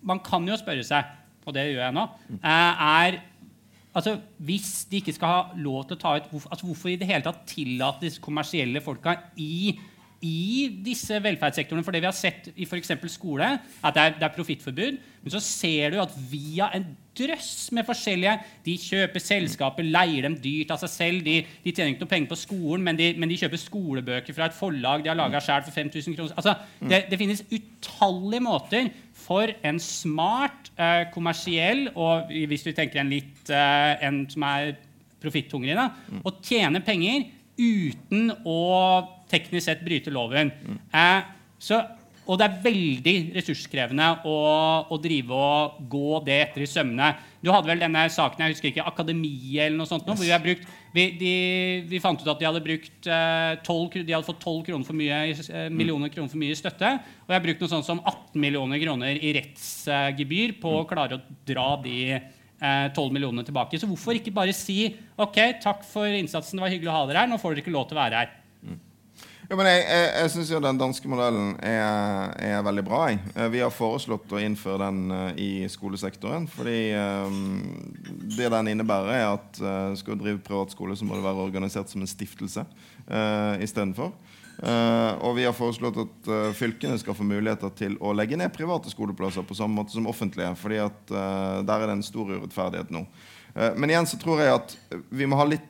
man 0.03 0.23
kan 0.23 0.47
jo 0.47 0.59
spørre 0.59 0.85
seg, 0.87 1.11
og 1.47 1.55
det 1.57 1.69
gjør 1.73 1.87
jeg 1.87 1.99
nå, 1.99 2.09
eh, 2.39 2.89
er 3.03 3.21
Altså, 3.93 4.15
Hvis 4.41 4.87
de 4.89 5.03
ikke 5.03 5.13
skal 5.13 5.29
ha 5.29 5.41
lov 5.61 5.83
til 5.85 5.99
å 5.99 6.01
ta 6.01 6.15
ut 6.17 6.29
hvorfor, 6.31 6.49
altså, 6.49 6.65
hvorfor 6.65 6.89
i 6.89 6.97
det 6.97 7.09
hele 7.11 7.27
tatt 7.27 7.43
tillate 7.45 8.07
disse 8.07 8.23
kommersielle 8.25 8.81
folka 8.81 9.19
i, 9.37 9.75
i 10.23 10.69
disse 10.85 11.19
velferdssektorene? 11.23 11.85
For 11.85 11.95
det 11.95 12.03
vi 12.05 12.09
har 12.09 12.17
sett 12.17 12.51
i 12.55 12.67
f.eks. 12.67 12.93
skole, 13.11 13.49
at 13.83 13.97
det 13.97 14.03
er, 14.03 14.19
er 14.23 14.35
profittforbud. 14.35 15.01
Men 15.23 15.35
så 15.35 15.41
ser 15.43 15.95
du 15.95 16.01
at 16.03 16.15
via 16.31 16.69
en 16.75 16.87
drøss 17.15 17.69
med 17.77 17.85
forskjellige 17.87 18.33
De 18.65 18.75
kjøper 18.81 19.23
selskaper, 19.23 19.87
leier 19.87 20.27
dem 20.27 20.39
dyrt 20.43 20.73
av 20.75 20.81
seg 20.83 20.93
selv. 20.93 21.27
De, 21.27 21.37
de 21.65 21.75
tjener 21.75 21.93
ikke 21.93 22.05
noe 22.05 22.13
penger 22.15 22.33
på 22.33 22.41
skolen, 22.41 22.87
men 22.87 22.99
de, 22.99 23.11
men 23.19 23.31
de 23.31 23.39
kjøper 23.43 23.61
skolebøker 23.61 24.37
fra 24.37 24.49
et 24.49 24.57
forlag 24.57 25.05
de 25.05 25.13
har 25.13 25.19
laga 25.19 25.43
sjøl 25.43 25.67
for 25.67 25.75
5000 25.77 26.19
kroner. 26.19 26.39
Altså, 26.39 26.57
det, 26.81 27.05
det 27.11 27.21
finnes 27.21 27.45
utallige 27.51 28.47
måter 28.47 28.91
for 29.23 29.53
en 29.63 29.79
smart, 29.83 30.73
eh, 30.79 31.05
kommersiell 31.15 31.89
og 31.93 32.33
hvis 32.51 32.67
du 32.67 32.73
tenker 32.75 33.03
en 33.03 33.13
litt 33.13 33.53
eh, 33.53 34.07
en 34.07 34.25
som 34.31 34.47
er 34.49 34.75
profittungrig, 35.23 35.77
da, 35.79 35.91
å 36.27 36.35
tjene 36.43 36.83
penger 36.83 37.29
uten 37.61 38.33
å 38.49 38.61
teknisk 39.33 39.67
sett 39.67 39.83
bryte 39.85 40.13
loven. 40.15 40.53
Eh, 40.93 41.27
så, 41.63 41.81
og 42.23 42.39
det 42.39 42.47
er 42.47 42.59
veldig 42.63 43.15
ressurskrevende 43.35 44.09
å, 44.31 44.37
å 44.95 44.97
drive 45.03 45.35
og 45.35 45.79
gå 45.91 46.21
det 46.27 46.39
etter 46.45 46.63
i 46.63 46.71
sømmene. 46.71 47.09
Du 47.43 47.51
hadde 47.51 47.67
vel 47.67 47.83
denne 47.83 48.05
saken 48.15 48.45
jeg 48.45 48.55
husker 48.55 48.71
ikke, 48.71 48.85
Akademiet 48.87 49.65
eller 49.65 49.81
noe 49.81 49.91
sånt, 49.91 50.07
nå, 50.07 50.15
hvor 50.15 50.23
vi, 50.23 50.31
har 50.31 50.43
brukt, 50.43 50.69
vi, 50.95 51.09
de, 51.19 51.33
vi 51.91 52.01
fant 52.03 52.21
ut 52.23 52.31
at 52.31 52.39
de 52.39 52.47
hadde, 52.47 52.63
brukt, 52.63 52.93
eh, 53.11 53.57
12, 53.67 54.05
de 54.07 54.15
hadde 54.15 54.29
fått 54.29 54.45
12 54.45 54.61
kroner 54.69 54.87
for 54.87 54.99
mye, 54.99 55.19
eh, 55.33 55.67
millioner 55.75 56.13
kroner 56.15 56.31
for 56.31 56.43
mye 56.43 56.55
i 56.55 56.61
støtte. 56.61 56.93
Og 57.25 57.33
jeg 57.33 57.39
har 57.41 57.47
brukt 57.49 57.65
noe 57.65 57.73
sånt 57.75 57.89
som 57.89 58.03
18 58.05 58.39
millioner 58.45 58.83
kroner 58.85 59.19
i 59.19 59.35
rettsgebyr 59.41 60.55
på 60.63 60.77
å 60.79 60.87
klare 60.87 61.19
å 61.19 61.41
dra 61.49 61.73
de 61.83 61.97
eh, 62.15 62.87
12 62.95 63.11
millionene 63.11 63.47
tilbake. 63.49 63.83
Så 63.83 63.91
hvorfor 63.91 64.21
ikke 64.21 64.35
bare 64.35 64.55
si 64.55 64.85
OK, 65.19 65.43
takk 65.65 65.83
for 65.89 66.07
innsatsen, 66.07 66.61
det 66.61 66.67
var 66.69 66.75
hyggelig 66.75 66.95
å 66.95 67.01
ha 67.01 67.11
dere 67.11 67.25
her. 67.25 67.33
Nå 67.35 67.43
får 67.43 67.57
dere 67.57 67.67
ikke 67.67 67.75
lov 67.75 67.91
til 67.91 67.99
å 67.99 68.03
være 68.05 68.23
her. 68.23 68.39
Ja, 69.53 69.57
men 69.61 69.67
jeg, 69.69 69.81
jeg, 69.85 70.05
jeg 70.17 70.31
syns 70.33 70.49
jo 70.49 70.59
den 70.65 70.79
danske 70.81 71.09
modellen 71.13 71.51
er, 71.61 72.31
er 72.41 72.63
veldig 72.65 72.83
bra. 72.87 73.01
Jeg. 73.11 73.19
Eh, 73.37 73.51
Vi 73.53 73.61
har 73.61 73.75
foreslått 73.77 74.31
å 74.33 74.39
innføre 74.41 74.87
den 74.87 75.13
eh, 75.13 75.41
i 75.45 75.49
skolesektoren. 75.69 76.47
Fordi 76.49 76.77
um, 76.97 77.35
det 78.33 78.49
den 78.49 78.71
innebærer, 78.73 79.11
er 79.13 79.27
at 79.35 79.61
uh, 79.61 79.91
skal 80.01 80.17
du 80.17 80.25
drive 80.25 80.41
privatskole, 80.47 80.97
så 80.97 81.05
må 81.05 81.19
det 81.19 81.27
være 81.27 81.45
organisert 81.45 81.93
som 81.93 82.01
en 82.01 82.09
stiftelse 82.09 82.65
uh, 82.65 83.61
istedenfor. 83.61 84.17
Uh, 84.57 85.21
og 85.21 85.37
vi 85.37 85.45
har 85.45 85.53
foreslått 85.53 86.01
at 86.01 86.33
uh, 86.33 86.49
fylkene 86.57 86.97
skal 87.05 87.21
få 87.21 87.29
muligheter 87.29 87.77
til 87.77 88.01
å 88.01 88.17
legge 88.17 88.41
ned 88.41 88.57
private 88.57 88.89
skoleplasser 88.89 89.45
på 89.45 89.61
samme 89.61 89.83
måte 89.83 89.93
som 89.93 90.09
offentlige. 90.09 90.57
fordi 90.57 90.81
at 90.81 91.13
uh, 91.13 91.61
der 91.61 91.77
er 91.77 91.93
det 91.93 91.99
en 91.99 92.09
stor 92.09 92.39
urettferdighet 92.39 92.97
nå. 92.97 93.05
Men 93.53 93.93
igjen 93.93 94.09
så 94.09 94.17
tror 94.17 94.41
jeg 94.41 94.57
at 94.57 94.79
vi 95.13 95.29
må 95.29 95.37
ha 95.37 95.45
litt 95.45 95.69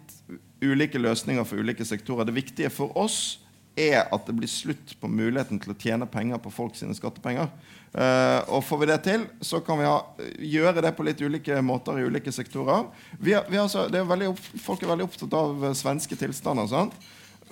ulike 0.63 1.03
løsninger 1.03 1.43
for 1.43 1.59
ulike 1.59 1.83
sektorer. 1.83 2.31
Det 2.31 2.39
viktige 2.45 2.71
for 2.71 2.95
oss 2.95 3.42
er 3.79 4.09
at 4.13 4.27
det 4.27 4.35
blir 4.37 4.51
slutt 4.51 4.95
på 5.01 5.09
muligheten 5.09 5.61
til 5.63 5.73
å 5.73 5.79
tjene 5.79 6.09
penger 6.11 6.41
på 6.43 6.53
folk 6.53 6.77
sine 6.77 6.97
skattepenger. 6.97 7.49
Uh, 7.93 8.41
og 8.57 8.63
får 8.65 8.79
vi 8.81 8.89
det 8.89 8.99
til, 9.05 9.25
så 9.45 9.61
kan 9.65 9.81
vi 9.81 9.89
ha, 9.89 9.97
gjøre 10.41 10.85
det 10.85 10.95
på 10.97 11.05
litt 11.05 11.21
ulike 11.21 11.59
måter 11.65 12.01
i 12.01 12.07
ulike 12.09 12.33
sektorer. 12.33 12.87
Vi 13.21 13.35
har, 13.37 13.45
vi 13.53 13.61
har 13.61 13.69
så, 13.73 13.85
det 13.93 14.01
er 14.01 14.09
veldig 14.09 14.31
folk 14.65 14.85
er 14.85 14.93
veldig 14.95 15.09
opptatt 15.11 15.37
av 15.37 15.67
eh, 15.69 15.75
svenske 15.77 16.17
tilstander. 16.17 16.71
sant? 16.71 16.97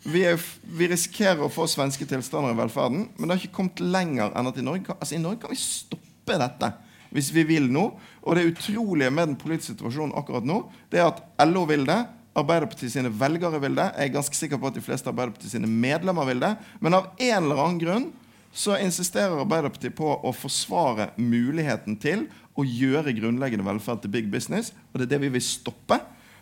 Vi, 0.01 0.23
er, 0.25 0.41
vi 0.65 0.89
risikerer 0.89 1.45
å 1.45 1.53
få 1.53 1.67
svenske 1.69 2.09
tilstander 2.09 2.55
i 2.55 2.61
velferden, 2.61 3.11
men 3.17 3.27
det 3.27 3.35
har 3.35 3.43
ikke 3.43 3.59
kommet 3.59 3.83
lenger 3.85 4.33
enn 4.33 4.49
at 4.49 4.61
i 4.61 4.65
Norge, 4.65 4.97
altså 4.97 5.19
i 5.19 5.21
Norge 5.21 5.43
kan 5.43 5.53
vi 5.53 5.61
stoppe 5.61 6.41
dette 6.41 6.73
hvis 7.11 7.33
vi 7.35 7.45
vil 7.45 7.69
nå. 7.73 7.85
Og 8.23 8.39
det 8.39 8.47
utrolige 8.53 9.13
med 9.13 9.33
den 9.33 9.39
politiske 9.41 9.75
situasjonen 9.75 10.17
akkurat 10.17 10.47
nå, 10.47 10.63
det 10.93 11.03
er 11.03 11.11
at 11.11 11.21
LO 11.51 11.67
vil 11.69 11.85
det. 11.89 12.01
Arbeiderpartiet 12.39 12.93
sine 12.93 13.11
velgere 13.11 13.59
vil 13.63 13.75
det. 13.79 13.89
Jeg 13.97 14.11
er 14.11 14.15
ganske 14.15 14.39
sikker 14.39 14.61
på 14.61 14.71
at 14.71 14.77
de 14.79 14.85
fleste 14.85 15.11
Arbeiderpartiet 15.11 15.57
sine 15.57 15.71
medlemmer 15.71 16.29
vil 16.29 16.43
det. 16.45 16.53
Men 16.79 17.01
av 17.01 17.11
en 17.17 17.43
eller 17.43 17.63
annen 17.65 17.81
grunn 17.83 18.07
så 18.53 18.77
insisterer 18.83 19.43
Arbeiderpartiet 19.43 19.97
på 19.99 20.13
å 20.15 20.33
forsvare 20.35 21.11
muligheten 21.19 21.99
til 22.03 22.29
å 22.59 22.67
gjøre 22.67 23.15
grunnleggende 23.17 23.67
velferd 23.67 24.05
til 24.05 24.15
big 24.15 24.31
business. 24.31 24.73
Og 24.91 25.01
det 25.01 25.09
er 25.09 25.17
det 25.17 25.23
vi 25.27 25.35
vil 25.37 25.45
stoppe. 25.45 26.01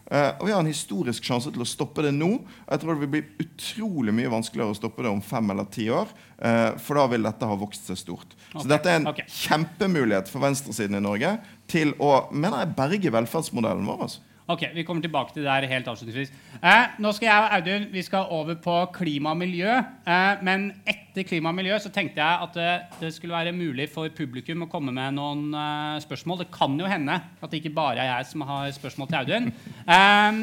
Uh, 0.08 0.32
og 0.40 0.46
vi 0.48 0.52
har 0.54 0.62
en 0.62 0.70
historisk 0.70 1.26
sjanse 1.28 1.50
til 1.52 1.60
å 1.60 1.68
stoppe 1.68 2.04
det 2.06 2.14
nå. 2.16 2.30
Jeg 2.64 2.80
tror 2.80 2.96
det 2.96 3.02
vil 3.02 3.12
bli 3.18 3.44
utrolig 3.44 4.14
mye 4.16 4.30
vanskeligere 4.32 4.72
å 4.72 4.78
stoppe 4.78 5.04
det 5.04 5.10
om 5.12 5.20
fem 5.24 5.52
eller 5.52 5.68
ti 5.72 5.90
år. 5.92 6.08
Uh, 6.40 6.76
for 6.80 7.00
da 7.00 7.04
vil 7.12 7.28
dette 7.28 7.48
ha 7.50 7.58
vokst 7.60 7.90
seg 7.90 8.00
stort. 8.00 8.32
Okay. 8.48 8.62
Så 8.62 8.70
dette 8.72 8.88
er 8.88 9.02
en 9.02 9.10
okay. 9.12 9.28
kjempemulighet 9.28 10.32
for 10.32 10.44
venstresiden 10.44 10.96
i 10.96 11.04
Norge 11.04 11.34
til 11.68 11.92
å 12.00 12.14
mener 12.32 12.64
jeg, 12.64 12.76
berge 12.78 13.12
velferdsmodellen 13.18 13.88
vår. 13.88 14.08
Altså. 14.08 14.24
Ok, 14.48 14.62
Vi 14.74 14.82
kommer 14.82 15.02
tilbake 15.04 15.34
til 15.34 15.42
det 15.44 15.50
der 15.50 15.68
helt 15.68 15.88
avslutningsvis. 15.90 16.30
Eh, 16.64 16.84
nå 17.04 17.10
skal 17.12 17.26
jeg 17.28 17.42
og 17.44 17.50
Audun 17.58 17.82
vi 17.92 18.00
skal 18.00 18.30
over 18.32 18.56
på 18.56 18.76
klima 18.94 19.34
og 19.34 19.36
miljø. 19.42 19.74
Eh, 20.08 20.40
men 20.40 20.70
etter 20.88 21.26
klima 21.28 21.50
og 21.52 21.58
miljø 21.58 21.76
så 21.84 21.90
tenkte 21.92 22.22
jeg 22.22 22.46
at 22.46 22.56
det, 22.56 22.70
det 23.02 23.10
skulle 23.12 23.36
være 23.36 23.52
mulig 23.52 23.90
for 23.92 24.08
publikum 24.08 24.64
å 24.64 24.70
komme 24.72 24.94
med 24.96 25.18
noen 25.18 25.52
eh, 25.52 25.98
spørsmål. 26.00 26.40
Det 26.40 26.48
kan 26.54 26.78
jo 26.80 26.88
hende 26.88 27.18
at 27.20 27.50
det 27.50 27.60
ikke 27.60 27.74
bare 27.76 28.00
er 28.00 28.08
jeg 28.08 28.30
som 28.30 28.46
har 28.48 28.72
spørsmål 28.72 29.10
til 29.10 29.18
Audun. 29.20 29.50
Eh, 29.84 30.40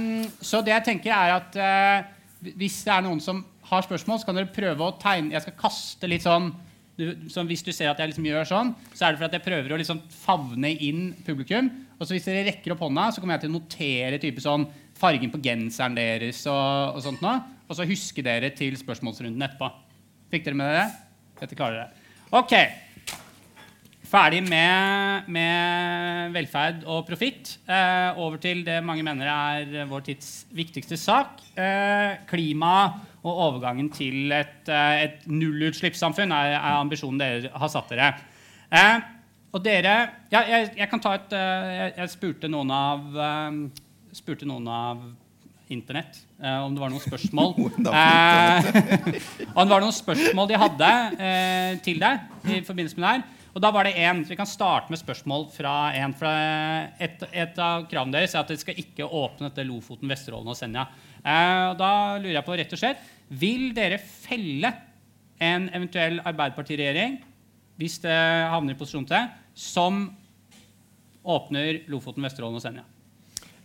så 0.51 0.61
det 0.61 0.75
jeg 0.75 0.87
tenker 0.91 1.15
er 1.15 1.33
at 1.39 1.57
eh, 1.57 2.53
hvis 2.61 2.83
det 2.85 2.93
er 2.93 3.07
noen 3.07 3.23
som 3.25 3.41
har 3.71 3.89
spørsmål, 3.89 4.21
så 4.21 4.29
kan 4.29 4.37
dere 4.37 4.53
prøve 4.53 4.85
å 4.85 4.93
tegne 5.01 5.33
Jeg 5.33 5.47
skal 5.47 5.57
kaste 5.65 6.11
litt 6.11 6.27
sånn 6.27 6.51
du, 6.95 7.09
så 7.27 7.41
hvis 7.43 7.65
du 7.65 7.73
ser 7.75 7.89
at 7.89 7.99
jeg 7.99 8.13
liksom 8.13 8.29
gjør 8.29 8.45
sånn, 8.47 8.69
så 8.93 9.07
er 9.07 9.15
det 9.15 9.19
fordi 9.19 9.33
at 9.33 9.39
jeg 9.39 9.47
prøver 9.49 9.73
å 9.73 9.79
liksom 9.81 9.97
favne 10.21 10.69
inn 10.71 11.09
publikum. 11.25 11.73
Og 11.95 12.03
så 12.03 12.15
hvis 12.15 12.27
dere 12.27 12.45
rekker 12.49 12.75
opp 12.75 12.83
hånda, 12.83 13.09
så 13.11 13.21
kommer 13.21 13.37
jeg 13.37 13.45
til 13.45 13.53
å 13.53 13.57
notere 13.57 14.19
type 14.21 14.43
sånn 14.43 14.67
fargen 14.99 15.31
på 15.31 15.41
genseren 15.43 15.95
deres. 15.97 16.41
Og, 16.51 16.97
og 16.97 17.03
sånt 17.05 17.23
nå. 17.23 17.35
Og 17.65 17.77
så 17.77 17.87
huske 17.87 18.23
dere 18.25 18.51
til 18.55 18.75
spørsmålsrunden 18.79 19.47
etterpå. 19.47 19.71
Fikk 20.33 20.47
dere 20.47 20.59
med 20.59 20.73
dere? 20.73 20.89
Dette 21.39 21.57
klarer 21.57 21.85
dere. 21.85 22.03
Ok. 22.35 22.53
Ferdig 24.05 24.43
med, 24.45 25.25
med 25.33 26.35
velferd 26.35 26.83
og 26.91 27.07
profitt. 27.07 27.55
Eh, 27.65 28.19
over 28.21 28.37
til 28.43 28.61
det 28.67 28.77
mange 28.85 29.03
mener 29.05 29.31
er 29.31 29.89
vår 29.89 30.05
tids 30.11 30.29
viktigste 30.55 30.99
sak. 30.99 31.41
Eh, 31.57 32.21
klima 32.29 32.75
og 33.25 33.41
overgangen 33.47 33.89
til 33.93 34.31
et, 34.35 34.69
eh, 34.69 35.07
et 35.07 35.25
nullutslippssamfunn 35.31 36.35
er, 36.35 36.53
er 36.59 36.77
ambisjonen 36.77 37.21
dere 37.21 37.51
har 37.55 37.71
satt 37.73 37.91
dere. 37.95 38.13
Eh, 38.69 39.14
og 39.55 39.63
dere 39.63 39.93
ja, 40.33 40.41
jeg, 40.43 40.71
jeg 40.75 40.87
kan 40.91 41.01
ta 41.03 41.13
et 41.15 41.35
uh, 41.35 41.67
jeg, 41.79 41.93
jeg 42.01 42.11
spurte 42.11 42.49
noen 42.51 42.71
av 42.75 43.21
eh, 43.25 43.85
spurte 44.15 44.47
noen 44.47 44.67
av 44.71 45.05
Internett 45.71 46.19
uh, 46.43 46.65
om 46.65 46.75
det 46.75 46.83
var 46.83 46.91
noen 46.93 47.01
spørsmål. 47.01 47.55
Eh, 47.95 48.67
det 49.55 49.71
var 49.71 49.81
noen 49.81 49.95
spørsmål 49.95 50.49
de 50.51 50.59
hadde 50.59 50.91
til 51.85 52.01
deg 52.01 52.51
i 52.51 52.59
forbindelse 52.65 52.99
med 52.99 53.05
det 53.05 53.13
her. 53.13 53.23
Og 53.55 53.63
da 53.63 53.71
var 53.71 53.87
det 53.87 53.95
én. 53.95 54.19
Vi 54.27 54.35
kan 54.37 54.49
starte 54.49 54.91
med 54.91 54.99
spørsmål 54.99 55.47
fra 55.55 55.73
én. 55.95 56.13
Et, 56.99 57.23
et 57.31 57.61
av 57.63 57.85
kravene 57.89 58.17
deres 58.17 58.35
er 58.35 58.43
at 58.43 58.51
dere 58.51 58.61
skal 58.61 58.81
ikke 58.81 59.07
åpne 59.07 59.47
dette 59.47 59.63
Lofoten, 59.65 60.11
Vesterålen 60.11 60.51
og 60.51 60.57
Senja. 60.59 60.83
Og 61.23 61.77
da 61.79 61.91
lurer 62.19 62.35
jeg 62.35 62.47
på 62.49 62.57
rett 62.59 62.75
og 62.75 62.81
slett, 62.81 63.07
Vil 63.31 63.69
dere 63.77 64.01
felle 64.03 64.73
en 65.39 65.69
eventuell 65.71 66.19
Arbeiderpartiregjering 66.19 67.15
hvis 67.79 67.97
det 68.03 68.15
havner 68.51 68.75
i 68.75 68.79
posisjon 68.79 69.07
til, 69.07 69.31
som 69.55 70.09
åpner 71.23 71.81
Lofoten, 71.89 72.23
Vesterålen 72.23 72.59
og 72.59 72.63
Senja? 72.63 72.83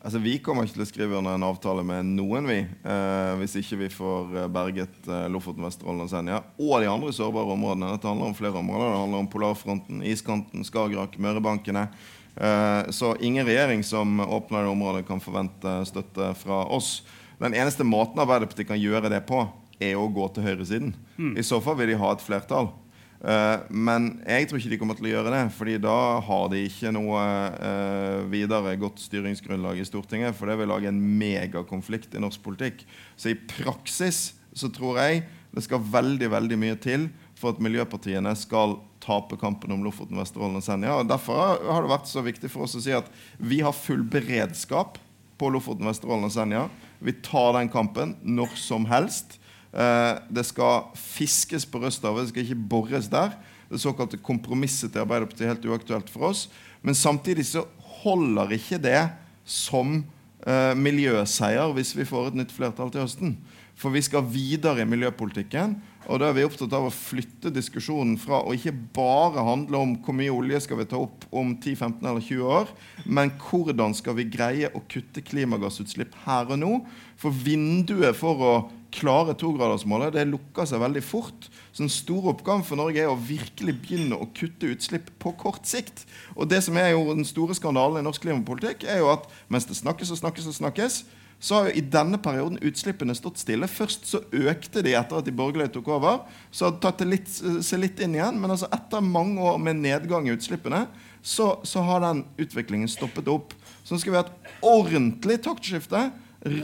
Altså, 0.01 0.19
Vi 0.19 0.39
kommer 0.41 0.65
ikke 0.65 0.79
til 0.79 0.87
å 0.87 0.89
skrive 0.89 1.19
under 1.19 1.37
en 1.37 1.45
avtale 1.45 1.83
med 1.85 2.09
noen, 2.15 2.47
vi, 2.49 2.63
eh, 2.65 3.33
hvis 3.43 3.59
ikke 3.61 3.83
vi 3.83 3.91
får 3.93 4.31
eh, 4.33 4.49
berget 4.49 5.11
eh, 5.11 5.27
Lofoten, 5.29 5.67
Vesterålen 5.67 6.07
og 6.07 6.13
Senja 6.13 6.39
og 6.57 6.81
de 6.81 6.89
andre 6.89 7.13
sårbare 7.13 7.53
områdene. 7.53 7.91
Dette 7.93 8.09
handler 8.09 8.31
om 8.31 8.39
flere 8.39 8.63
områder. 8.63 8.95
Det 8.95 9.03
handler 9.03 9.25
om 9.27 9.29
polarfronten, 9.35 10.01
iskanten, 10.09 10.65
Skagerrak, 10.65 11.19
Mørebankene. 11.21 11.85
Eh, 12.33 12.91
så 12.97 13.13
ingen 13.21 13.45
regjering 13.45 13.85
som 13.85 14.23
åpner 14.25 14.65
det 14.65 14.73
området, 14.73 15.07
kan 15.09 15.21
forvente 15.21 15.81
støtte 15.91 16.33
fra 16.41 16.65
oss. 16.73 17.03
Den 17.41 17.57
eneste 17.57 17.85
måten 17.85 18.23
Arbeiderpartiet 18.25 18.71
kan 18.73 18.81
gjøre 18.81 19.13
det 19.13 19.21
på, 19.29 19.45
er 19.81 20.01
å 20.01 20.09
gå 20.13 20.29
til 20.33 20.49
høyresiden. 20.49 20.95
Mm. 21.17 21.35
I 21.37 21.45
så 21.45 21.61
fall 21.61 21.77
vil 21.77 21.93
de 21.93 22.01
ha 22.01 22.15
et 22.15 22.25
flertall. 22.25 22.73
Uh, 23.21 23.67
men 23.69 24.15
jeg 24.25 24.49
tror 24.49 24.61
ikke 24.61 24.73
de 24.73 24.79
kommer 24.81 24.97
til 24.97 25.11
å 25.11 25.13
gjøre 25.13 25.33
det, 25.35 25.43
fordi 25.53 25.75
da 25.85 25.97
har 26.25 26.47
de 26.53 26.63
ikke 26.65 26.93
noe 26.97 27.21
uh, 27.53 28.29
videre 28.33 28.79
godt 28.81 29.03
styringsgrunnlag 29.05 29.81
i 29.81 29.89
Stortinget. 29.89 30.37
For 30.39 30.49
det 30.49 30.57
vil 30.61 30.73
lage 30.73 30.89
en 30.89 31.03
megakonflikt 31.21 32.17
i 32.17 32.23
norsk 32.25 32.41
politikk. 32.45 32.87
Så 33.21 33.35
i 33.35 33.41
praksis 33.53 34.31
så 34.57 34.71
tror 34.73 35.03
jeg 35.03 35.27
det 35.51 35.67
skal 35.67 35.83
veldig 35.83 36.31
veldig 36.33 36.59
mye 36.61 36.79
til 36.81 37.11
for 37.39 37.55
at 37.55 37.63
miljøpartiene 37.63 38.33
skal 38.39 38.79
tape 39.03 39.39
kampen 39.41 39.73
om 39.73 39.85
Lofoten, 39.85 40.19
Vesterålen 40.21 40.61
og 40.61 40.65
Senja. 40.65 40.97
og 41.01 41.09
Derfor 41.09 41.61
har 41.65 41.85
det 41.85 41.93
vært 41.93 42.11
så 42.11 42.23
viktig 42.25 42.51
for 42.53 42.67
oss 42.67 42.77
å 42.77 42.83
si 42.85 42.93
at 42.95 43.09
vi 43.41 43.63
har 43.65 43.77
full 43.77 44.05
beredskap 44.05 45.01
på 45.41 45.51
Lofoten, 45.53 45.89
Vesterålen 45.89 46.29
og 46.29 46.35
Senja. 46.35 46.67
Vi 47.01 47.17
tar 47.25 47.55
den 47.57 47.73
kampen 47.73 48.15
når 48.21 48.53
som 48.61 48.85
helst. 48.91 49.40
Eh, 49.71 50.19
det 50.31 50.45
skal 50.49 50.91
fiskes 50.99 51.67
på 51.69 51.83
Røsthavet, 51.83 52.27
det 52.27 52.33
skal 52.33 52.47
ikke 52.47 52.69
bores 52.73 53.11
der. 53.11 53.37
Det 53.71 53.79
såkalte 53.79 54.19
kompromisset 54.19 54.91
til 54.91 55.05
Arbeiderpartiet 55.05 55.47
er 55.47 55.55
helt 55.55 55.69
uaktuelt 55.71 56.11
for 56.11 56.31
oss. 56.33 56.49
Men 56.83 56.99
samtidig 56.99 57.47
så 57.47 57.67
holder 58.03 58.57
ikke 58.57 58.81
det 58.83 59.03
som 59.47 60.01
eh, 60.47 60.75
miljøseier 60.75 61.71
hvis 61.77 61.95
vi 61.95 62.09
får 62.09 62.31
et 62.31 62.41
nytt 62.43 62.55
flertall 62.55 62.91
til 62.91 63.05
høsten. 63.05 63.37
For 63.81 63.95
vi 63.95 64.03
skal 64.05 64.27
videre 64.29 64.83
i 64.83 64.89
miljøpolitikken. 64.89 65.79
Og 66.11 66.19
da 66.19 66.31
er 66.31 66.35
vi 66.37 66.45
opptatt 66.45 66.73
av 66.75 66.89
å 66.89 66.93
flytte 66.95 67.53
diskusjonen 67.55 68.17
fra 68.19 68.41
å 68.43 68.55
ikke 68.57 68.73
bare 68.97 69.45
handle 69.47 69.79
om 69.79 69.93
hvor 70.03 70.17
mye 70.17 70.33
olje 70.33 70.63
skal 70.65 70.81
vi 70.81 70.89
ta 70.91 70.99
opp 70.99 71.27
om 71.31 71.53
10-15 71.55 72.01
eller 72.01 72.25
20 72.25 72.55
år, 72.57 72.73
men 73.05 73.31
hvordan 73.39 73.95
skal 73.95 74.17
vi 74.19 74.27
greie 74.33 74.73
å 74.75 74.83
kutte 74.91 75.23
klimagassutslipp 75.23 76.17
her 76.25 76.51
og 76.51 76.59
nå? 76.63 76.73
For 77.21 77.37
vinduet 77.45 78.17
for 78.19 78.43
å 78.43 78.55
klare 78.95 79.37
togradersmålet 79.39 80.15
det 80.17 80.27
lukker 80.29 80.67
seg 80.69 80.83
veldig 80.83 81.03
fort. 81.05 81.49
Så 81.71 81.85
den 81.85 81.93
store 81.93 82.35
oppgaven 82.35 82.65
for 82.67 82.81
Norge 82.81 83.03
er 83.03 83.11
å 83.11 83.19
virkelig 83.19 83.77
begynne 83.83 84.19
å 84.19 84.29
kutte 84.37 84.73
utslipp 84.75 85.13
på 85.23 85.33
kort 85.41 85.69
sikt. 85.69 86.05
Og 86.37 86.51
det 86.51 86.63
som 86.67 86.77
er 86.81 86.93
jo 86.93 87.07
den 87.13 87.27
store 87.29 87.57
skandalen 87.59 88.01
i 88.01 88.07
norsk 88.07 88.27
klimapolitikk, 88.27 88.87
er 88.89 89.03
jo 89.03 89.13
at 89.15 89.29
mens 89.53 89.69
det 89.69 89.79
snakkes 89.79 90.13
og 90.15 90.21
snakkes 90.23 90.51
og 90.51 90.59
snakkes, 90.59 91.03
så 91.41 91.57
har 91.57 91.71
jo 91.71 91.79
i 91.81 91.85
denne 91.89 92.19
perioden 92.21 92.61
utslippene 92.69 93.15
stått 93.17 93.41
stille. 93.41 93.69
Først 93.71 94.05
så 94.11 94.21
økte 94.29 94.83
de 94.85 94.93
etter 94.99 95.21
at 95.23 95.25
de 95.25 95.33
borgerlige 95.33 95.73
tok 95.79 95.89
over. 95.97 96.27
Så 96.53 96.67
har 96.67 96.75
det 96.75 96.83
tatt 96.85 97.05
litt, 97.09 97.31
seg 97.65 97.81
litt 97.81 98.03
inn 98.05 98.19
igjen. 98.19 98.37
Men 98.43 98.53
altså 98.53 98.69
etter 98.77 99.01
mange 99.01 99.41
år 99.49 99.57
med 99.63 99.81
nedgang 99.81 100.29
i 100.29 100.35
utslippene, 100.35 100.85
så, 101.25 101.55
så 101.65 101.81
har 101.89 102.05
den 102.05 102.27
utviklingen 102.41 102.93
stoppet 102.93 103.31
opp. 103.33 103.55
Så 103.85 103.97
nå 103.97 104.03
skal 104.03 104.13
vi 104.13 104.21
ha 104.21 104.27
et 104.27 104.61
ordentlig 104.69 105.39
taktskifte. 105.47 106.11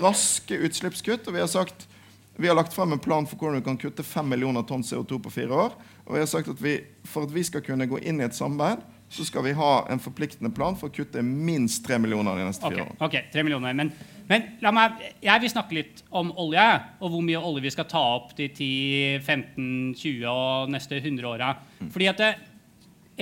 Raske 0.04 0.60
utslippskutt. 0.68 1.24
Og 1.24 1.38
vi 1.38 1.44
har 1.46 1.52
sagt 1.52 1.88
vi 2.36 2.48
har 2.48 2.54
lagt 2.54 2.74
frem 2.74 2.92
en 2.92 3.00
plan 3.00 3.26
for 3.26 3.40
hvordan 3.40 3.60
vi 3.60 3.64
kan 3.64 3.78
kutte 3.80 4.04
5 4.04 4.28
millioner 4.28 4.64
tonn 4.68 4.84
CO2 4.84 5.18
på 5.24 5.32
fire 5.32 5.56
år. 5.56 5.76
Og 6.04 6.14
vi 6.14 6.20
har 6.20 6.28
sagt 6.28 6.50
at 6.52 6.60
vi, 6.62 6.76
for 7.08 7.24
at 7.24 7.32
vi 7.32 7.44
skal 7.46 7.64
kunne 7.64 7.88
gå 7.88 8.00
inn 8.04 8.20
i 8.20 8.26
et 8.26 8.36
samarbeid, 8.36 8.82
så 9.08 9.24
skal 9.24 9.44
vi 9.46 9.54
ha 9.54 9.70
en 9.90 10.02
forpliktende 10.02 10.50
plan 10.54 10.76
for 10.76 10.90
å 10.90 10.94
kutte 10.94 11.22
minst 11.22 11.84
3 11.86 11.98
millioner 12.02 12.36
de 12.36 12.48
neste 12.48 12.66
fire 12.66 12.82
årene. 12.84 12.98
Ok, 13.06 13.16
3 13.32 13.44
millioner. 13.46 13.76
Men, 13.78 13.92
men, 14.26 14.50
la 14.60 14.72
meg, 14.74 14.98
jeg 15.22 15.44
vil 15.44 15.52
snakke 15.52 15.78
litt 15.78 16.02
om 16.10 16.32
olje, 16.42 16.66
og 17.00 17.14
hvor 17.14 17.24
mye 17.24 17.40
olje 17.40 17.64
vi 17.68 17.72
skal 17.72 17.88
ta 17.90 18.02
opp 18.18 18.34
de 18.36 18.50
10, 18.50 19.22
15, 19.22 19.70
20 19.94 20.28
og 20.32 20.74
neste 20.74 20.98
100 20.98 21.30
åra. 21.30 21.54
Mm. 21.78 21.90
Fordi 21.94 22.10
at 22.10 22.20
det, 22.24 22.32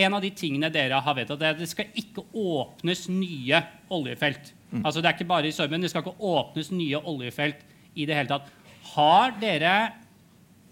en 0.05 0.17
av 0.17 0.25
de 0.25 0.33
tingene 0.35 0.73
dere 0.75 0.99
har 1.05 1.17
vedtatt, 1.21 1.43
er 1.45 1.55
at 1.55 1.63
det 1.63 1.71
skal 1.71 1.93
ikke 2.01 2.27
åpnes 2.33 3.07
nye 3.13 3.63
oljefelt. 3.95 4.51
Mm. 4.73 4.83
Altså 4.83 4.99
Det 4.99 5.11
er 5.11 5.19
ikke 5.19 5.31
bare 5.31 5.53
i 5.53 5.55
Sørmen, 5.55 5.85
det 5.85 5.93
skal 5.93 6.03
ikke 6.03 6.19
åpnes 6.19 6.73
nye 6.75 6.99
oljefelt 6.99 7.63
i 7.95 8.09
det 8.09 8.17
hele 8.19 8.33
tatt. 8.33 8.51
Har 8.93 9.35
dere 9.41 9.77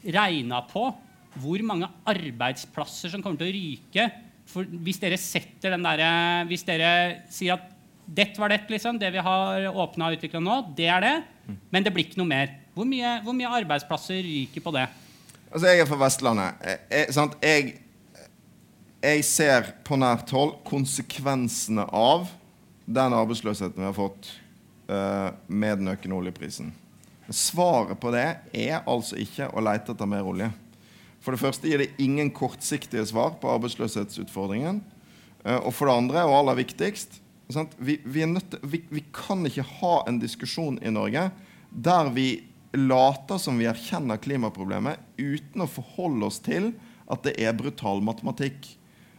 regna 0.02 0.60
på 0.68 0.90
hvor 1.40 1.64
mange 1.64 1.88
arbeidsplasser 2.04 3.12
som 3.12 3.22
kommer 3.24 3.40
til 3.40 3.48
å 3.48 3.56
ryke 3.56 4.08
for 4.52 4.66
hvis 4.84 5.00
dere 5.00 5.18
setter 5.20 5.76
den 5.76 5.86
derre 5.86 6.08
Hvis 6.50 6.66
dere 6.66 6.90
sier 7.32 7.56
at 7.56 7.68
dette 8.12 8.40
var 8.42 8.50
det, 8.50 8.64
liksom, 8.68 8.98
det 8.98 9.12
vi 9.14 9.22
har 9.22 9.68
åpna 9.70 10.08
og 10.10 10.16
utvikla 10.18 10.40
nå, 10.42 10.56
det 10.76 10.88
er 10.90 11.04
det, 11.04 11.12
men 11.70 11.84
det 11.86 11.92
blir 11.94 12.08
ikke 12.08 12.18
noe 12.18 12.28
mer. 12.28 12.50
Hvor 12.74 12.84
mye, 12.84 13.12
hvor 13.22 13.36
mye 13.38 13.52
arbeidsplasser 13.60 14.18
ryker 14.26 14.64
på 14.64 14.72
det? 14.74 14.82
Altså, 15.46 15.68
Jeg 15.70 15.84
er 15.84 15.88
fra 15.88 15.98
Vestlandet. 16.02 16.66
Jeg, 16.90 17.30
jeg, 17.46 17.70
jeg 19.06 19.24
ser 19.24 19.70
på 19.86 19.96
nært 20.02 20.34
hold 20.34 20.58
konsekvensene 20.66 21.86
av 21.94 22.26
den 22.90 23.16
arbeidsløsheten 23.16 23.80
vi 23.80 23.86
har 23.86 23.96
fått 23.96 24.32
uh, 24.90 25.30
med 25.46 25.84
den 25.84 25.94
økende 25.94 26.18
oljeprisen. 26.18 26.74
Svaret 27.32 28.00
på 28.00 28.12
det 28.14 28.26
er 28.52 28.82
altså 28.88 29.16
ikke 29.20 29.48
å 29.52 29.62
lete 29.64 29.94
etter 29.94 30.08
mer 30.08 30.26
olje. 30.28 30.50
For 31.22 31.34
det 31.34 31.42
første 31.42 31.70
gir 31.70 31.82
det 31.82 31.92
ingen 32.02 32.32
kortsiktige 32.34 33.04
svar 33.08 33.36
på 33.40 33.50
arbeidsløshetsutfordringen. 33.54 34.82
Eh, 35.44 35.58
og 35.58 35.70
for 35.74 35.88
det 35.88 35.98
andre, 36.02 36.24
og 36.26 36.40
aller 36.40 36.62
viktigst, 36.62 37.20
vi, 37.78 37.98
vi, 38.04 38.24
til, 38.24 38.62
vi, 38.62 38.80
vi, 38.88 39.02
kan 39.12 39.44
ikke 39.46 39.66
ha 39.80 39.96
en 40.08 40.20
diskusjon 40.22 40.78
i 40.80 40.92
Norge 40.94 41.26
der 41.72 42.08
vi 42.14 42.28
later 42.72 43.40
som 43.40 43.58
vi 43.60 43.66
erkjenner 43.68 44.20
klimaproblemet 44.22 45.02
uten 45.20 45.64
å 45.64 45.68
forholde 45.68 46.28
oss 46.30 46.40
til 46.44 46.70
at 47.12 47.26
det 47.26 47.34
er 47.42 47.56
brutal 47.56 48.00
matematikk. 48.04 48.70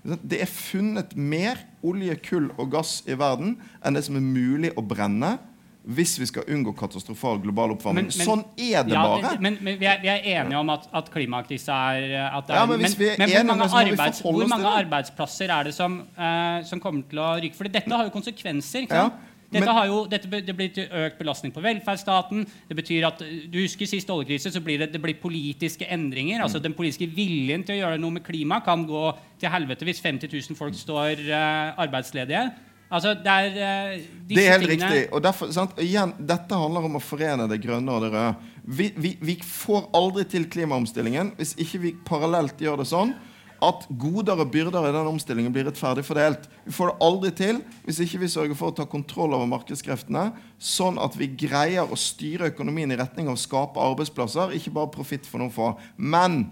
Det 0.04 0.42
er 0.42 0.50
funnet 0.50 1.14
mer 1.16 1.62
olje, 1.86 2.16
kull 2.26 2.50
og 2.58 2.74
gass 2.74 3.02
i 3.06 3.16
verden 3.20 3.56
enn 3.86 3.96
det 3.96 4.04
som 4.08 4.18
er 4.18 4.26
mulig 4.26 4.74
å 4.76 4.84
brenne 4.86 5.36
hvis 5.84 6.14
vi 6.16 6.26
skal 6.30 6.48
unngå 6.48 6.72
katastrofal 6.80 7.42
global 7.44 7.74
oppvarming. 7.76 8.08
Men, 8.08 8.16
men, 8.16 8.28
sånn 8.28 8.44
er 8.56 8.86
det 8.88 8.96
ja, 8.96 9.02
bare. 9.04 9.34
Men, 9.44 9.58
men 9.60 9.76
vi, 9.82 9.88
er, 9.90 10.00
vi, 10.00 10.12
er, 10.14 10.24
enige 10.40 10.62
om 10.62 10.72
at, 10.72 10.88
at 10.96 11.12
klimakrisa 11.12 11.80
er, 11.98 12.16
at 12.30 12.54
er 12.54 12.62
ja, 12.62 12.64
Men, 12.72 12.80
hvor, 12.88 13.44
mange, 13.50 13.68
arbeids, 13.82 14.24
hvor 14.24 14.48
mange 14.48 14.72
arbeidsplasser 14.84 15.52
er 15.52 15.68
det 15.68 15.76
som, 15.76 16.00
uh, 16.16 16.64
som, 16.68 16.80
kommer 16.84 17.04
til 17.12 17.20
å 17.20 17.34
ryke? 17.44 17.60
For 17.60 17.68
dette 17.68 17.92
har 17.92 18.08
jo 18.08 18.16
konsekvenser. 18.16 18.88
ikke 18.88 19.04
sant? 19.04 19.20
Ja. 19.20 19.30
Dette, 19.54 19.70
har 19.76 19.86
jo, 19.86 20.00
dette, 20.10 20.42
det 20.48 20.56
blir 20.58 20.72
til 20.74 20.88
økt 21.04 21.20
belastning 21.20 21.54
på 21.54 21.62
velferdsstaten. 21.62 22.48
Det 22.70 22.78
betyr 22.80 23.06
at, 23.12 23.22
du 23.22 23.60
husker 23.60 23.90
Sist 23.90 24.10
oljekrise 24.10 24.50
så 24.56 24.64
blir 24.66 24.82
det, 24.82 24.90
det 24.96 25.02
blir 25.04 25.20
politiske 25.22 25.86
endringer. 25.94 26.42
altså 26.42 26.58
mm. 26.58 26.64
Den 26.70 26.78
politiske 26.80 27.12
viljen 27.12 27.68
til 27.68 27.76
å 27.76 27.82
gjøre 27.84 28.02
noe 28.02 28.18
med 28.18 28.26
klima 28.26 28.64
kan 28.66 28.88
gå 28.88 29.10
til 29.42 29.54
helvete 29.54 29.86
hvis 29.86 30.02
50 30.02 30.32
000 30.32 30.58
folk 30.58 30.80
står 30.80 31.28
uh, 31.28 31.76
arbeidsledige. 31.84 32.48
Altså, 32.94 33.16
det 33.18 33.34
er 33.34 33.56
uh, 33.58 34.02
Det 34.30 34.38
er 34.44 34.52
helt 34.54 34.70
tingene... 34.70 34.90
riktig. 34.90 35.04
og 35.14 35.24
derfor, 35.26 35.52
sant? 35.56 35.78
Igjen, 35.82 36.14
Dette 36.20 36.58
handler 36.62 36.86
om 36.90 37.00
å 37.00 37.04
forene 37.04 37.48
det 37.50 37.62
grønne 37.64 37.94
og 37.94 38.06
det 38.06 38.14
røde. 38.14 38.50
Vi, 38.64 38.90
vi, 38.96 39.16
vi, 39.20 39.38
får 39.44 39.90
aldri 39.98 40.24
til 40.30 40.46
klimaomstillingen 40.52 41.34
hvis 41.40 41.56
ikke 41.60 41.82
vi 41.84 41.96
parallelt 42.08 42.62
gjør 42.62 42.84
det 42.84 42.90
sånn 42.94 43.16
at 43.64 43.86
goder 44.00 44.42
og 44.44 44.50
byrder 44.52 44.90
i 44.90 44.94
den 44.94 45.08
omstillingen 45.08 45.54
blir 45.56 45.66
rettferdig 45.68 46.04
fordelt. 46.06 46.50
Vi 46.66 46.74
får 46.76 46.92
det 46.92 47.06
aldri 47.08 47.32
til 47.38 47.62
hvis 47.86 48.02
ikke 48.04 48.24
vi 48.24 48.32
sørger 48.32 48.58
for 48.60 48.72
å 48.72 48.76
ta 48.76 48.86
kontroll 48.90 49.36
over 49.38 49.48
markedskreftene, 49.52 50.26
sånn 50.60 51.00
at 51.02 51.16
vi 51.20 51.30
greier 51.46 51.88
å 51.88 52.00
styre 52.00 52.52
økonomien 52.52 52.92
i 52.92 53.00
retning 53.00 53.30
av 53.32 53.38
å 53.38 53.44
skape 53.44 53.80
arbeidsplasser, 53.84 54.56
ikke 54.58 54.76
bare 54.76 54.92
profitt 54.94 55.30
for 55.30 55.44
noen 55.44 55.54
få. 55.54 55.72
Men 55.96 56.44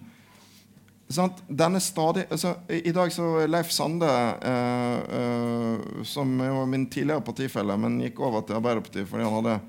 stadig, 1.12 2.26
altså, 2.30 2.56
I 2.68 2.92
dag 2.92 3.12
så 3.14 3.48
Leif 3.48 3.72
Sande, 3.72 4.10
eh, 4.42 4.98
eh, 5.20 6.04
som 6.04 6.38
var 6.38 6.66
min 6.66 6.88
tidligere 6.90 7.22
partifelle, 7.22 7.78
men 7.78 8.00
gikk 8.02 8.20
over 8.20 8.42
til 8.46 8.60
Arbeiderpartiet 8.60 9.10
fordi 9.10 9.24
han 9.24 9.38
hadde 9.40 9.60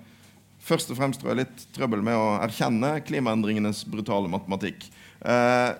først 0.62 0.92
og 0.92 0.98
fremst 0.98 1.24
jeg, 1.24 1.40
litt 1.40 1.64
trøbbel 1.74 2.04
med 2.04 2.18
å 2.18 2.36
erkjenne 2.42 2.94
klimaendringenes 3.06 3.84
brutale 3.90 4.30
matematikk. 4.30 4.86
Eh? 5.20 5.70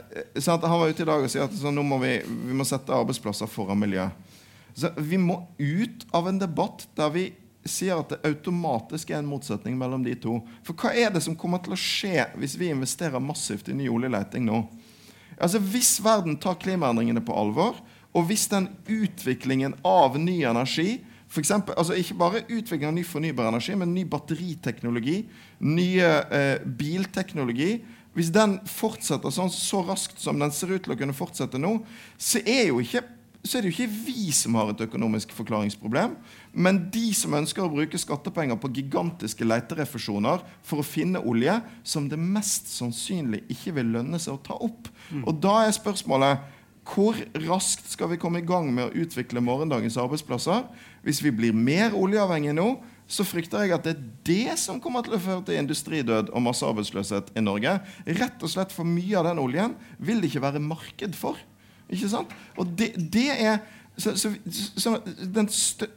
Han 0.47 0.81
var 0.81 0.91
ute 0.91 1.05
i 1.05 1.09
dag 1.09 1.23
og 1.23 1.31
sier 1.31 1.47
at 1.47 1.55
så, 1.55 1.71
nå 1.71 1.85
må 1.87 2.01
vi, 2.03 2.17
vi 2.27 2.57
må 2.57 2.67
sette 2.67 2.95
arbeidsplasser 2.95 3.51
foran 3.51 3.81
miljø. 3.83 4.09
Så 4.75 4.91
vi 4.97 5.21
må 5.21 5.43
ut 5.59 6.07
av 6.17 6.29
en 6.29 6.41
debatt 6.41 6.87
der 6.97 7.13
vi 7.15 7.29
sier 7.69 8.01
at 8.01 8.11
det 8.11 8.23
automatisk 8.27 9.13
er 9.13 9.21
en 9.21 9.29
motsetning 9.31 9.77
mellom 9.79 10.03
de 10.03 10.17
to. 10.19 10.41
For 10.67 10.75
hva 10.75 10.95
er 10.99 11.13
det 11.15 11.23
som 11.23 11.37
kommer 11.39 11.63
til 11.63 11.77
å 11.77 11.79
skje 11.79 12.27
hvis 12.41 12.57
vi 12.59 12.73
investerer 12.73 13.23
massivt 13.23 13.71
i 13.71 13.77
ny 13.77 13.87
oljeleting 13.93 14.49
nå? 14.49 14.65
Altså 15.39 15.61
Hvis 15.63 15.97
verden 16.05 16.37
tar 16.41 16.59
klimaendringene 16.61 17.23
på 17.25 17.37
alvor 17.37 17.81
Og 18.13 18.29
hvis 18.29 18.49
den 18.53 18.69
utviklingen 18.89 19.77
av 19.87 20.19
ny 20.21 20.43
energi 20.49 21.01
for 21.33 21.41
eksempel, 21.41 21.73
altså 21.81 21.97
Ikke 21.97 22.19
bare 22.21 22.45
utvikling 22.45 22.91
av 22.91 22.97
ny 22.97 23.07
fornybar 23.09 23.49
energi, 23.49 23.73
men 23.79 23.95
ny 23.95 24.05
batteriteknologi, 24.05 25.23
nye 25.65 26.11
eh, 26.29 26.59
bilteknologi 26.61 27.79
Hvis 28.13 28.29
den 28.35 28.59
fortsetter 28.69 29.33
sånn 29.33 29.53
så 29.53 29.81
raskt 29.87 30.21
som 30.21 30.41
den 30.43 30.53
ser 30.53 30.75
ut 30.75 30.85
til 30.85 30.93
å 30.93 30.99
kunne 31.01 31.17
fortsette 31.17 31.61
nå, 31.61 31.79
så 32.21 32.43
er, 32.45 32.67
jo 32.69 32.83
ikke, 32.85 33.01
så 33.43 33.59
er 33.59 33.65
det 33.65 33.73
jo 33.73 33.75
ikke 33.75 34.03
vi 34.07 34.31
som 34.35 34.55
har 34.55 34.71
et 34.71 34.85
økonomisk 34.85 35.33
forklaringsproblem, 35.35 36.15
men 36.55 36.79
de 36.95 37.09
som 37.17 37.35
ønsker 37.35 37.65
å 37.65 37.73
bruke 37.73 37.99
skattepenger 37.99 38.59
på 38.61 38.71
gigantiske 38.79 39.47
leterefusjoner 39.47 40.45
for 40.63 40.83
å 40.83 40.87
finne 40.87 41.23
olje 41.27 41.57
som 41.83 42.07
det 42.11 42.21
mest 42.21 42.71
sannsynlig 42.71 43.43
ikke 43.51 43.75
vil 43.81 43.91
lønne 43.97 44.21
seg 44.23 44.37
å 44.37 44.43
ta 44.47 44.59
opp. 44.63 44.87
Mm. 45.11 45.27
Og 45.27 45.43
da 45.43 45.57
er 45.65 45.75
spørsmålet 45.75 46.47
hvor 46.93 47.19
raskt 47.47 47.93
skal 47.93 48.11
vi 48.11 48.19
komme 48.19 48.41
i 48.43 48.47
gang 48.47 48.71
med 48.75 48.89
å 48.89 49.03
utvikle 49.05 49.43
morgendagens 49.43 49.99
arbeidsplasser? 50.03 50.65
Hvis 51.07 51.23
vi 51.23 51.31
blir 51.35 51.55
mer 51.55 51.95
oljeavhengige 51.99 52.57
nå, 52.59 52.73
så 53.07 53.27
frykter 53.27 53.67
jeg 53.67 53.75
at 53.77 53.87
det 53.87 53.93
er 53.95 54.03
det 54.27 54.59
som 54.59 54.81
kommer 54.83 55.05
til 55.05 55.15
å 55.15 55.23
føre 55.23 55.45
til 55.47 55.59
industridød 55.61 56.31
og 56.33 56.45
massearbeidsløshet 56.47 57.35
i 57.39 57.45
Norge. 57.45 57.77
Rett 58.07 58.43
og 58.43 58.51
slett 58.51 58.75
for 58.75 58.89
mye 58.89 59.19
av 59.19 59.29
den 59.29 59.43
oljen 59.43 59.77
vil 59.99 60.23
det 60.23 60.31
ikke 60.31 60.47
være 60.47 60.63
marked 60.65 61.19
for. 61.19 61.39
Ikke 61.93 62.11
sant? 62.11 62.33
Og 62.57 62.73
det, 62.79 62.93
det 63.13 63.29
er 63.37 63.61
så, 63.97 64.15
så, 64.17 64.33
så, 64.49 64.97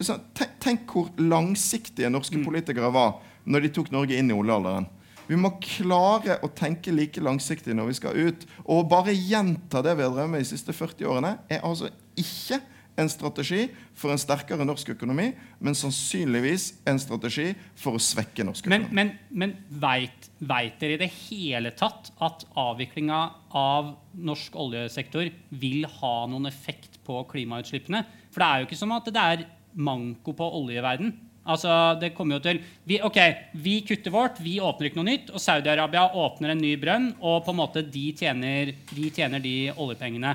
så, 0.03 0.17
Tenk 0.59 0.91
hvor 0.91 1.07
langsiktige 1.21 2.09
norske 2.11 2.37
mm. 2.41 2.43
politikere 2.43 2.91
var 2.93 3.21
når 3.45 3.65
de 3.65 3.73
tok 3.77 3.91
Norge 3.93 4.17
inn 4.17 4.31
i 4.33 4.35
oljealderen. 4.35 4.87
Vi 5.25 5.37
må 5.39 5.55
klare 5.61 6.37
å 6.45 6.49
tenke 6.53 6.93
like 6.93 7.21
langsiktig 7.23 7.73
når 7.77 7.89
vi 7.89 7.97
skal 7.97 8.17
ut. 8.27 8.45
Og 8.69 8.87
bare 8.89 9.13
gjenta 9.15 9.81
det 9.85 9.95
vi 9.97 10.05
har 10.05 10.13
drevet 10.13 10.33
med 10.33 10.43
de 10.43 10.49
siste 10.49 10.73
40 10.73 11.07
årene, 11.09 11.31
er 11.49 11.63
altså 11.65 11.89
ikke 12.19 12.59
en 12.99 13.09
strategi 13.11 13.65
for 13.97 14.13
en 14.13 14.21
sterkere 14.21 14.65
norsk 14.67 14.93
økonomi, 14.95 15.29
men 15.59 15.77
sannsynligvis 15.77 16.69
en 16.87 16.99
strategi 17.01 17.49
for 17.79 17.97
å 17.97 18.01
svekke 18.01 18.45
norsk 18.47 18.67
økonomi. 18.67 18.87
Men, 18.95 19.13
men, 19.31 19.51
men 19.55 19.81
veit, 19.81 20.29
veit 20.39 20.79
dere 20.81 20.95
i 20.95 21.01
det 21.03 21.11
hele 21.27 21.73
tatt 21.75 22.13
at 22.23 22.47
avviklinga 22.59 23.19
av 23.55 23.93
norsk 24.15 24.55
oljesektor 24.65 25.29
vil 25.61 25.85
ha 25.99 26.15
noen 26.31 26.47
effekt 26.51 27.01
på 27.05 27.21
klimautslippene? 27.31 28.05
For 28.31 28.41
det 28.41 28.49
er 28.49 28.61
jo 28.61 28.69
ikke 28.69 28.79
som 28.79 28.95
at 28.95 29.11
det 29.11 29.29
er 29.35 29.47
manko 29.75 30.35
på 30.35 30.51
olje 30.59 30.79
i 30.79 30.83
verden. 30.83 31.15
Altså, 31.45 31.69
det 32.01 32.15
kommer 32.17 32.39
jo 32.39 32.45
til 32.47 32.59
vi, 32.89 32.97
Ok, 33.05 33.19
vi 33.61 33.77
kutter 33.85 34.13
vårt, 34.13 34.39
vi 34.41 34.57
åpner 34.63 34.89
ikke 34.89 34.97
noe 34.97 35.11
nytt. 35.11 35.29
Og 35.35 35.41
Saudi-Arabia 35.41 36.07
åpner 36.17 36.55
en 36.55 36.63
ny 36.63 36.73
brønn, 36.81 37.11
og 37.21 37.43
på 37.45 37.53
en 37.53 37.59
måte 37.59 37.85
de 37.85 38.07
tjener 38.17 38.73
de, 38.73 39.09
tjener 39.13 39.43
de 39.43 39.55
oljepengene. 39.71 40.33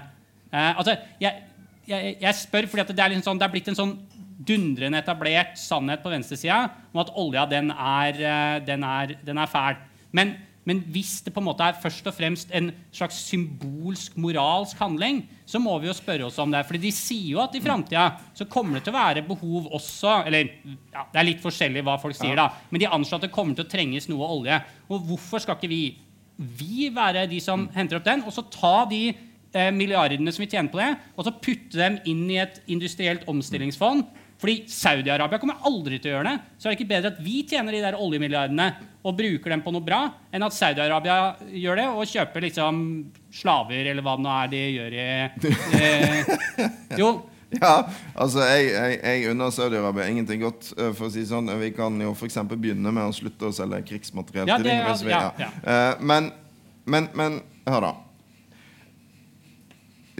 Eh, 0.50 0.70
altså, 0.70 0.94
jeg, 1.22 1.49
jeg, 1.88 2.16
jeg, 2.20 2.34
spør 2.38 2.68
fordi 2.70 2.92
det 2.92 3.04
er, 3.04 3.14
liksom 3.14 3.32
sånn, 3.32 3.40
det 3.40 3.46
er 3.48 3.54
blitt 3.54 3.70
en 3.72 3.78
sånn 3.78 3.96
dundrende 4.50 5.00
etablert 5.02 5.58
sannhet 5.60 6.02
på 6.04 6.12
venstresida 6.12 6.62
om 6.92 7.02
at 7.02 7.10
olja 7.20 7.44
den 7.48 7.72
er, 7.74 8.20
eh, 8.20 8.60
den 8.64 8.86
er, 8.86 9.16
den 9.26 9.40
er 9.42 9.50
fæl. 9.50 9.80
Men 10.16 10.36
men 10.68 10.82
hvis 10.92 11.16
det 11.24 11.32
på 11.32 11.40
en 11.40 11.46
måte 11.48 11.64
er 11.64 11.78
først 11.80 12.06
og 12.06 12.14
fremst 12.14 12.50
en 12.54 12.68
slags 12.92 13.16
symbolsk, 13.30 14.16
moralsk 14.20 14.78
handling, 14.78 15.22
så 15.48 15.58
må 15.62 15.72
vi 15.80 15.88
jo 15.88 15.94
spørre 15.96 16.26
oss 16.28 16.36
om 16.42 16.52
det. 16.52 16.60
Fordi 16.68 16.82
de 16.82 16.92
sier 16.94 17.32
jo 17.32 17.40
at 17.42 17.56
i 17.56 17.62
framtida 17.64 18.04
så 18.36 18.46
kommer 18.50 18.76
det 18.76 18.84
til 18.86 18.92
å 18.92 18.98
være 18.98 19.24
behov 19.26 19.70
også 19.78 20.20
Eller 20.28 20.52
ja, 20.92 21.06
det 21.10 21.22
er 21.22 21.26
litt 21.26 21.42
forskjellig 21.42 21.84
hva 21.86 21.96
folk 22.02 22.18
sier, 22.18 22.36
da. 22.36 22.50
Men 22.70 22.84
de 22.84 22.90
anslår 22.92 23.22
at 23.22 23.26
det 23.26 23.34
kommer 23.34 23.56
til 23.56 23.64
å 23.64 23.72
trenges 23.72 24.10
noe 24.12 24.28
olje. 24.36 24.60
Og 24.92 25.08
hvorfor 25.08 25.42
skal 25.42 25.56
ikke 25.56 25.72
vi, 25.72 25.82
vi 26.36 26.90
være 26.94 27.24
de 27.30 27.40
som 27.42 27.64
henter 27.74 27.98
opp 27.98 28.06
den, 28.06 28.26
og 28.28 28.36
så 28.36 28.44
ta 28.52 28.84
de 28.90 29.02
eh, 29.52 29.70
milliardene 29.74 30.32
som 30.32 30.44
vi 30.44 30.50
tjener 30.50 30.72
på 30.72 30.80
det, 30.80 30.90
og 31.16 31.26
så 31.26 31.36
putte 31.36 31.78
dem 31.78 32.00
inn 32.10 32.26
i 32.30 32.40
et 32.42 32.60
industrielt 32.70 33.28
omstillingsfond 33.30 34.08
fordi 34.40 34.62
Saudi-Arabia 34.72 35.36
kommer 35.36 35.60
aldri 35.68 35.98
til 36.00 36.14
å 36.14 36.14
gjøre 36.14 36.30
det. 36.30 36.52
Så 36.56 36.68
er 36.68 36.72
det 36.72 36.78
ikke 36.78 36.92
bedre 36.94 37.10
at 37.12 37.18
vi 37.20 37.42
tjener 37.44 37.76
de 37.76 37.82
der 37.84 37.98
oljemilliardene 38.00 38.68
og 39.04 39.16
bruker 39.18 39.52
dem 39.52 39.60
på 39.64 39.72
noe 39.74 39.84
bra, 39.84 39.98
enn 40.32 40.46
at 40.46 40.56
Saudi-Arabia 40.56 41.34
gjør 41.60 41.80
det 41.80 41.88
og 41.90 42.08
kjøper 42.08 42.46
liksom 42.46 42.78
slaver, 43.36 43.90
eller 43.92 44.04
hva 44.04 44.16
det 44.16 44.24
nå 44.24 44.32
er 44.38 44.54
de 44.54 44.62
gjør 44.78 44.96
i 44.96 45.10
eh, 45.80 46.32
Jo. 47.02 47.12
Ja, 47.50 47.80
altså 48.14 48.44
jeg, 48.46 48.68
jeg, 48.70 48.98
jeg 49.02 49.30
unner 49.32 49.50
Saudi-Arabia 49.50 50.04
ingenting 50.06 50.44
godt. 50.44 50.68
Eh, 50.76 50.92
for 50.94 51.08
å 51.08 51.10
si 51.10 51.24
sånn 51.26 51.50
Vi 51.58 51.72
kan 51.74 51.96
jo 51.98 52.12
f.eks. 52.14 52.36
begynne 52.52 52.92
med 52.94 53.10
å 53.10 53.16
slutte 53.16 53.48
å 53.48 53.54
selge 53.54 53.80
krigsmateriell 53.88 54.52
ja, 54.52 54.58
til 54.60 54.68
dem. 54.70 54.78
Ja, 54.78 54.94
ja, 55.10 55.24
ja. 55.42 55.48
Uh, 55.64 56.04
men, 56.12 56.30
men, 56.86 57.08
men 57.18 57.40
hør, 57.66 57.88
da. 57.88 57.92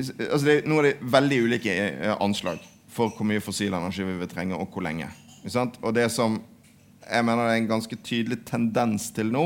Altså, 0.01 0.45
det, 0.47 0.57
nå 0.69 0.81
er 0.81 0.89
det 0.89 1.11
veldig 1.13 1.41
ulike 1.47 1.75
eh, 1.75 2.15
anslag 2.21 2.63
for 2.91 3.13
hvor 3.15 3.29
mye 3.29 3.43
fossil 3.43 3.75
energi 3.77 4.07
vi 4.07 4.17
vil 4.19 4.31
trenge, 4.31 4.57
og 4.57 4.73
hvor 4.73 4.85
lenge. 4.85 5.11
Og 5.81 5.93
det 5.97 6.09
som 6.13 6.41
jeg 7.11 7.27
mener 7.27 7.47
det 7.47 7.55
er 7.55 7.63
en 7.63 7.71
ganske 7.71 7.97
tydelig 8.05 8.43
tendens 8.49 9.09
til 9.15 9.31
nå, 9.33 9.45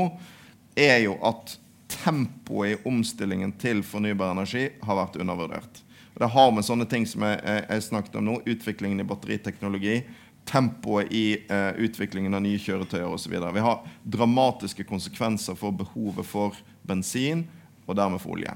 er 0.75 1.05
jo 1.05 1.15
at 1.25 1.55
tempoet 2.03 2.73
i 2.73 2.79
omstillingen 2.89 3.53
til 3.61 3.81
fornybar 3.85 4.33
energi 4.35 4.67
har 4.83 4.99
vært 4.99 5.17
undervurdert. 5.21 5.81
Det 6.15 6.29
har 6.31 6.51
med 6.55 6.63
sånne 6.63 6.87
ting 6.87 7.05
som 7.07 7.25
jeg, 7.27 7.39
jeg 7.43 7.85
snakket 7.89 8.15
om 8.19 8.27
nå, 8.27 8.37
utviklingen 8.47 9.03
i 9.03 9.07
batteriteknologi, 9.07 9.99
tempoet 10.45 11.11
i 11.15 11.25
uh, 11.49 11.73
utviklingen 11.81 12.37
av 12.37 12.43
nye 12.45 12.59
kjøretøyer 12.61 13.09
osv. 13.09 13.33
Vi 13.33 13.63
har 13.65 13.85
dramatiske 14.03 14.85
konsekvenser 14.87 15.57
for 15.59 15.75
behovet 15.75 16.27
for 16.27 16.57
bensin 16.85 17.45
og 17.85 17.97
dermed 17.97 18.21
for 18.21 18.37
olje. 18.37 18.53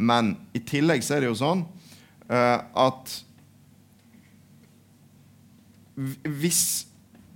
Men 0.00 0.34
i 0.56 0.62
tillegg 0.64 1.04
så 1.04 1.16
er 1.16 1.24
det 1.24 1.30
jo 1.30 1.38
sånn 1.38 1.64
uh, 2.30 2.58
at 2.88 3.18
hvis 6.24 6.62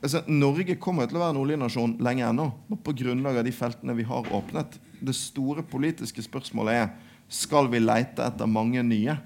altså, 0.01 0.23
Norge 0.31 0.77
kommer 0.81 1.09
til 1.09 1.19
å 1.19 1.25
være 1.25 1.35
en 1.35 1.43
oljenasjon 1.43 1.99
lenge 2.05 2.25
ennå 2.27 2.49
på 2.85 2.95
grunnlag 3.03 3.41
av 3.41 3.47
de 3.47 3.53
feltene 3.55 3.97
vi 3.99 4.07
har 4.09 4.31
åpnet. 4.33 4.79
Det 5.05 5.17
store 5.17 5.65
politiske 5.69 6.25
spørsmålet 6.25 6.81
er 6.81 6.93
skal 7.29 7.69
vi 7.73 7.83
leite 7.83 8.25
etter 8.25 8.49
mange 8.49 8.83
nye. 8.87 9.17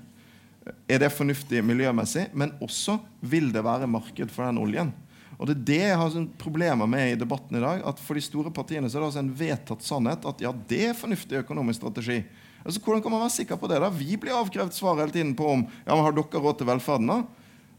Er 0.89 1.03
det 1.03 1.13
fornuftig 1.15 1.63
miljømessig? 1.65 2.29
Men 2.37 2.55
også 2.65 2.99
vil 3.21 3.53
det 3.55 3.65
være 3.65 3.89
marked 3.91 4.33
for 4.33 4.49
den 4.49 4.61
oljen? 4.61 4.93
Og 5.39 5.47
Det 5.47 5.55
er 5.55 5.67
det 5.71 5.83
jeg 5.85 5.99
har 6.01 6.11
sånn 6.11 6.31
problemer 6.41 6.89
med 6.91 7.13
i 7.13 7.19
debatten 7.19 7.57
i 7.57 7.63
dag. 7.63 7.83
at 7.87 8.01
For 8.03 8.19
de 8.19 8.25
store 8.25 8.51
partiene 8.51 8.91
så 8.91 8.99
er 8.99 9.01
det 9.03 9.11
altså 9.13 9.23
en 9.23 9.35
vedtatt 9.39 9.87
sannhet 9.87 10.27
at 10.27 10.41
ja, 10.43 10.51
det 10.51 10.83
er 10.89 10.99
fornuftig 10.99 11.45
økonomisk 11.45 11.79
strategi. 11.85 12.25
Altså, 12.69 12.83
Hvordan 12.85 13.03
kan 13.03 13.15
man 13.15 13.23
være 13.25 13.33
sikker 13.33 13.57
på 13.57 13.69
det? 13.71 13.81
da? 13.81 13.89
Vi 13.89 14.17
blir 14.21 14.37
avkrevd 14.37 14.77
svar 14.77 14.99
hele 15.01 15.15
tiden 15.15 15.33
på 15.35 15.47
om 15.49 15.65
ja, 15.65 15.95
men 15.95 16.05
har 16.05 16.13
dere 16.13 16.43
råd 16.45 16.59
til 16.61 16.69
velferden. 16.69 17.09
da? 17.09 17.23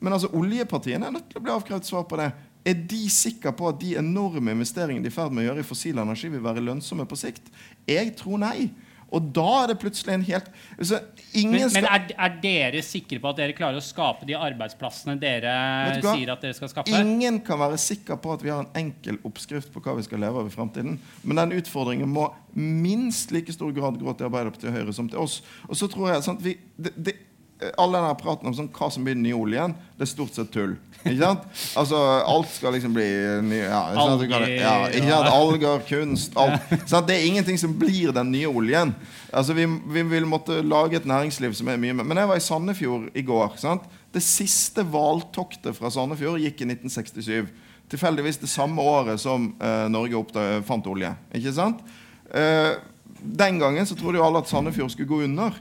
Men 0.01 0.15
altså, 0.15 0.31
oljepartiene 0.33 1.05
er 1.05 1.13
nødt 1.13 1.27
til 1.29 1.37
å 1.37 1.43
bli 1.45 1.53
avkrevd 1.53 1.85
svar 1.85 2.07
på 2.09 2.17
det. 2.17 2.31
Er 2.65 2.79
de 2.89 3.03
sikre 3.13 3.53
på 3.55 3.69
at 3.69 3.77
de 3.79 3.93
enorme 4.01 4.55
investeringene 4.55 5.05
de 5.05 5.11
er 5.11 5.13
i 5.13 5.15
ferd 5.15 5.35
med 5.35 5.45
å 5.45 5.51
gjøre 5.51 5.61
i 5.61 5.67
fossil 5.69 6.01
energi, 6.01 6.31
vil 6.33 6.43
være 6.43 6.63
lønnsomme 6.65 7.05
på 7.07 7.19
sikt? 7.21 7.51
Jeg 7.87 8.15
tror 8.17 8.41
nei. 8.41 8.71
Og 9.15 9.29
da 9.35 9.47
er 9.63 9.71
det 9.71 9.77
plutselig 9.81 10.13
en 10.13 10.25
helt 10.27 10.49
altså, 10.77 10.99
Men, 11.33 11.65
men 11.73 11.87
er, 11.89 12.05
er, 12.13 12.35
dere 12.43 12.83
sikre 12.85 13.19
på 13.21 13.31
at 13.31 13.39
dere 13.41 13.55
klarer 13.57 13.79
å 13.79 13.83
skape 13.83 14.27
de 14.29 14.35
arbeidsplassene 14.37 15.15
dere 15.21 15.53
sier 16.01 16.33
at 16.33 16.43
dere 16.45 16.57
skal 16.57 16.71
skape? 16.73 16.93
Ingen 16.93 17.41
kan 17.45 17.61
være 17.61 17.79
sikker 17.81 18.19
på 18.21 18.33
at 18.35 18.45
vi 18.45 18.53
har 18.53 18.65
en 18.65 18.71
enkel 18.77 19.19
oppskrift 19.27 19.73
på 19.73 19.83
hva 19.85 19.97
vi 19.97 20.05
skal 20.05 20.21
leve 20.23 20.43
av 20.43 20.49
i 20.49 20.53
framtiden. 20.53 20.99
Men 21.23 21.43
den 21.43 21.57
utfordringen 21.59 22.09
må 22.09 22.29
minst 22.57 23.33
like 23.35 23.53
stor 23.53 23.73
grad 23.75 23.99
gå 24.01 24.13
til 24.17 24.29
Arbeiderpartiet 24.29 24.71
og 24.71 24.77
Høyre 24.77 24.95
som 24.95 25.09
til 25.09 25.21
oss. 25.21 25.39
Og 25.69 25.77
så 25.79 25.89
tror 25.91 26.13
jeg, 26.13 26.25
sant, 26.25 26.43
vi, 26.45 26.55
det, 26.77 26.93
det, 26.97 27.15
all 27.59 27.91
denne 27.91 28.11
praten 28.15 28.47
om 28.47 28.53
sånn, 28.55 28.69
hva 28.71 28.87
som 28.91 29.03
blir 29.03 29.17
den 29.17 29.25
nye 29.25 29.35
oljen, 29.35 29.73
det 29.97 30.05
er 30.05 30.09
stort 30.13 30.35
sett 30.37 30.51
tull. 30.53 30.77
Ikke 31.01 31.19
sant? 31.19 31.45
Altså, 31.79 31.99
Alt 32.27 32.51
skal 32.53 32.73
liksom 32.75 32.93
bli 32.95 33.07
ny 33.43 33.59
ja, 33.61 33.81
Alger, 33.99 34.45
ja, 34.51 34.73
ikke 34.87 35.09
sant? 35.09 35.29
Alger, 35.31 35.83
kunst 35.87 36.37
alt. 36.39 36.71
Det 37.09 37.15
er 37.15 37.27
ingenting 37.27 37.59
som 37.59 37.75
blir 37.79 38.13
den 38.15 38.31
nye 38.31 38.47
oljen. 38.47 38.93
Altså, 39.31 39.55
vi, 39.57 39.67
vi 39.67 40.03
vil 40.11 40.27
måtte 40.29 40.61
lage 40.63 40.99
et 40.99 41.07
næringsliv 41.09 41.55
som 41.57 41.71
er 41.71 41.79
mye 41.79 41.95
mer 41.95 42.07
Men 42.07 42.21
jeg 42.21 42.31
var 42.31 42.39
i 42.39 42.43
Sandefjord 42.43 43.09
i 43.17 43.23
går. 43.27 43.55
Sant? 43.59 43.87
Det 44.15 44.23
siste 44.23 44.85
hvaltoktet 44.87 45.75
fra 45.77 45.91
Sandefjord 45.93 46.39
gikk 46.43 46.63
i 46.63 46.69
1967. 46.71 47.51
Tilfeldigvis 47.89 48.39
det 48.39 48.51
samme 48.51 48.83
året 48.85 49.19
som 49.21 49.51
uh, 49.59 49.87
Norge 49.91 50.19
oppdag, 50.19 50.61
fant 50.67 50.87
olje. 50.87 51.11
Ikke 51.35 51.55
sant? 51.55 51.83
Uh, 52.31 52.75
den 53.19 53.59
gangen 53.59 53.87
så 53.87 53.97
trodde 53.99 54.19
jo 54.19 54.25
alle 54.27 54.43
at 54.43 54.51
Sandefjord 54.51 54.93
skulle 54.93 55.11
gå 55.11 55.23
under. 55.27 55.55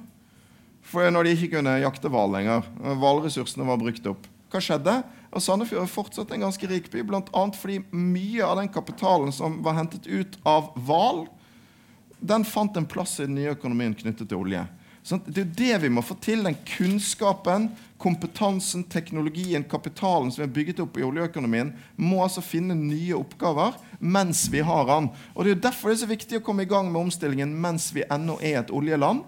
For 0.89 1.11
når 1.13 1.27
de 1.27 1.37
ikke 1.37 1.53
kunne 1.59 1.79
jakte 1.83 2.11
hval 2.13 2.33
lenger, 2.33 2.67
hvalressursene 2.81 3.67
var 3.69 3.81
brukt 3.81 4.07
opp, 4.09 4.29
hva 4.49 4.61
skjedde? 4.65 4.95
Og 5.29 5.45
Sandefjord 5.45 5.85
er 5.85 5.93
fortsatt 5.93 6.31
en 6.33 6.47
ganske 6.47 6.69
rik 6.71 6.89
by, 6.89 7.03
bl.a. 7.05 7.43
fordi 7.53 7.83
mye 7.93 8.45
av 8.47 8.57
den 8.63 8.71
kapitalen 8.73 9.35
som 9.35 9.59
var 9.65 9.77
hentet 9.77 10.09
ut 10.09 10.39
av 10.49 10.71
hval, 10.89 11.27
den 12.19 12.47
fant 12.49 12.77
en 12.81 12.89
plass 12.89 13.19
i 13.21 13.27
den 13.27 13.37
nye 13.37 13.53
økonomien 13.53 13.93
knyttet 13.95 14.31
til 14.31 14.41
olje. 14.41 14.65
Så 15.09 15.17
det 15.25 15.45
er 15.45 15.53
det 15.57 15.77
vi 15.85 15.91
må 15.93 16.03
få 16.05 16.17
til. 16.21 16.43
Den 16.45 16.57
kunnskapen, 16.69 17.71
kompetansen, 18.01 18.83
teknologien, 18.91 19.65
kapitalen 19.65 20.33
som 20.35 20.45
er 20.45 20.53
bygget 20.53 20.83
opp 20.85 20.99
i 20.99 21.05
oljeøkonomien, 21.07 21.71
må 21.97 22.21
altså 22.25 22.43
finne 22.45 22.77
nye 22.77 23.17
oppgaver 23.17 23.79
mens 24.01 24.47
vi 24.53 24.61
har 24.65 24.85
den. 24.91 25.09
Og 25.33 25.45
Det 25.45 25.55
er 25.55 25.65
derfor 25.69 25.89
det 25.93 25.99
er 25.99 26.03
så 26.03 26.11
viktig 26.11 26.41
å 26.41 26.45
komme 26.45 26.67
i 26.67 26.71
gang 26.71 26.91
med 26.93 27.07
omstillingen 27.07 27.55
mens 27.57 27.89
vi 27.95 28.05
ennå 28.05 28.37
er 28.43 28.61
et 28.61 28.75
oljeland. 28.75 29.25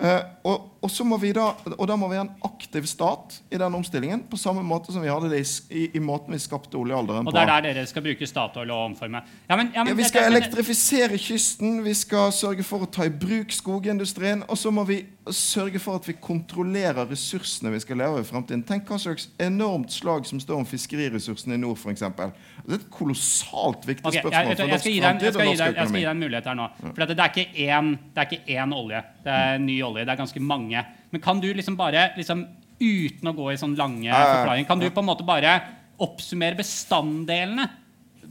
Eh, 0.00 0.22
og, 0.44 0.64
og, 0.82 0.90
så 0.92 1.04
må 1.08 1.16
vi 1.20 1.30
da, 1.36 1.46
og 1.72 1.86
da 1.88 1.96
må 1.96 2.08
vi 2.10 2.18
ha 2.18 2.26
en 2.26 2.32
aktiv 2.44 2.84
stat 2.88 3.38
i 3.48 3.58
den 3.60 3.76
omstillingen, 3.78 4.26
på 4.28 4.38
samme 4.40 4.64
måte 4.66 4.92
som 4.92 5.04
vi 5.04 5.08
hadde 5.08 5.30
det 5.32 5.40
i, 5.70 5.86
i, 5.88 6.02
måten 6.04 6.36
vi 6.36 6.40
skapte 6.42 6.76
oljealderen 6.76 7.24
på. 7.24 7.32
Og 7.32 7.36
det 7.36 7.44
er 7.44 7.52
der 7.52 7.68
dere 7.70 7.86
skal 7.88 8.04
bruke 8.04 8.28
Statoil 8.28 8.72
og 8.74 8.82
omforme? 8.90 9.22
Ja, 9.48 9.56
men, 9.56 9.72
ja, 9.74 9.84
men, 9.84 9.94
ja, 9.94 9.96
vi 9.96 10.08
skal 10.08 10.28
elektrifisere 10.34 11.20
kysten, 11.20 11.80
vi 11.86 11.96
skal 11.96 12.34
sørge 12.36 12.66
for 12.66 12.84
å 12.84 12.90
ta 12.92 13.08
i 13.08 13.12
bruk 13.12 13.54
skogindustrien, 13.56 14.44
og 14.46 14.60
så 14.60 14.74
må 14.74 14.84
vi 14.88 15.00
sørge 15.34 15.80
for 15.82 15.98
at 15.98 16.06
vi 16.06 16.14
kontrollerer 16.22 17.08
ressursene 17.10 17.72
vi 17.74 17.80
skal 17.82 17.98
leve 17.98 18.18
av 18.18 18.22
i 18.22 18.28
fremtiden. 18.28 18.62
Tenk 18.66 18.86
hva 18.90 18.98
slags 19.00 19.28
enormt 19.42 19.90
slag 19.94 20.26
som 20.28 20.40
står 20.42 20.60
om 20.60 20.66
fiskeriressursene 20.68 21.56
i 21.56 21.62
nord, 21.62 21.80
f.eks. 21.80 22.04
Det 22.06 22.26
er 22.28 22.76
et 22.76 22.86
kolossalt 22.94 23.88
viktig 23.88 24.06
okay, 24.06 24.22
spørsmål 24.22 24.36
jeg, 24.36 24.46
jeg, 24.46 24.50
jeg, 24.50 24.56
for 24.56 24.62
den, 24.62 24.74
jeg, 24.74 24.82
skal 24.84 24.92
gi. 24.92 24.98
Jeg 25.26 25.88
skal 25.90 25.98
gi 25.98 26.04
deg 26.04 26.12
en 26.12 26.22
mulighet 26.22 26.50
her 26.50 26.58
nå. 26.58 26.68
For 26.84 27.02
det 27.02 27.16
er 27.16 27.32
ikke 27.32 28.54
én, 28.60 28.76
olje. 28.76 29.02
Det 29.24 29.34
er 29.40 29.58
ny 29.64 29.80
olje. 29.88 30.04
Det 30.04 30.14
er 30.14 30.22
ganske 30.22 30.44
mange. 30.52 30.84
Men 31.10 31.24
kan 31.24 31.42
du 31.42 31.48
liksom 31.50 31.78
bare, 31.80 32.08
liksom, 32.18 32.46
uten 32.78 33.32
å 33.32 33.34
gå 33.36 33.50
i 33.52 33.58
sånn 33.60 33.76
lange 33.78 34.12
forklaringer, 34.12 34.68
kan 34.68 34.82
du 34.82 34.88
på 34.90 35.02
en 35.02 35.10
måte 35.10 35.26
bare 35.26 35.58
oppsummere 36.06 36.58
bestanddelene 36.58 37.70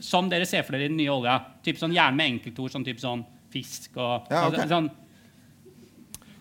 som 0.04 0.28
dere 0.30 0.46
ser 0.48 0.64
for 0.64 0.76
dere 0.76 0.88
i 0.88 0.91
den 0.93 1.00
nye 1.02 1.12
olja? 1.12 1.39
Typ 1.66 1.82
sånn, 1.82 1.96
gjerne 1.96 2.20
med 2.20 2.38
enkeltord, 2.38 2.72
sånn 2.72 2.88
typ 2.88 3.02
sånn 3.04 3.26
fisk 3.56 3.96
og 3.96 4.30
ja, 4.32 4.48
okay. 4.50 4.68
sånn, 4.70 4.89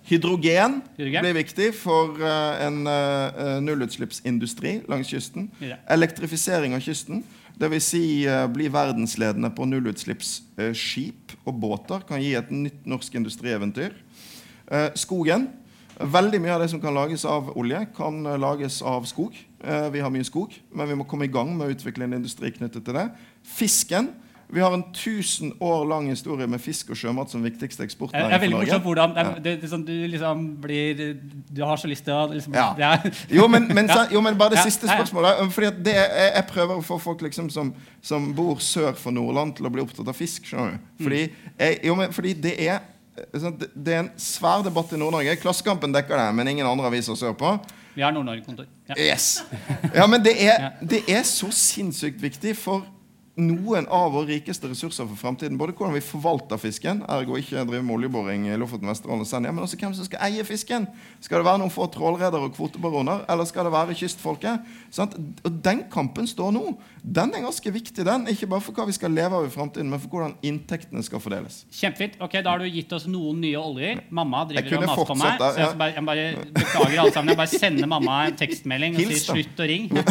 Hydrogen, 0.05 0.83
Hydrogen, 0.99 1.25
blir 1.25 1.37
viktig 1.39 1.71
for 1.79 2.19
uh, 2.21 2.61
en 2.61 2.83
uh, 2.85 3.59
nullutslippsindustri 3.65 4.83
langs 4.91 5.09
kysten. 5.09 5.49
Ja. 5.65 5.81
Elektrifisering 5.97 6.77
av 6.77 6.85
kysten. 6.85 7.25
Dvs. 7.55 7.87
Si, 7.87 8.05
bli 8.51 8.67
verdensledende 8.75 9.49
på 9.55 9.65
nullutslippsskip 9.71 11.37
og 11.47 11.61
båter. 11.63 12.03
Kan 12.09 12.21
gi 12.21 12.33
et 12.35 12.51
nytt 12.51 12.83
norsk 12.91 13.15
industrieventyr. 13.21 13.95
Eh, 14.73 14.91
skogen. 14.97 15.49
Veldig 15.95 16.41
mye 16.43 16.55
av 16.57 16.63
det 16.65 16.71
som 16.73 16.81
kan 16.83 16.97
lages 16.97 17.23
av 17.29 17.53
olje, 17.59 17.85
kan 17.95 18.25
eh, 18.27 18.39
lages 18.41 18.81
av 18.83 19.05
skog. 19.07 19.37
Eh, 19.61 19.89
vi 19.95 20.01
har 20.03 20.13
mye 20.13 20.27
skog, 20.27 20.55
men 20.75 20.89
vi 20.91 20.97
må 20.99 21.07
komme 21.09 21.29
i 21.29 21.33
gang 21.33 21.53
med 21.55 21.69
å 21.69 21.75
utvikle 21.75 22.09
en 22.09 22.17
industri 22.17 22.51
knyttet 22.55 22.87
til 22.87 22.97
det. 22.97 23.05
Fisken. 23.45 24.11
Vi 24.55 24.63
har 24.63 24.77
en 24.77 24.85
1000 24.87 25.57
år 25.61 25.85
lang 25.91 26.09
historie 26.09 26.47
med 26.51 26.63
fisk 26.63 26.93
og 26.95 26.99
sjømat 27.01 27.33
som 27.33 27.43
viktigste 27.45 27.83
eksportnæring 27.85 28.39
for 28.39 28.55
Norge. 28.55 28.79
Hvordan, 28.87 29.17
det, 29.17 29.27
det, 29.45 29.57
det, 29.63 29.71
sånn, 29.73 29.85
du, 29.87 29.93
liksom 30.13 30.47
blir, 30.63 31.05
du 31.51 31.63
har 31.67 31.81
så 31.81 31.91
lyst 31.91 32.07
til 32.07 32.15
å 32.15 32.25
liksom, 32.31 32.55
ja. 32.55 32.95
jo, 33.33 33.49
men, 33.51 33.69
men, 33.75 33.91
ja. 33.93 34.07
jo, 34.15 34.23
men, 34.25 34.39
bare 34.39 34.55
det 34.55 34.63
ja. 34.63 34.69
siste 34.71 34.89
spørsmålet. 34.89 35.45
Fordi 35.55 35.75
det, 35.85 35.99
jeg, 35.99 36.31
jeg, 36.31 36.47
prøver 36.55 36.79
å 36.79 36.87
få 36.87 37.01
folk 37.03 37.27
liksom, 37.27 37.51
som, 37.51 37.75
som, 38.03 38.33
bor 38.35 38.63
sør 38.63 38.95
for 38.99 39.15
Nordland, 39.15 39.57
til 39.59 39.69
å 39.69 39.75
bli 39.75 39.83
opptatt 39.85 40.09
av 40.09 40.17
fisk. 40.17 40.49
du? 40.51 40.83
Fordi, 41.05 41.29
mm. 41.29 41.55
jeg, 41.59 41.81
jo, 41.91 42.01
fordi 42.15 42.37
det 42.47 42.59
er 42.65 42.83
Eh, 43.17 43.51
det 43.75 43.95
er 43.95 44.03
en 44.05 44.11
svær 44.19 44.65
debatt 44.67 44.93
i 44.93 44.99
Nord-Norge. 44.99 45.37
Klassekampen 45.43 45.95
dekker 45.95 46.19
det, 46.19 46.29
men 46.35 46.51
ingen 46.51 46.67
andre 46.67 46.91
aviser 46.91 47.19
sørpå. 47.19 47.57
Vi 47.95 48.03
har 48.03 48.15
Nord-Norge-kontor. 48.15 48.67
Ja. 48.89 48.97
Yes. 48.99 49.45
ja, 49.95 50.07
men 50.11 50.25
det 50.25 50.35
er, 50.43 50.73
det 50.83 51.05
er 51.09 51.23
så 51.27 51.51
sinnssykt 51.55 52.23
viktig 52.23 52.57
for 52.59 52.83
noen 53.35 53.89
av 53.91 54.13
våre 54.15 54.29
rikeste 54.31 54.69
ressurser 54.71 55.09
for 55.11 55.19
fremtiden. 55.19 55.59
Både 55.59 55.75
hvordan 55.75 55.97
vi 55.97 56.03
forvalter 56.05 56.61
fisken, 56.61 57.01
ergo 57.11 57.35
ikke 57.41 57.65
drive 57.67 57.83
med 57.83 57.97
oljeboring 57.97 58.47
i 58.47 58.59
Lofoten, 58.61 58.87
Vesterålen 58.87 59.25
og 59.25 59.29
Senja, 59.29 59.51
men 59.55 59.65
også 59.65 59.79
hvem 59.81 59.95
som 59.97 60.07
skal 60.07 60.23
eie 60.29 60.45
fisken. 60.47 60.87
Skal 61.25 61.41
det 61.41 61.49
være 61.49 61.59
noen 61.65 61.73
få 61.75 61.89
trålredere 61.91 62.47
og 62.47 62.55
kvotebaroner, 62.55 63.25
eller 63.31 63.49
skal 63.51 63.67
det 63.67 63.73
være 63.75 63.97
kystfolket? 63.99 64.69
Sant? 64.95 65.17
og 65.19 65.51
Den 65.65 65.83
kampen 65.91 66.29
står 66.31 66.51
nå. 66.55 66.65
Den 67.03 67.35
er 67.35 67.43
ganske 67.45 67.73
viktig, 67.75 68.05
den. 68.07 68.29
Ikke 68.31 68.47
bare 68.51 68.63
for 68.65 68.77
hva 68.77 68.87
vi 68.89 68.95
skal 68.97 69.11
leve 69.15 69.35
av 69.41 69.49
i 69.49 69.53
fremtiden, 69.53 69.91
men 69.91 70.01
for 70.03 70.15
hvordan 70.15 70.37
inntektene 70.47 71.03
skal 71.05 71.21
fordeles. 71.25 71.65
Kjempefint. 71.75 72.15
Ok, 72.23 72.39
Da 72.45 72.51
har 72.55 72.59
du 72.63 72.69
gitt 72.71 72.93
oss 72.95 73.09
noen 73.11 73.41
nye 73.43 73.59
oljer. 73.59 74.05
Mamma 74.15 74.45
driver 74.49 74.79
og 74.79 74.87
maser 74.87 75.11
på 75.11 75.19
meg. 75.19 75.43
Så 75.43 75.59
jeg, 75.59 75.79
bare, 75.81 75.93
jeg 75.97 76.05
bare 76.07 76.27
beklager 76.55 77.03
alle 77.03 77.17
sammen. 77.17 77.35
Jeg 77.35 77.41
bare 77.43 77.59
sender 77.59 77.91
mamma 77.91 78.21
en 78.29 78.39
tekstmelding 78.39 78.95
og 78.95 79.01
sier 79.11 79.25
'slutt 79.27 79.59
å 79.59 79.67
ringe'. 79.69 80.05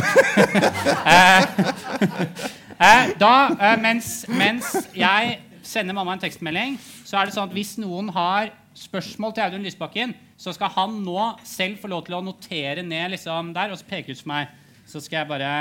Eh, 2.83 2.93
Eh, 3.03 3.13
da, 3.19 3.49
eh, 3.59 3.77
mens, 3.79 4.25
mens, 4.27 4.73
jeg 4.95 5.39
sender 5.63 5.95
mamma 5.95 6.13
en 6.13 6.19
tekstmelding, 6.19 6.75
så 7.07 7.19
er 7.19 7.29
det 7.29 7.35
sånn 7.35 7.47
at 7.47 7.55
hvis 7.55 7.77
noen 7.79 8.09
har 8.11 8.51
spørsmål 8.75 9.35
til 9.35 9.45
Audun 9.45 9.63
Lysbakken, 9.63 10.15
så 10.37 10.51
skal 10.55 10.71
han 10.75 10.97
nå 11.05 11.29
selv 11.47 11.79
få 11.79 11.87
lov 11.87 12.03
til 12.07 12.17
å 12.17 12.23
notere 12.25 12.83
ned 12.83 13.13
liksom 13.15 13.53
der, 13.55 13.71
og 13.71 13.79
så 13.79 13.87
peke 13.87 14.11
ut 14.11 14.19
for 14.19 14.33
meg. 14.33 14.51
Så 14.89 14.99
skal 14.99 15.21
jeg 15.21 15.29
bare 15.29 15.51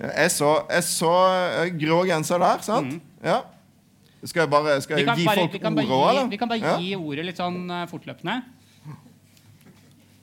Jeg 0.00 0.30
så, 0.34 0.50
jeg 0.68 0.84
så 0.84 1.12
uh, 1.12 1.64
grå 1.80 2.02
genser 2.08 2.40
der, 2.40 2.60
sant? 2.64 2.98
Mm. 2.98 3.00
Ja. 3.24 3.38
Skal 4.24 4.42
jeg 4.44 4.50
bare 4.52 4.76
skal 4.84 5.00
jeg 5.00 5.16
gi 5.16 5.24
bare, 5.24 5.46
folk 5.46 5.56
ordet 5.56 5.86
òg, 5.86 6.04
eller? 6.10 6.28
Vi 6.28 6.40
kan 6.40 6.50
bare 6.50 6.60
ja. 6.60 6.74
gi 6.80 6.92
ordet 6.98 7.24
litt 7.30 7.40
sånn 7.40 7.62
uh, 7.70 7.86
fortløpende. 7.88 8.42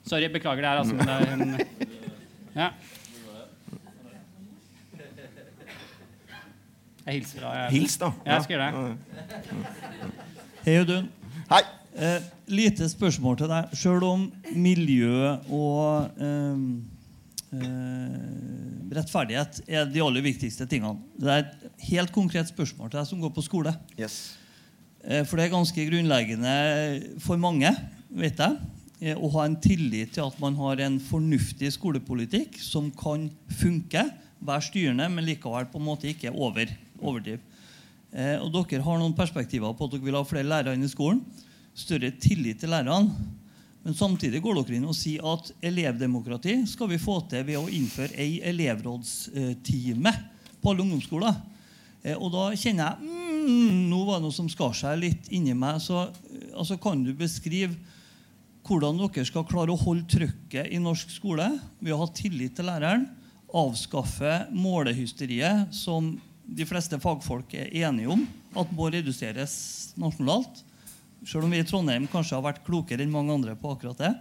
Sorry, 0.06 0.30
beklager 0.30 0.62
det 0.62 0.70
her, 0.70 0.78
altså. 0.78 0.94
Det 0.94 1.16
er 1.18 1.34
en, 1.34 1.58
ja. 2.62 2.70
Jeg 7.08 7.22
hilser 7.22 7.40
da. 7.40 7.50
Jeg, 7.56 7.70
Hils, 7.72 7.94
da. 7.96 8.08
Ja, 8.26 8.34
jeg 8.34 8.44
skal 8.44 8.58
gjøre 8.58 8.64
det. 8.68 10.08
Hei, 10.66 10.72
Audun. 10.76 11.06
Hei. 11.48 11.60
Eh, 12.04 12.24
lite 12.52 12.84
spørsmål 12.92 13.38
til 13.40 13.48
deg. 13.48 13.70
Sjøl 13.80 14.02
om 14.04 14.26
miljø 14.52 15.30
og 15.48 16.18
eh, 16.20 16.58
eh, 17.56 18.18
rettferdighet 18.92 19.62
er 19.64 19.88
de 19.88 20.02
aller 20.04 20.26
viktigste 20.26 20.66
tingene. 20.68 21.00
Det 21.16 21.30
er 21.32 21.46
et 21.46 21.86
helt 21.88 22.12
konkret 22.12 22.50
spørsmål 22.52 22.90
til 22.92 23.00
deg 23.00 23.08
som 23.08 23.22
går 23.22 23.32
på 23.38 23.44
skole. 23.46 23.72
Yes. 23.96 24.18
Eh, 25.00 25.22
for 25.24 25.40
det 25.40 25.46
er 25.46 25.54
ganske 25.54 25.86
grunnleggende 25.88 26.56
for 27.24 27.40
mange, 27.40 27.70
vet 28.20 28.42
jeg, 28.44 28.58
eh, 29.00 29.16
å 29.16 29.30
ha 29.38 29.46
en 29.48 29.56
tillit 29.64 30.12
til 30.18 30.26
at 30.26 30.36
man 30.44 30.60
har 30.60 30.84
en 30.84 31.00
fornuftig 31.00 31.72
skolepolitikk 31.78 32.60
som 32.60 32.92
kan 32.92 33.30
funke, 33.62 34.04
være 34.44 34.66
styrende, 34.68 35.08
men 35.08 35.24
likevel 35.24 35.72
på 35.72 35.80
en 35.80 35.88
måte 35.88 36.12
ikke 36.12 36.34
over 36.36 36.68
overdrive. 37.00 37.40
Eh, 38.12 38.36
og 38.40 38.52
dere 38.54 38.84
har 38.84 39.00
noen 39.00 39.16
perspektiver 39.16 39.74
på 39.76 39.88
at 39.88 39.94
dere 39.94 40.06
vil 40.06 40.16
ha 40.16 40.24
flere 40.26 40.48
lærere 40.48 40.76
inn 40.78 40.86
i 40.86 40.90
skolen. 40.90 41.20
Større 41.76 42.10
tillit 42.20 42.62
til 42.62 42.72
lærerne. 42.72 43.12
Men 43.84 43.94
samtidig 43.96 44.40
går 44.44 44.58
dere 44.58 44.78
inn 44.78 44.88
og 44.88 44.96
sier 44.96 45.24
at 45.30 45.52
elevdemokrati 45.64 46.58
skal 46.68 46.90
vi 46.90 47.00
få 47.00 47.20
til 47.30 47.44
ved 47.46 47.60
å 47.60 47.68
innføre 47.72 48.18
ei 48.20 48.40
elevrådstime 48.50 50.12
på 50.58 50.72
alle 50.72 50.84
ungdomsskoler. 50.84 51.38
Eh, 52.02 52.16
og 52.16 52.32
da 52.34 52.48
kjenner 52.58 52.90
jeg 52.90 53.14
mm, 53.48 53.86
nå 53.90 54.02
var 54.06 54.18
det 54.18 54.26
noe 54.26 54.34
som 54.34 54.50
skar 54.50 54.74
seg 54.76 54.98
litt 55.02 55.30
inni 55.34 55.54
meg. 55.56 55.80
Så 55.84 56.02
eh, 56.08 56.50
altså, 56.54 56.78
kan 56.80 57.04
du 57.04 57.14
beskrive 57.16 57.76
hvordan 58.68 58.98
dere 59.00 59.24
skal 59.24 59.46
klare 59.48 59.72
å 59.72 59.80
holde 59.80 60.04
trykket 60.10 60.68
i 60.74 60.80
norsk 60.82 61.12
skole 61.14 61.46
ved 61.80 61.94
å 61.94 62.02
ha 62.02 62.08
tillit 62.12 62.58
til 62.58 62.68
læreren, 62.68 63.06
avskaffe 63.48 64.42
målehysteriet 64.52 65.72
som 65.72 66.18
de 66.48 66.66
fleste 66.68 66.96
fagfolk 67.02 67.52
er 67.58 67.72
enige 67.84 68.12
om 68.14 68.24
at 68.56 68.70
må 68.74 68.88
reduseres 68.92 69.54
nasjonalt. 70.00 70.62
Selv 71.26 71.44
om 71.44 71.52
vi 71.52 71.60
i 71.60 71.66
Trondheim 71.66 72.06
kanskje 72.10 72.38
har 72.38 72.46
vært 72.46 72.64
klokere 72.66 73.04
enn 73.04 73.12
mange 73.12 73.34
andre 73.34 73.56
på 73.58 73.74
akkurat 73.74 74.00
det. 74.00 74.12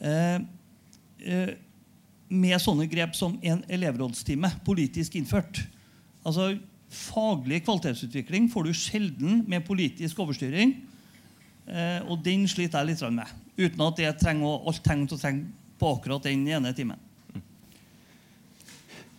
Eh, 0.00 0.38
eh, 1.26 1.52
med 2.30 2.56
sånne 2.62 2.86
grep 2.88 3.16
som 3.18 3.36
en 3.42 3.64
elevrådstime, 3.68 4.52
politisk 4.64 5.18
innført. 5.18 5.64
Altså, 6.24 6.54
Faglig 6.90 7.60
kvalitetsutvikling 7.62 8.48
får 8.50 8.66
du 8.66 8.72
sjelden 8.74 9.44
med 9.46 9.62
politisk 9.62 10.18
overstyring. 10.24 10.72
Eh, 11.70 12.00
og 12.10 12.18
den 12.24 12.48
sliter 12.50 12.82
jeg 12.82 12.96
litt 12.96 13.04
med. 13.14 13.30
Uten 13.60 13.84
at 13.86 14.00
det 14.00 14.10
trenger 14.18 14.66
alt 14.66 14.82
trenger 14.82 15.14
å 15.14 15.20
trenge 15.20 15.44
på 15.78 15.92
akkurat 15.94 16.26
den 16.26 16.42
ene 16.50 16.72
timen. 16.74 16.98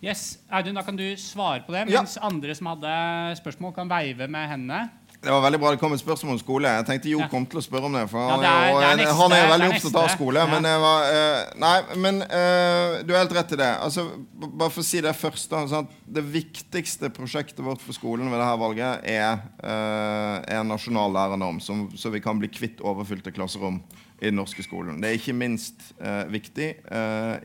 Yes, 0.02 0.40
Audun, 0.50 0.74
Da 0.74 0.82
kan 0.82 0.96
du 0.98 1.04
svare 1.16 1.62
på 1.62 1.70
det, 1.70 1.84
mens 1.86 2.16
ja. 2.18 2.26
andre 2.26 2.56
som 2.58 2.72
hadde 2.72 2.92
spørsmål, 3.38 3.70
kan 3.76 3.90
veive 3.90 4.26
med 4.26 4.48
hendene. 4.50 4.88
Det 5.22 5.30
var 5.30 5.44
veldig 5.44 5.58
bra 5.62 5.70
det 5.70 5.78
kom 5.78 5.92
et 5.94 6.00
spørsmål 6.00 6.34
om 6.34 6.38
skole. 6.40 6.70
Jeg 6.80 6.86
tenkte 6.88 7.10
Jo 7.12 7.20
ja. 7.20 7.28
kom 7.30 7.44
til 7.46 7.60
å 7.60 7.62
spørre 7.62 7.86
om 7.86 7.94
det. 7.94 8.02
For 8.10 8.18
ja, 8.26 8.38
det 8.42 8.48
er, 8.50 8.70
det 8.74 8.88
er 8.88 8.96
neste, 8.98 9.12
han 9.20 9.34
er 9.36 9.44
veldig 9.52 9.68
opptatt 9.68 9.98
av 10.00 10.08
skole. 10.16 10.46
Men, 10.50 10.66
var, 10.82 11.04
uh, 11.06 11.52
nei, 11.62 11.76
men 12.02 12.18
uh, 12.24 12.96
du 13.06 13.12
har 13.14 13.22
helt 13.22 13.36
rett 13.36 13.54
i 13.54 13.60
det. 13.60 13.70
Altså, 13.86 14.08
bare 14.42 14.72
for 14.74 14.82
å 14.82 14.88
si 14.88 15.04
det 15.06 15.14
først 15.14 15.54
da, 15.54 15.62
sånn 15.70 15.86
Det 16.18 16.24
viktigste 16.26 17.12
prosjektet 17.14 17.62
vårt 17.62 17.84
for 17.84 17.94
skolen 17.94 18.32
ved 18.32 18.42
dette 18.42 18.58
valget 18.64 19.06
er 19.14 19.44
uh, 19.62 20.42
en 20.42 20.74
nasjonal 20.74 21.14
lærernorm, 21.14 21.62
som, 21.62 21.86
så 21.94 22.10
vi 22.10 22.24
kan 22.24 22.42
bli 22.42 22.50
kvitt 22.50 22.82
overfylte 22.82 23.30
klasserom 23.30 23.78
i 24.18 24.26
den 24.26 24.40
norske 24.42 24.66
skolen. 24.66 24.98
Det 25.02 25.08
er 25.10 25.18
ikke 25.18 25.34
minst 25.34 25.88
viktig 26.30 26.68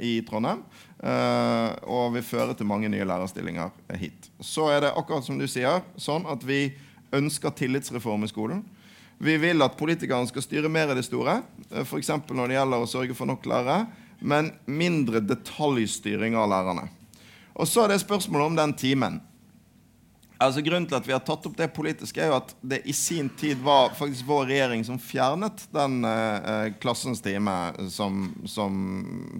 i 0.05 0.11
Trondheim. 0.27 0.59
Uh, 0.97 1.77
og 1.85 2.15
vil 2.15 2.25
føre 2.25 2.55
til 2.57 2.65
mange 2.65 2.89
nye 2.89 3.05
lærerstillinger 3.05 3.69
hit. 4.01 4.31
Så 4.41 4.65
er 4.73 4.81
det 4.81 4.95
akkurat 4.97 5.25
som 5.27 5.37
du 5.37 5.45
sier, 5.45 5.83
sånn 5.93 6.25
at 6.25 6.41
vi 6.41 6.71
ønsker 7.13 7.53
tillitsreform 7.53 8.25
i 8.25 8.31
skolen. 8.31 8.63
Vi 9.21 9.35
vil 9.41 9.61
at 9.65 9.77
politikerne 9.77 10.29
skal 10.29 10.45
styre 10.45 10.71
mer 10.73 10.89
i 10.89 10.97
det 10.97 11.05
store, 11.05 11.39
uh, 11.69 11.83
f.eks. 11.85 12.09
når 12.33 12.49
det 12.49 12.57
gjelder 12.57 12.81
å 12.81 12.89
sørge 12.89 13.17
for 13.17 13.29
nok 13.29 13.45
lærere, 13.49 13.85
men 14.19 14.49
mindre 14.65 15.21
detaljstyring 15.21 16.37
av 16.37 16.49
lærerne. 16.49 16.87
Og 17.57 17.69
så 17.69 17.85
er 17.85 17.93
det 17.93 18.01
spørsmålet 18.01 18.51
om 18.51 18.57
den 18.57 18.73
timen. 18.77 19.21
Altså 20.37 20.61
Grunnen 20.61 20.85
til 20.85 20.97
at 20.99 21.07
vi 21.07 21.15
har 21.15 21.23
tatt 21.25 21.45
opp 21.49 21.55
det 21.57 21.71
politiske, 21.73 22.21
er 22.21 22.29
jo 22.29 22.37
at 22.37 22.51
det 22.61 22.83
i 22.85 22.93
sin 22.93 23.29
tid 23.39 23.57
var 23.65 23.95
faktisk 23.97 24.27
vår 24.27 24.45
regjering 24.51 24.83
som 24.85 24.99
fjernet 25.01 25.63
den 25.73 26.05
eh, 26.05 26.67
klassens 26.81 27.23
time 27.25 27.55
som, 27.93 28.27
som, 28.45 28.75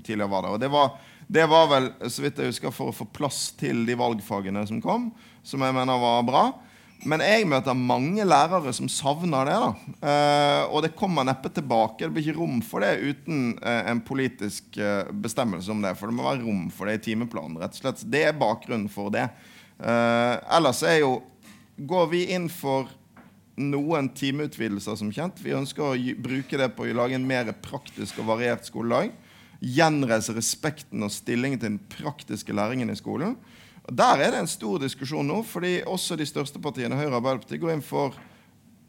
tidligere 0.02 0.32
var 0.32 0.48
der. 0.48 0.56
Og 0.58 0.64
det 0.64 0.72
var, 0.74 0.96
det 1.28 1.44
var, 1.52 1.68
vel, 1.68 1.90
så 2.08 2.24
vidt 2.24 2.40
jeg 2.40 2.54
husker, 2.54 2.72
for 2.72 2.92
å 2.92 2.96
få 2.96 3.08
plass 3.12 3.50
til 3.60 3.84
de 3.88 3.98
valgfagene 4.00 4.64
som 4.70 4.80
kom, 4.84 5.10
som 5.44 5.64
jeg 5.64 5.76
mener 5.76 6.00
var 6.00 6.24
bra. 6.28 6.46
Men 7.06 7.22
jeg 7.22 7.46
møter 7.46 7.78
mange 7.78 8.24
lærere 8.26 8.72
som 8.74 8.88
savner 8.90 9.46
det. 9.46 9.58
da. 9.62 9.98
Eh, 10.10 10.64
og 10.72 10.82
det 10.86 10.96
kommer 10.98 11.28
neppe 11.28 11.52
tilbake. 11.54 12.08
Det 12.08 12.14
blir 12.16 12.26
ikke 12.26 12.40
rom 12.40 12.62
for 12.66 12.82
det 12.82 12.96
uten 13.04 13.52
eh, 13.62 13.84
en 13.92 14.02
politisk 14.02 14.80
eh, 14.82 15.06
bestemmelse 15.12 15.72
om 15.74 15.84
det. 15.84 15.94
For 16.00 16.10
det 16.10 16.18
må 16.18 16.26
være 16.26 16.46
rom 16.46 16.68
for 16.74 16.90
det 16.90 16.98
i 16.98 17.04
timeplanen. 17.12 17.60
rett 17.62 17.76
og 17.76 17.84
slett. 17.84 18.06
Det 18.10 18.24
er 18.30 18.40
bakgrunnen 18.40 18.90
for 18.90 19.14
det. 19.14 19.28
Uh, 19.78 20.42
ellers 20.58 20.80
er 20.82 21.04
jo 21.04 21.20
Går 21.78 22.08
vi 22.10 22.24
inn 22.34 22.48
for 22.50 22.88
noen 23.62 24.08
timeutvidelser, 24.18 24.96
som 24.98 25.12
kjent. 25.14 25.38
Vi 25.46 25.54
ønsker 25.54 25.84
å 25.86 26.16
bruke 26.26 26.58
det 26.58 26.72
på 26.74 26.88
å 26.88 26.96
lage 26.98 27.14
en 27.14 27.28
mer 27.30 27.52
praktisk 27.62 28.18
og 28.24 28.32
variert 28.32 28.66
skoledag. 28.66 29.12
Gjenreise 29.62 30.36
respekten 30.38 31.06
og 31.06 31.14
stillingen 31.14 31.60
til 31.60 31.74
den 31.74 31.82
praktiske 31.92 32.54
læringen 32.54 32.92
i 32.94 32.98
skolen. 33.00 33.38
Og 33.88 33.96
Der 33.96 34.20
er 34.20 34.32
det 34.32 34.42
en 34.42 34.52
stor 34.52 34.80
diskusjon 34.84 35.28
nå, 35.28 35.42
fordi 35.48 35.82
også 35.88 36.18
de 36.20 36.28
største 36.28 36.60
partiene, 36.60 36.96
Høyre 36.96 37.14
og 37.14 37.22
Arbeiderpartiet, 37.22 37.62
går 37.62 37.78
inn 37.78 37.86
for 37.86 38.18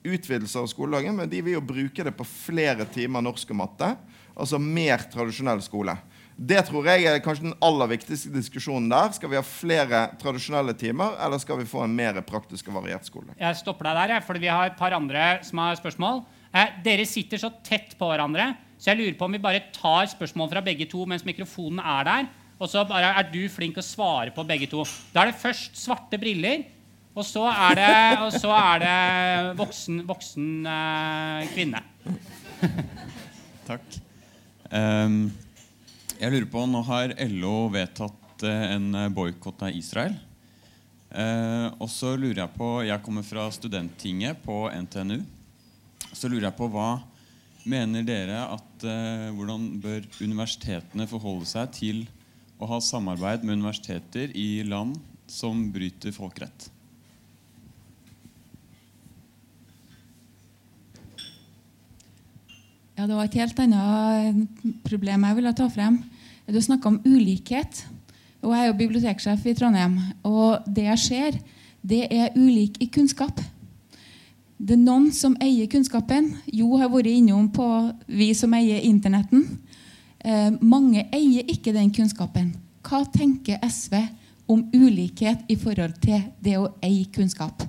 utvidelser 0.09 0.63
av 0.63 0.71
skoledagen, 0.71 1.17
men 1.17 1.31
de 1.31 1.41
vil 1.43 1.59
jo 1.59 1.65
bruke 1.65 2.05
det 2.05 2.15
på 2.17 2.27
flere 2.27 2.87
timer 2.91 3.23
norsk 3.25 3.51
og 3.55 3.61
matte. 3.61 3.93
Altså 4.39 4.59
mer 4.63 5.03
tradisjonell 5.11 5.63
skole. 5.65 5.97
Det 6.39 6.61
tror 6.69 6.87
jeg 6.87 7.07
er 7.11 7.23
kanskje 7.23 7.49
den 7.49 7.57
aller 7.67 7.91
viktigste 7.91 8.31
diskusjonen 8.31 8.87
der. 8.93 9.11
Skal 9.17 9.33
vi 9.33 9.39
ha 9.39 9.43
flere 9.43 10.05
tradisjonelle 10.21 10.75
timer, 10.79 11.17
eller 11.19 11.43
skal 11.43 11.59
vi 11.59 11.67
få 11.67 11.83
en 11.83 11.97
mer 11.99 12.21
praktisk 12.27 12.71
og 12.71 12.79
variert 12.79 13.09
skole? 13.09 13.35
Jeg 13.39 13.59
stopper 13.59 13.91
deg 13.91 14.15
der, 14.15 14.23
for 14.27 14.39
vi 14.39 14.51
har 14.51 14.71
et 14.71 14.79
par 14.79 14.95
andre 14.95 15.41
som 15.47 15.59
har 15.65 15.81
spørsmål. 15.81 16.23
Eh, 16.55 16.79
dere 16.87 17.07
sitter 17.11 17.43
så 17.43 17.51
tett 17.67 17.97
på 17.99 18.07
hverandre, 18.07 18.53
så 18.79 18.93
jeg 18.93 19.01
lurer 19.01 19.17
på 19.19 19.27
om 19.27 19.35
vi 19.35 19.43
bare 19.43 19.65
tar 19.75 20.07
spørsmål 20.11 20.51
fra 20.53 20.63
begge 20.65 20.87
to 20.91 21.05
mens 21.11 21.27
mikrofonen 21.27 21.83
er 21.83 22.09
der. 22.09 22.29
Og 22.59 22.71
så 22.71 22.83
er 22.95 23.29
du 23.31 23.43
flink 23.51 23.79
å 23.79 23.85
svare 23.85 24.33
på 24.35 24.45
begge 24.47 24.67
to. 24.71 24.85
Da 25.13 25.23
er 25.23 25.31
det 25.31 25.41
først 25.43 25.79
svarte 25.79 26.19
briller, 26.19 26.65
og 27.15 27.27
så 27.27 27.45
er 27.51 27.79
det, 27.79 28.39
så 28.39 28.51
er 28.55 28.83
det 28.83 28.95
voksen, 29.59 30.01
voksen 30.07 30.49
eh, 30.71 31.53
kvinne. 31.55 31.83
Takk. 33.69 34.01
Um 34.71 35.29
jeg 36.19 36.33
lurer 36.35 36.49
på, 36.51 36.65
Nå 36.67 36.81
har 36.83 37.13
LO 37.31 37.69
vedtatt 37.71 38.43
eh, 38.43 38.63
en 38.75 38.89
eh, 38.99 39.11
boikott 39.15 39.63
av 39.69 39.77
Israel. 39.77 40.17
Uh, 41.09 41.73
og 41.81 41.89
så 41.89 42.11
lurer 42.19 42.43
Jeg 42.43 42.53
på, 42.59 42.67
jeg 42.85 43.01
kommer 43.01 43.25
fra 43.25 43.47
Studenttinget 43.55 44.43
på 44.43 44.67
NTNU. 44.69 45.23
Så 46.11 46.29
lurer 46.29 46.51
jeg 46.51 46.57
på 46.59 46.67
hva 46.69 46.99
mener 47.69 48.07
dere 48.07 48.41
at 48.55 48.87
eh, 48.87 49.29
Hvordan 49.37 49.69
bør 49.83 50.07
universitetene 50.25 51.09
forholde 51.11 51.49
seg 51.49 51.71
til 51.77 52.03
å 52.59 52.67
ha 52.71 52.81
samarbeid 52.83 53.45
med 53.45 53.61
universiteter 53.61 54.33
i 54.35 54.65
land 54.67 54.97
som 55.31 55.69
bryter 55.73 56.15
folkerett? 56.17 56.71
Ja, 62.99 63.07
Det 63.07 63.15
var 63.15 63.29
et 63.29 63.39
helt 63.39 63.61
annet 63.63 64.65
problem 64.83 65.29
jeg 65.29 65.39
ville 65.39 65.55
ta 65.55 65.69
frem. 65.71 66.01
Du 66.49 66.59
snakka 66.59 66.91
om 66.91 66.99
ulikhet. 67.05 67.85
Og 68.43 68.55
Jeg 68.55 68.65
er 68.65 68.67
jo 68.67 68.79
biblioteksjef 68.81 69.47
i 69.47 69.55
Trondheim. 69.55 69.95
Og 70.27 70.67
det 70.67 70.89
jeg 70.89 70.99
ser, 70.99 71.39
det 71.83 72.09
er 72.11 72.35
ulik 72.35 72.81
i 72.83 72.91
kunnskap. 72.91 73.39
Det 74.59 74.75
er 74.75 74.81
noen 74.83 75.13
som 75.15 75.37
eier 75.39 75.69
kunnskapen. 75.71 76.33
Jo 76.51 76.81
har 76.81 76.91
vært 76.91 77.13
innom 77.13 77.47
på 77.55 77.67
vi 78.11 78.33
som 78.35 78.55
eier 78.59 78.83
Internetten. 78.83 79.45
Eh, 80.19 80.51
mange 80.59 81.05
eier 81.15 81.47
ikke 81.47 81.71
den 81.77 81.93
kunnskapen. 81.95 82.51
Hva 82.83 83.05
tenker 83.15 83.63
SV 83.63 83.95
om 84.51 84.65
ulikhet 84.75 85.47
i 85.47 85.55
forhold 85.61 85.95
til 86.03 86.25
det 86.43 86.57
å 86.59 86.73
eie 86.83 87.07
kunnskap? 87.15 87.63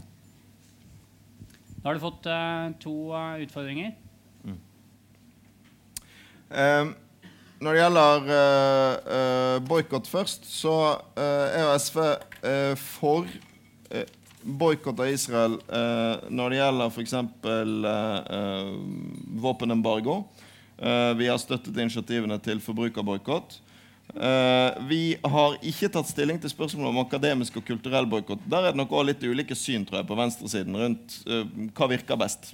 Da 1.80 1.86
har 1.86 2.00
du 2.00 2.02
fått 2.02 2.26
uh, 2.26 2.74
to 2.82 2.96
uh, 3.14 3.38
utfordringer. 3.44 3.94
Um, 6.50 6.96
når 7.62 7.76
det 7.76 7.82
gjelder 7.84 8.30
uh, 8.34 8.94
uh, 9.06 9.68
boikott 9.70 10.10
først, 10.10 10.50
så 10.50 10.74
uh, 10.98 11.22
er 11.22 11.68
jo 11.68 11.78
SV 11.78 12.00
uh, 12.02 12.74
for 12.82 13.30
uh, 13.94 14.06
boikott 14.58 15.00
av 15.00 15.10
Israel 15.12 15.58
når 16.30 16.54
det 16.54 16.60
gjelder 16.60 16.94
f.eks. 16.94 17.16
Eh, 17.16 18.70
våpenembargo. 19.44 20.24
vi 21.16 21.28
har 21.28 21.38
støttet 21.38 21.76
initiativene 21.76 22.38
til 22.40 22.62
forbrukerboikott. 22.64 23.60
vi 24.88 25.18
har 25.24 25.58
ikke 25.62 25.90
tatt 25.92 26.08
stilling 26.08 26.40
til 26.40 26.50
spørsmålet 26.50 26.90
om 26.90 27.02
akademisk 27.04 27.58
og 27.58 27.66
kulturell 27.68 28.08
boikott. 28.08 28.40
Der 28.48 28.64
er 28.64 28.72
det 28.72 28.80
nok 28.80 28.92
også 28.92 29.10
litt 29.12 29.24
ulike 29.24 29.56
syn 29.56 29.86
tror 29.86 30.00
jeg, 30.00 30.08
på 30.08 30.16
venstresiden 30.16 30.78
rundt 30.80 31.20
hva 31.76 31.90
virker 31.92 32.18
best. 32.18 32.54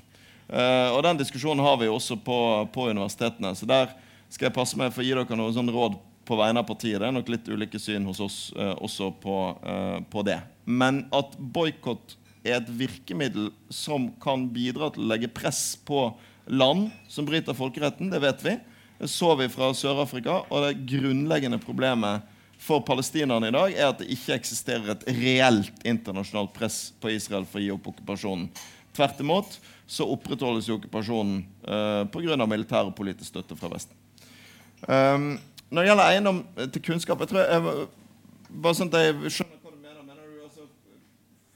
og 0.50 1.04
Den 1.04 1.22
diskusjonen 1.22 1.64
har 1.64 1.78
vi 1.78 1.88
også 1.88 2.18
på, 2.18 2.68
på 2.74 2.90
universitetene. 2.90 3.56
så 3.56 3.66
der 3.66 3.94
skal 4.30 4.50
jeg 4.50 4.58
passe 4.58 4.78
meg 4.78 4.92
for 4.92 5.04
å 5.04 5.06
gi 5.06 5.14
dere 5.14 5.38
noen 5.38 5.54
sånn 5.54 5.70
råd 5.72 6.02
på 6.26 6.38
vegne 6.40 6.62
av 6.62 6.68
partiet. 6.68 7.00
Det 7.00 7.08
er 7.08 7.16
nok 7.16 7.32
litt 7.32 7.50
ulike 7.50 7.80
syn 7.82 8.06
hos 8.10 8.22
oss 8.24 8.38
eh, 8.58 8.74
også 8.84 9.12
på, 9.22 9.40
eh, 9.62 9.98
på, 10.12 10.24
det. 10.28 10.40
Men 10.66 11.04
at 11.16 11.36
boikott 11.38 12.18
er 12.46 12.60
et 12.60 12.70
virkemiddel 12.70 13.52
som 13.74 14.12
kan 14.22 14.48
bidra 14.54 14.92
til 14.94 15.06
å 15.06 15.12
legge 15.14 15.32
press 15.34 15.76
på 15.86 16.08
land 16.46 16.90
som 17.10 17.26
bryter 17.26 17.58
folkeretten, 17.58 18.12
det 18.14 18.22
vet 18.22 18.46
vi. 18.46 18.56
Det 19.00 19.10
så 19.12 19.34
vi 19.38 19.50
fra 19.52 19.72
Sør-Afrika. 19.76 20.44
Og 20.50 20.66
det 20.66 20.86
grunnleggende 20.90 21.60
problemet 21.62 22.26
for 22.62 22.82
palestinerne 22.86 23.50
i 23.50 23.54
dag 23.54 23.74
er 23.74 23.90
at 23.90 24.02
det 24.02 24.10
ikke 24.14 24.38
eksisterer 24.38 24.94
et 24.94 25.08
reelt 25.20 25.86
internasjonalt 25.86 26.54
press 26.56 26.88
på 27.02 27.12
Israel 27.14 27.46
for 27.50 27.62
å 27.62 27.66
gi 27.66 27.74
opp 27.74 27.90
okkupasjonen. 27.92 28.48
Tvert 28.96 29.20
imot 29.22 29.58
så 29.86 30.08
opprettholdes 30.10 30.70
jo 30.70 30.80
okkupasjonen 30.80 31.42
eh, 31.68 32.04
pga. 32.10 32.48
militær 32.48 32.88
og 32.88 32.96
politisk 32.98 33.34
støtte 33.34 33.58
fra 33.60 33.70
Vesten. 33.74 33.98
Um, 34.88 35.36
når 35.70 35.82
det 35.82 35.90
gjelder 35.90 36.12
eiendom 36.12 36.42
til 36.74 36.82
kunnskap 36.86 37.22
jeg 37.24 37.32
tror 37.32 37.42
jeg, 37.42 37.88
bare 38.62 38.78
sånn 38.78 38.92
at 38.94 39.02
jeg 39.02 39.34
skjønner 39.34 39.58
hva 39.64 39.72
du 39.74 39.80
mener. 39.82 40.04
Mener 40.06 40.30
du 40.30 40.44
altså 40.46 40.68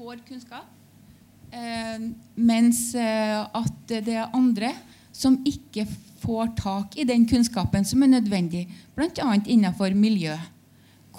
får 0.00 0.24
kunnskap. 0.28 0.64
Eh, 1.52 1.98
mens 2.40 2.94
eh, 2.94 3.36
at 3.44 3.80
det 3.90 4.14
er 4.16 4.32
andre 4.32 4.70
som 5.20 5.36
ikke 5.44 5.86
får 6.20 6.54
tak 6.56 6.96
i 6.96 7.04
den 7.08 7.26
kunnskapen 7.28 7.84
som 7.84 8.02
er 8.02 8.14
nødvendig, 8.16 8.66
bl.a. 8.96 9.28
innenfor 9.46 9.94
miljø. 9.96 10.36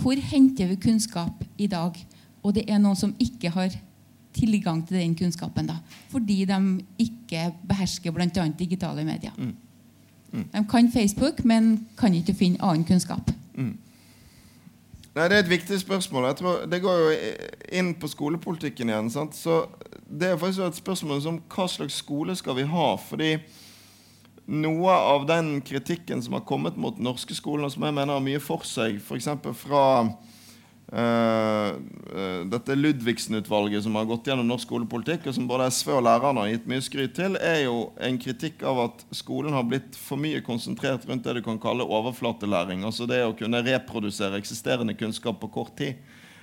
Hvor 0.02 0.18
henter 0.32 0.68
vi 0.68 0.76
kunnskap 0.82 1.44
i 1.58 1.68
dag? 1.68 1.98
Og 2.44 2.56
det 2.56 2.66
er 2.70 2.82
noen 2.82 2.98
som 2.98 3.14
ikke 3.22 3.52
har 3.54 3.74
tilgang 4.34 4.82
til 4.88 4.98
den 4.98 5.16
kunnskapen. 5.16 5.68
da, 5.68 5.76
Fordi 6.10 6.46
de 6.46 6.84
ikke 7.00 7.52
behersker 7.68 8.12
bl.a. 8.12 8.48
digitale 8.60 9.06
medier. 9.06 9.32
Mm. 9.38 9.56
Mm. 10.32 10.46
De 10.54 10.66
kan 10.70 10.92
Facebook, 10.92 11.46
men 11.46 11.88
kan 11.98 12.14
ikke 12.14 12.34
finne 12.34 12.62
annen 12.64 12.86
kunnskap. 12.88 13.32
Mm. 13.56 13.78
Nei, 15.16 15.28
Det 15.28 15.38
er 15.38 15.44
et 15.44 15.50
viktig 15.50 15.80
spørsmål. 15.80 16.26
Jeg 16.26 16.36
tror 16.36 16.66
Det 16.66 16.82
går 16.82 16.98
jo 16.98 17.18
inn 17.72 17.94
på 17.96 18.08
skolepolitikken 18.08 18.90
igjen. 18.90 19.10
Sant? 19.10 19.36
Så 19.36 19.66
Det 20.20 20.28
er 20.28 20.38
faktisk 20.38 20.60
et 20.60 20.76
spørsmål 20.76 21.28
om 21.28 21.42
hva 21.50 21.68
slags 21.68 21.94
skole 21.94 22.36
skal 22.36 22.56
vi 22.56 22.64
ha. 22.64 22.96
fordi 22.96 23.38
noe 24.46 24.92
av 24.92 25.26
den 25.30 25.62
kritikken 25.62 26.22
som 26.24 26.34
har 26.34 26.46
kommet 26.48 26.78
mot 26.78 26.96
den 26.98 27.08
norske 27.08 27.36
skolen, 27.38 27.66
og 27.66 27.74
som 27.74 27.86
jeg 27.86 27.96
mener 27.96 28.18
har 28.18 28.24
mye 28.24 28.42
for 28.44 28.66
seg, 28.68 28.98
f.eks. 29.02 29.30
fra 29.62 29.84
uh, 30.92 31.70
dette 32.52 32.78
Ludvigsen-utvalget 32.78 33.86
som 33.86 33.96
har 34.00 34.10
gått 34.10 34.28
gjennom 34.28 34.50
norsk 34.50 34.68
skolepolitikk, 34.68 35.30
og 35.30 35.38
som 35.38 35.48
både 35.50 35.70
SV 35.72 35.94
og 35.98 36.06
lærerne 36.08 36.46
har 36.46 36.54
gitt 36.54 36.70
mye 36.72 36.86
skryt 36.86 37.16
til, 37.20 37.38
er 37.38 37.66
jo 37.68 37.92
en 38.02 38.20
kritikk 38.22 38.66
av 38.68 38.86
at 38.88 39.06
skolen 39.16 39.56
har 39.56 39.68
blitt 39.68 39.96
for 40.00 40.20
mye 40.22 40.42
konsentrert 40.46 41.08
rundt 41.10 41.28
det 41.28 41.38
du 41.40 41.44
kan 41.46 41.62
kalle 41.62 41.88
overflatelæring. 41.88 42.86
Altså 42.88 43.08
det 43.10 43.24
å 43.26 43.38
kunne 43.38 43.64
reprodusere 43.68 44.42
eksisterende 44.42 44.98
kunnskap 45.00 45.40
på 45.44 45.54
kort 45.54 45.78
tid. 45.80 46.02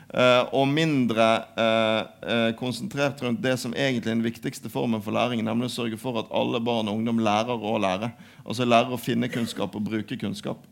Uh, 0.08 0.48
og 0.56 0.70
mindre 0.72 1.24
uh, 1.52 1.98
uh, 2.24 2.50
konsentrert 2.56 3.20
rundt 3.20 3.42
det 3.44 3.58
som 3.60 3.74
egentlig 3.76 4.08
er 4.08 4.14
den 4.14 4.24
viktigste 4.24 4.70
formen 4.72 5.02
for 5.04 5.12
læring, 5.12 5.42
nemlig 5.44 5.68
å 5.68 5.74
sørge 5.74 5.98
for 6.00 6.16
at 6.22 6.30
alle 6.32 6.62
barn 6.64 6.88
og 6.88 6.96
ungdom 6.96 7.20
lærer 7.20 7.60
å 7.60 7.74
lære. 7.82 8.08
Altså 8.48 8.64
lærer 8.64 8.94
å 8.96 9.00
finne 9.00 9.28
kunnskap 9.28 9.76
og 9.76 9.84
bruke 9.84 10.16
kunnskap. 10.16 10.64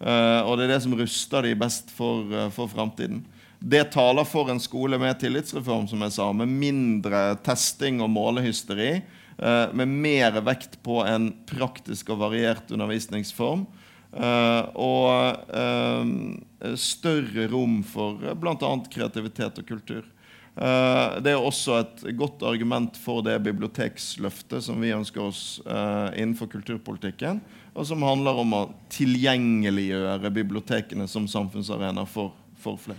og 0.00 0.52
det 0.56 0.64
er 0.64 0.72
det 0.72 0.82
som 0.82 0.96
ruster 0.96 1.44
de 1.44 1.54
best 1.54 1.92
for, 1.94 2.24
for 2.56 2.66
framtiden. 2.72 3.20
Det 3.60 3.90
taler 3.92 4.24
for 4.24 4.48
en 4.48 4.60
skole 4.60 4.96
med 4.98 5.18
tillitsreform, 5.20 5.84
som 5.88 6.00
jeg 6.00 6.14
sa, 6.14 6.30
med 6.32 6.48
mindre 6.48 7.34
testing 7.44 8.00
og 8.00 8.08
målehysteri. 8.08 9.02
eh, 9.40 9.72
med 9.72 9.88
mer 9.88 10.40
vekt 10.40 10.82
på 10.82 11.00
en 11.04 11.32
praktisk 11.48 12.10
og 12.10 12.18
variert 12.18 12.70
undervisningsform. 12.70 13.66
Eh, 14.12 14.62
og 14.74 15.52
eh, 15.60 16.74
større 16.76 17.48
rom 17.50 17.80
for 17.86 18.20
uh, 18.24 18.34
bl.a. 18.36 18.72
kreativitet 18.92 19.62
og 19.62 19.68
kultur. 19.68 20.08
Eh, 20.60 21.20
det 21.22 21.32
er 21.32 21.40
også 21.40 21.78
et 21.78 22.02
godt 22.18 22.42
argument 22.44 22.96
for 22.98 23.22
det 23.24 23.38
biblioteksløftet 23.46 24.66
som 24.66 24.80
vi 24.82 24.90
ønsker 24.92 25.22
oss 25.22 25.60
eh, 25.64 26.18
innenfor 26.20 26.50
kulturpolitikken, 26.50 27.40
og 27.70 27.86
som 27.86 28.02
handler 28.04 28.40
om 28.42 28.56
å 28.58 28.64
tilgjengeliggjøre 28.92 30.32
bibliotekene 30.34 31.06
som 31.08 31.28
samfunnsarena 31.30 32.04
for, 32.08 32.34
for 32.60 32.80
flere. 32.82 32.98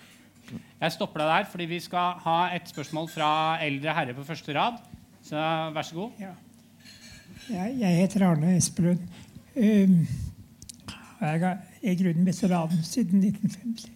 Jeg 0.81 0.95
stopper 0.95 1.21
deg 1.21 1.33
der, 1.35 1.49
fordi 1.51 1.67
vi 1.69 1.79
skal 1.83 2.15
ha 2.23 2.39
et 2.55 2.71
spørsmål 2.71 3.11
fra 3.11 3.29
eldre 3.63 3.93
herre 3.95 4.15
på 4.17 4.25
første 4.25 4.55
rad. 4.55 4.79
Så 5.23 5.37
vær 5.75 5.85
så 5.85 5.99
god. 5.99 6.17
Ja. 6.23 6.33
Jeg, 7.51 7.75
jeg 7.83 7.99
heter 7.99 8.25
Arne 8.25 8.55
Espelund. 8.57 9.05
Um, 9.53 10.01
jeg 11.21 11.43
er 11.43 11.91
i 11.91 11.95
grunnen 11.95 12.25
veteran 12.25 12.83
siden 12.83 13.23
1950 13.23 13.91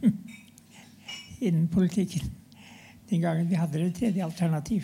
innen 1.46 1.68
politikken. 1.68 2.30
Den 3.10 3.20
gangen 3.20 3.48
vi 3.50 3.58
hadde 3.58 3.78
det 3.78 3.94
tredje 3.98 4.24
alternativ. 4.24 4.82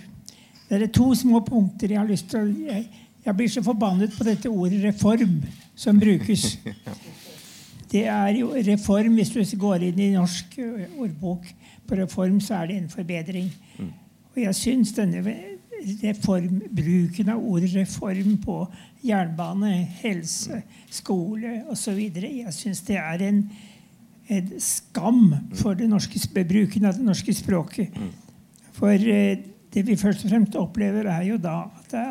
Det 0.69 0.83
er 0.83 0.87
to 0.93 1.15
små 1.15 1.41
punkter 1.47 1.93
jeg 1.95 2.01
har 2.01 2.09
lyst 2.09 2.31
til 2.31 2.41
å 2.41 2.47
Jeg, 2.67 2.89
jeg 3.27 3.37
blir 3.37 3.49
så 3.51 3.63
forbannet 3.63 4.13
på 4.19 4.25
dette 4.25 4.51
ordet 4.51 4.83
'reform' 4.83 5.43
som 5.75 6.01
brukes. 6.01 6.59
Det 7.91 8.07
er 8.07 8.29
jo 8.35 8.51
reform 8.51 9.15
Hvis 9.15 9.31
du 9.31 9.57
går 9.57 9.83
inn 9.87 9.99
i 9.99 10.11
norsk 10.11 10.59
ordbok 10.99 11.47
på 11.87 11.95
reform, 11.95 12.41
så 12.41 12.55
er 12.55 12.67
det 12.67 12.77
en 12.77 12.89
forbedring. 12.89 13.51
Og 14.35 14.43
jeg 14.43 14.55
syns 14.55 14.93
denne 14.93 15.23
reform, 16.03 16.61
bruken 16.71 17.31
av 17.33 17.45
ordet 17.45 17.75
reform 17.75 18.37
på 18.43 18.59
jernbane, 19.07 19.73
helse, 20.03 20.63
skole 20.91 21.63
osv. 21.73 21.99
Jeg 21.99 22.55
syns 22.55 22.83
det 22.89 22.99
er 23.01 23.27
en, 23.29 23.43
en 24.29 24.55
skam 24.63 25.35
for 25.55 25.79
det 25.79 25.89
norske, 25.91 26.21
bruken 26.37 26.89
av 26.89 26.99
det 26.99 27.07
norske 27.07 27.35
språket. 27.37 27.95
For 28.77 28.93
eh, 28.93 29.39
det 29.75 29.85
vi 29.87 29.99
først 30.01 30.25
og 30.25 30.33
fremst 30.33 30.57
opplever, 30.57 31.09
er 31.13 31.27
jo 31.29 31.37
da 31.41 31.59
at 31.69 31.93
det, 31.93 32.05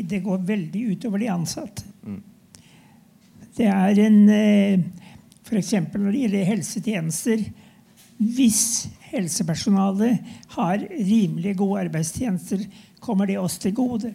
er, 0.00 0.04
det 0.14 0.22
går 0.24 0.46
veldig 0.48 0.86
utover 0.94 1.20
de 1.20 1.32
ansatte. 1.32 1.84
Det 3.56 3.66
er 3.68 3.98
en 4.06 4.22
eh, 4.32 4.80
F.eks. 5.50 5.72
når 5.92 6.12
det 6.12 6.22
gjelder 6.22 6.48
helsetjenester. 6.48 7.42
Hvis 8.20 8.62
helsepersonalet 9.10 10.20
har 10.54 10.84
rimelig 10.92 11.56
gode 11.58 11.80
arbeidstjenester, 11.86 12.62
kommer 13.00 13.28
det 13.28 13.38
oss 13.40 13.58
til 13.60 13.74
gode. 13.76 14.12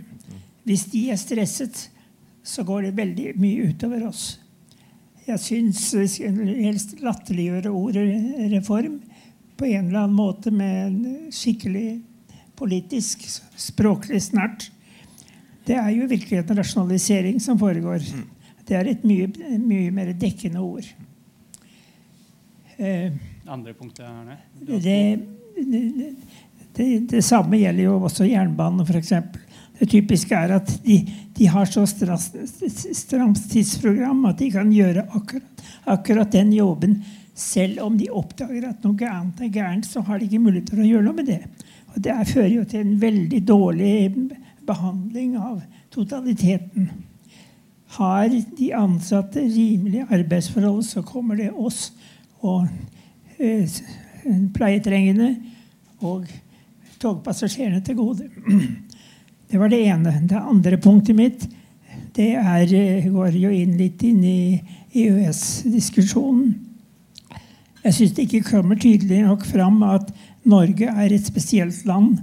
Hvis 0.65 0.88
de 0.93 1.09
er 1.13 1.19
stresset, 1.21 1.89
så 2.45 2.63
går 2.65 2.88
det 2.88 2.97
veldig 2.97 3.33
mye 3.41 3.69
utover 3.71 4.07
oss. 4.07 4.25
Jeg 5.25 5.41
syns 5.41 5.88
vi 5.97 6.05
skulle 6.09 6.57
helst 6.61 6.99
latterliggjøre 7.01 7.71
ordet 7.73 8.05
reform 8.53 8.99
på 9.57 9.65
en 9.71 9.88
eller 9.88 10.03
annen 10.03 10.17
måte 10.17 10.51
med 10.53 10.75
en 10.83 11.31
skikkelig 11.33 12.01
politisk, 12.55 13.23
språklig 13.57 14.21
snert. 14.21 14.69
Det 15.65 15.77
er 15.79 15.89
jo 15.95 16.05
i 16.05 16.11
virkeligheten 16.11 16.59
rasjonalisering 16.59 17.39
som 17.41 17.57
foregår. 17.59 18.05
Det 18.65 18.77
er 18.77 18.91
et 18.91 19.05
mye, 19.07 19.29
mye 19.61 19.93
mer 19.93 20.13
dekkende 20.19 20.61
ord. 20.61 20.86
Eh, 22.77 23.11
Andre 23.47 23.73
punktet, 23.73 24.05
Arne. 24.05 24.38
det, 24.59 24.79
det, 24.83 25.81
det, 25.97 26.09
det 26.78 27.23
samme 27.26 27.59
gjelder 27.59 27.88
jo 27.88 27.97
også 28.07 28.28
jernbanen, 28.28 28.86
f.eks. 28.86 29.13
Det 29.76 29.89
typiske 29.91 30.36
er 30.38 30.53
at 30.55 30.69
de, 30.86 31.01
de 31.36 31.47
har 31.51 31.67
så 31.67 31.84
stra- 31.89 32.15
stramt 32.95 33.41
tidsprogram 33.51 34.23
at 34.30 34.39
de 34.39 34.49
kan 34.53 34.69
gjøre 34.71 35.03
akkurat, 35.17 35.63
akkurat 35.91 36.32
den 36.32 36.53
jobben. 36.55 37.01
Selv 37.36 37.82
om 37.84 37.97
de 37.99 38.07
oppdager 38.07 38.69
at 38.69 38.86
noe 38.88 39.09
annet 39.09 39.41
er 39.43 39.51
gærent, 39.51 39.88
så 39.88 40.03
har 40.07 40.19
de 40.19 40.30
ikke 40.30 40.39
mulighet 40.45 40.69
til 40.71 40.84
å 40.86 40.88
gjøre 40.88 41.07
noe 41.09 41.17
med 41.17 41.28
det. 41.28 41.41
Og 41.91 41.97
Det 42.03 42.13
er, 42.13 42.30
fører 42.30 42.53
jo 42.53 42.63
til 42.71 42.86
en 42.86 42.95
veldig 43.01 43.41
dårlig 43.47 43.95
behandling 44.65 45.36
av 45.39 45.59
totaliteten. 45.91 46.88
Har 47.99 48.32
de 48.32 48.71
ansatte 48.76 49.43
rimelige 49.43 50.07
arbeidsforhold, 50.07 50.82
så 50.88 51.03
kommer 51.03 51.39
det 51.39 51.51
oss 51.51 51.89
og 52.43 52.67
eh, 53.39 53.67
pleietrengende 54.55 55.36
og 56.03 56.28
togpassasjerene 57.01 57.81
til 57.85 57.97
gode. 57.99 58.29
Det 59.49 59.59
var 59.61 59.69
det 59.69 59.83
ene. 59.85 60.11
Det 60.25 60.39
andre 60.41 60.77
punktet 60.81 61.15
mitt 61.15 61.43
det 62.15 62.31
er, 62.39 62.63
eh, 62.73 63.07
går 63.11 63.35
jo 63.35 63.49
inn 63.51 63.75
litt 63.77 64.01
inn 64.07 64.23
i 64.23 64.61
EØS-diskusjonen. 64.95 66.55
Jeg 67.83 67.93
syns 67.93 68.15
det 68.15 68.25
ikke 68.25 68.49
kommer 68.49 68.79
tydelig 68.79 69.19
nok 69.25 69.43
fram 69.45 69.83
at 69.83 70.09
Norge 70.47 70.87
er 70.87 71.13
et 71.13 71.27
spesielt 71.27 71.83
land 71.85 72.17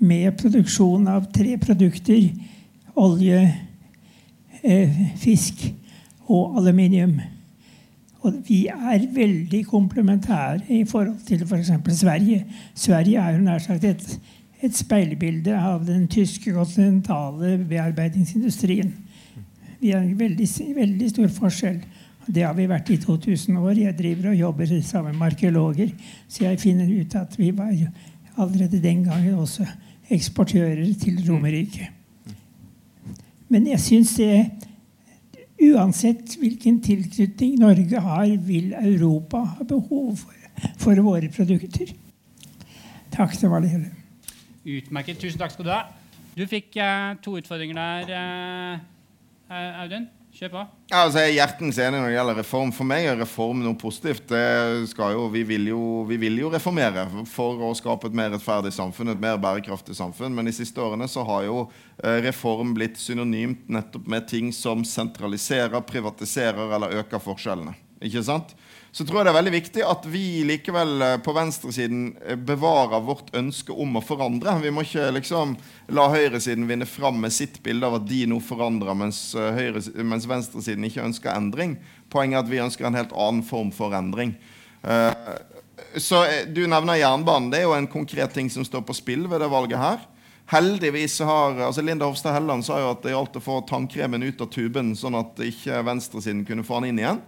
med 0.00 0.34
produksjon 0.40 1.06
av 1.12 1.28
tre 1.32 1.58
produkter 1.60 2.30
olje, 2.96 3.42
eh, 4.62 4.98
fisk 5.20 5.66
og 6.26 6.58
aluminium. 6.58 7.20
Og 8.24 8.36
vi 8.48 8.66
er 8.72 9.02
veldig 9.12 9.66
komplementære 9.68 10.60
i 10.72 10.84
forhold 10.88 11.18
til 11.28 11.42
f.eks. 11.44 11.70
For 11.84 11.96
Sverige. 11.96 12.44
Sverige 12.74 13.20
er 13.20 13.36
jo 13.36 13.42
nær 13.44 13.58
sagt 13.60 13.84
et, 13.84 14.20
et 14.64 14.76
speilbilde 14.76 15.52
av 15.58 15.84
den 15.86 16.06
tyske 16.08 16.52
kontinentale 16.52 17.58
bearbeidingsindustrien. 17.68 18.94
Vi 19.80 19.92
har 19.92 20.00
en 20.00 20.18
veldig, 20.18 20.48
veldig 20.76 21.10
stor 21.10 21.28
forskjell. 21.28 21.82
Det 22.26 22.46
har 22.46 22.54
vi 22.56 22.68
vært 22.68 22.88
i 22.94 22.96
2000 22.96 23.58
år. 23.60 23.74
Jeg 23.76 23.98
driver 23.98 24.30
og 24.30 24.38
jobber 24.40 24.72
sammen 24.80 25.18
med 25.18 25.26
arkeologer, 25.26 25.92
så 26.28 26.46
jeg 26.46 26.60
finner 26.60 26.88
ut 26.88 27.14
at 27.20 27.38
vi 27.38 27.50
var 27.56 27.74
allerede 28.36 28.80
den 28.82 29.04
gangen 29.04 29.34
også 29.34 29.66
eksportører 30.10 30.94
til 31.00 31.20
Romerike. 31.28 31.90
Men 33.48 33.68
jeg 33.68 33.80
syns 33.80 34.14
det 34.16 34.46
Uansett 35.64 36.36
hvilken 36.40 36.80
tilknytning 36.84 37.58
Norge 37.62 38.00
har, 38.00 38.26
vil 38.46 38.72
Europa 38.78 39.44
ha 39.56 39.66
behov 39.68 40.16
for, 40.20 40.34
for 40.80 41.02
våre 41.06 41.30
produkter. 41.32 41.94
Takk, 43.14 43.36
det 43.40 43.50
var 43.50 43.62
det 43.62 43.70
hele. 43.72 43.92
Utmerket. 44.64 45.20
Tusen 45.22 45.38
takk 45.40 45.54
skal 45.54 45.68
du 45.68 45.72
ha. 45.72 45.84
Du 46.34 46.42
fikk 46.50 46.76
eh, 46.82 47.14
to 47.22 47.36
utfordringer 47.38 47.78
der, 47.78 48.80
eh, 49.50 49.82
Audun. 49.84 50.08
Kjør 50.34 50.50
på. 50.50 50.62
Ja, 50.90 51.04
altså 51.04 51.20
jeg 51.22 51.30
er 51.30 51.36
hjertens 51.36 51.76
enig 51.78 51.98
når 52.00 52.08
det 52.08 52.14
gjelder 52.16 52.38
reform. 52.40 52.70
For 52.74 52.90
meg 52.90 53.04
er 53.06 53.20
reform 53.20 53.60
noe 53.62 53.76
positivt. 53.78 54.32
Jo, 54.34 55.28
vi, 55.30 55.44
vil 55.46 55.68
jo, 55.70 55.82
vi 56.08 56.18
vil 56.18 56.40
jo 56.42 56.50
reformere 56.50 57.04
for 57.30 57.62
å 57.62 57.70
skape 57.78 58.10
et 58.10 58.16
mer 58.18 58.32
rettferdig 58.34 58.72
samfunn, 58.74 59.12
et 59.12 59.22
mer 59.22 59.38
bærekraftig 59.38 59.94
samfunn. 59.94 60.34
Men 60.34 60.50
de 60.50 60.56
siste 60.56 60.82
årene 60.82 61.06
så 61.10 61.22
har 61.28 61.46
jo 61.46 61.60
eh, 62.02 62.18
reform 62.26 62.74
blitt 62.74 62.98
synonymt 62.98 63.70
nettopp 63.70 64.10
med 64.10 64.26
ting 64.32 64.50
som 64.50 64.82
sentraliserer, 64.82 65.78
privatiserer 65.86 66.74
eller 66.80 66.98
øker 67.04 67.22
forskjellene. 67.22 67.76
Ikke 68.02 68.22
sant? 68.26 68.54
Så 68.94 69.02
tror 69.02 69.20
jeg 69.20 69.26
det 69.26 69.30
er 69.32 69.38
veldig 69.40 69.52
viktig 69.56 69.82
at 69.90 70.04
vi 70.06 70.26
likevel 70.46 71.02
eh, 71.02 71.16
på 71.22 71.32
venstresiden 71.34 72.02
eh, 72.22 72.36
bevarer 72.38 73.02
vårt 73.02 73.32
ønske 73.34 73.74
om 73.74 73.98
å 73.98 74.02
forandre. 74.04 74.54
Vi 74.62 74.70
må 74.70 74.84
ikke 74.86 75.08
liksom 75.16 75.56
la 75.98 76.04
høyresiden 76.12 76.68
vinne 76.68 76.86
fram 76.86 77.18
med 77.24 77.34
sitt 77.34 77.58
bilde 77.64 77.88
av 77.88 77.98
at 77.98 78.06
de 78.06 78.20
nå 78.30 78.38
forandrer, 78.44 78.94
mens, 78.94 79.18
eh, 79.34 79.50
høyre, 79.56 79.82
mens 80.06 80.28
venstresiden 80.30 80.86
ikke 80.86 81.02
ønsker 81.08 81.34
endring. 81.34 81.74
Poenget 82.12 82.38
er 82.38 82.44
at 82.44 82.52
vi 82.52 82.62
ønsker 82.62 82.86
en 82.86 83.00
helt 83.00 83.14
annen 83.18 83.42
form 83.42 83.74
for 83.74 83.98
endring. 83.98 84.36
Så 85.98 86.20
Du 86.54 86.60
nevner 86.68 87.00
jernbanen. 87.00 87.50
Det 87.50 87.62
er 87.62 87.64
jo 87.64 87.74
en 87.74 87.90
konkret 87.90 88.34
ting 88.36 88.50
som 88.52 88.66
står 88.66 88.84
på 88.86 88.94
spill 88.94 89.24
ved 89.26 89.40
det 89.42 89.50
valget 89.50 89.80
her. 89.80 90.02
Heldigvis 90.52 91.18
har, 91.24 91.56
altså 91.66 91.82
Linda 91.82 92.06
Hofstad 92.06 92.36
Helleland 92.36 92.62
sa 92.66 92.76
jo 92.78 92.90
at 92.92 93.02
det 93.02 93.14
gjaldt 93.14 93.38
å 93.40 93.42
få 93.42 93.62
tannkremen 93.66 94.22
ut 94.22 94.42
av 94.44 94.52
tuben, 94.52 94.92
sånn 94.94 95.16
at 95.16 95.40
ikke 95.40 95.80
venstresiden 95.86 96.44
kunne 96.46 96.66
få 96.66 96.82
den 96.82 96.92
inn 96.92 97.00
igjen. 97.00 97.22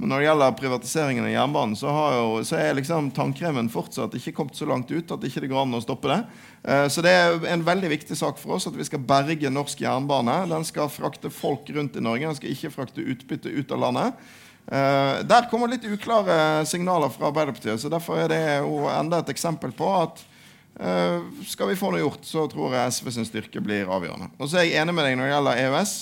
Men 0.00 0.08
når 0.08 0.22
det 0.22 0.26
gjelder 0.30 0.54
privatiseringen 0.56 1.26
av 1.26 1.32
jernbanen, 1.34 1.76
så, 1.76 1.90
jo, 2.16 2.28
så 2.48 2.56
er 2.56 2.78
liksom 2.78 3.10
tannkremen 3.12 3.66
fortsatt 3.68 4.14
ikke 4.16 4.32
kommet 4.38 4.56
så 4.56 4.64
langt 4.64 4.88
ut 4.88 5.12
at 5.12 5.26
ikke 5.28 5.42
det 5.44 5.50
går 5.52 5.66
an 5.66 5.76
å 5.76 5.80
stoppe 5.84 6.08
det. 6.08 6.20
Eh, 6.64 6.86
Så 6.88 7.04
det 7.04 7.12
er 7.12 7.36
en 7.52 7.64
veldig 7.66 7.90
viktig 7.92 8.16
sak 8.16 8.40
for 8.40 8.56
oss 8.56 8.64
at 8.70 8.78
vi 8.78 8.86
skal 8.88 9.02
berge 9.04 9.52
norsk 9.52 9.82
jernbane. 9.84 10.38
Den 10.48 10.64
skal 10.64 10.88
frakte 10.88 11.28
folk 11.28 11.68
rundt 11.76 11.98
i 12.00 12.04
Norge, 12.06 12.24
den 12.30 12.38
skal 12.38 12.54
ikke 12.54 12.72
frakte 12.72 13.04
utbytte 13.04 13.52
ut 13.52 13.76
av 13.76 13.82
landet. 13.84 14.24
Eh, 14.72 15.20
Der 15.28 15.48
kommer 15.52 15.68
litt 15.68 15.84
uklare 15.84 16.64
signaler 16.64 17.12
fra 17.12 17.28
Arbeiderpartiet, 17.28 17.80
så 17.84 17.92
derfor 17.92 18.24
er 18.24 18.32
det 18.32 18.40
jo 18.64 18.86
enda 18.88 19.20
et 19.20 19.34
eksempel 19.36 19.76
på 19.76 19.90
at 20.00 20.24
eh, 20.80 21.20
skal 21.44 21.68
vi 21.68 21.76
få 21.76 21.92
noe 21.92 22.00
gjort, 22.00 22.24
så 22.24 22.48
tror 22.48 22.72
jeg 22.72 22.96
SV 22.96 23.12
sin 23.18 23.28
styrke 23.28 23.60
blir 23.60 23.84
avgjørende. 23.84 24.32
Og 24.40 24.48
så 24.48 24.62
er 24.62 24.70
jeg 24.70 24.80
enig 24.80 24.96
med 24.96 25.04
deg 25.04 25.20
når 25.20 25.28
det 25.28 25.34
gjelder 25.36 25.62
EØS. 25.66 25.94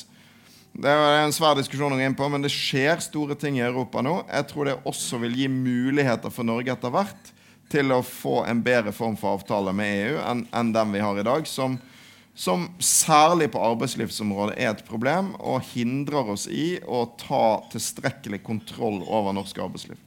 Det 0.78 0.90
er 0.94 1.24
en 1.24 1.32
svær 1.34 1.56
diskusjon 1.58 1.90
å 1.90 1.96
gå 1.98 2.04
inn 2.06 2.14
på, 2.14 2.28
men 2.30 2.44
det 2.44 2.52
skjer 2.54 3.00
store 3.02 3.34
ting 3.34 3.56
i 3.58 3.64
Europa 3.66 3.98
nå. 4.04 4.20
Jeg 4.30 4.46
tror 4.46 4.68
det 4.68 4.76
også 4.86 5.18
vil 5.24 5.34
gi 5.34 5.48
muligheter 5.50 6.30
for 6.30 6.46
Norge 6.46 6.70
etter 6.70 6.92
hvert 6.94 7.32
til 7.68 7.90
å 7.90 7.98
få 8.06 8.44
en 8.46 8.60
bedre 8.62 8.92
form 8.94 9.16
for 9.18 9.40
avtale 9.40 9.74
med 9.74 10.04
EU 10.04 10.20
enn 10.22 10.44
en 10.54 10.70
den 10.72 10.92
vi 10.94 11.02
har 11.02 11.18
i 11.18 11.24
dag, 11.26 11.48
som, 11.50 11.74
som 12.38 12.68
særlig 12.78 13.50
på 13.56 13.62
arbeidslivsområdet 13.72 14.54
er 14.54 14.70
et 14.70 14.84
problem 14.86 15.32
og 15.40 15.66
hindrer 15.72 16.30
oss 16.36 16.46
i 16.46 16.76
å 16.86 17.08
ta 17.18 17.58
tilstrekkelig 17.72 18.40
kontroll 18.46 19.02
over 19.02 19.34
norsk 19.34 19.58
arbeidsliv. 19.64 19.98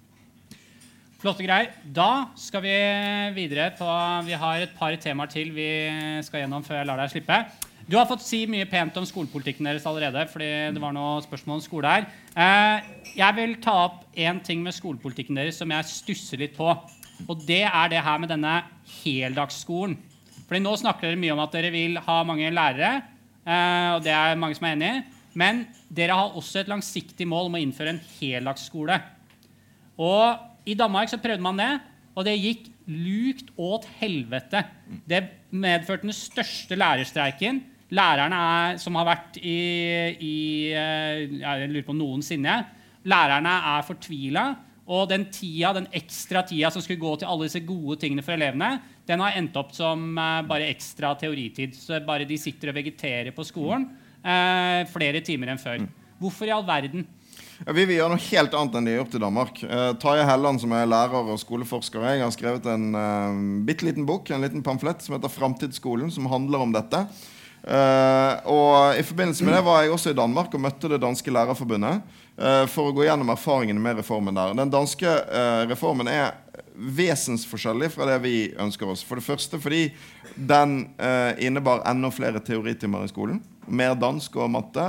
Flotte 1.22 1.44
greier. 1.46 1.76
Da 1.84 2.32
skal 2.40 2.64
vi 2.64 2.78
videre 3.36 3.68
på 3.78 3.90
Vi 4.26 4.40
har 4.40 4.64
et 4.64 4.72
par 4.80 4.96
temaer 5.04 5.30
til 5.36 5.52
vi 5.54 5.68
skal 6.24 6.46
gjennom 6.46 6.64
før 6.64 6.80
jeg 6.80 6.90
lar 6.90 7.04
deg 7.04 7.12
slippe. 7.12 7.42
Du 7.92 7.98
har 8.00 8.08
fått 8.08 8.22
si 8.24 8.46
mye 8.48 8.64
pent 8.72 8.96
om 9.02 9.04
skolepolitikken 9.04 9.68
deres 9.68 9.84
allerede. 9.90 10.22
fordi 10.32 10.48
det 10.72 10.80
var 10.80 10.94
noe 10.96 11.20
spørsmål 11.26 11.58
om 11.58 11.64
skole 11.66 11.90
her. 11.92 12.06
Eh, 12.40 12.86
jeg 13.18 13.36
vil 13.36 13.56
ta 13.60 13.74
opp 13.90 14.06
én 14.16 14.38
ting 14.40 14.62
med 14.64 14.72
skolepolitikken 14.72 15.36
deres 15.36 15.58
som 15.60 15.70
jeg 15.76 15.90
stusser 15.90 16.40
litt 16.40 16.56
på. 16.56 16.70
Og 17.28 17.42
det 17.44 17.66
er 17.68 17.90
det 17.92 18.00
her 18.00 18.18
med 18.18 18.30
denne 18.32 18.62
heldagsskolen. 19.04 19.98
Fordi 20.48 20.62
nå 20.64 20.72
snakker 20.80 21.10
dere 21.10 21.20
mye 21.20 21.34
om 21.34 21.42
at 21.44 21.52
dere 21.52 21.72
vil 21.74 22.00
ha 22.00 22.24
mange 22.24 22.48
lærere. 22.48 23.04
eh, 23.46 23.90
og 23.98 24.04
det 24.04 24.14
er 24.16 24.40
mange 24.40 24.56
som 24.56 24.68
er 24.68 24.78
enig 24.78 24.88
i. 24.88 25.04
Men 25.36 25.68
dere 25.92 26.16
har 26.16 26.32
også 26.32 26.62
et 26.62 26.72
langsiktig 26.72 27.28
mål 27.28 27.48
om 27.48 27.56
å 27.56 27.60
innføre 27.60 27.90
en 27.90 28.02
heldagsskole. 28.22 29.02
Og 30.00 30.40
I 30.66 30.76
Danmark 30.76 31.10
så 31.10 31.20
prøvde 31.20 31.44
man 31.44 31.58
det, 31.58 31.82
og 32.16 32.24
det 32.24 32.40
gikk 32.40 32.72
lukt 32.88 33.52
åt 33.58 33.86
helvete. 34.00 34.64
Det 35.06 35.28
medførte 35.52 36.08
den 36.08 36.16
største 36.16 36.76
lærerstreiken. 36.80 37.66
Lærerne 37.92 38.42
er, 38.56 38.78
som 38.80 38.96
har 39.00 39.08
vært 39.10 39.38
i, 39.42 39.60
i 40.24 40.36
eh, 40.72 41.40
Jeg 41.42 41.72
lurer 41.72 41.88
på 41.88 41.96
noensinne. 41.98 42.60
Lærerne 43.04 43.56
er 43.76 43.88
fortvila. 43.88 44.46
Og 44.92 45.08
den 45.12 45.28
tida, 45.32 45.74
den 45.78 45.88
ekstra 45.96 46.42
tida 46.48 46.72
som 46.74 46.84
skulle 46.84 47.00
gå 47.00 47.14
til 47.20 47.30
alle 47.30 47.48
disse 47.48 47.62
gode 47.64 48.00
tingene 48.02 48.24
for 48.26 48.36
elevene, 48.36 48.74
den 49.08 49.22
har 49.24 49.38
endt 49.40 49.56
opp 49.60 49.76
som 49.76 50.10
eh, 50.18 50.44
bare 50.48 50.70
ekstra 50.72 51.14
teoritid. 51.20 51.76
Så 51.78 52.00
bare 52.08 52.28
de 52.28 52.40
sitter 52.40 52.72
og 52.72 52.80
vegeterer 52.80 53.32
på 53.36 53.46
skolen 53.48 53.90
eh, 54.24 54.84
flere 54.92 55.24
timer 55.26 55.54
enn 55.54 55.62
før. 55.62 55.84
Hvorfor 56.22 56.50
i 56.50 56.54
all 56.56 56.66
verden? 56.68 57.06
Ja, 57.62 57.76
vi 57.78 57.86
vil 57.86 58.00
gjøre 58.00 58.16
noe 58.16 58.24
helt 58.26 58.56
annet 58.58 58.76
enn 58.78 58.88
de 58.88 58.94
har 58.94 59.04
gjort 59.04 59.16
i 59.18 59.22
Danmark. 59.22 59.60
Eh, 59.68 59.92
Taje 60.02 60.26
Helland, 60.26 60.64
som 60.64 60.72
er 60.74 60.90
lærer 60.90 61.30
og 61.34 61.38
skoleforsker, 61.42 62.08
jeg 62.08 62.24
har 62.24 62.34
skrevet 62.34 62.66
en 62.72 62.88
eh, 62.98 63.44
bitte 63.68 63.86
liten 63.86 64.08
bok, 64.10 64.32
en 64.34 64.42
liten 64.42 64.64
pamflett 64.66 65.06
som 65.06 65.16
heter 65.18 65.30
'Framtidsskolen', 65.30 66.10
som 66.14 66.30
handler 66.32 66.66
om 66.66 66.74
dette. 66.74 67.06
Uh, 67.62 68.42
og 68.50 68.98
I 68.98 69.04
forbindelse 69.06 69.46
med 69.46 69.54
det 69.54 69.62
var 69.62 69.84
jeg 69.84 69.94
også 69.94 70.16
i 70.16 70.18
Danmark 70.18 70.54
og 70.58 70.64
møtte 70.64 70.90
det 70.90 70.98
danske 71.04 71.30
lærerforbundet 71.30 72.00
uh, 72.42 72.66
for 72.66 72.90
å 72.90 72.94
gå 72.98 73.06
gjennom 73.06 73.30
erfaringene 73.30 73.84
med 73.84 74.00
reformen 74.02 74.38
der. 74.38 74.56
Den 74.58 74.72
danske 74.74 75.06
uh, 75.06 75.62
reformen 75.70 76.10
er 76.10 76.34
vesensforskjellig 76.74 77.92
fra 77.94 78.08
det 78.10 78.18
vi 78.24 78.36
ønsker 78.58 78.90
oss. 78.90 79.04
For 79.06 79.20
det 79.20 79.28
første 79.28 79.60
fordi 79.62 79.92
den 80.34 80.86
innebar 81.44 81.82
enda 81.86 82.10
flere 82.16 82.40
teoritimer 82.42 83.04
i 83.04 83.12
skolen. 83.12 83.42
Mer 83.68 83.92
dansk 84.00 84.38
og 84.40 84.48
matte. 84.50 84.86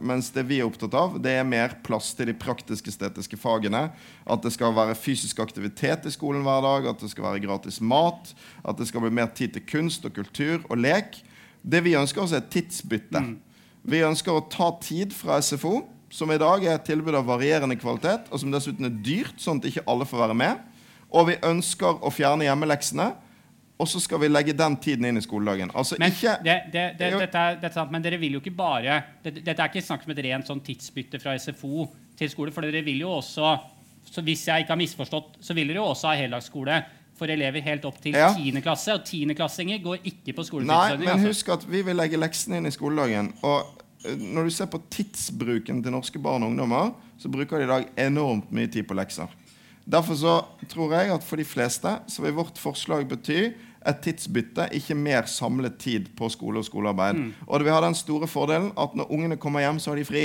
mens 0.00 0.30
det 0.34 0.46
vi 0.48 0.58
er 0.58 0.66
opptatt 0.66 0.96
av, 0.96 1.18
det 1.22 1.36
er 1.36 1.46
mer 1.46 1.76
plass 1.84 2.08
til 2.16 2.32
de 2.32 2.34
praktisk-estetiske 2.40 3.38
fagene. 3.38 3.84
At 4.24 4.42
det 4.42 4.54
skal 4.56 4.74
være 4.74 4.96
fysisk 4.98 5.44
aktivitet 5.44 6.08
i 6.08 6.14
skolen 6.16 6.42
hver 6.42 6.64
dag, 6.64 6.88
at 6.90 7.04
det 7.04 7.12
skal 7.12 7.28
være 7.28 7.44
gratis 7.44 7.78
mat, 7.78 8.32
at 8.64 8.80
det 8.80 8.88
skal 8.88 9.04
bli 9.04 9.12
mer 9.20 9.30
tid 9.36 9.54
til 9.54 9.68
kunst 9.68 10.08
og 10.08 10.16
kultur 10.16 10.64
og 10.64 10.80
lek. 10.80 11.20
Det 11.66 11.82
vi 11.82 11.96
ønsker 11.98 12.22
oss, 12.22 12.32
er 12.34 12.44
et 12.44 12.52
tidsbytte. 12.54 13.22
Vi 13.86 14.02
ønsker 14.06 14.34
å 14.34 14.46
ta 14.50 14.70
tid 14.82 15.14
fra 15.14 15.40
SFO, 15.42 15.80
som 16.10 16.30
i 16.30 16.38
dag 16.38 16.64
er 16.64 16.76
et 16.76 16.86
tilbud 16.86 17.14
av 17.18 17.26
varierende 17.26 17.76
kvalitet, 17.78 18.30
og 18.30 18.40
som 18.40 18.52
dessuten 18.54 18.86
er 18.86 18.98
dyrt, 19.04 19.38
sånn 19.42 19.58
at 19.60 19.68
ikke 19.70 19.86
alle 19.90 20.06
får 20.06 20.22
være 20.24 20.38
med. 20.38 20.62
Og 21.10 21.30
vi 21.30 21.38
ønsker 21.46 22.02
å 22.02 22.12
fjerne 22.14 22.46
hjemmeleksene, 22.46 23.10
og 23.76 23.88
så 23.90 24.00
skal 24.00 24.22
vi 24.22 24.30
legge 24.30 24.54
den 24.56 24.78
tiden 24.80 25.04
inn 25.04 25.20
i 25.20 25.24
skoledagen. 25.24 25.70
Altså 25.76 25.98
Men, 26.00 26.14
ikke 26.14 26.38
det, 26.44 26.56
det, 26.72 26.84
det, 26.96 27.10
dette 27.20 27.40
er, 27.40 27.58
dette 27.60 27.80
er 27.82 27.90
men 27.92 28.04
dere 28.04 28.18
vil 28.20 28.38
jo 28.38 28.40
ikke 28.40 28.54
bare 28.56 29.00
dette 29.24 29.52
er 29.52 29.66
ikke 29.68 29.84
snakk 29.84 30.06
om 30.06 30.14
et 30.14 30.22
rent 30.24 30.48
sånn 30.48 30.62
tidsbytte 30.64 31.20
fra 31.20 31.34
SFO 31.36 31.84
til 32.16 32.30
skole. 32.32 32.54
For 32.56 32.64
dere 32.64 32.80
vil 32.86 33.04
jo 33.04 33.12
også 33.18 33.56
så 34.06 34.22
Hvis 34.22 34.44
jeg 34.46 34.62
ikke 34.62 34.70
har 34.70 34.78
misforstått, 34.78 35.40
så 35.42 35.54
vil 35.56 35.66
dere 35.66 35.80
jo 35.80 35.88
også 35.90 36.06
ha 36.08 36.14
heldagsskole 36.14 36.76
for 37.18 37.32
elever 37.32 37.64
helt 37.64 37.84
opp 37.88 37.98
til 38.02 38.14
Ja. 38.16 38.32
10. 38.34 38.60
klasse. 38.64 38.94
Og 38.94 39.04
10.-klassinger 39.04 39.82
går 39.82 39.98
ikke 40.04 40.34
på 40.36 40.44
Nei, 40.62 40.96
men 40.96 41.08
altså. 41.08 41.26
husk 41.28 41.48
at 41.48 41.66
vi 41.70 41.82
vil 41.82 41.96
legge 41.96 42.16
leksene 42.20 42.60
inn 42.60 42.66
i 42.66 42.74
skoledagen. 42.74 43.32
Og 43.42 43.82
eh, 44.04 44.16
når 44.16 44.44
du 44.44 44.50
ser 44.50 44.66
på 44.66 44.82
tidsbruken 44.90 45.82
til 45.82 45.92
norske 45.92 46.18
barn 46.18 46.42
og 46.42 46.50
ungdommer, 46.52 46.92
så 47.18 47.28
bruker 47.32 47.58
de 47.58 47.64
i 47.64 47.72
dag 47.72 47.88
enormt 48.06 48.52
mye 48.52 48.68
tid 48.68 48.86
på 48.88 48.94
lekser. 48.94 49.28
Derfor 49.86 50.14
så 50.18 50.34
tror 50.68 50.92
jeg 50.98 51.12
at 51.14 51.22
for 51.24 51.36
de 51.38 51.44
fleste 51.46 51.92
så 52.10 52.22
vil 52.22 52.34
vårt 52.34 52.58
forslag 52.58 53.06
bety 53.08 53.52
et 53.86 54.00
tidsbytte, 54.02 54.68
ikke 54.74 54.96
mer 54.98 55.28
samlet 55.30 55.76
tid 55.78 56.08
på 56.18 56.26
skole 56.28 56.58
og 56.58 56.66
skolearbeid. 56.66 57.20
Og 57.46 57.60
det 57.60 57.68
vil 57.68 57.74
ha 57.76 57.80
den 57.84 57.94
store 57.94 58.26
fordelen 58.26 58.72
at 58.76 58.96
når 58.98 59.12
ungene 59.14 59.36
kommer 59.38 59.62
hjem, 59.62 59.78
så 59.78 59.92
har 59.92 60.00
de 60.00 60.04
fri. 60.08 60.24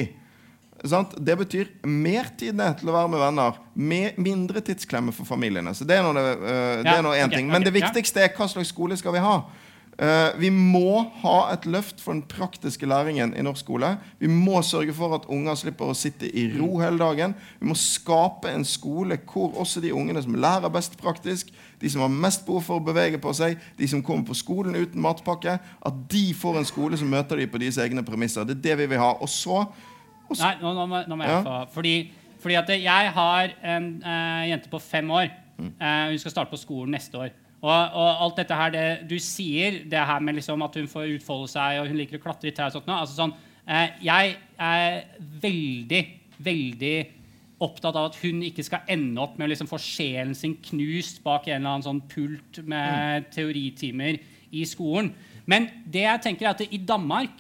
Sant? 0.90 1.14
Det 1.18 1.38
betyr 1.38 1.68
mer 1.86 2.32
tid 2.38 2.58
til 2.80 2.90
å 2.90 2.96
være 2.96 3.10
med 3.14 3.22
venner. 3.22 3.58
Med 3.78 4.22
mindre 4.22 4.64
tidsklemme 4.66 5.14
for 5.14 5.30
familiene. 5.30 5.76
Så 5.78 5.86
det 5.86 6.00
er 6.00 6.06
nå 6.06 6.14
det, 6.18 6.24
det 6.42 6.88
Ja, 6.90 7.02
én 7.02 7.10
okay, 7.12 7.36
ting. 7.38 7.52
Men 7.52 7.62
okay, 7.62 7.70
det 7.70 7.76
viktigste 7.82 8.24
er 8.24 8.34
hva 8.38 8.50
slags 8.50 8.74
skole 8.74 8.98
skal 8.98 9.14
vi 9.14 9.22
ha. 9.22 9.36
Uh, 10.02 10.32
vi 10.40 10.50
må 10.50 11.04
ha 11.22 11.52
et 11.52 11.68
løft 11.70 12.00
for 12.02 12.16
den 12.16 12.24
praktiske 12.26 12.88
læringen 12.90 13.36
i 13.38 13.44
norsk 13.46 13.62
skole. 13.62 13.92
Vi 14.18 14.30
må 14.32 14.64
sørge 14.66 14.96
for 14.98 15.14
at 15.14 15.28
unger 15.30 15.60
slipper 15.60 15.92
å 15.92 15.98
sitte 15.98 16.26
i 16.26 16.48
ro 16.56 16.80
hele 16.82 16.98
dagen. 16.98 17.36
Vi 17.60 17.70
må 17.70 17.78
skape 17.78 18.50
en 18.50 18.66
skole 18.66 19.20
hvor 19.30 19.54
også 19.62 19.84
de 19.84 19.94
ungene 19.94 20.24
som 20.24 20.34
lærer 20.34 20.74
best 20.74 20.98
praktisk, 20.98 21.52
de 21.82 21.92
som 21.92 22.02
har 22.02 22.10
mest 22.24 22.48
behov 22.48 22.66
for 22.66 22.82
å 22.82 22.88
bevege 22.88 23.22
på 23.22 23.36
seg, 23.38 23.62
de 23.78 23.92
som 23.92 24.02
kommer 24.02 24.26
på 24.32 24.40
skolen 24.42 24.80
uten 24.80 25.04
matpakke, 25.04 25.60
at 25.62 26.02
de 26.10 26.26
får 26.34 26.58
en 26.58 26.70
skole 26.72 26.98
som 26.98 27.12
møter 27.12 27.38
dem 27.38 27.54
på 27.54 27.62
deres 27.62 27.78
egne 27.84 28.06
premisser. 28.08 28.48
Det 28.48 28.58
er 28.58 28.66
det 28.72 28.82
vi 28.82 28.94
vil 28.96 29.04
ha. 29.04 29.14
Og 29.22 29.30
så 29.30 29.68
og 30.32 30.38
så- 30.40 30.48
Nei, 30.48 30.56
nå, 30.64 30.74
nå, 30.78 30.88
må, 30.90 31.04
nå 31.08 31.18
må 31.20 31.28
jeg 31.28 31.36
Ja. 31.36 31.44
få 31.46 31.70
Fordi, 31.76 31.94
fordi 32.42 32.56
at 32.58 32.70
jeg 32.82 33.12
har 33.14 33.54
en 33.76 33.88
uh, 34.04 34.42
jente 34.50 34.70
på 34.72 34.80
fem 34.82 35.12
år. 35.12 35.30
Uh, 35.62 36.10
hun 36.10 36.18
skal 36.18 36.32
starte 36.34 36.50
på 36.50 36.58
skolen 36.58 36.96
neste 36.96 37.14
år. 37.20 37.30
Og, 37.62 37.70
og 37.70 38.22
alt 38.26 38.38
dette 38.42 38.56
her, 38.58 38.72
det 38.74 38.86
du 39.10 39.20
sier, 39.22 39.84
det 39.86 40.00
her 40.10 40.20
med 40.20 40.34
liksom 40.40 40.64
at 40.66 40.74
hun 40.80 40.88
får 40.90 41.12
utfolde 41.20 41.48
seg, 41.52 41.80
og 41.80 41.88
hun 41.92 41.98
liker 42.00 42.18
å 42.18 42.24
klatre 42.24 42.50
i 42.50 42.52
trær 42.58 42.72
og 42.72 42.80
sånt 42.80 42.88
noe, 42.90 43.04
altså 43.04 43.20
sånn, 43.20 43.34
uh, 43.70 43.88
Jeg 44.02 44.36
er 44.58 45.04
veldig, 45.44 46.02
veldig 46.42 46.96
opptatt 47.62 47.94
av 47.96 48.08
at 48.10 48.16
hun 48.24 48.42
ikke 48.42 48.64
skal 48.66 48.82
ende 48.90 49.22
opp 49.22 49.36
med 49.38 49.46
å 49.46 49.52
liksom 49.52 49.70
få 49.70 49.78
sjelen 49.78 50.34
sin 50.34 50.56
knust 50.66 51.22
bak 51.24 51.46
en 51.48 51.60
eller 51.60 51.76
annen 51.76 51.86
sånn 51.86 52.02
pult 52.10 52.58
med 52.66 53.28
teoritimer 53.36 54.18
i 54.52 54.64
skolen. 54.66 55.12
Men 55.46 55.70
det 55.86 56.02
jeg 56.08 56.24
tenker 56.26 56.48
er 56.48 56.56
at 56.56 56.64
i 56.66 56.80
Danmark 56.82 57.38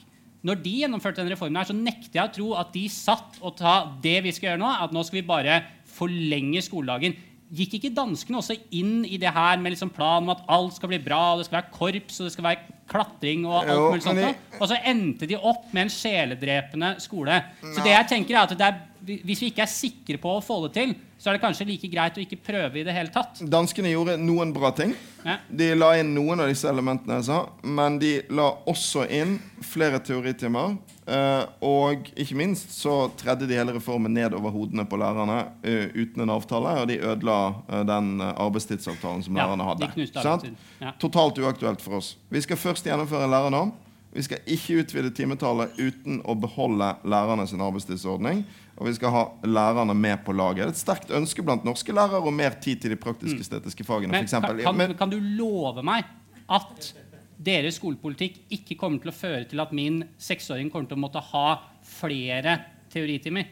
når 0.47 0.61
de 0.63 0.77
gjennomførte 0.81 1.21
denne 1.21 1.35
reformen, 1.35 1.59
her, 1.61 1.69
så 1.69 1.77
nekter 1.77 2.17
jeg 2.17 2.29
å 2.29 2.35
tro 2.37 2.47
at 2.57 2.71
de 2.73 2.85
satt 2.89 3.37
og 3.45 3.57
ta 3.59 3.75
det 4.01 4.17
vi 4.25 4.33
skal 4.33 4.51
gjøre 4.51 4.61
nå, 4.63 4.71
at 4.85 4.95
nå 4.95 5.03
skal 5.05 5.21
vi 5.21 5.27
bare 5.27 5.59
forlenge 5.91 6.63
skoledagen. 6.65 7.13
Gikk 7.51 7.75
ikke 7.77 7.91
danskene 7.93 8.39
også 8.39 8.55
inn 8.79 9.01
i 9.03 9.19
det 9.21 9.33
her 9.35 9.59
med 9.59 9.73
liksom 9.75 9.91
planen 9.93 10.29
om 10.29 10.33
at 10.33 10.45
alt 10.55 10.77
skal 10.77 10.89
bli 10.93 11.01
bra, 11.03 11.33
og 11.33 11.41
det 11.41 11.49
skal 11.49 11.59
være 11.59 11.73
korps 11.75 12.21
og 12.21 12.29
det 12.29 12.33
skal 12.33 12.47
være 12.47 12.77
klatring 12.91 13.43
og 13.45 13.57
alt 13.59 13.73
mulig 13.75 14.05
sånt? 14.05 14.45
Og 14.57 14.65
så 14.71 14.79
endte 14.87 15.27
de 15.29 15.37
opp 15.37 15.67
med 15.75 15.85
en 15.85 15.93
sjeledrepende 15.93 16.93
skole. 17.03 17.41
Så 17.61 17.83
det 17.83 17.93
jeg 17.93 18.09
tenker 18.15 18.37
er 18.37 18.45
at 18.45 18.55
det 18.55 18.69
er, 18.69 18.81
Hvis 19.01 19.41
vi 19.41 19.51
ikke 19.51 19.65
er 19.65 19.71
sikre 19.71 20.19
på 20.21 20.37
å 20.37 20.43
få 20.45 20.59
det 20.67 20.73
til, 20.77 20.91
så 21.21 21.29
er 21.29 21.37
det 21.37 21.41
kanskje 21.43 21.67
like 21.69 21.89
greit 21.93 22.15
å 22.17 22.21
ikke 22.23 22.39
prøve 22.41 22.79
i 22.81 22.83
det 22.87 22.93
hele 22.95 23.11
tatt. 23.13 23.43
Danskene 23.45 23.91
gjorde 23.91 24.15
noen 24.17 24.49
bra 24.55 24.71
ting. 24.73 24.95
Ja. 25.21 25.35
De 25.53 25.67
la 25.77 25.91
inn 26.01 26.15
noen 26.15 26.41
av 26.41 26.49
disse 26.49 26.65
elementene 26.71 27.19
jeg 27.19 27.27
sa, 27.27 27.43
men 27.61 27.99
de 28.01 28.15
la 28.33 28.47
også 28.71 29.03
inn 29.13 29.35
flere 29.61 29.99
teoritimer. 30.01 30.79
eh, 31.11 31.43
og 31.61 32.09
ikke 32.15 32.35
minst 32.39 32.71
så 32.73 33.11
tredde 33.19 33.45
de 33.49 33.57
hele 33.57 33.73
reformen 33.75 34.13
ned 34.13 34.33
over 34.37 34.49
hodene 34.55 34.85
på 34.89 34.97
lærerne 34.97 35.37
eh, 35.63 35.89
uten 35.93 36.21
en 36.25 36.29
avtale, 36.33 36.73
og 36.81 36.87
de 36.89 36.97
ødela 37.01 37.37
eh, 37.69 37.83
den 37.89 38.21
arbeidstidsavtalen 38.21 39.21
som 39.25 39.35
Ja, 39.37 39.45
lærerne 39.45 39.63
hadde. 39.69 39.91
de 39.95 40.55
Ja. 40.81 40.91
Totalt 40.99 41.37
uaktuelt 41.37 41.81
for 41.81 41.97
oss. 42.01 42.15
Vi 42.29 42.41
skal 42.41 42.57
først 42.57 42.85
gjennomføre 42.85 43.25
en 43.25 43.33
lærernorm. 43.33 43.73
Vi 44.11 44.23
skal 44.25 44.41
ikke 44.43 44.81
utvide 44.81 45.11
timetallet 45.15 45.77
uten 45.79 46.19
å 46.27 46.35
beholde 46.35 46.89
lærerne 47.07 47.45
sin 47.47 47.61
arbeidstidsordning. 47.63 48.43
Og 48.75 48.89
vi 48.89 48.95
skal 48.97 49.13
ha 49.13 49.21
lærerne 49.47 49.95
med 49.95 50.23
på 50.25 50.35
laget. 50.35 50.65
Det 50.65 50.65
er 50.65 50.73
et 50.73 50.81
sterkt 50.81 51.13
ønske 51.15 51.45
blant 51.45 51.63
norske 51.67 51.95
lærere 51.95 52.19
om 52.27 52.35
mer 52.35 52.57
tid 52.63 52.81
til 52.83 52.91
de 52.95 52.99
praktisk-estetiske 52.99 53.85
fagene. 53.87 54.11
Mm. 54.11 54.25
Men 54.25 54.27
for 54.27 54.47
kan, 54.47 54.63
kan, 54.65 54.77
Men- 54.77 54.97
kan 54.97 55.09
du 55.09 55.19
love 55.19 55.83
meg 55.83 56.03
at 56.49 56.93
deres 57.41 57.79
skolepolitikk 57.79 58.41
ikke 58.51 58.77
kommer 58.77 58.99
til 59.01 59.11
å 59.11 59.15
føre 59.15 59.47
til 59.49 59.59
at 59.63 59.71
min 59.71 60.03
seksåring 60.19 60.69
kommer 60.71 60.89
til 60.89 60.97
å 60.99 61.05
måtte 61.07 61.23
ha 61.31 61.61
flere 61.83 62.59
teoritimer? 62.91 63.47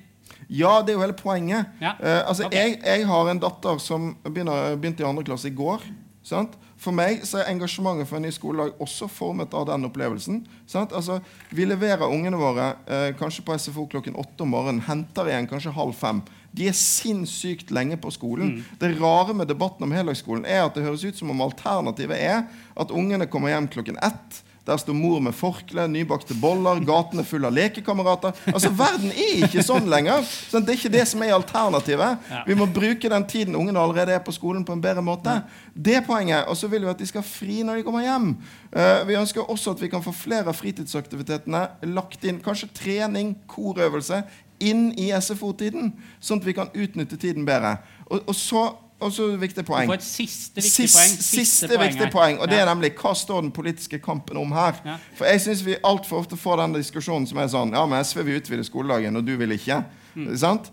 Ja, 0.49 0.81
det 0.81 0.93
er 0.93 0.97
jo 0.99 1.01
hele 1.05 1.17
poenget. 1.17 1.71
Ja, 1.81 1.95
Uh, 1.99 2.29
altså, 2.29 2.45
okay. 2.45 2.75
jeg, 2.75 2.81
jeg 2.85 3.07
har 3.07 3.29
en 3.31 3.39
datter 3.39 3.79
som 3.81 4.15
begynner, 4.23 4.75
begynte 4.77 5.01
i 5.03 5.07
andre 5.07 5.23
klasse 5.23 5.49
i 5.49 5.55
går. 5.55 5.81
Sant? 6.23 6.55
For 6.79 6.95
meg 6.95 7.25
så 7.27 7.41
er 7.41 7.49
engasjementet 7.51 8.07
for 8.07 8.19
en 8.19 8.23
ny 8.23 8.31
skoledag 8.31 8.77
også 8.79 9.09
formet 9.11 9.53
av 9.57 9.65
den 9.67 9.87
opplevelsen. 9.89 10.41
Sant? 10.69 10.93
Altså, 10.95 11.19
vi 11.51 11.67
leverer 11.67 12.07
ungene 12.07 12.39
våre 12.39 12.71
eh, 12.87 13.09
kanskje 13.19 13.43
på 13.43 13.57
SFO 13.59 13.83
klokken 13.91 14.15
åtte 14.19 14.45
om 14.45 14.53
morgenen, 14.55 14.85
henter 14.87 15.27
igjen 15.27 15.49
kanskje 15.51 15.75
halv 15.75 15.97
fem. 15.99 16.21
De 16.55 16.69
er 16.69 16.77
sinnssykt 16.77 17.73
lenge 17.75 17.99
på 18.01 18.11
skolen. 18.15 18.61
Det 18.79 18.95
rare 18.97 19.35
med 19.37 19.51
debatten 19.51 19.85
om 19.85 19.93
heldagsskolen 19.93 20.47
er 20.47 20.63
at 20.63 20.77
det 20.77 20.85
høres 20.87 21.03
ut 21.03 21.19
som 21.19 21.29
om 21.33 21.43
alternativet 21.45 22.17
er 22.17 22.45
at 22.79 22.95
ungene 22.95 23.27
kommer 23.29 23.53
hjem 23.53 23.67
klokken 23.75 23.99
ett. 24.01 24.39
Der 24.69 24.77
står 24.77 24.93
mor 24.93 25.19
med 25.23 25.33
forkle, 25.33 25.87
nybakte 25.89 26.35
boller, 26.37 26.81
gatene 26.85 27.23
fulle 27.25 27.49
av 27.49 27.55
lekekamerater. 27.57 28.35
Altså, 28.53 28.69
Verden 28.77 29.09
er 29.09 29.45
ikke 29.47 29.63
sånn 29.65 29.89
lenger. 29.89 30.25
Sånn, 30.51 30.65
det 30.65 30.75
er 30.75 30.79
ikke 30.79 30.93
det 30.93 31.05
som 31.09 31.23
er 31.25 31.33
alternativet. 31.33 32.27
Ja. 32.29 32.41
Vi 32.45 32.57
må 32.59 32.67
bruke 32.69 33.09
den 33.09 33.25
tiden 33.29 33.57
ungene 33.57 33.81
allerede 33.81 34.13
er 34.13 34.21
på 34.25 34.35
skolen, 34.35 34.65
på 34.67 34.75
en 34.75 34.83
bedre 34.83 35.01
måte. 35.05 35.39
Det 35.73 35.97
er 35.99 36.05
poenget. 36.05 36.45
Og 36.51 36.59
så 36.59 36.69
vil 36.69 36.85
vi 36.85 36.91
at 36.91 37.01
de 37.01 37.07
skal 37.09 37.25
fri 37.25 37.63
når 37.65 37.79
de 37.79 37.87
kommer 37.87 38.05
hjem. 38.05 38.29
Uh, 38.69 39.01
vi 39.09 39.17
ønsker 39.17 39.49
også 39.49 39.73
at 39.73 39.81
vi 39.81 39.89
kan 39.91 40.05
få 40.05 40.13
flere 40.15 40.51
av 40.51 40.59
fritidsaktivitetene 40.59 41.63
lagt 41.89 42.27
inn. 42.29 42.43
Kanskje 42.45 42.69
trening, 42.77 43.33
korøvelse, 43.49 44.21
inn 44.61 44.91
i 44.99 45.09
SFO-tiden. 45.15 45.95
Sånn 46.21 46.43
at 46.43 46.47
vi 46.47 46.55
kan 46.57 46.69
utnytte 46.75 47.17
tiden 47.17 47.47
bedre. 47.47 47.79
Og, 48.09 48.21
og 48.21 48.37
så 48.37 48.67
og 48.99 49.13
så 49.15 49.29
viktig 49.39 49.63
poeng. 49.65 49.87
Du 49.87 49.93
får 49.93 49.99
et 50.01 50.07
siste 50.07 50.59
viktig 50.59 50.71
Sist- 50.71 50.97
poeng. 50.97 51.13
Siste, 51.23 51.67
poeng 51.71 51.83
viktig 51.85 52.09
poeng, 52.11 52.39
og 52.39 52.49
det 52.51 52.59
er 52.59 52.65
nemlig 52.67 52.91
hva 52.99 53.13
står 53.15 53.41
den 53.45 53.51
politiske 53.55 53.99
kampen 54.03 54.37
om 54.37 54.51
her? 54.51 54.81
Ja. 54.85 54.97
For 55.15 55.29
jeg 55.29 55.41
syns 55.45 55.63
vi 55.65 55.77
altfor 55.83 56.23
ofte 56.23 56.37
får 56.39 56.63
den 56.63 56.75
diskusjonen 56.79 57.27
som 57.29 57.39
er 57.39 57.47
sånn 57.47 57.71
Ja, 57.73 57.85
men 57.85 58.03
SV 58.03 58.23
vil 58.27 58.41
utvide 58.41 58.65
skoledagen, 58.67 59.15
og 59.15 59.25
du 59.25 59.35
vil 59.39 59.55
ikke. 59.55 59.83
Mm. 60.15 60.35
Sant? 60.37 60.71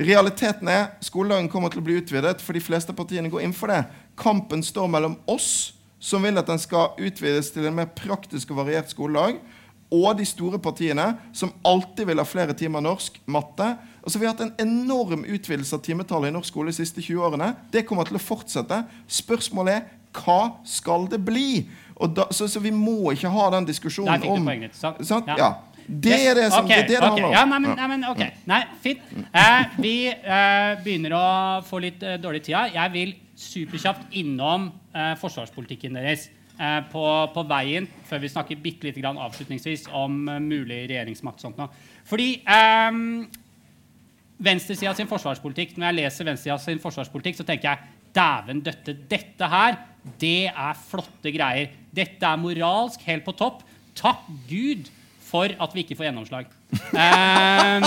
Realiteten 0.00 0.68
er 0.72 0.90
skoledagen 1.04 1.50
kommer 1.52 1.72
til 1.72 1.82
å 1.82 1.84
bli 1.84 1.98
utvidet, 2.00 2.40
for 2.40 2.56
de 2.56 2.60
fleste 2.64 2.94
partiene 2.96 3.30
går 3.32 3.44
inn 3.44 3.52
for 3.56 3.68
det. 3.72 3.84
Kampen 4.16 4.62
står 4.64 4.88
mellom 4.88 5.18
oss, 5.28 5.72
som 6.00 6.24
vil 6.24 6.38
at 6.40 6.48
den 6.48 6.58
skal 6.58 6.96
utvides 6.98 7.50
til 7.54 7.66
en 7.68 7.76
mer 7.76 7.90
praktisk 7.96 8.50
og 8.50 8.62
variert 8.64 8.90
skoledag, 8.90 9.40
og 9.92 10.16
de 10.16 10.24
store 10.24 10.58
partiene, 10.58 11.18
som 11.36 11.52
alltid 11.64 12.08
vil 12.08 12.20
ha 12.22 12.24
flere 12.24 12.56
timer 12.56 12.80
norsk, 12.80 13.20
matte. 13.28 13.74
Altså, 14.02 14.18
vi 14.18 14.26
har 14.26 14.34
hatt 14.34 14.44
en 14.44 14.54
enorm 14.62 15.24
utvidelse 15.24 15.76
av 15.78 15.82
timetallet 15.86 16.32
i 16.32 16.34
norsk 16.34 16.50
skole 16.50 16.72
de 16.72 16.78
siste 16.80 17.02
20 17.02 17.26
årene. 17.28 17.52
Det 17.72 17.84
kommer 17.86 18.08
til 18.08 18.18
å 18.18 18.22
fortsette. 18.22 18.82
Spørsmålet 19.22 19.78
er 19.78 20.22
hva 20.22 20.40
skal 20.68 21.06
det 21.10 21.22
bli? 21.24 21.62
Og 22.02 22.14
da, 22.16 22.26
så, 22.34 22.48
så 22.50 22.60
vi 22.60 22.72
må 22.74 23.12
ikke 23.14 23.30
ha 23.32 23.50
den 23.54 23.68
diskusjonen 23.68 24.20
du 24.20 24.28
om 24.32 24.48
poenget 24.48 24.74
ditt. 24.74 24.80
sant? 25.08 25.30
Ja. 25.30 25.36
Ja. 25.38 25.52
Det 25.82 26.14
er 26.14 26.36
det 26.38 26.44
som 26.52 26.64
okay, 26.64 26.82
det, 26.82 26.82
er 26.82 26.88
det, 26.88 26.94
det 26.94 27.08
handler 27.08 27.26
om. 27.26 27.32
Ja, 27.34 27.42
nei, 27.48 27.58
men, 27.58 27.72
nei, 27.78 27.86
men, 27.90 28.04
okay. 28.10 28.30
Nei, 28.46 28.60
fint. 28.84 29.02
Eh, 29.34 29.72
vi 29.82 29.94
eh, 30.10 30.76
begynner 30.84 31.16
å 31.18 31.24
få 31.66 31.80
litt 31.82 32.04
eh, 32.06 32.20
dårlig 32.22 32.44
tid. 32.46 32.54
Jeg 32.76 32.94
vil 32.94 33.16
superkjapt 33.42 34.14
innom 34.20 34.68
eh, 34.94 35.12
forsvarspolitikken 35.18 35.98
deres 35.98 36.28
eh, 36.54 36.78
på, 36.92 37.04
på 37.34 37.44
veien, 37.50 37.88
før 38.08 38.22
vi 38.22 38.30
snakker 38.30 38.62
bitte 38.62 38.88
lite 38.88 39.02
grann 39.02 39.18
avslutningsvis 39.20 39.88
om 39.90 40.22
eh, 40.30 40.38
mulig 40.42 40.84
regjeringsmakt. 40.86 41.42
Sånt. 41.42 41.58
Fordi 42.08 42.30
venstresida 44.42 44.94
sin 44.96 45.10
forsvarspolitikk, 45.10 45.76
når 45.76 45.88
jeg 45.88 45.98
leser 46.00 46.28
venstresida 46.28 46.58
sin 46.62 46.82
forsvarspolitikk, 46.82 47.38
så 47.38 47.46
tenker 47.48 47.70
jeg 47.70 47.92
dæven 48.16 48.62
døtte, 48.64 48.96
dette 49.08 49.48
her, 49.48 49.78
det 50.20 50.50
er 50.50 50.80
flotte 50.88 51.32
greier. 51.34 51.70
Dette 51.94 52.26
er 52.26 52.40
moralsk 52.40 53.04
helt 53.06 53.24
på 53.26 53.34
topp. 53.38 53.62
Takk 53.98 54.26
Gud 54.48 54.90
for 55.32 55.48
at 55.48 55.74
vi 55.74 55.84
ikke 55.84 55.98
får 55.98 56.10
gjennomslag. 56.10 56.50
Eh, 56.92 57.84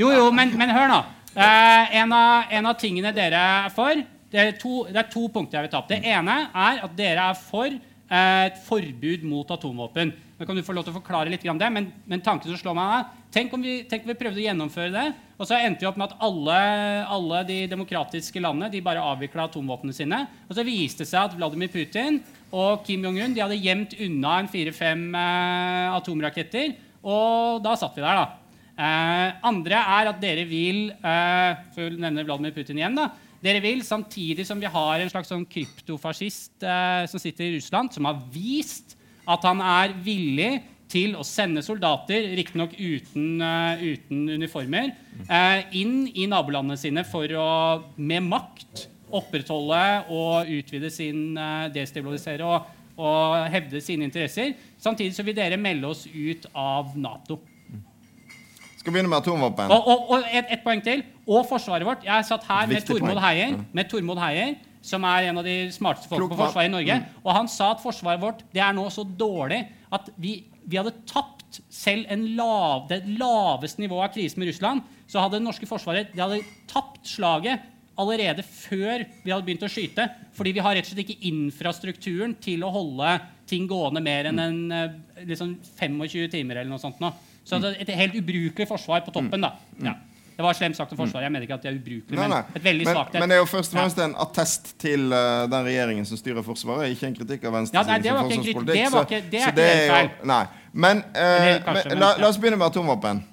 jo, 0.00 0.08
jo, 0.12 0.28
men, 0.32 0.52
men 0.56 0.70
hør 0.72 0.88
nå. 0.88 0.98
Eh, 1.32 1.96
en, 2.00 2.12
av, 2.12 2.48
en 2.52 2.68
av 2.70 2.76
tingene 2.80 3.12
dere 3.16 3.40
er 3.40 3.72
for 3.74 4.00
det 4.28 4.40
er, 4.40 4.50
to, 4.60 4.82
det 4.88 5.00
er 5.00 5.08
to 5.12 5.26
punkter 5.32 5.58
jeg 5.58 5.66
vil 5.66 5.72
ta 5.72 5.80
opp. 5.80 5.88
Det 5.88 6.00
ene 6.04 6.34
er 6.52 6.82
at 6.84 6.96
dere 6.96 7.30
er 7.30 7.38
for 7.38 7.72
et 8.08 8.56
forbud 8.64 9.24
mot 9.28 9.50
atomvåpen. 9.52 10.12
Nå 10.38 10.46
kan 10.46 10.56
du 10.56 10.62
få 10.64 10.72
lov 10.72 10.86
til 10.86 10.94
å 10.94 10.98
forklare 11.00 11.32
litt 11.32 11.44
det, 11.44 11.70
men, 11.74 11.90
men 12.08 12.22
tanken 12.24 12.48
som 12.48 12.60
slår 12.60 12.76
meg 12.78 12.92
er 12.94 13.06
tenk 13.34 13.52
om, 13.52 13.62
vi, 13.62 13.82
tenk 13.88 14.06
om 14.06 14.12
vi 14.12 14.16
prøvde 14.18 14.40
å 14.40 14.46
gjennomføre 14.46 14.92
det, 14.94 15.06
og 15.36 15.46
så 15.48 15.58
endte 15.58 15.84
vi 15.84 15.88
opp 15.90 15.98
med 16.00 16.08
at 16.08 16.24
alle, 16.24 16.58
alle 17.04 17.42
de 17.48 17.58
demokratiske 17.70 18.40
landene 18.42 18.72
de 18.72 18.82
bare 18.84 19.04
avvikla 19.04 19.46
atomvåpnene 19.48 19.94
sine. 19.94 20.22
Og 20.48 20.56
så 20.56 20.64
viste 20.66 21.04
det 21.04 21.10
seg 21.10 21.26
at 21.26 21.36
Vladimir 21.36 21.70
Putin 21.72 22.22
og 22.48 22.82
Kim 22.86 23.04
Jong-un 23.04 23.36
de 23.36 23.44
hadde 23.44 23.60
gjemt 23.60 23.94
unna 24.06 24.38
en 24.40 24.50
fire-fem 24.50 25.04
eh, 25.12 25.96
atomraketter. 25.98 26.74
Og 27.06 27.60
da 27.62 27.76
satt 27.78 27.98
vi 27.98 28.02
der, 28.02 28.22
da. 28.22 28.48
Eh, 28.78 29.38
andre 29.50 29.84
er 29.98 30.10
at 30.12 30.20
dere 30.22 30.44
vil 30.46 30.84
eh, 30.94 31.64
For 31.74 31.90
å 31.90 31.98
nevne 31.98 32.22
Vladimir 32.26 32.54
Putin 32.54 32.78
igjen, 32.78 32.98
da. 32.98 33.10
Dere 33.44 33.62
vil, 33.62 33.84
samtidig 33.86 34.46
som 34.46 34.58
vi 34.58 34.70
har 34.70 34.98
en 34.98 35.10
slags 35.12 35.30
sånn 35.30 35.46
kryptofascist 35.46 36.64
eh, 36.66 37.04
som 37.10 37.22
sitter 37.22 37.46
i 37.46 37.52
Russland, 37.58 37.92
som 37.94 38.08
har 38.08 38.18
vist 38.34 38.96
at 39.28 39.44
han 39.46 39.62
er 39.62 39.94
villig 40.02 40.52
til 40.88 41.16
å 41.18 41.24
sende 41.26 41.62
soldater, 41.64 42.30
riktignok 42.38 42.72
uten, 42.78 43.42
uh, 43.42 43.76
uten 43.76 44.24
uniformer, 44.38 44.94
uh, 45.28 45.60
inn 45.76 46.06
i 46.16 46.24
nabolandene 46.30 46.78
sine 46.80 47.04
for 47.04 47.28
å 47.36 47.50
med 47.96 48.24
makt 48.24 48.86
opprettholde 49.08 49.82
og 50.14 50.48
utvide 50.52 50.90
sin 50.92 51.36
uh, 51.36 51.68
destabilisere 51.72 52.48
og, 52.48 52.72
og 52.96 53.36
hevde 53.52 53.82
sine 53.84 54.08
interesser. 54.08 54.54
Samtidig 54.80 55.16
så 55.16 55.26
vil 55.28 55.36
dere 55.36 55.60
melde 55.60 55.92
oss 55.92 56.06
ut 56.08 56.48
av 56.56 56.96
Nato. 56.96 57.42
Skal 58.78 58.94
begynne 58.94 59.12
med 59.12 59.20
atomvåpen. 59.20 59.68
Og, 59.74 59.92
og, 59.92 60.10
og 60.16 60.32
et, 60.32 60.56
et 60.56 60.64
poeng 60.64 60.80
til. 60.84 61.04
Og 61.28 61.44
forsvaret 61.48 61.84
vårt. 61.86 62.04
Jeg 62.06 62.24
satt 62.24 62.46
her 62.48 62.68
med 62.70 62.86
Tormod. 62.88 63.20
Heier, 63.20 63.58
med 63.76 63.90
Tormod 63.90 64.20
Heier, 64.22 64.54
som 64.84 65.04
er 65.04 65.28
en 65.28 65.40
av 65.40 65.44
de 65.44 65.56
smarteste 65.74 66.08
folk 66.08 66.30
på. 66.30 66.38
Forsvaret 66.38 66.70
i 66.70 66.72
Norge. 66.72 67.00
Mm. 67.02 67.18
Og 67.24 67.32
han 67.36 67.50
sa 67.52 67.72
at 67.74 67.82
forsvaret 67.82 68.22
vårt 68.22 68.44
det 68.54 68.62
er 68.64 68.76
nå 68.76 68.86
så 68.94 69.04
dårlig 69.04 69.60
at 69.92 70.08
vi, 70.16 70.38
vi 70.64 70.78
hadde 70.80 70.94
tapt 71.08 71.60
selv 71.72 72.08
en 72.12 72.24
lav, 72.38 72.86
det 72.90 73.02
laveste 73.18 73.82
nivået 73.82 74.08
av 74.08 74.14
krisen 74.16 74.40
med 74.40 74.52
Russland. 74.52 74.86
Så 75.08 75.20
hadde 75.20 75.38
det 75.38 75.46
norske 75.46 75.68
forsvaret 75.68 76.14
det 76.14 76.22
hadde 76.22 76.40
tapt 76.70 77.04
slaget 77.08 77.64
allerede 77.98 78.44
før 78.46 79.02
vi 79.24 79.32
hadde 79.32 79.44
begynt 79.46 79.64
å 79.66 79.72
skyte. 79.72 80.06
Fordi 80.36 80.54
vi 80.56 80.62
har 80.64 80.76
rett 80.78 80.86
og 80.86 80.94
slett 80.94 81.08
ikke 81.08 81.28
infrastrukturen 81.32 82.36
til 82.40 82.64
å 82.64 82.72
holde 82.72 83.16
ting 83.48 83.66
gående 83.68 84.02
mer 84.04 84.28
enn 84.30 84.38
en, 84.42 84.60
eh, 84.72 85.24
liksom 85.26 85.56
25 85.80 86.28
timer 86.30 86.60
eller 86.60 86.70
noe 86.70 86.82
sånt. 86.82 87.00
Nå. 87.00 87.12
Så 87.48 87.58
det 87.60 87.76
er 87.76 87.80
et 87.80 87.96
helt 87.96 88.18
ubrukelig 88.20 88.68
forsvar 88.68 89.00
på 89.06 89.12
toppen. 89.12 89.40
da. 89.40 89.54
Ja. 89.82 89.94
Det 90.38 90.44
var 90.46 90.54
slemt 90.54 90.76
sagt 90.78 90.92
om 90.94 90.98
Forsvaret. 91.00 91.24
Jeg 91.26 91.32
mener 91.34 91.42
ikke 91.48 91.56
at 91.58 91.64
det 91.66 91.70
er 91.72 91.78
ubrukelig, 91.80 92.14
men 92.18 92.32
et 92.38 92.62
veldig 92.62 92.84
Men, 92.86 92.94
svakt 92.94 93.14
et. 93.14 93.20
men 93.20 93.28
det 93.32 93.34
er 93.34 93.40
jo 93.40 93.46
først 93.50 93.72
og 93.72 93.78
fremst 93.80 93.98
en 94.04 94.12
attest 94.22 94.68
til 94.78 95.08
uh, 95.10 95.48
den 95.50 95.64
regjeringen 95.66 96.06
som 96.06 96.20
styrer 96.20 96.44
Forsvaret, 96.46 96.92
ikke 96.94 97.08
en 97.08 97.16
kritikk 97.16 97.42
av 97.48 97.50
Ja, 97.50 97.54
venstresiden 97.56 98.04
det 98.04 98.12
var 98.14 98.28
ikke 98.30 98.44
kritikk. 98.44 98.66
Det 98.68 98.84
var 98.92 99.08
ikke- 99.08 99.30
det 99.32 99.40
er 99.40 99.44
så 99.44 99.50
ikke 99.50 99.66
helt 99.66 99.82
jo- 99.82 99.94
feil. 99.96 100.10
Nei. 100.30 100.44
Men, 100.72 101.02
uh, 101.08 101.48
kanskje, 101.66 101.88
men 101.90 101.98
la, 101.98 102.12
la 102.22 102.28
oss 102.30 102.38
begynne 102.38 102.56
med 102.62 102.66
atomvåpen. 102.70 103.24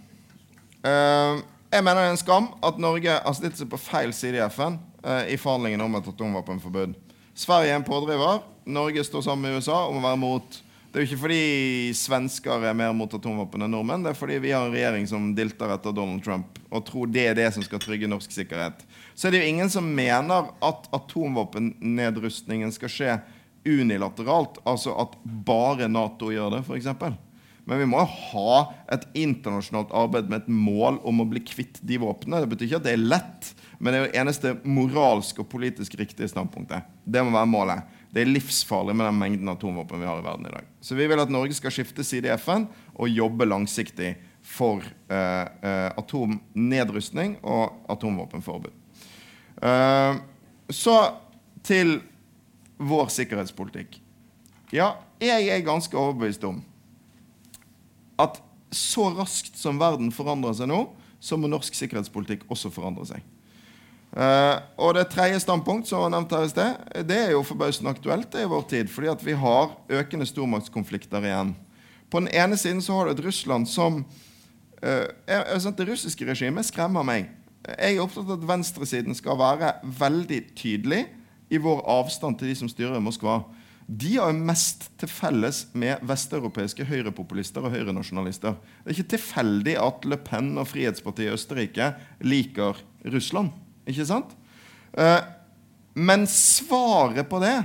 Uh, 0.82 1.44
jeg 1.76 1.84
mener 1.86 2.02
det 2.02 2.08
er 2.10 2.16
en 2.16 2.18
skam 2.18 2.50
at 2.64 2.82
Norge 2.82 3.20
har 3.22 3.34
stilt 3.38 3.58
seg 3.62 3.70
på 3.70 3.78
feil 3.78 4.14
side 4.14 4.42
i 4.42 4.50
FN 4.50 4.80
i 5.30 5.38
forhandlingene 5.38 5.84
om 5.86 5.96
et 6.00 6.08
atomvåpenforbud. 6.10 6.96
Sverige 7.38 7.70
er 7.70 7.76
en 7.78 7.84
pådriver. 7.86 8.40
Norge 8.66 9.04
står 9.06 9.22
sammen 9.22 9.52
med 9.52 9.60
USA 9.62 9.84
om 9.86 10.00
å 10.00 10.08
være 10.08 10.18
mot. 10.18 10.62
Det 10.96 11.02
er 11.02 11.04
jo 11.04 11.10
ikke 11.10 11.26
fordi 11.26 11.94
svensker 12.00 12.62
er 12.70 12.76
mer 12.80 12.94
mot 12.96 13.12
atomvåpen 13.12 13.66
enn 13.66 13.74
nordmenn. 13.76 14.06
Det 14.06 14.14
er 14.14 14.16
fordi 14.16 14.38
vi 14.40 14.54
har 14.56 14.64
en 14.64 14.72
regjering 14.72 15.04
som 15.12 15.26
dilter 15.36 15.74
etter 15.74 15.92
Donald 15.92 16.22
Trump 16.24 16.56
og 16.70 16.86
tror 16.88 17.10
det 17.12 17.26
er 17.28 17.36
det 17.36 17.50
som 17.52 17.66
skal 17.66 17.82
trygge 17.84 18.08
norsk 18.08 18.32
sikkerhet. 18.32 18.86
Så 19.12 19.28
er 19.28 19.36
det 19.36 19.42
jo 19.42 19.50
ingen 19.50 19.68
som 19.74 19.90
mener 19.92 20.54
at 20.64 20.88
atomvåpennedrustningen 20.96 22.72
skal 22.72 22.94
skje 22.94 23.18
unilateralt. 23.68 24.62
Altså 24.64 24.96
at 25.04 25.18
bare 25.26 25.90
Nato 25.92 26.32
gjør 26.32 26.56
det, 26.56 26.64
f.eks. 26.64 26.88
Men 27.68 27.84
vi 27.84 27.90
må 27.92 28.00
jo 28.00 28.16
ha 28.30 28.56
et 28.96 29.04
internasjonalt 29.20 29.92
arbeid 29.92 30.32
med 30.32 30.46
et 30.46 30.48
mål 30.48 31.02
om 31.04 31.20
å 31.20 31.28
bli 31.28 31.44
kvitt 31.44 31.84
de 31.84 32.00
våpnene. 32.00 32.46
Det 32.46 32.54
betyr 32.54 32.70
ikke 32.70 32.80
at 32.86 32.88
det 32.88 32.96
er 32.96 33.04
lett, 33.04 33.52
men 33.82 33.92
det 33.92 34.00
er 34.00 34.08
det 34.08 34.24
eneste 34.24 34.56
moralsk 34.64 35.44
og 35.44 35.52
politisk 35.52 36.00
riktige 36.00 36.32
standpunktet. 36.32 36.88
Det 37.04 37.20
må 37.20 37.36
være 37.36 37.52
målet. 37.52 37.95
Det 38.16 38.24
er 38.24 38.30
livsfarlig 38.32 38.94
med 38.96 39.10
den 39.10 39.18
mengden 39.20 39.50
atomvåpen 39.52 40.00
vi 40.00 40.08
har 40.08 40.22
i 40.22 40.24
verden 40.24 40.48
i 40.48 40.54
dag. 40.54 40.68
Så 40.80 40.96
vi 40.96 41.04
vil 41.12 41.20
at 41.20 41.32
Norge 41.34 41.58
skal 41.58 41.74
skifte 41.76 42.04
side 42.08 42.30
i 42.30 42.38
FN 42.40 42.64
og 42.96 43.12
jobbe 43.12 43.44
langsiktig 43.44 44.14
for 44.40 44.86
eh, 45.12 45.44
eh, 45.44 45.90
atomnedrustning 46.00 47.36
og 47.44 47.76
atomvåpenforbud. 47.92 48.72
Eh, 49.68 50.22
så 50.72 50.96
til 51.68 51.98
vår 52.80 53.12
sikkerhetspolitikk. 53.12 54.00
Ja, 54.72 54.94
jeg 55.20 55.52
er 55.52 55.68
ganske 55.68 56.00
overbevist 56.00 56.48
om 56.48 56.64
at 58.16 58.40
så 58.72 59.10
raskt 59.12 59.60
som 59.60 59.80
verden 59.80 60.16
forandrer 60.16 60.56
seg 60.56 60.72
nå, 60.72 60.86
så 61.20 61.36
må 61.36 61.52
norsk 61.52 61.76
sikkerhetspolitikk 61.76 62.48
også 62.48 62.72
forandre 62.72 63.12
seg. 63.12 63.35
Eh, 64.16 64.58
og 64.80 64.94
det 64.96 65.10
tredje 65.12 65.42
standpunkt 65.44 65.90
som 65.90 66.06
var 66.06 66.14
nevnt 66.14 66.32
her 66.32 66.46
i 66.48 66.52
sted, 66.54 66.78
det 67.10 67.18
er 67.20 67.32
jo 67.34 67.42
forbausende 67.44 67.92
aktuelt 67.92 68.36
i 68.40 68.46
vår 68.48 68.62
tid, 68.72 68.88
fordi 68.92 69.10
at 69.12 69.26
vi 69.26 69.34
har 69.36 69.74
økende 69.92 70.28
stormaktskonflikter 70.30 71.26
igjen. 71.28 71.52
På 72.10 72.22
den 72.24 72.30
ene 72.32 72.56
siden 72.58 72.80
så 72.86 72.96
har 72.96 73.10
du 73.10 73.12
et 73.16 73.26
Russland 73.26 73.68
som 73.68 74.06
uh, 74.06 75.08
er- 75.28 75.50
er 75.52 75.72
Det 75.76 75.88
russiske 75.90 76.24
regimet 76.30 76.66
skremmer 76.66 77.04
meg. 77.04 77.28
Jeg 77.66 77.96
er 77.98 78.02
opptatt 78.04 78.30
av 78.30 78.38
at 78.38 78.48
venstresiden 78.48 79.16
skal 79.18 79.36
være 79.42 79.74
veldig 79.84 80.56
tydelig 80.56 81.08
i 81.50 81.58
vår 81.58 81.82
avstand 81.90 82.38
til 82.40 82.48
de 82.48 82.56
som 82.56 82.70
styrer 82.70 83.02
Moskva. 83.02 83.44
de 83.88 84.16
har 84.16 84.32
jo 84.32 84.38
mest 84.46 84.88
til 84.98 85.10
felles 85.10 85.68
med 85.74 86.00
vesteuropeiske 86.02 86.86
høyrepopulister 86.86 87.62
og 87.62 87.72
høyrenasjonalister. 87.72 88.56
Det 88.86 88.88
er 88.90 88.96
ikke 88.96 89.18
tilfeldig 89.18 89.76
at 89.78 90.06
Le 90.06 90.18
Pen 90.18 90.58
og 90.58 90.68
Frihetspartiet 90.68 91.28
i 91.30 91.34
Østerrike 91.34 91.96
liker 92.22 92.78
Russland. 93.06 93.52
Ikke 93.88 94.06
sant? 94.08 94.36
Eh, 94.98 95.22
men 95.96 96.26
svaret 96.28 97.28
på 97.30 97.40
det 97.44 97.56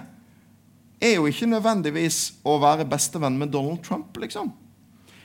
er 1.01 1.15
jo 1.17 1.29
ikke 1.31 1.49
nødvendigvis 1.49 2.19
å 2.47 2.59
være 2.61 2.87
bestevenn 2.89 3.39
med 3.41 3.53
Donald 3.55 3.81
Trump, 3.87 4.17
liksom. 4.21 4.53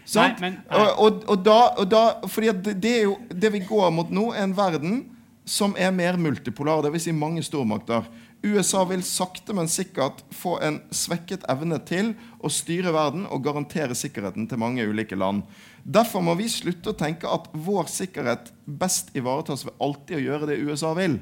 Sant? 0.06 0.40
men- 0.40 0.62
nei. 0.70 0.86
og, 1.02 1.24
og, 1.28 1.42
da, 1.44 1.60
og 1.82 1.90
da, 1.90 2.04
fordi 2.30 2.54
det, 2.62 2.78
det 2.82 2.94
er 3.00 3.04
jo 3.08 3.18
det 3.30 3.52
vi 3.56 3.64
går 3.66 3.92
mot 3.94 4.12
nå, 4.14 4.30
er 4.34 4.46
en 4.46 4.56
verden 4.58 5.04
som 5.46 5.76
er 5.78 5.92
mer 5.94 6.18
multipolar. 6.18 6.82
Dvs. 6.86 7.08
Si 7.08 7.14
mange 7.14 7.44
stormakter. 7.46 8.06
USA 8.46 8.84
vil 8.86 9.02
sakte, 9.06 9.54
men 9.58 9.70
sikkert 9.72 10.22
få 10.34 10.60
en 10.62 10.80
svekket 10.94 11.46
evne 11.50 11.80
til 11.86 12.14
å 12.46 12.50
styre 12.54 12.94
verden 12.94 13.26
og 13.30 13.44
garantere 13.46 13.98
sikkerheten 13.98 14.46
til 14.50 14.62
mange 14.62 14.86
ulike 14.86 15.18
land. 15.18 15.44
Derfor 15.86 16.24
må 16.26 16.34
vi 16.40 16.48
slutte 16.50 16.92
å 16.92 16.98
tenke 16.98 17.30
at 17.30 17.46
vår 17.54 17.90
sikkerhet 17.94 18.50
best 18.66 19.12
ivaretas 19.18 19.68
ved 19.68 19.76
alltid 19.84 20.18
å 20.18 20.24
gjøre 20.24 20.50
det 20.50 20.62
USA 20.66 20.96
vil. 20.98 21.20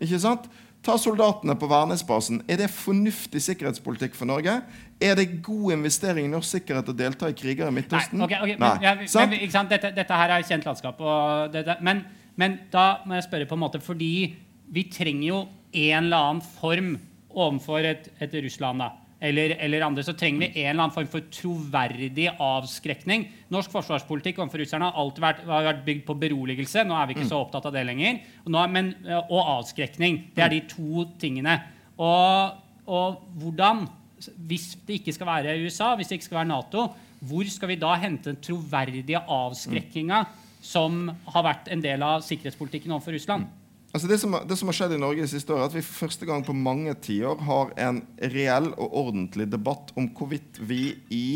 Ikke 0.00 0.20
sant? 0.22 0.46
Ta 0.86 0.94
soldatene 1.00 1.56
på 1.58 1.68
Værnesbasen. 1.68 2.40
Er 2.48 2.60
det 2.62 2.68
fornuftig 2.72 3.42
sikkerhetspolitikk 3.42 4.14
for 4.16 4.28
Norge? 4.30 4.54
Er 5.02 5.18
det 5.18 5.42
god 5.44 5.74
investering 5.74 6.28
i 6.28 6.32
norsk 6.32 6.56
sikkerhet 6.56 6.88
å 6.92 6.94
delta 6.96 7.28
i 7.28 7.36
kriger 7.36 7.68
i 7.68 7.74
Midtøsten? 7.74 8.20
Nei, 8.20 8.28
ok, 8.28 8.34
ok, 8.38 8.52
Nei. 8.54 8.60
men, 8.62 8.84
ja, 8.86 8.94
men, 9.26 9.34
ikke 9.40 9.56
sant? 9.56 9.72
Dette, 9.72 9.90
dette 9.96 10.20
her 10.20 10.32
er 10.36 10.46
kjent 10.46 10.68
landskap. 10.68 11.02
Det, 11.52 11.64
det, 11.66 11.76
men, 11.84 12.04
men 12.40 12.56
da 12.72 12.86
må 13.04 13.18
jeg 13.18 13.26
spørre 13.26 13.48
på 13.50 13.58
en 13.58 13.64
måte 13.64 13.82
Fordi 13.82 14.12
vi 14.72 14.86
trenger 14.92 15.26
jo 15.26 15.42
en 15.76 16.06
eller 16.06 16.30
annen 16.30 16.46
form 16.56 16.94
overfor 17.36 17.84
et, 17.84 18.08
et 18.22 18.38
Russland 18.46 18.80
da, 18.80 18.92
eller, 19.20 19.54
eller 19.64 19.84
andre, 19.86 20.04
så 20.04 20.12
trenger 20.12 20.42
vi 20.42 20.60
en 20.60 20.70
eller 20.70 20.82
annen 20.84 20.94
form 20.94 21.08
for 21.08 21.24
troverdig 21.32 22.26
avskrekning. 22.42 23.24
Norsk 23.52 23.72
forsvarspolitikk 23.72 24.42
overfor 24.42 24.60
russerne 24.60 24.90
har 24.90 25.00
alltid 25.00 25.24
vært, 25.24 25.40
har 25.48 25.68
vært 25.70 25.84
bygd 25.86 26.04
på 26.04 26.18
beroligelse. 26.20 26.84
Nå 26.84 26.98
er 26.98 27.08
vi 27.08 27.16
ikke 27.16 27.30
så 27.30 27.40
opptatt 27.40 27.68
av 27.70 27.72
det 27.76 27.86
lenger. 27.88 28.20
Og, 28.44 28.50
nå, 28.52 28.66
men, 28.74 28.92
og 29.22 29.40
avskrekning. 29.40 30.20
Det 30.36 30.44
er 30.44 30.52
de 30.52 30.60
to 30.68 31.06
tingene. 31.22 31.56
Og, 31.96 32.58
og 32.92 33.22
hvordan 33.40 33.86
Hvis 34.48 34.78
det 34.88 35.02
ikke 35.02 35.12
skal 35.12 35.28
være 35.28 35.58
USA, 35.60 35.90
hvis 35.96 36.08
det 36.08 36.16
ikke 36.16 36.24
skal 36.30 36.38
være 36.38 36.48
Nato, 36.48 36.86
hvor 37.28 37.48
skal 37.52 37.68
vi 37.68 37.76
da 37.80 37.90
hente 38.00 38.30
den 38.30 38.38
troverdige 38.40 39.20
avskrekkinga 39.20 40.22
som 40.64 41.10
har 41.34 41.44
vært 41.44 41.68
en 41.72 41.84
del 41.84 42.00
av 42.04 42.24
sikkerhetspolitikken 42.24 42.94
overfor 42.96 43.12
Russland? 43.12 43.44
Altså 43.96 44.10
det, 44.10 44.18
som, 44.20 44.34
det 44.44 44.56
som 44.60 44.68
har 44.68 44.76
skjedd 44.76 44.92
i 44.92 45.00
Norge 45.00 45.24
de 45.24 45.30
siste 45.30 45.54
året, 45.54 45.62
er 45.62 45.70
at 45.70 45.76
vi 45.78 45.80
for 45.86 46.04
første 46.04 46.26
gang 46.28 46.42
på 46.44 46.52
mange 46.52 46.92
tiår 47.00 47.38
har 47.46 47.70
en 47.80 48.02
reell 48.34 48.66
og 48.74 48.98
ordentlig 49.06 49.46
debatt 49.48 49.94
om 49.96 50.10
hvorvidt 50.18 50.58
vi 50.60 50.98
i 51.08 51.28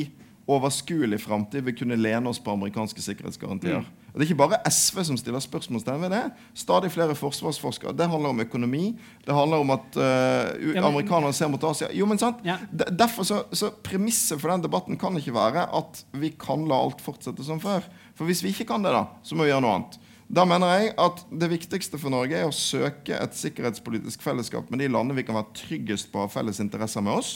overskuelig 0.51 1.23
framtid 1.23 1.65
vil 1.65 1.77
kunne 1.79 1.97
lene 1.97 2.29
oss 2.29 2.41
på 2.43 2.53
amerikanske 2.53 3.01
sikkerhetsgarantier. 3.01 3.87
Og 4.11 4.19
Det 4.19 4.27
er 4.27 4.27
ikke 4.27 4.43
bare 4.43 4.59
SV 4.69 5.01
som 5.07 5.17
stiller 5.17 5.41
spørsmålstegn 5.41 6.05
ved 6.05 6.13
det. 6.13 6.21
Stadig 6.59 6.91
flere 6.93 7.17
forsvarsforskere. 7.17 7.95
Det 7.97 8.11
handler 8.13 8.35
om 8.35 8.45
økonomi. 8.45 8.83
Det 9.25 9.37
handler 9.39 9.65
om 9.65 9.73
at 9.79 9.97
uh, 9.97 10.75
Ja, 10.75 10.85
amerikanerne 10.85 11.33
ser 11.33 11.49
mot 11.49 11.65
Asia. 11.65 11.89
Jo, 11.97 12.11
men 12.11 12.21
sant? 12.21 12.45
Ja. 12.45 12.59
Derfor 12.75 13.25
så, 13.25 13.41
så 13.57 13.73
Premisset 13.87 14.43
for 14.43 14.53
den 14.53 14.67
debatten 14.67 15.01
kan 15.01 15.17
ikke 15.17 15.33
være 15.39 15.65
at 15.65 16.05
vi 16.13 16.35
kan 16.37 16.69
la 16.69 16.83
alt 16.85 17.01
fortsette 17.01 17.47
som 17.47 17.63
før. 17.63 17.89
For 18.19 18.29
hvis 18.29 18.45
vi 18.45 18.53
ikke 18.53 18.69
kan 18.75 18.85
det, 18.85 18.93
da, 18.93 19.07
så 19.25 19.39
må 19.39 19.47
vi 19.47 19.55
gjøre 19.55 19.65
noe 19.65 19.79
annet. 19.79 20.01
Da 20.31 20.45
mener 20.47 20.71
jeg 20.79 20.91
at 21.03 21.23
det 21.43 21.49
viktigste 21.51 21.99
for 21.99 22.13
Norge 22.15 22.39
er 22.39 22.47
å 22.47 22.55
søke 22.55 23.17
et 23.19 23.35
sikkerhetspolitisk 23.35 24.23
fellesskap 24.23 24.69
med 24.71 24.79
de 24.79 24.87
landene 24.91 25.17
vi 25.19 25.25
kan 25.27 25.35
være 25.35 25.57
tryggest 25.59 26.13
på 26.13 26.21
å 26.21 26.29
ha 26.29 26.31
felles 26.31 26.61
interesser 26.63 27.03
med 27.03 27.19
oss. 27.19 27.33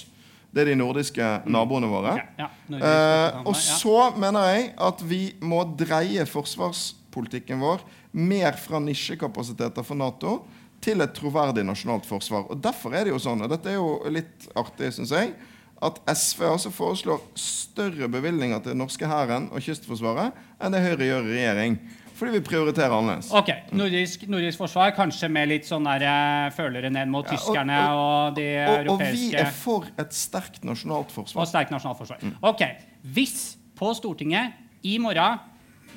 Det 0.55 0.62
er 0.62 0.71
de 0.71 0.77
nordiske 0.79 1.31
naboene 1.51 1.89
våre. 1.91 2.12
Ja, 2.39 2.47
Norges 2.71 2.85
Eh, 2.87 3.41
og 3.51 3.57
så 3.59 3.97
mener 4.15 4.53
jeg 4.53 4.69
at 4.87 5.03
vi 5.03 5.23
må 5.43 5.65
dreie 5.75 6.23
forsvarspolitikken 6.31 7.59
vår 7.59 7.83
mer 8.15 8.55
fra 8.62 8.79
nisjekapasiteter 8.79 9.83
for 9.83 9.99
Nato 9.99 10.37
til 10.85 11.03
et 11.03 11.16
troverdig 11.16 11.65
nasjonalt 11.66 12.07
forsvar. 12.07 12.47
Og 12.47 12.62
Derfor 12.62 12.95
er 12.95 13.09
det 13.09 13.15
jo 13.16 13.19
sånn, 13.19 13.43
og 13.43 13.51
dette 13.51 13.73
er 13.73 13.81
jo 13.81 13.99
litt 14.15 14.47
artig, 14.55 14.93
syns 14.95 15.11
jeg, 15.16 15.35
at 15.83 15.99
SV 16.07 16.47
altså 16.47 16.71
foreslår 16.71 17.27
større 17.41 18.07
bevilgninger 18.09 18.62
til 18.62 18.77
den 18.77 18.85
norske 18.85 19.09
hæren 19.11 19.51
og 19.51 19.65
Kystforsvaret 19.65 20.37
enn 20.62 20.77
det 20.77 20.85
Høyre 20.85 21.11
gjør 21.11 21.27
i 21.27 21.35
regjering. 21.41 21.79
Fordi 22.15 22.36
vi 22.36 22.41
prioriterer 22.47 22.93
annerledes. 22.95 23.31
Ok, 23.35 23.51
nordisk, 23.74 24.27
nordisk 24.31 24.61
forsvar, 24.61 24.93
kanskje 24.95 25.28
med 25.35 25.49
litt 25.51 25.66
sånn 25.66 25.86
der, 25.89 26.05
eh, 26.07 26.51
følere 26.55 26.91
ned 26.91 27.09
mot 27.11 27.27
Ja, 27.27 27.32
og- 27.32 27.39
tyskerne 27.39 27.78
og, 27.91 28.35
de 28.36 28.47
Og, 28.65 28.89
og 28.95 29.01
vi 29.01 29.35
er 29.35 29.51
for 29.51 29.89
et 29.99 30.12
sterkt 30.15 30.62
nasjonalt 30.62 31.11
forsvar. 31.11 31.43
Og 31.43 31.49
sterkt 31.51 31.70
nasjonalt 31.74 31.99
forsvar. 31.99 32.19
Ok, 32.43 32.62
Hvis 33.05 33.57
på 33.77 33.91
Stortinget 33.95 34.53
i 34.85 34.99
morgen 34.99 35.41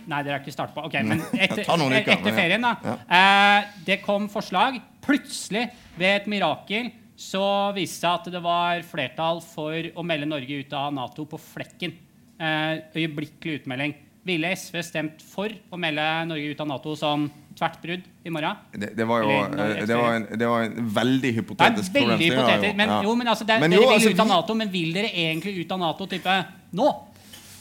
Nei, 0.08 0.22
dere 0.24 0.38
har 0.38 0.40
ikke 0.40 0.54
startet 0.56 0.74
på. 0.74 0.86
Ok, 0.88 0.94
men 1.04 1.20
etter, 1.44 1.66
uker, 1.68 2.12
etter 2.14 2.32
ferien, 2.32 2.64
da. 2.64 2.96
Eh, 3.12 3.66
det 3.84 3.98
kom 4.06 4.30
forslag. 4.32 4.80
Plutselig, 5.04 5.66
ved 5.98 6.22
et 6.22 6.30
mirakel, 6.32 6.94
så 7.18 7.74
viste 7.76 7.98
det 7.98 8.06
seg 8.06 8.14
at 8.14 8.30
det 8.32 8.42
var 8.46 8.84
flertall 8.88 9.42
for 9.44 9.74
å 9.74 10.06
melde 10.08 10.30
Norge 10.30 10.62
ut 10.64 10.74
av 10.80 10.94
Nato 10.96 11.26
på 11.28 11.40
flekken. 11.42 11.92
Eh, 12.40 12.80
øyeblikkelig 12.96 13.64
utmelding. 13.64 13.96
Ville 14.28 14.52
SV 14.56 14.80
stemt 14.84 15.22
for 15.24 15.52
å 15.72 15.80
melde 15.80 16.06
Norge 16.28 16.52
ut 16.52 16.64
av 16.64 16.68
Nato 16.70 16.96
som 17.00 17.28
tvert 17.58 17.78
brudd 17.82 18.08
i 18.28 18.34
morgen? 18.34 18.60
Det, 18.74 18.92
det, 18.98 19.06
var 19.08 19.24
jo, 19.24 19.36
Eller 19.48 19.86
det, 19.88 19.98
var 19.98 20.18
en, 20.18 20.28
det 20.40 20.50
var 20.52 20.66
en 20.68 20.90
veldig 20.98 21.22
Det 21.22 21.32
er 21.32 21.38
hypotetisk 21.40 21.94
veldig 21.96 22.18
hypotetisk. 22.22 22.76
Men, 22.78 22.90
Ja. 22.90 23.02
jo, 23.04 23.16
men 23.16 23.28
altså, 23.28 23.48
det, 23.48 23.60
Men 23.60 23.72
dere 23.72 23.82
jo, 23.82 23.88
vil 23.88 24.00
altså, 24.00 24.14
ut 24.14 24.24
av 24.26 24.32
Nato, 24.34 24.58
men 24.60 24.72
vil 24.74 24.94
dere 24.94 25.12
egentlig 25.14 25.56
ut 25.62 25.72
av 25.72 25.80
Nato 25.80 26.08
type 26.12 26.38
nå? 26.78 26.90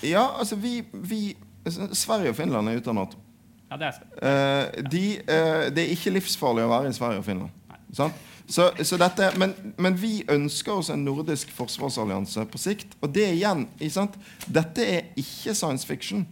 Ja, 0.02 0.26
altså 0.38 0.59
vi, 0.60 0.80
vi 0.93 1.20
Sverige 1.93 2.34
og 2.34 2.36
Finland 2.36 2.68
er 2.68 2.80
ute 2.80 2.90
av 2.90 2.98
Nato. 2.98 3.22
Ja, 3.70 3.76
det 3.80 3.86
er 3.90 4.01
uh, 4.22 4.90
de, 4.90 5.05
uh, 5.26 5.66
det 5.74 5.82
er 5.86 5.94
ikke 5.94 6.14
livsfarlig 6.14 6.66
å 6.66 6.70
være 6.70 6.90
i 6.90 6.97
Sverige 6.97 7.22
og 7.22 7.26
Finland. 7.26 7.55
Sant? 7.97 8.24
Så, 8.47 8.68
så 8.86 8.98
dette, 9.01 9.32
men, 9.40 9.55
men 9.82 9.97
vi 9.98 10.20
ønsker 10.30 10.76
oss 10.78 10.90
en 10.94 11.02
nordisk 11.02 11.51
forsvarsallianse 11.55 12.44
på 12.51 12.60
sikt. 12.62 12.94
Og 13.02 13.10
det 13.14 13.26
igjen 13.34 13.66
sant? 13.90 14.14
Dette 14.47 14.86
er 14.86 15.09
ikke 15.18 15.55
science 15.55 15.86
fiction. 15.86 16.22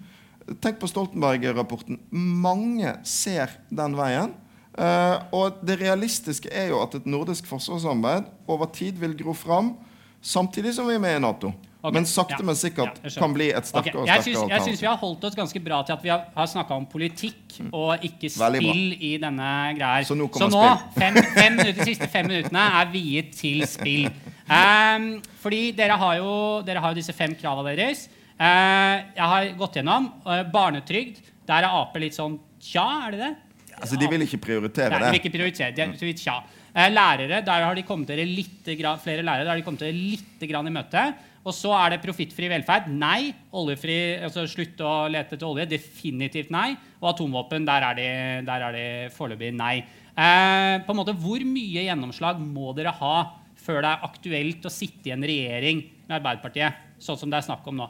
Tenk 0.61 0.81
på 0.81 0.89
Stoltenberg-rapporten. 0.91 2.01
Mange 2.13 2.97
ser 3.09 3.53
den 3.73 3.97
veien. 3.97 4.35
Uh, 4.75 5.23
og 5.31 5.61
det 5.63 5.79
realistiske 5.79 6.51
er 6.51 6.73
jo 6.73 6.81
at 6.83 6.97
et 6.99 7.05
nordisk 7.07 7.47
forsvarssamarbeid 7.47 8.27
over 8.51 8.67
tid 8.75 8.99
vil 8.99 9.15
gro 9.17 9.33
fram, 9.39 9.77
samtidig 10.19 10.75
som 10.75 10.89
vi 10.91 10.97
er 10.99 11.05
med 11.05 11.21
i 11.21 11.23
Nato. 11.23 11.53
Okay. 11.85 11.99
Men 11.99 12.07
sakte, 12.09 12.39
ja, 12.41 12.45
men 12.49 12.57
sikkert 12.57 13.01
ja, 13.05 13.11
kan 13.21 13.35
bli 13.37 13.51
et 13.53 13.67
sterkere 13.69 13.93
sterkere 13.93 14.01
og 14.01 14.23
sterkere 14.25 14.57
jeg 14.57 14.65
syns 14.65 14.81
vi 14.81 14.87
har 14.89 14.97
holdt 14.97 15.27
oss 15.29 15.35
ganske 15.37 15.61
bra 15.61 15.83
til 15.85 15.93
at 15.93 16.01
vi 16.01 16.09
har, 16.09 16.23
har 16.33 16.47
snakka 16.49 16.79
om 16.81 16.87
politikk 16.89 17.59
og 17.69 18.01
ikke 18.01 18.31
Mm. 18.35 18.41
Veldig 18.41 18.61
bra. 18.63 18.73
spill 18.73 18.95
i 19.05 19.11
denne 19.21 19.49
greia. 19.77 20.05
Så 20.09 20.17
nå 20.17 20.31
Så 20.33 20.49
nå, 20.49 20.63
fem, 21.01 21.19
fem 21.37 21.59
minutter, 21.59 21.77
de 21.77 21.85
siste 21.91 22.09
fem 22.09 22.27
minuttene 22.27 22.63
er 22.81 22.89
viet 22.91 23.35
til 23.37 23.67
spill. 23.69 24.09
Um, 24.49 25.21
fordi 25.45 25.75
dere 25.77 25.99
har, 26.01 26.17
jo, 26.23 26.63
dere 26.65 26.81
har 26.81 26.95
jo 26.95 26.99
disse 26.99 27.13
fem 27.13 27.37
krava 27.37 27.63
deres. 27.69 28.09
Eh, 28.35 28.97
jeg 29.15 29.31
har 29.31 29.51
gått 29.59 29.79
gjennom 29.79 30.11
barnetrygd. 30.53 31.21
Der 31.47 31.67
er 31.67 31.77
Ap 31.83 31.97
litt 32.01 32.17
sånn 32.17 32.39
tja, 32.63 32.87
er 33.07 33.15
det 33.15 33.21
det? 33.23 33.33
Altså, 33.75 33.99
de 33.99 34.07
vil 34.11 34.23
ikke 34.23 34.39
prioritere 34.43 34.95
Nei, 34.95 35.01
de 35.03 35.13
vil 35.13 35.21
ikke 35.21 35.35
prioritere. 35.35 35.75
De 35.75 35.83
er 35.83 35.95
så 35.99 36.07
vidt 36.07 36.23
tja. 36.23 36.39
Eh, 36.75 36.91
lærere, 36.91 37.43
der 37.47 37.67
har 37.67 37.77
de 37.77 37.85
kommet 37.87 38.11
dere 38.11 38.25
litt, 38.27 38.67
flere 38.67 39.23
lærere, 39.23 39.45
der 39.45 39.53
har 39.53 39.61
de 39.61 39.67
kommet 39.67 39.85
dere 39.85 39.95
litt 39.95 40.43
grann 40.51 40.67
i 40.67 40.75
møte. 40.75 41.05
Og 41.45 41.53
så 41.53 41.75
er 41.77 41.93
det 41.93 42.03
profittfri 42.03 42.49
velferd. 42.49 42.89
Nei. 42.89 43.35
Oljefri, 43.55 43.99
altså 44.25 44.47
Slutt 44.49 44.81
å 44.81 44.95
lete 45.13 45.37
etter 45.37 45.47
olje. 45.47 45.69
Definitivt 45.75 46.51
nei. 46.55 46.71
Og 47.03 47.11
atomvåpen, 47.13 47.67
der 47.69 47.85
er 47.91 47.99
de, 47.99 48.09
der 48.49 48.65
er 48.69 48.79
de 48.79 48.87
foreløpig 49.15 49.53
nei. 49.55 49.77
Eh, 50.15 50.77
på 50.87 50.95
en 50.95 51.01
måte, 51.03 51.17
Hvor 51.21 51.43
mye 51.45 51.85
gjennomslag 51.85 52.41
må 52.41 52.73
dere 52.75 52.95
ha 52.97 53.17
før 53.65 53.83
det 53.83 53.91
er 53.91 54.09
aktuelt 54.09 54.67
å 54.67 54.73
sitte 54.73 55.11
i 55.11 55.15
en 55.15 55.25
regjering 55.25 55.85
med 56.09 56.19
Arbeiderpartiet, 56.19 56.81
sånn 57.01 57.19
som 57.21 57.31
det 57.31 57.39
er 57.39 57.47
snakk 57.47 57.67
om 57.71 57.79
nå? 57.81 57.87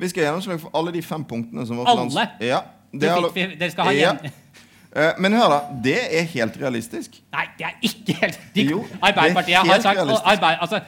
Vi 0.00 0.08
skal 0.08 0.24
gjennomslag 0.24 0.60
for 0.62 0.76
alle 0.80 0.92
de 0.94 1.02
fem 1.04 1.24
punktene 1.28 1.66
som 1.68 1.80
vårt 1.80 1.90
Alle? 1.92 2.28
Ja, 2.40 2.62
er 2.92 3.56
dere 3.58 3.70
skal 3.70 3.90
ha 3.90 3.92
ja. 3.92 4.14
igjen. 4.14 4.32
Ja. 4.96 5.10
Men 5.22 5.36
hør, 5.38 5.52
da. 5.52 5.58
Det 5.84 5.98
er 6.18 6.24
helt 6.32 6.56
realistisk. 6.58 7.20
Nei, 7.34 7.44
det 7.58 7.66
er 7.68 7.76
ikke 7.86 8.16
helt 8.22 8.40
de, 8.54 8.64
Jo, 8.72 8.80
er 8.96 9.12
Arbeiderpartiet 9.12 9.60
har 9.68 9.84
sagt. 9.84 10.00
Arbeid, 10.00 10.56
altså, 10.60 10.80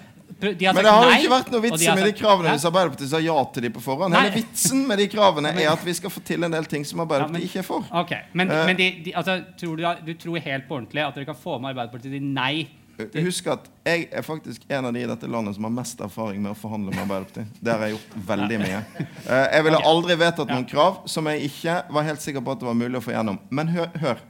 de 0.43 0.66
har 0.66 0.74
Men 0.74 0.84
det 0.84 0.90
har 0.90 1.05
jo 1.06 1.18
ikke 1.20 1.30
vært 1.30 1.51
noe 1.55 1.62
vits 1.62 1.84
med 1.86 2.02
de 2.09 2.12
kravene 2.18 2.48
Ja. 2.48 2.56
hvis 2.56 2.64
Arbeiderpartiet 2.66 3.10
sa 3.12 3.20
ja 3.22 3.36
til 3.55 3.62
de 3.62 3.70
på 3.70 3.82
forhånd. 3.84 4.10
Nei. 4.14 4.24
Hele 4.24 4.40
vitsen 4.40 4.82
med 4.89 4.98
de 4.98 5.06
kravene 5.12 5.52
er 5.62 5.70
at 5.70 5.84
vi 5.86 5.94
skal 5.94 6.10
få 6.10 6.22
til 6.26 6.43
en 6.43 6.56
del 6.56 6.66
ting 6.66 6.86
som 6.89 6.98
Ja, 6.98 7.05
Arbeiderpartiet 7.06 7.39
men- 7.39 7.47
ikke 7.47 7.62
er 7.62 7.68
for. 7.68 7.86
Ok, 8.02 8.12
Men, 8.32 8.51
uh, 8.51 8.64
men 8.66 8.76
de, 8.80 8.89
de, 9.05 9.14
altså, 9.14 9.39
tror 9.60 9.76
du, 9.76 9.86
du 10.06 10.14
tror 10.18 10.39
helt 10.43 10.66
på 10.68 10.80
ordentlig 10.80 11.05
at 11.06 11.14
dere 11.14 11.28
kan 11.30 11.39
få 11.39 11.60
med 11.60 11.70
Arbeiderpartiet 11.76 12.16
til 12.16 12.22
nei? 12.22 12.66
Eh, 13.01 13.23
Husk 13.24 13.47
at 13.52 13.69
jeg 13.86 14.09
er 14.12 14.24
faktisk 14.27 14.66
en 14.69 14.89
av 14.89 14.93
de 14.94 15.02
i 15.02 15.09
dette 15.09 15.28
landet 15.31 15.56
som 15.56 15.64
har 15.64 15.73
mest 15.74 16.01
erfaring 16.05 16.43
med 16.43 16.52
å 16.52 16.59
forhandle 16.59 16.93
med 16.93 17.02
Arbeiderpartiet. 17.05 17.56
Det 17.60 17.73
har 17.73 17.86
jeg 17.86 17.97
gjort 17.97 18.19
veldig 18.28 18.59
mye. 18.62 18.82
Eh, 19.23 19.47
Jeg 19.56 19.64
ville 19.64 19.81
aldri 19.89 20.16
vedtatt 20.19 20.51
noen 20.52 20.66
krav 20.69 21.02
som 21.09 21.27
jeg 21.31 21.48
ikke 21.48 21.78
var 21.94 22.06
helt 22.09 22.23
sikker 22.23 22.44
på 22.44 22.52
at 22.52 22.60
det 22.60 22.69
var 22.69 22.78
mulig 22.78 22.98
å 23.01 23.05
få 23.05 23.14
gjennom. 23.14 23.39
Men 23.51 23.73
hør. 23.73 23.89
hør. 24.02 24.23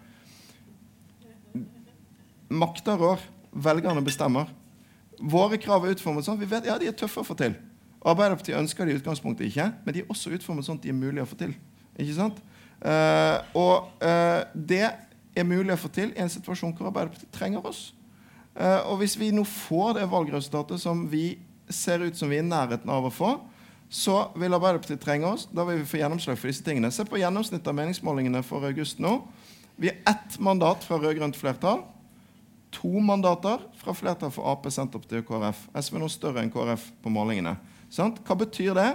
Makta 2.53 2.97
rår. 3.01 3.21
Velgerne 3.53 4.05
bestemmer. 4.05 4.49
Våre 5.21 5.59
krav 5.61 5.85
er 5.85 5.95
utformet 5.97 6.27
sånn. 6.27 6.41
Vi 6.41 6.49
vet, 6.49 6.67
ja, 6.67 6.79
de 6.79 6.89
er 6.91 6.97
tøffe 6.97 7.23
å 7.23 7.27
få 7.27 7.37
til. 7.39 7.55
Arbeiderpartiet 8.03 8.59
ønsker 8.59 8.87
det 8.87 8.95
i 8.95 8.99
utgangspunktet 8.99 9.47
ikke, 9.47 9.69
men 9.85 9.95
de 9.95 10.03
er 10.03 10.11
også 10.11 10.33
utformet 10.35 10.67
sånn 10.67 10.81
at 10.81 10.87
de 10.87 10.91
er 10.91 10.99
mulige 10.99 11.23
å 11.23 11.31
få 11.31 11.39
til. 11.39 11.53
Ikke 12.01 12.17
sant? 12.17 12.41
Uh, 12.83 13.39
og 13.55 13.93
uh, 14.03 14.43
det 14.55 14.89
er 14.91 15.47
mulig 15.47 15.77
å 15.77 15.79
få 15.79 15.91
til 15.95 16.11
i 16.11 16.23
en 16.25 16.33
situasjon 16.33 16.73
hvor 16.75 16.91
Arbeiderpartiet 16.91 17.31
trenger 17.35 17.63
oss. 17.69 17.93
Eh, 18.55 18.81
og 18.89 19.01
hvis 19.01 19.17
vi 19.21 19.31
nå 19.35 19.45
får 19.49 19.99
det 20.01 20.11
valgresultatet 20.13 20.83
som 20.83 21.07
vi 21.11 21.39
ser 21.73 22.05
ut 22.05 22.19
som 22.19 22.31
vi 22.31 22.41
er 22.41 22.45
i 22.45 22.49
nærheten 22.49 22.91
av 22.93 23.09
å 23.09 23.15
få, 23.15 23.37
så 23.93 24.31
vil 24.41 24.57
Arbeiderpartiet 24.57 25.03
trenge 25.05 25.29
oss. 25.29 25.47
Da 25.53 25.67
vil 25.69 25.83
vi 25.83 25.89
få 25.89 26.01
gjennomslag 26.01 26.39
for 26.41 26.49
disse 26.49 26.65
tingene. 26.65 26.93
Se 26.93 27.05
på 27.05 27.21
gjennomsnittet 27.21 27.69
av 27.69 27.77
meningsmålingene 27.77 28.41
for 28.47 28.65
august 28.65 29.03
nå. 29.05 29.19
Vi 29.77 29.91
er 29.91 30.01
ett 30.09 30.39
mandat 30.41 30.85
fra 30.85 30.97
rød-grønt 31.01 31.37
flertall. 31.37 31.83
To 32.73 32.89
mandater 33.05 33.61
fra 33.77 33.93
flertall 33.97 34.33
for 34.33 34.49
Ap, 34.49 34.65
Senterpartiet 34.73 35.21
og 35.21 35.29
KrF. 35.29 35.67
SV 35.77 35.99
er 35.99 36.05
nå 36.05 36.09
større 36.13 36.45
enn 36.45 36.53
KrF 36.53 36.87
på 37.05 37.13
målingene. 37.13 37.59
Sant? 37.93 38.23
Hva 38.25 38.37
betyr 38.41 38.73
det? 38.79 38.91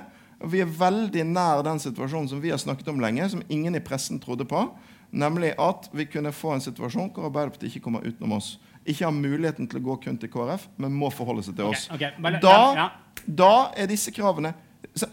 Vi 0.49 0.61
er 0.61 0.69
veldig 0.79 1.25
nær 1.29 1.63
den 1.65 1.81
situasjonen 1.81 2.29
som 2.29 2.41
vi 2.41 2.53
har 2.53 2.61
snakket 2.61 2.89
om 2.89 3.01
lenge, 3.01 3.25
som 3.29 3.43
ingen 3.53 3.77
i 3.77 3.83
pressen 3.85 4.21
trodde 4.21 4.45
på. 4.49 4.63
Nemlig 5.13 5.53
at 5.61 5.89
vi 5.93 6.07
kunne 6.09 6.33
få 6.33 6.55
en 6.55 6.63
situasjon 6.65 7.13
hvor 7.13 7.29
Arbeiderpartiet 7.29 7.69
ikke 7.71 7.85
kommer 7.85 8.05
utenom 8.05 8.37
oss. 8.37 8.55
Ikke 8.87 9.03
har 9.05 9.11
muligheten 9.11 9.67
til 9.69 9.81
å 9.81 9.83
gå 9.83 9.97
kun 10.05 10.17
til 10.17 10.29
KrF, 10.31 10.67
men 10.77 10.93
må 10.95 11.09
forholde 11.11 11.43
seg 11.43 11.55
til 11.57 11.65
oss. 11.65 11.87
Okay, 11.91 12.07
okay. 12.13 12.21
bare- 12.23 12.39
Da, 12.41 12.51
ja, 12.73 12.73
ja. 12.75 13.23
da 13.27 13.71
er 13.75 13.87
disse 13.91 14.11
kravene 14.15 14.53
så- 14.95 15.09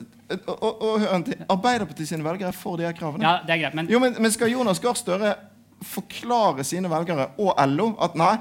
og, 0.49 0.63
og, 0.63 0.83
og. 0.83 1.33
Arbeiderpartiet 1.51 2.09
sine 2.09 2.23
velgere 2.25 2.49
er 2.49 2.53
for 2.57 2.77
de 2.79 2.85
her 2.87 2.93
kravene. 2.97 3.23
ja, 3.23 3.41
det 3.45 3.51
er 3.51 3.59
greit. 3.65 3.75
Men 3.75 3.89
Jo, 3.91 3.99
men, 4.01 4.15
men 4.21 4.31
skal 4.31 4.49
Jonas 4.53 4.79
Gahr 4.81 4.95
Støre 4.95 5.35
forklare 5.85 6.65
sine 6.65 6.89
velgere 6.89 7.31
og 7.43 7.59
LO 7.69 7.91
at 8.03 8.15
nei, 8.17 8.37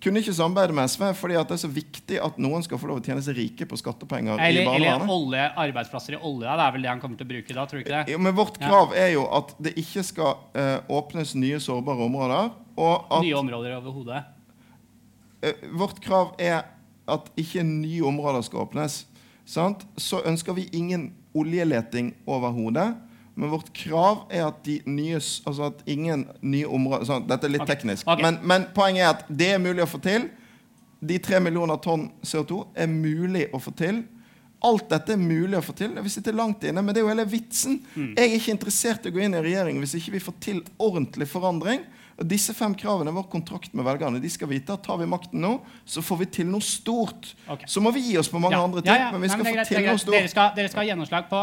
kunne 0.00 0.22
ikke 0.22 0.32
samarbeide 0.32 0.72
med 0.74 0.88
SV 0.88 1.10
fordi 1.14 1.36
det 1.36 1.52
er 1.54 1.60
så 1.60 1.68
viktig 1.70 2.18
at 2.24 2.38
noen 2.40 2.62
skal 2.64 2.78
få 2.80 2.88
lov 2.88 3.02
å 3.02 3.04
tjene 3.04 3.20
seg 3.22 3.36
rike 3.36 3.66
på 3.68 3.76
skattepenger 3.76 4.40
i 4.40 4.46
eller, 4.48 4.70
eller 4.78 5.04
olje, 5.12 5.44
arbeidsplasser 5.60 6.16
i 6.16 6.20
olje. 6.24 6.48
Det 6.48 6.64
er 6.66 6.72
vel 6.72 6.82
det 6.86 6.88
han 6.94 7.02
kommer 7.02 7.20
til 7.20 7.28
å 7.28 7.32
bruke 7.34 7.54
da, 7.58 7.66
tror 7.68 7.78
du 7.78 7.84
ikke 7.84 7.98
det? 7.98 8.14
Jo, 8.14 8.18
men 8.18 8.34
vårt 8.34 8.56
Ja. 8.60 8.70
krav 8.70 8.94
er 8.96 9.12
jo 9.12 9.26
at 9.38 9.52
det 9.60 9.74
ikke 9.76 10.02
skal 10.08 10.38
uh, 10.56 10.80
åpnes 10.88 11.34
nye 11.36 11.60
sårbare 11.60 12.00
områder. 12.08 12.50
Og 12.80 13.06
at 13.12 13.22
Nye 13.26 13.36
områder 13.36 13.76
overhodet. 13.76 14.24
Eh, 15.42 15.68
vårt 15.72 16.00
krav 16.04 16.34
er 16.38 16.62
at 17.10 17.30
ikke 17.40 17.64
nye 17.66 18.02
områder 18.06 18.44
skal 18.46 18.64
åpnes. 18.66 19.04
Sant? 19.44 19.86
Så 19.96 20.22
ønsker 20.26 20.54
vi 20.56 20.68
ingen 20.72 21.10
oljeleting 21.34 22.14
overhodet. 22.26 22.92
Men 23.34 23.50
vårt 23.50 23.72
krav 23.72 24.26
er 24.30 24.44
at 24.48 24.64
de 24.66 24.80
nye 24.90 25.16
Altså 25.16 25.70
at 25.70 25.82
ingen 25.86 26.26
nye 26.42 26.68
områder 26.68 27.06
sant? 27.08 27.28
Dette 27.30 27.48
er 27.48 27.54
litt 27.54 27.64
okay. 27.64 27.76
teknisk. 27.76 28.06
Okay. 28.06 28.22
Men, 28.26 28.40
men 28.44 28.68
poenget 28.76 29.04
er 29.06 29.10
at 29.14 29.26
det 29.28 29.52
er 29.54 29.62
mulig 29.62 29.84
å 29.84 29.90
få 29.90 30.00
til. 30.04 30.28
De 31.00 31.16
tre 31.22 31.40
millioner 31.40 31.80
tonn 31.80 32.10
CO2 32.26 32.64
er 32.76 32.90
mulig 32.92 33.46
å 33.56 33.60
få 33.62 33.72
til. 33.76 34.02
Alt 34.60 34.90
dette 34.90 35.14
er 35.16 35.20
mulig 35.20 35.56
å 35.56 35.64
få 35.64 35.72
til. 35.72 35.94
Vi 36.04 36.12
sitter 36.12 36.36
langt 36.36 36.66
inne, 36.68 36.82
men 36.84 36.92
det 36.92 37.00
er 37.00 37.06
jo 37.06 37.12
hele 37.14 37.24
vitsen. 37.24 37.78
Mm. 37.94 38.10
Jeg 38.18 38.26
er 38.26 38.36
ikke 38.36 38.54
interessert 38.58 39.06
i 39.06 39.12
å 39.12 39.14
gå 39.14 39.22
inn 39.24 39.38
i 39.38 39.40
regjering 39.46 39.80
hvis 39.80 39.96
ikke 39.96 40.18
vi 40.18 40.22
får 40.26 40.36
til 40.44 40.60
ordentlig 40.76 41.30
forandring. 41.30 41.86
Disse 42.20 42.52
fem 42.54 42.74
kravene 42.76 43.12
var 43.14 43.24
kontrakt 43.32 43.72
med 43.74 43.84
velgerne. 43.86 44.20
De 44.20 44.28
skal 44.30 44.48
vite 44.50 44.74
at 44.74 44.82
tar 44.84 44.98
vi 45.00 45.06
makten 45.08 45.40
nå, 45.40 45.54
så 45.88 46.02
får 46.04 46.18
vi 46.20 46.26
til 46.26 46.46
noe 46.50 46.60
stort. 46.60 47.30
Okay. 47.46 47.64
Så 47.66 47.80
må 47.80 47.92
vi 47.96 48.02
gi 48.10 48.18
oss 48.20 48.28
på 48.28 48.38
mange 48.42 48.58
Ja, 48.58 48.64
andre 48.64 48.82
ting, 48.82 48.92
ja, 48.92 49.06
ja. 49.06 49.12
men 49.14 49.22
vi 49.22 49.28
Nei, 49.28 49.36
skal 49.36 49.44
det 49.46 49.54
er 49.54 49.64
få 49.64 49.74
til 49.74 49.86
noe 49.88 50.02
stort. 50.02 50.16
Dere 50.18 50.28
skal, 50.28 50.50
dere 50.58 50.68
skal 50.68 50.82
ha 50.82 50.86
gjennomslag 50.90 51.30
på 51.30 51.40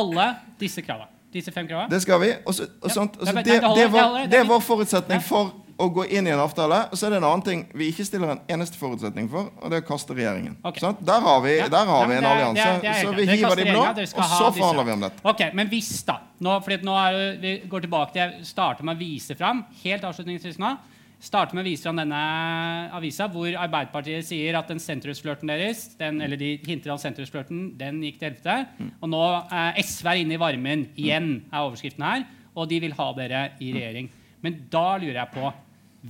alle 0.00 0.26
disse 0.60 0.80
kravene. 0.86 1.12
Disse 1.36 1.52
fem 1.52 1.68
kravene. 1.68 1.90
Det 1.92 2.00
skal 2.02 2.20
vi. 2.22 2.32
Også, 2.48 2.64
og 2.80 2.90
sånt. 2.94 3.18
Og 3.20 3.24
Nei, 3.26 3.28
så 3.28 3.34
men- 3.34 3.44
det, 3.44 3.60
det 3.60 3.92
var, 3.92 4.26
det, 4.32 4.42
var, 4.48 4.60
forutsetning 4.64 5.20
for 5.22 5.52
å 5.78 5.86
gå 5.92 6.06
inn 6.08 6.26
i 6.26 6.30
en 6.32 6.40
avtale. 6.40 6.78
Og 6.90 6.96
så 6.96 7.06
er 7.06 7.10
det 7.10 7.18
en 7.20 7.26
annen 7.28 7.42
ting 7.44 7.62
vi 7.76 7.90
ikke 7.92 8.04
stiller 8.08 8.30
en 8.32 8.40
eneste 8.48 8.78
forutsetning 8.80 9.28
for, 9.28 9.50
og 9.60 9.70
det 9.70 9.76
er 9.80 9.84
å 9.84 9.88
kaste 9.90 10.14
regjeringen. 10.16 10.56
Okay. 10.64 10.80
Sånn? 10.80 10.96
Der 11.04 11.20
har 11.20 11.40
vi, 11.44 11.56
Ja. 11.58 11.68
der 11.68 11.84
har 11.84 12.02
Ja, 12.02 12.06
vi 12.08 12.14
en 12.16 12.22
det 12.22 12.30
allianse. 12.30 12.80
det 12.80 12.82
det 12.82 12.94
så 13.04 13.14
vi 13.14 13.26
hiver 13.26 13.56
de 13.56 13.64
blå, 13.70 13.82
og 13.84 14.24
så 14.24 14.50
forhandler 14.56 14.84
vi 14.84 14.92
om 14.92 15.00
dette. 15.00 15.20
Ok, 15.24 15.42
Men 15.54 15.68
hvis, 15.68 16.04
da 16.06 16.18
nå, 16.40 16.60
fordi 16.64 16.82
nå 16.84 16.96
er, 16.96 17.38
Vi 17.40 17.62
går 17.68 17.80
tilbake 17.82 18.12
til 18.12 18.20
Jeg 18.22 18.44
starter 18.46 18.84
med 18.84 18.96
å 18.96 18.98
vise 19.00 19.34
fram 19.36 19.64
helt 19.84 20.02
avslutningsvis 20.02 20.58
nå, 20.58 20.76
starter 21.20 21.54
med 21.54 21.64
å 21.64 21.68
vise 21.68 21.82
fram 21.82 21.96
denne 21.96 22.90
avisa, 22.92 23.28
hvor 23.28 23.46
Arbeiderpartiet 23.56 24.24
sier 24.24 24.56
at 24.58 24.68
den 24.68 24.78
sentrumsflørten 24.78 25.48
deres 25.48 25.96
den, 25.98 26.20
eller 26.20 26.36
de 26.36 26.56
hinter 26.66 26.92
om 26.92 26.98
sentrumsflørten, 26.98 27.76
den 27.78 28.00
gikk 28.02 28.18
til 28.20 28.30
helvete. 28.30 28.66
Og 29.02 29.08
nå 29.08 29.22
eh, 29.52 29.80
SV 29.82 30.06
er 30.12 30.20
inne 30.24 30.36
i 30.36 30.40
varmen 30.40 30.86
igjen, 30.96 31.42
er 31.52 31.64
overskriften 31.64 32.04
her. 32.04 32.24
Og 32.56 32.68
de 32.68 32.80
vil 32.80 32.92
ha 32.96 33.12
dere 33.16 33.50
i 33.60 33.72
regjering. 33.72 34.08
Men 34.42 34.60
da 34.70 34.96
lurer 35.00 35.18
jeg 35.24 35.32
på 35.34 35.52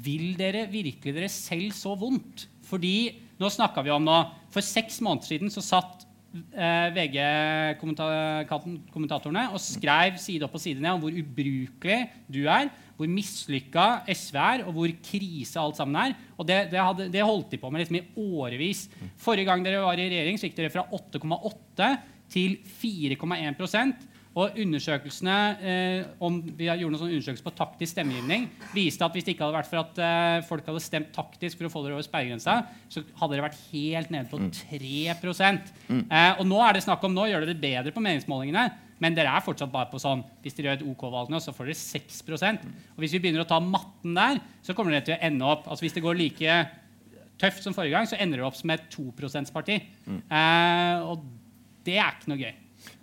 Vil 0.05 0.35
dere 0.39 0.67
virkelig 0.71 1.15
dere 1.15 1.29
selv 1.33 1.73
så 1.77 1.95
vondt? 1.99 2.47
Fordi 2.67 2.97
nå 3.41 3.49
snakka 3.53 3.83
vi 3.85 3.91
om 3.95 4.05
nå 4.05 4.19
For 4.53 4.61
seks 4.65 5.01
måneder 5.05 5.27
siden 5.29 5.51
så 5.53 5.63
satt 5.65 6.07
eh, 6.57 6.89
VG-kommentatorene 6.97 9.45
og 9.53 9.61
skrev 9.63 10.17
side 10.21 10.45
opp 10.47 10.55
og 10.57 10.63
side 10.63 10.81
ned 10.83 10.93
om 10.97 11.03
hvor 11.05 11.15
ubrukelig 11.15 12.01
du 12.33 12.43
er, 12.49 12.67
hvor 12.97 13.09
mislykka 13.13 13.87
SV 14.09 14.37
er, 14.41 14.59
og 14.67 14.73
hvor 14.77 14.91
krise 15.05 15.61
alt 15.61 15.77
sammen 15.79 15.97
er. 16.01 16.13
Og 16.37 16.45
det, 16.49 16.59
det, 16.73 16.81
hadde, 16.81 17.11
det 17.13 17.29
holdt 17.29 17.51
de 17.53 17.59
på 17.61 17.71
med 17.71 17.81
liksom 17.85 18.01
i 18.01 18.09
årevis. 18.41 18.81
Forrige 19.21 19.49
gang 19.49 19.61
dere 19.65 19.85
var 19.85 19.97
i 20.01 20.09
regjering, 20.09 20.37
så 20.41 20.47
gikk 20.49 20.59
dere 20.59 20.75
fra 20.75 20.85
8,8 20.97 21.89
til 22.33 22.51
4,1 22.81 23.93
og 24.37 24.59
undersøkelsene 24.61 25.35
eh, 25.65 26.09
om 26.21 26.39
vi 26.45 26.67
gjorde 26.69 26.93
noen 26.93 27.01
sånne 27.01 27.17
undersøkelser 27.17 27.47
på 27.47 27.55
taktisk 27.57 27.95
stemmegivning, 27.95 28.49
viste 28.75 29.07
at 29.07 29.15
hvis 29.17 29.25
det 29.25 29.33
ikke 29.33 29.47
hadde 29.47 29.57
vært 29.57 29.71
for 29.71 29.81
at 29.81 30.01
eh, 30.05 30.41
folk 30.49 30.67
hadde 30.69 30.83
stemt 30.85 31.13
taktisk 31.15 31.57
for 31.57 31.69
å 31.69 31.73
få 31.73 31.85
dere 31.87 31.97
over 31.97 32.05
sperregrensa, 32.05 32.59
så 32.93 33.05
hadde 33.17 33.33
dere 33.33 33.47
vært 33.47 33.63
helt 33.71 34.13
nede 34.13 34.29
på 34.29 34.41
3 34.59 34.93
eh, 35.09 36.33
Og 36.37 36.45
nå 36.49 36.61
er 36.67 36.77
det 36.77 36.85
snakk 36.85 37.07
om 37.09 37.17
nå 37.17 37.31
gjør 37.31 37.47
dere 37.47 37.55
det 37.55 37.65
bedre 37.65 37.95
på 37.97 38.05
meningsmålingene, 38.05 38.67
men 39.01 39.17
dere 39.17 39.33
er 39.33 39.45
fortsatt 39.45 39.73
bare 39.73 39.91
på 39.93 40.01
sånn 40.01 40.23
Hvis 40.45 40.55
dere 40.57 40.71
gjør 40.71 40.79
et 40.79 40.87
OK-valg 40.89 41.33
nå, 41.33 41.41
så 41.41 41.53
får 41.57 41.69
dere 41.69 41.81
6% 41.81 42.69
Og 42.95 43.03
hvis 43.05 43.17
vi 43.17 43.21
begynner 43.25 43.45
å 43.45 43.49
ta 43.49 43.59
matten 43.61 44.17
der, 44.17 44.41
så 44.65 44.77
kommer 44.77 44.95
dere 44.95 45.05
til 45.05 45.17
å 45.17 45.23
ende 45.29 45.49
opp 45.49 45.69
altså 45.69 45.85
Hvis 45.85 45.97
det 45.97 46.05
går 46.05 46.17
like 46.17 46.61
tøft 47.41 47.65
som 47.65 47.75
forrige 47.77 47.97
gang, 47.97 48.09
så 48.09 48.17
ender 48.21 48.41
dere 48.41 48.49
opp 48.49 48.57
som 48.57 48.73
et 48.73 48.87
2 48.93 49.11
%-parti. 49.13 49.75
Eh, 50.09 51.05
og 51.05 51.27
det 51.85 51.99
er 52.01 52.15
ikke 52.15 52.33
noe 52.33 52.41
gøy. 52.41 52.55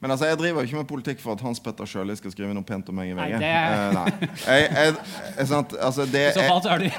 Men 0.03 0.11
altså, 0.11 0.25
jeg 0.27 0.35
driver 0.41 0.59
jo 0.61 0.65
ikke 0.67 0.79
med 0.81 0.87
politikk 0.89 1.19
for 1.23 1.31
at 1.37 1.41
Hans 1.45 1.59
Petter 1.63 1.85
Sjøli 1.87 2.15
skal 2.19 2.31
skrive 2.33 2.51
noe 2.55 2.65
pent 2.67 2.89
om 2.91 2.95
meg 2.99 3.07
i 3.13 3.15
Nei, 3.15 3.27
VG. 3.31 3.39
det 3.39 3.51
er- 3.55 3.71
Eh, 3.73 3.77
nei. 3.95 4.09
Jeg, 4.43 4.61
jeg, 4.73 4.87
jeg, 5.37 5.45
sant? 5.47 5.69
Altså, 5.79 6.03
det, 6.11 6.23
I 6.27 6.35
så 6.35 6.43
fall 6.49 6.61
så 6.65 6.69
er 6.73 6.77
du 6.83 6.87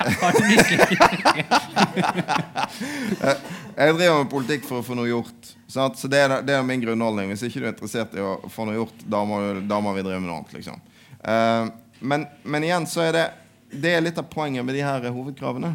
jeg 3.77 3.95
driver 3.99 4.23
med 4.23 4.31
politikk 4.33 4.65
for 4.69 4.79
å 4.81 4.85
få 4.87 4.95
noe 4.99 5.09
gjort. 5.11 5.51
Sant? 5.71 5.99
Så 6.01 6.07
det 6.11 6.21
er, 6.25 6.29
det 6.47 6.55
er 6.57 6.63
min 6.67 6.83
grunnholdning. 6.83 7.29
Hvis 7.33 7.45
ikke 7.49 7.61
du 7.61 7.67
er 7.69 7.73
interessert 7.75 8.13
i 8.17 8.21
å 8.25 8.33
få 8.53 8.63
noe 8.69 8.77
gjort, 8.79 8.99
da 9.11 9.19
må, 9.29 9.35
da 9.69 9.77
må 9.85 9.91
vi 9.97 10.03
drive 10.07 10.21
med 10.23 10.29
noe 10.31 10.39
annet. 10.43 10.55
Liksom. 10.59 10.79
Uh, 11.25 11.65
men, 12.05 12.21
men 12.45 12.65
igjen 12.67 12.85
så 12.91 13.01
er 13.07 13.13
det 13.17 13.27
Det 13.75 13.91
er 13.97 14.03
litt 14.05 14.19
av 14.21 14.27
poenget 14.31 14.65
med 14.67 14.75
de 14.77 14.83
her 14.85 15.01
hovedkravene. 15.11 15.71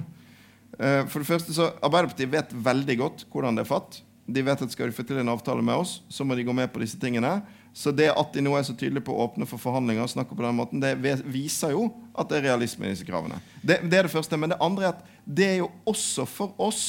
Uh, 0.80 1.04
for 1.12 1.20
det 1.20 1.28
første 1.28 1.52
så 1.56 1.64
Arbeiderpartiet 1.84 2.32
vet 2.32 2.50
veldig 2.54 2.96
godt 3.02 3.26
hvordan 3.34 3.56
det 3.58 3.64
er 3.66 3.72
fatt. 3.74 3.92
De 4.30 4.44
vet 4.46 4.62
at 4.62 4.74
skal 4.74 4.92
de 4.92 4.96
få 4.96 5.06
til 5.08 5.22
en 5.22 5.32
avtale 5.34 5.64
med 5.66 5.82
oss, 5.82 6.00
så 6.10 6.26
må 6.26 6.38
de 6.38 6.46
gå 6.46 6.54
med 6.54 6.70
på 6.74 6.82
disse 6.84 7.00
tingene. 7.02 7.40
Så 7.74 7.94
det 7.96 8.10
at 8.12 8.34
de 8.34 8.44
nå 8.44 8.56
er 8.58 8.66
så 8.68 8.76
tydelige 8.78 9.06
på 9.08 9.14
å 9.16 9.28
åpne 9.28 9.48
for 9.50 9.62
forhandlinger, 9.62 10.04
og 10.06 10.12
snakke 10.12 10.38
på 10.38 10.46
den 10.46 10.58
måten, 10.58 10.82
det 10.84 10.96
viser 11.30 11.74
jo 11.76 11.90
at 12.14 12.30
det 12.30 12.40
er 12.40 12.48
realisme 12.52 12.88
i 12.88 12.94
disse 12.94 13.08
kravene. 13.08 13.42
Det, 13.62 13.82
det 13.86 14.00
er 14.00 14.10
det 14.10 14.14
første. 14.14 14.38
Men 14.38 14.54
det 14.54 14.62
andre 14.64 14.88
er 14.88 14.96
at 14.96 15.04
det 15.26 15.48
er 15.48 15.60
jo 15.62 15.72
også 15.90 16.26
for 16.30 16.56
oss 16.62 16.84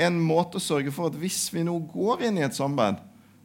en 0.00 0.16
måte 0.20 0.56
å 0.56 0.64
sørge 0.64 0.92
for 0.94 1.10
at 1.10 1.18
hvis 1.20 1.46
vi 1.52 1.64
nå 1.66 1.76
går 1.92 2.26
inn 2.28 2.40
i 2.40 2.44
et 2.46 2.56
samarbeid, 2.56 3.00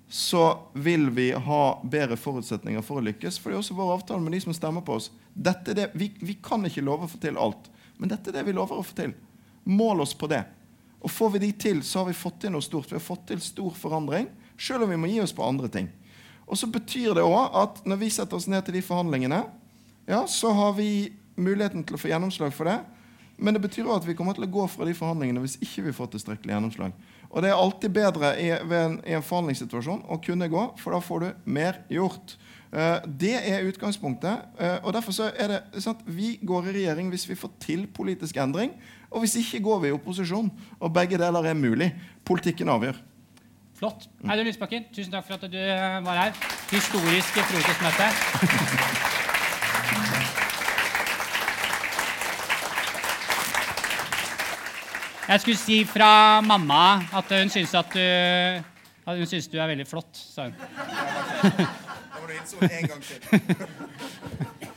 så 0.07 0.43
vil 0.73 1.09
vi 1.09 1.31
ha 1.33 1.61
bedre 1.83 2.17
forutsetninger 2.19 2.83
for 2.85 3.01
å 3.01 3.05
lykkes. 3.07 3.39
For 3.41 3.51
det 3.51 3.57
er 3.57 3.63
også 3.63 3.77
vår 3.77 3.93
avtale 3.97 4.23
med 4.23 4.35
de 4.35 4.43
som 4.43 4.55
stemmer 4.55 4.85
på 4.85 4.99
oss. 4.99 5.09
Dette 5.33 5.73
er 5.73 5.79
det, 5.79 5.87
vi, 5.97 6.11
vi 6.21 6.37
kan 6.43 6.63
ikke 6.67 6.83
love 6.85 7.07
å 7.07 7.11
få 7.11 7.19
til 7.21 7.39
alt, 7.41 7.71
men 7.97 8.11
dette 8.11 8.31
er 8.31 8.37
det 8.37 8.45
vi 8.47 8.55
lover 8.55 8.79
å 8.79 8.85
få 8.85 8.95
til. 8.95 9.15
Mål 9.65 10.05
oss 10.05 10.13
på 10.15 10.29
det. 10.31 10.43
Og 11.05 11.11
får 11.13 11.35
vi 11.35 11.43
de 11.45 11.51
til, 11.53 11.83
så 11.85 12.01
har 12.01 12.09
vi 12.09 12.17
fått 12.17 12.39
til 12.41 12.55
noe 12.55 12.65
stort. 12.65 12.89
Vi 12.89 12.97
har 12.97 13.03
fått 13.03 13.27
til 13.29 13.43
stor 13.43 13.75
forandring, 13.77 14.25
selv 14.57 14.87
om 14.87 14.89
vi 14.89 14.97
må 14.97 15.09
gi 15.11 15.21
oss 15.21 15.35
på 15.35 15.45
andre 15.45 15.69
ting. 15.69 15.91
Og 16.45 16.57
så 16.57 16.69
betyr 16.69 17.13
det 17.17 17.25
òg 17.25 17.53
at 17.61 17.83
når 17.85 18.01
vi 18.01 18.09
setter 18.13 18.37
oss 18.37 18.49
ned 18.49 18.65
til 18.65 18.77
de 18.77 18.83
forhandlingene, 18.85 19.43
ja, 20.09 20.23
så 20.29 20.51
har 20.53 20.73
vi 20.77 21.13
muligheten 21.35 21.83
til 21.85 21.97
å 21.97 22.01
få 22.01 22.09
gjennomslag 22.09 22.53
for 22.53 22.69
det. 22.69 22.79
Men 23.37 23.53
det 23.53 23.65
betyr 23.65 23.83
også 23.83 24.05
at 24.05 24.07
vi 24.07 24.15
kommer 24.17 24.37
til 24.37 24.45
å 24.47 24.51
gå 24.51 24.65
fra 24.71 24.87
de 24.87 24.95
forhandlingene 24.95 25.41
hvis 25.43 25.57
ikke 25.59 25.89
vi 25.89 25.95
får 25.95 26.13
tilstrekkelig 26.13 26.55
gjennomslag. 26.55 26.93
Og 27.29 27.43
det 27.43 27.51
er 27.51 27.59
alltid 27.59 27.91
bedre 27.91 28.31
i, 28.39 28.51
en, 28.53 28.99
i 29.03 29.15
en 29.17 29.25
forhandlingssituasjon 29.25 30.05
å 30.07 30.19
kunne 30.23 30.47
gå, 30.51 30.67
for 30.79 30.95
da 30.95 31.01
får 31.03 31.25
du 31.25 31.49
mer 31.57 31.81
gjort. 31.91 32.37
Eh, 32.71 33.07
det 33.07 33.33
er 33.41 33.67
utgangspunktet. 33.67 34.45
eh, 34.59 34.77
og 34.83 34.93
derfor 34.95 35.15
så 35.17 35.29
er 35.33 35.51
det 35.51 35.83
sånn 35.83 35.97
at 35.97 36.05
Vi 36.07 36.37
går 36.41 36.69
i 36.69 36.77
regjering 36.79 37.11
hvis 37.11 37.27
vi 37.27 37.35
får 37.39 37.51
til 37.59 37.87
politisk 37.87 38.39
endring. 38.39 38.71
Og 39.15 39.19
hvis 39.23 39.35
ikke 39.39 39.63
går 39.63 39.79
vi 39.79 39.87
i 39.87 39.95
opposisjon. 39.95 40.51
Og 40.79 40.93
begge 40.93 41.17
deler 41.17 41.47
er 41.47 41.53
mulig. 41.55 41.93
Politikken 42.27 42.69
avgjør. 42.69 42.97
Flott. 43.79 44.09
Audun 44.27 44.45
Lysbakken, 44.47 44.83
tusen 44.95 45.11
takk 45.11 45.23
for 45.27 45.35
at 45.37 45.51
du 45.51 45.57
eh, 45.57 46.03
var 46.03 46.19
her. 46.19 46.31
Historisk 46.71 47.39
frokostmøte. 47.47 48.09
Jeg 55.29 55.41
skulle 55.41 55.57
si 55.57 55.79
fra 55.85 56.41
mamma 56.41 56.83
at 57.15 57.31
hun 57.39 57.49
syns 57.49 57.73
at 57.73 57.95
du 57.95 57.99
at 59.05 59.17
hun 59.17 59.25
syns 59.25 59.47
du 59.47 59.57
er 59.57 59.67
veldig 59.67 59.87
flott. 59.87 60.11
sa 60.35 60.43
hun. 60.43 60.53
Da 60.59 62.19
må 62.19 62.27
du 62.27 62.33
innse 62.35 62.55
en 62.61 62.87
gang 62.87 63.01
til. 63.03 64.71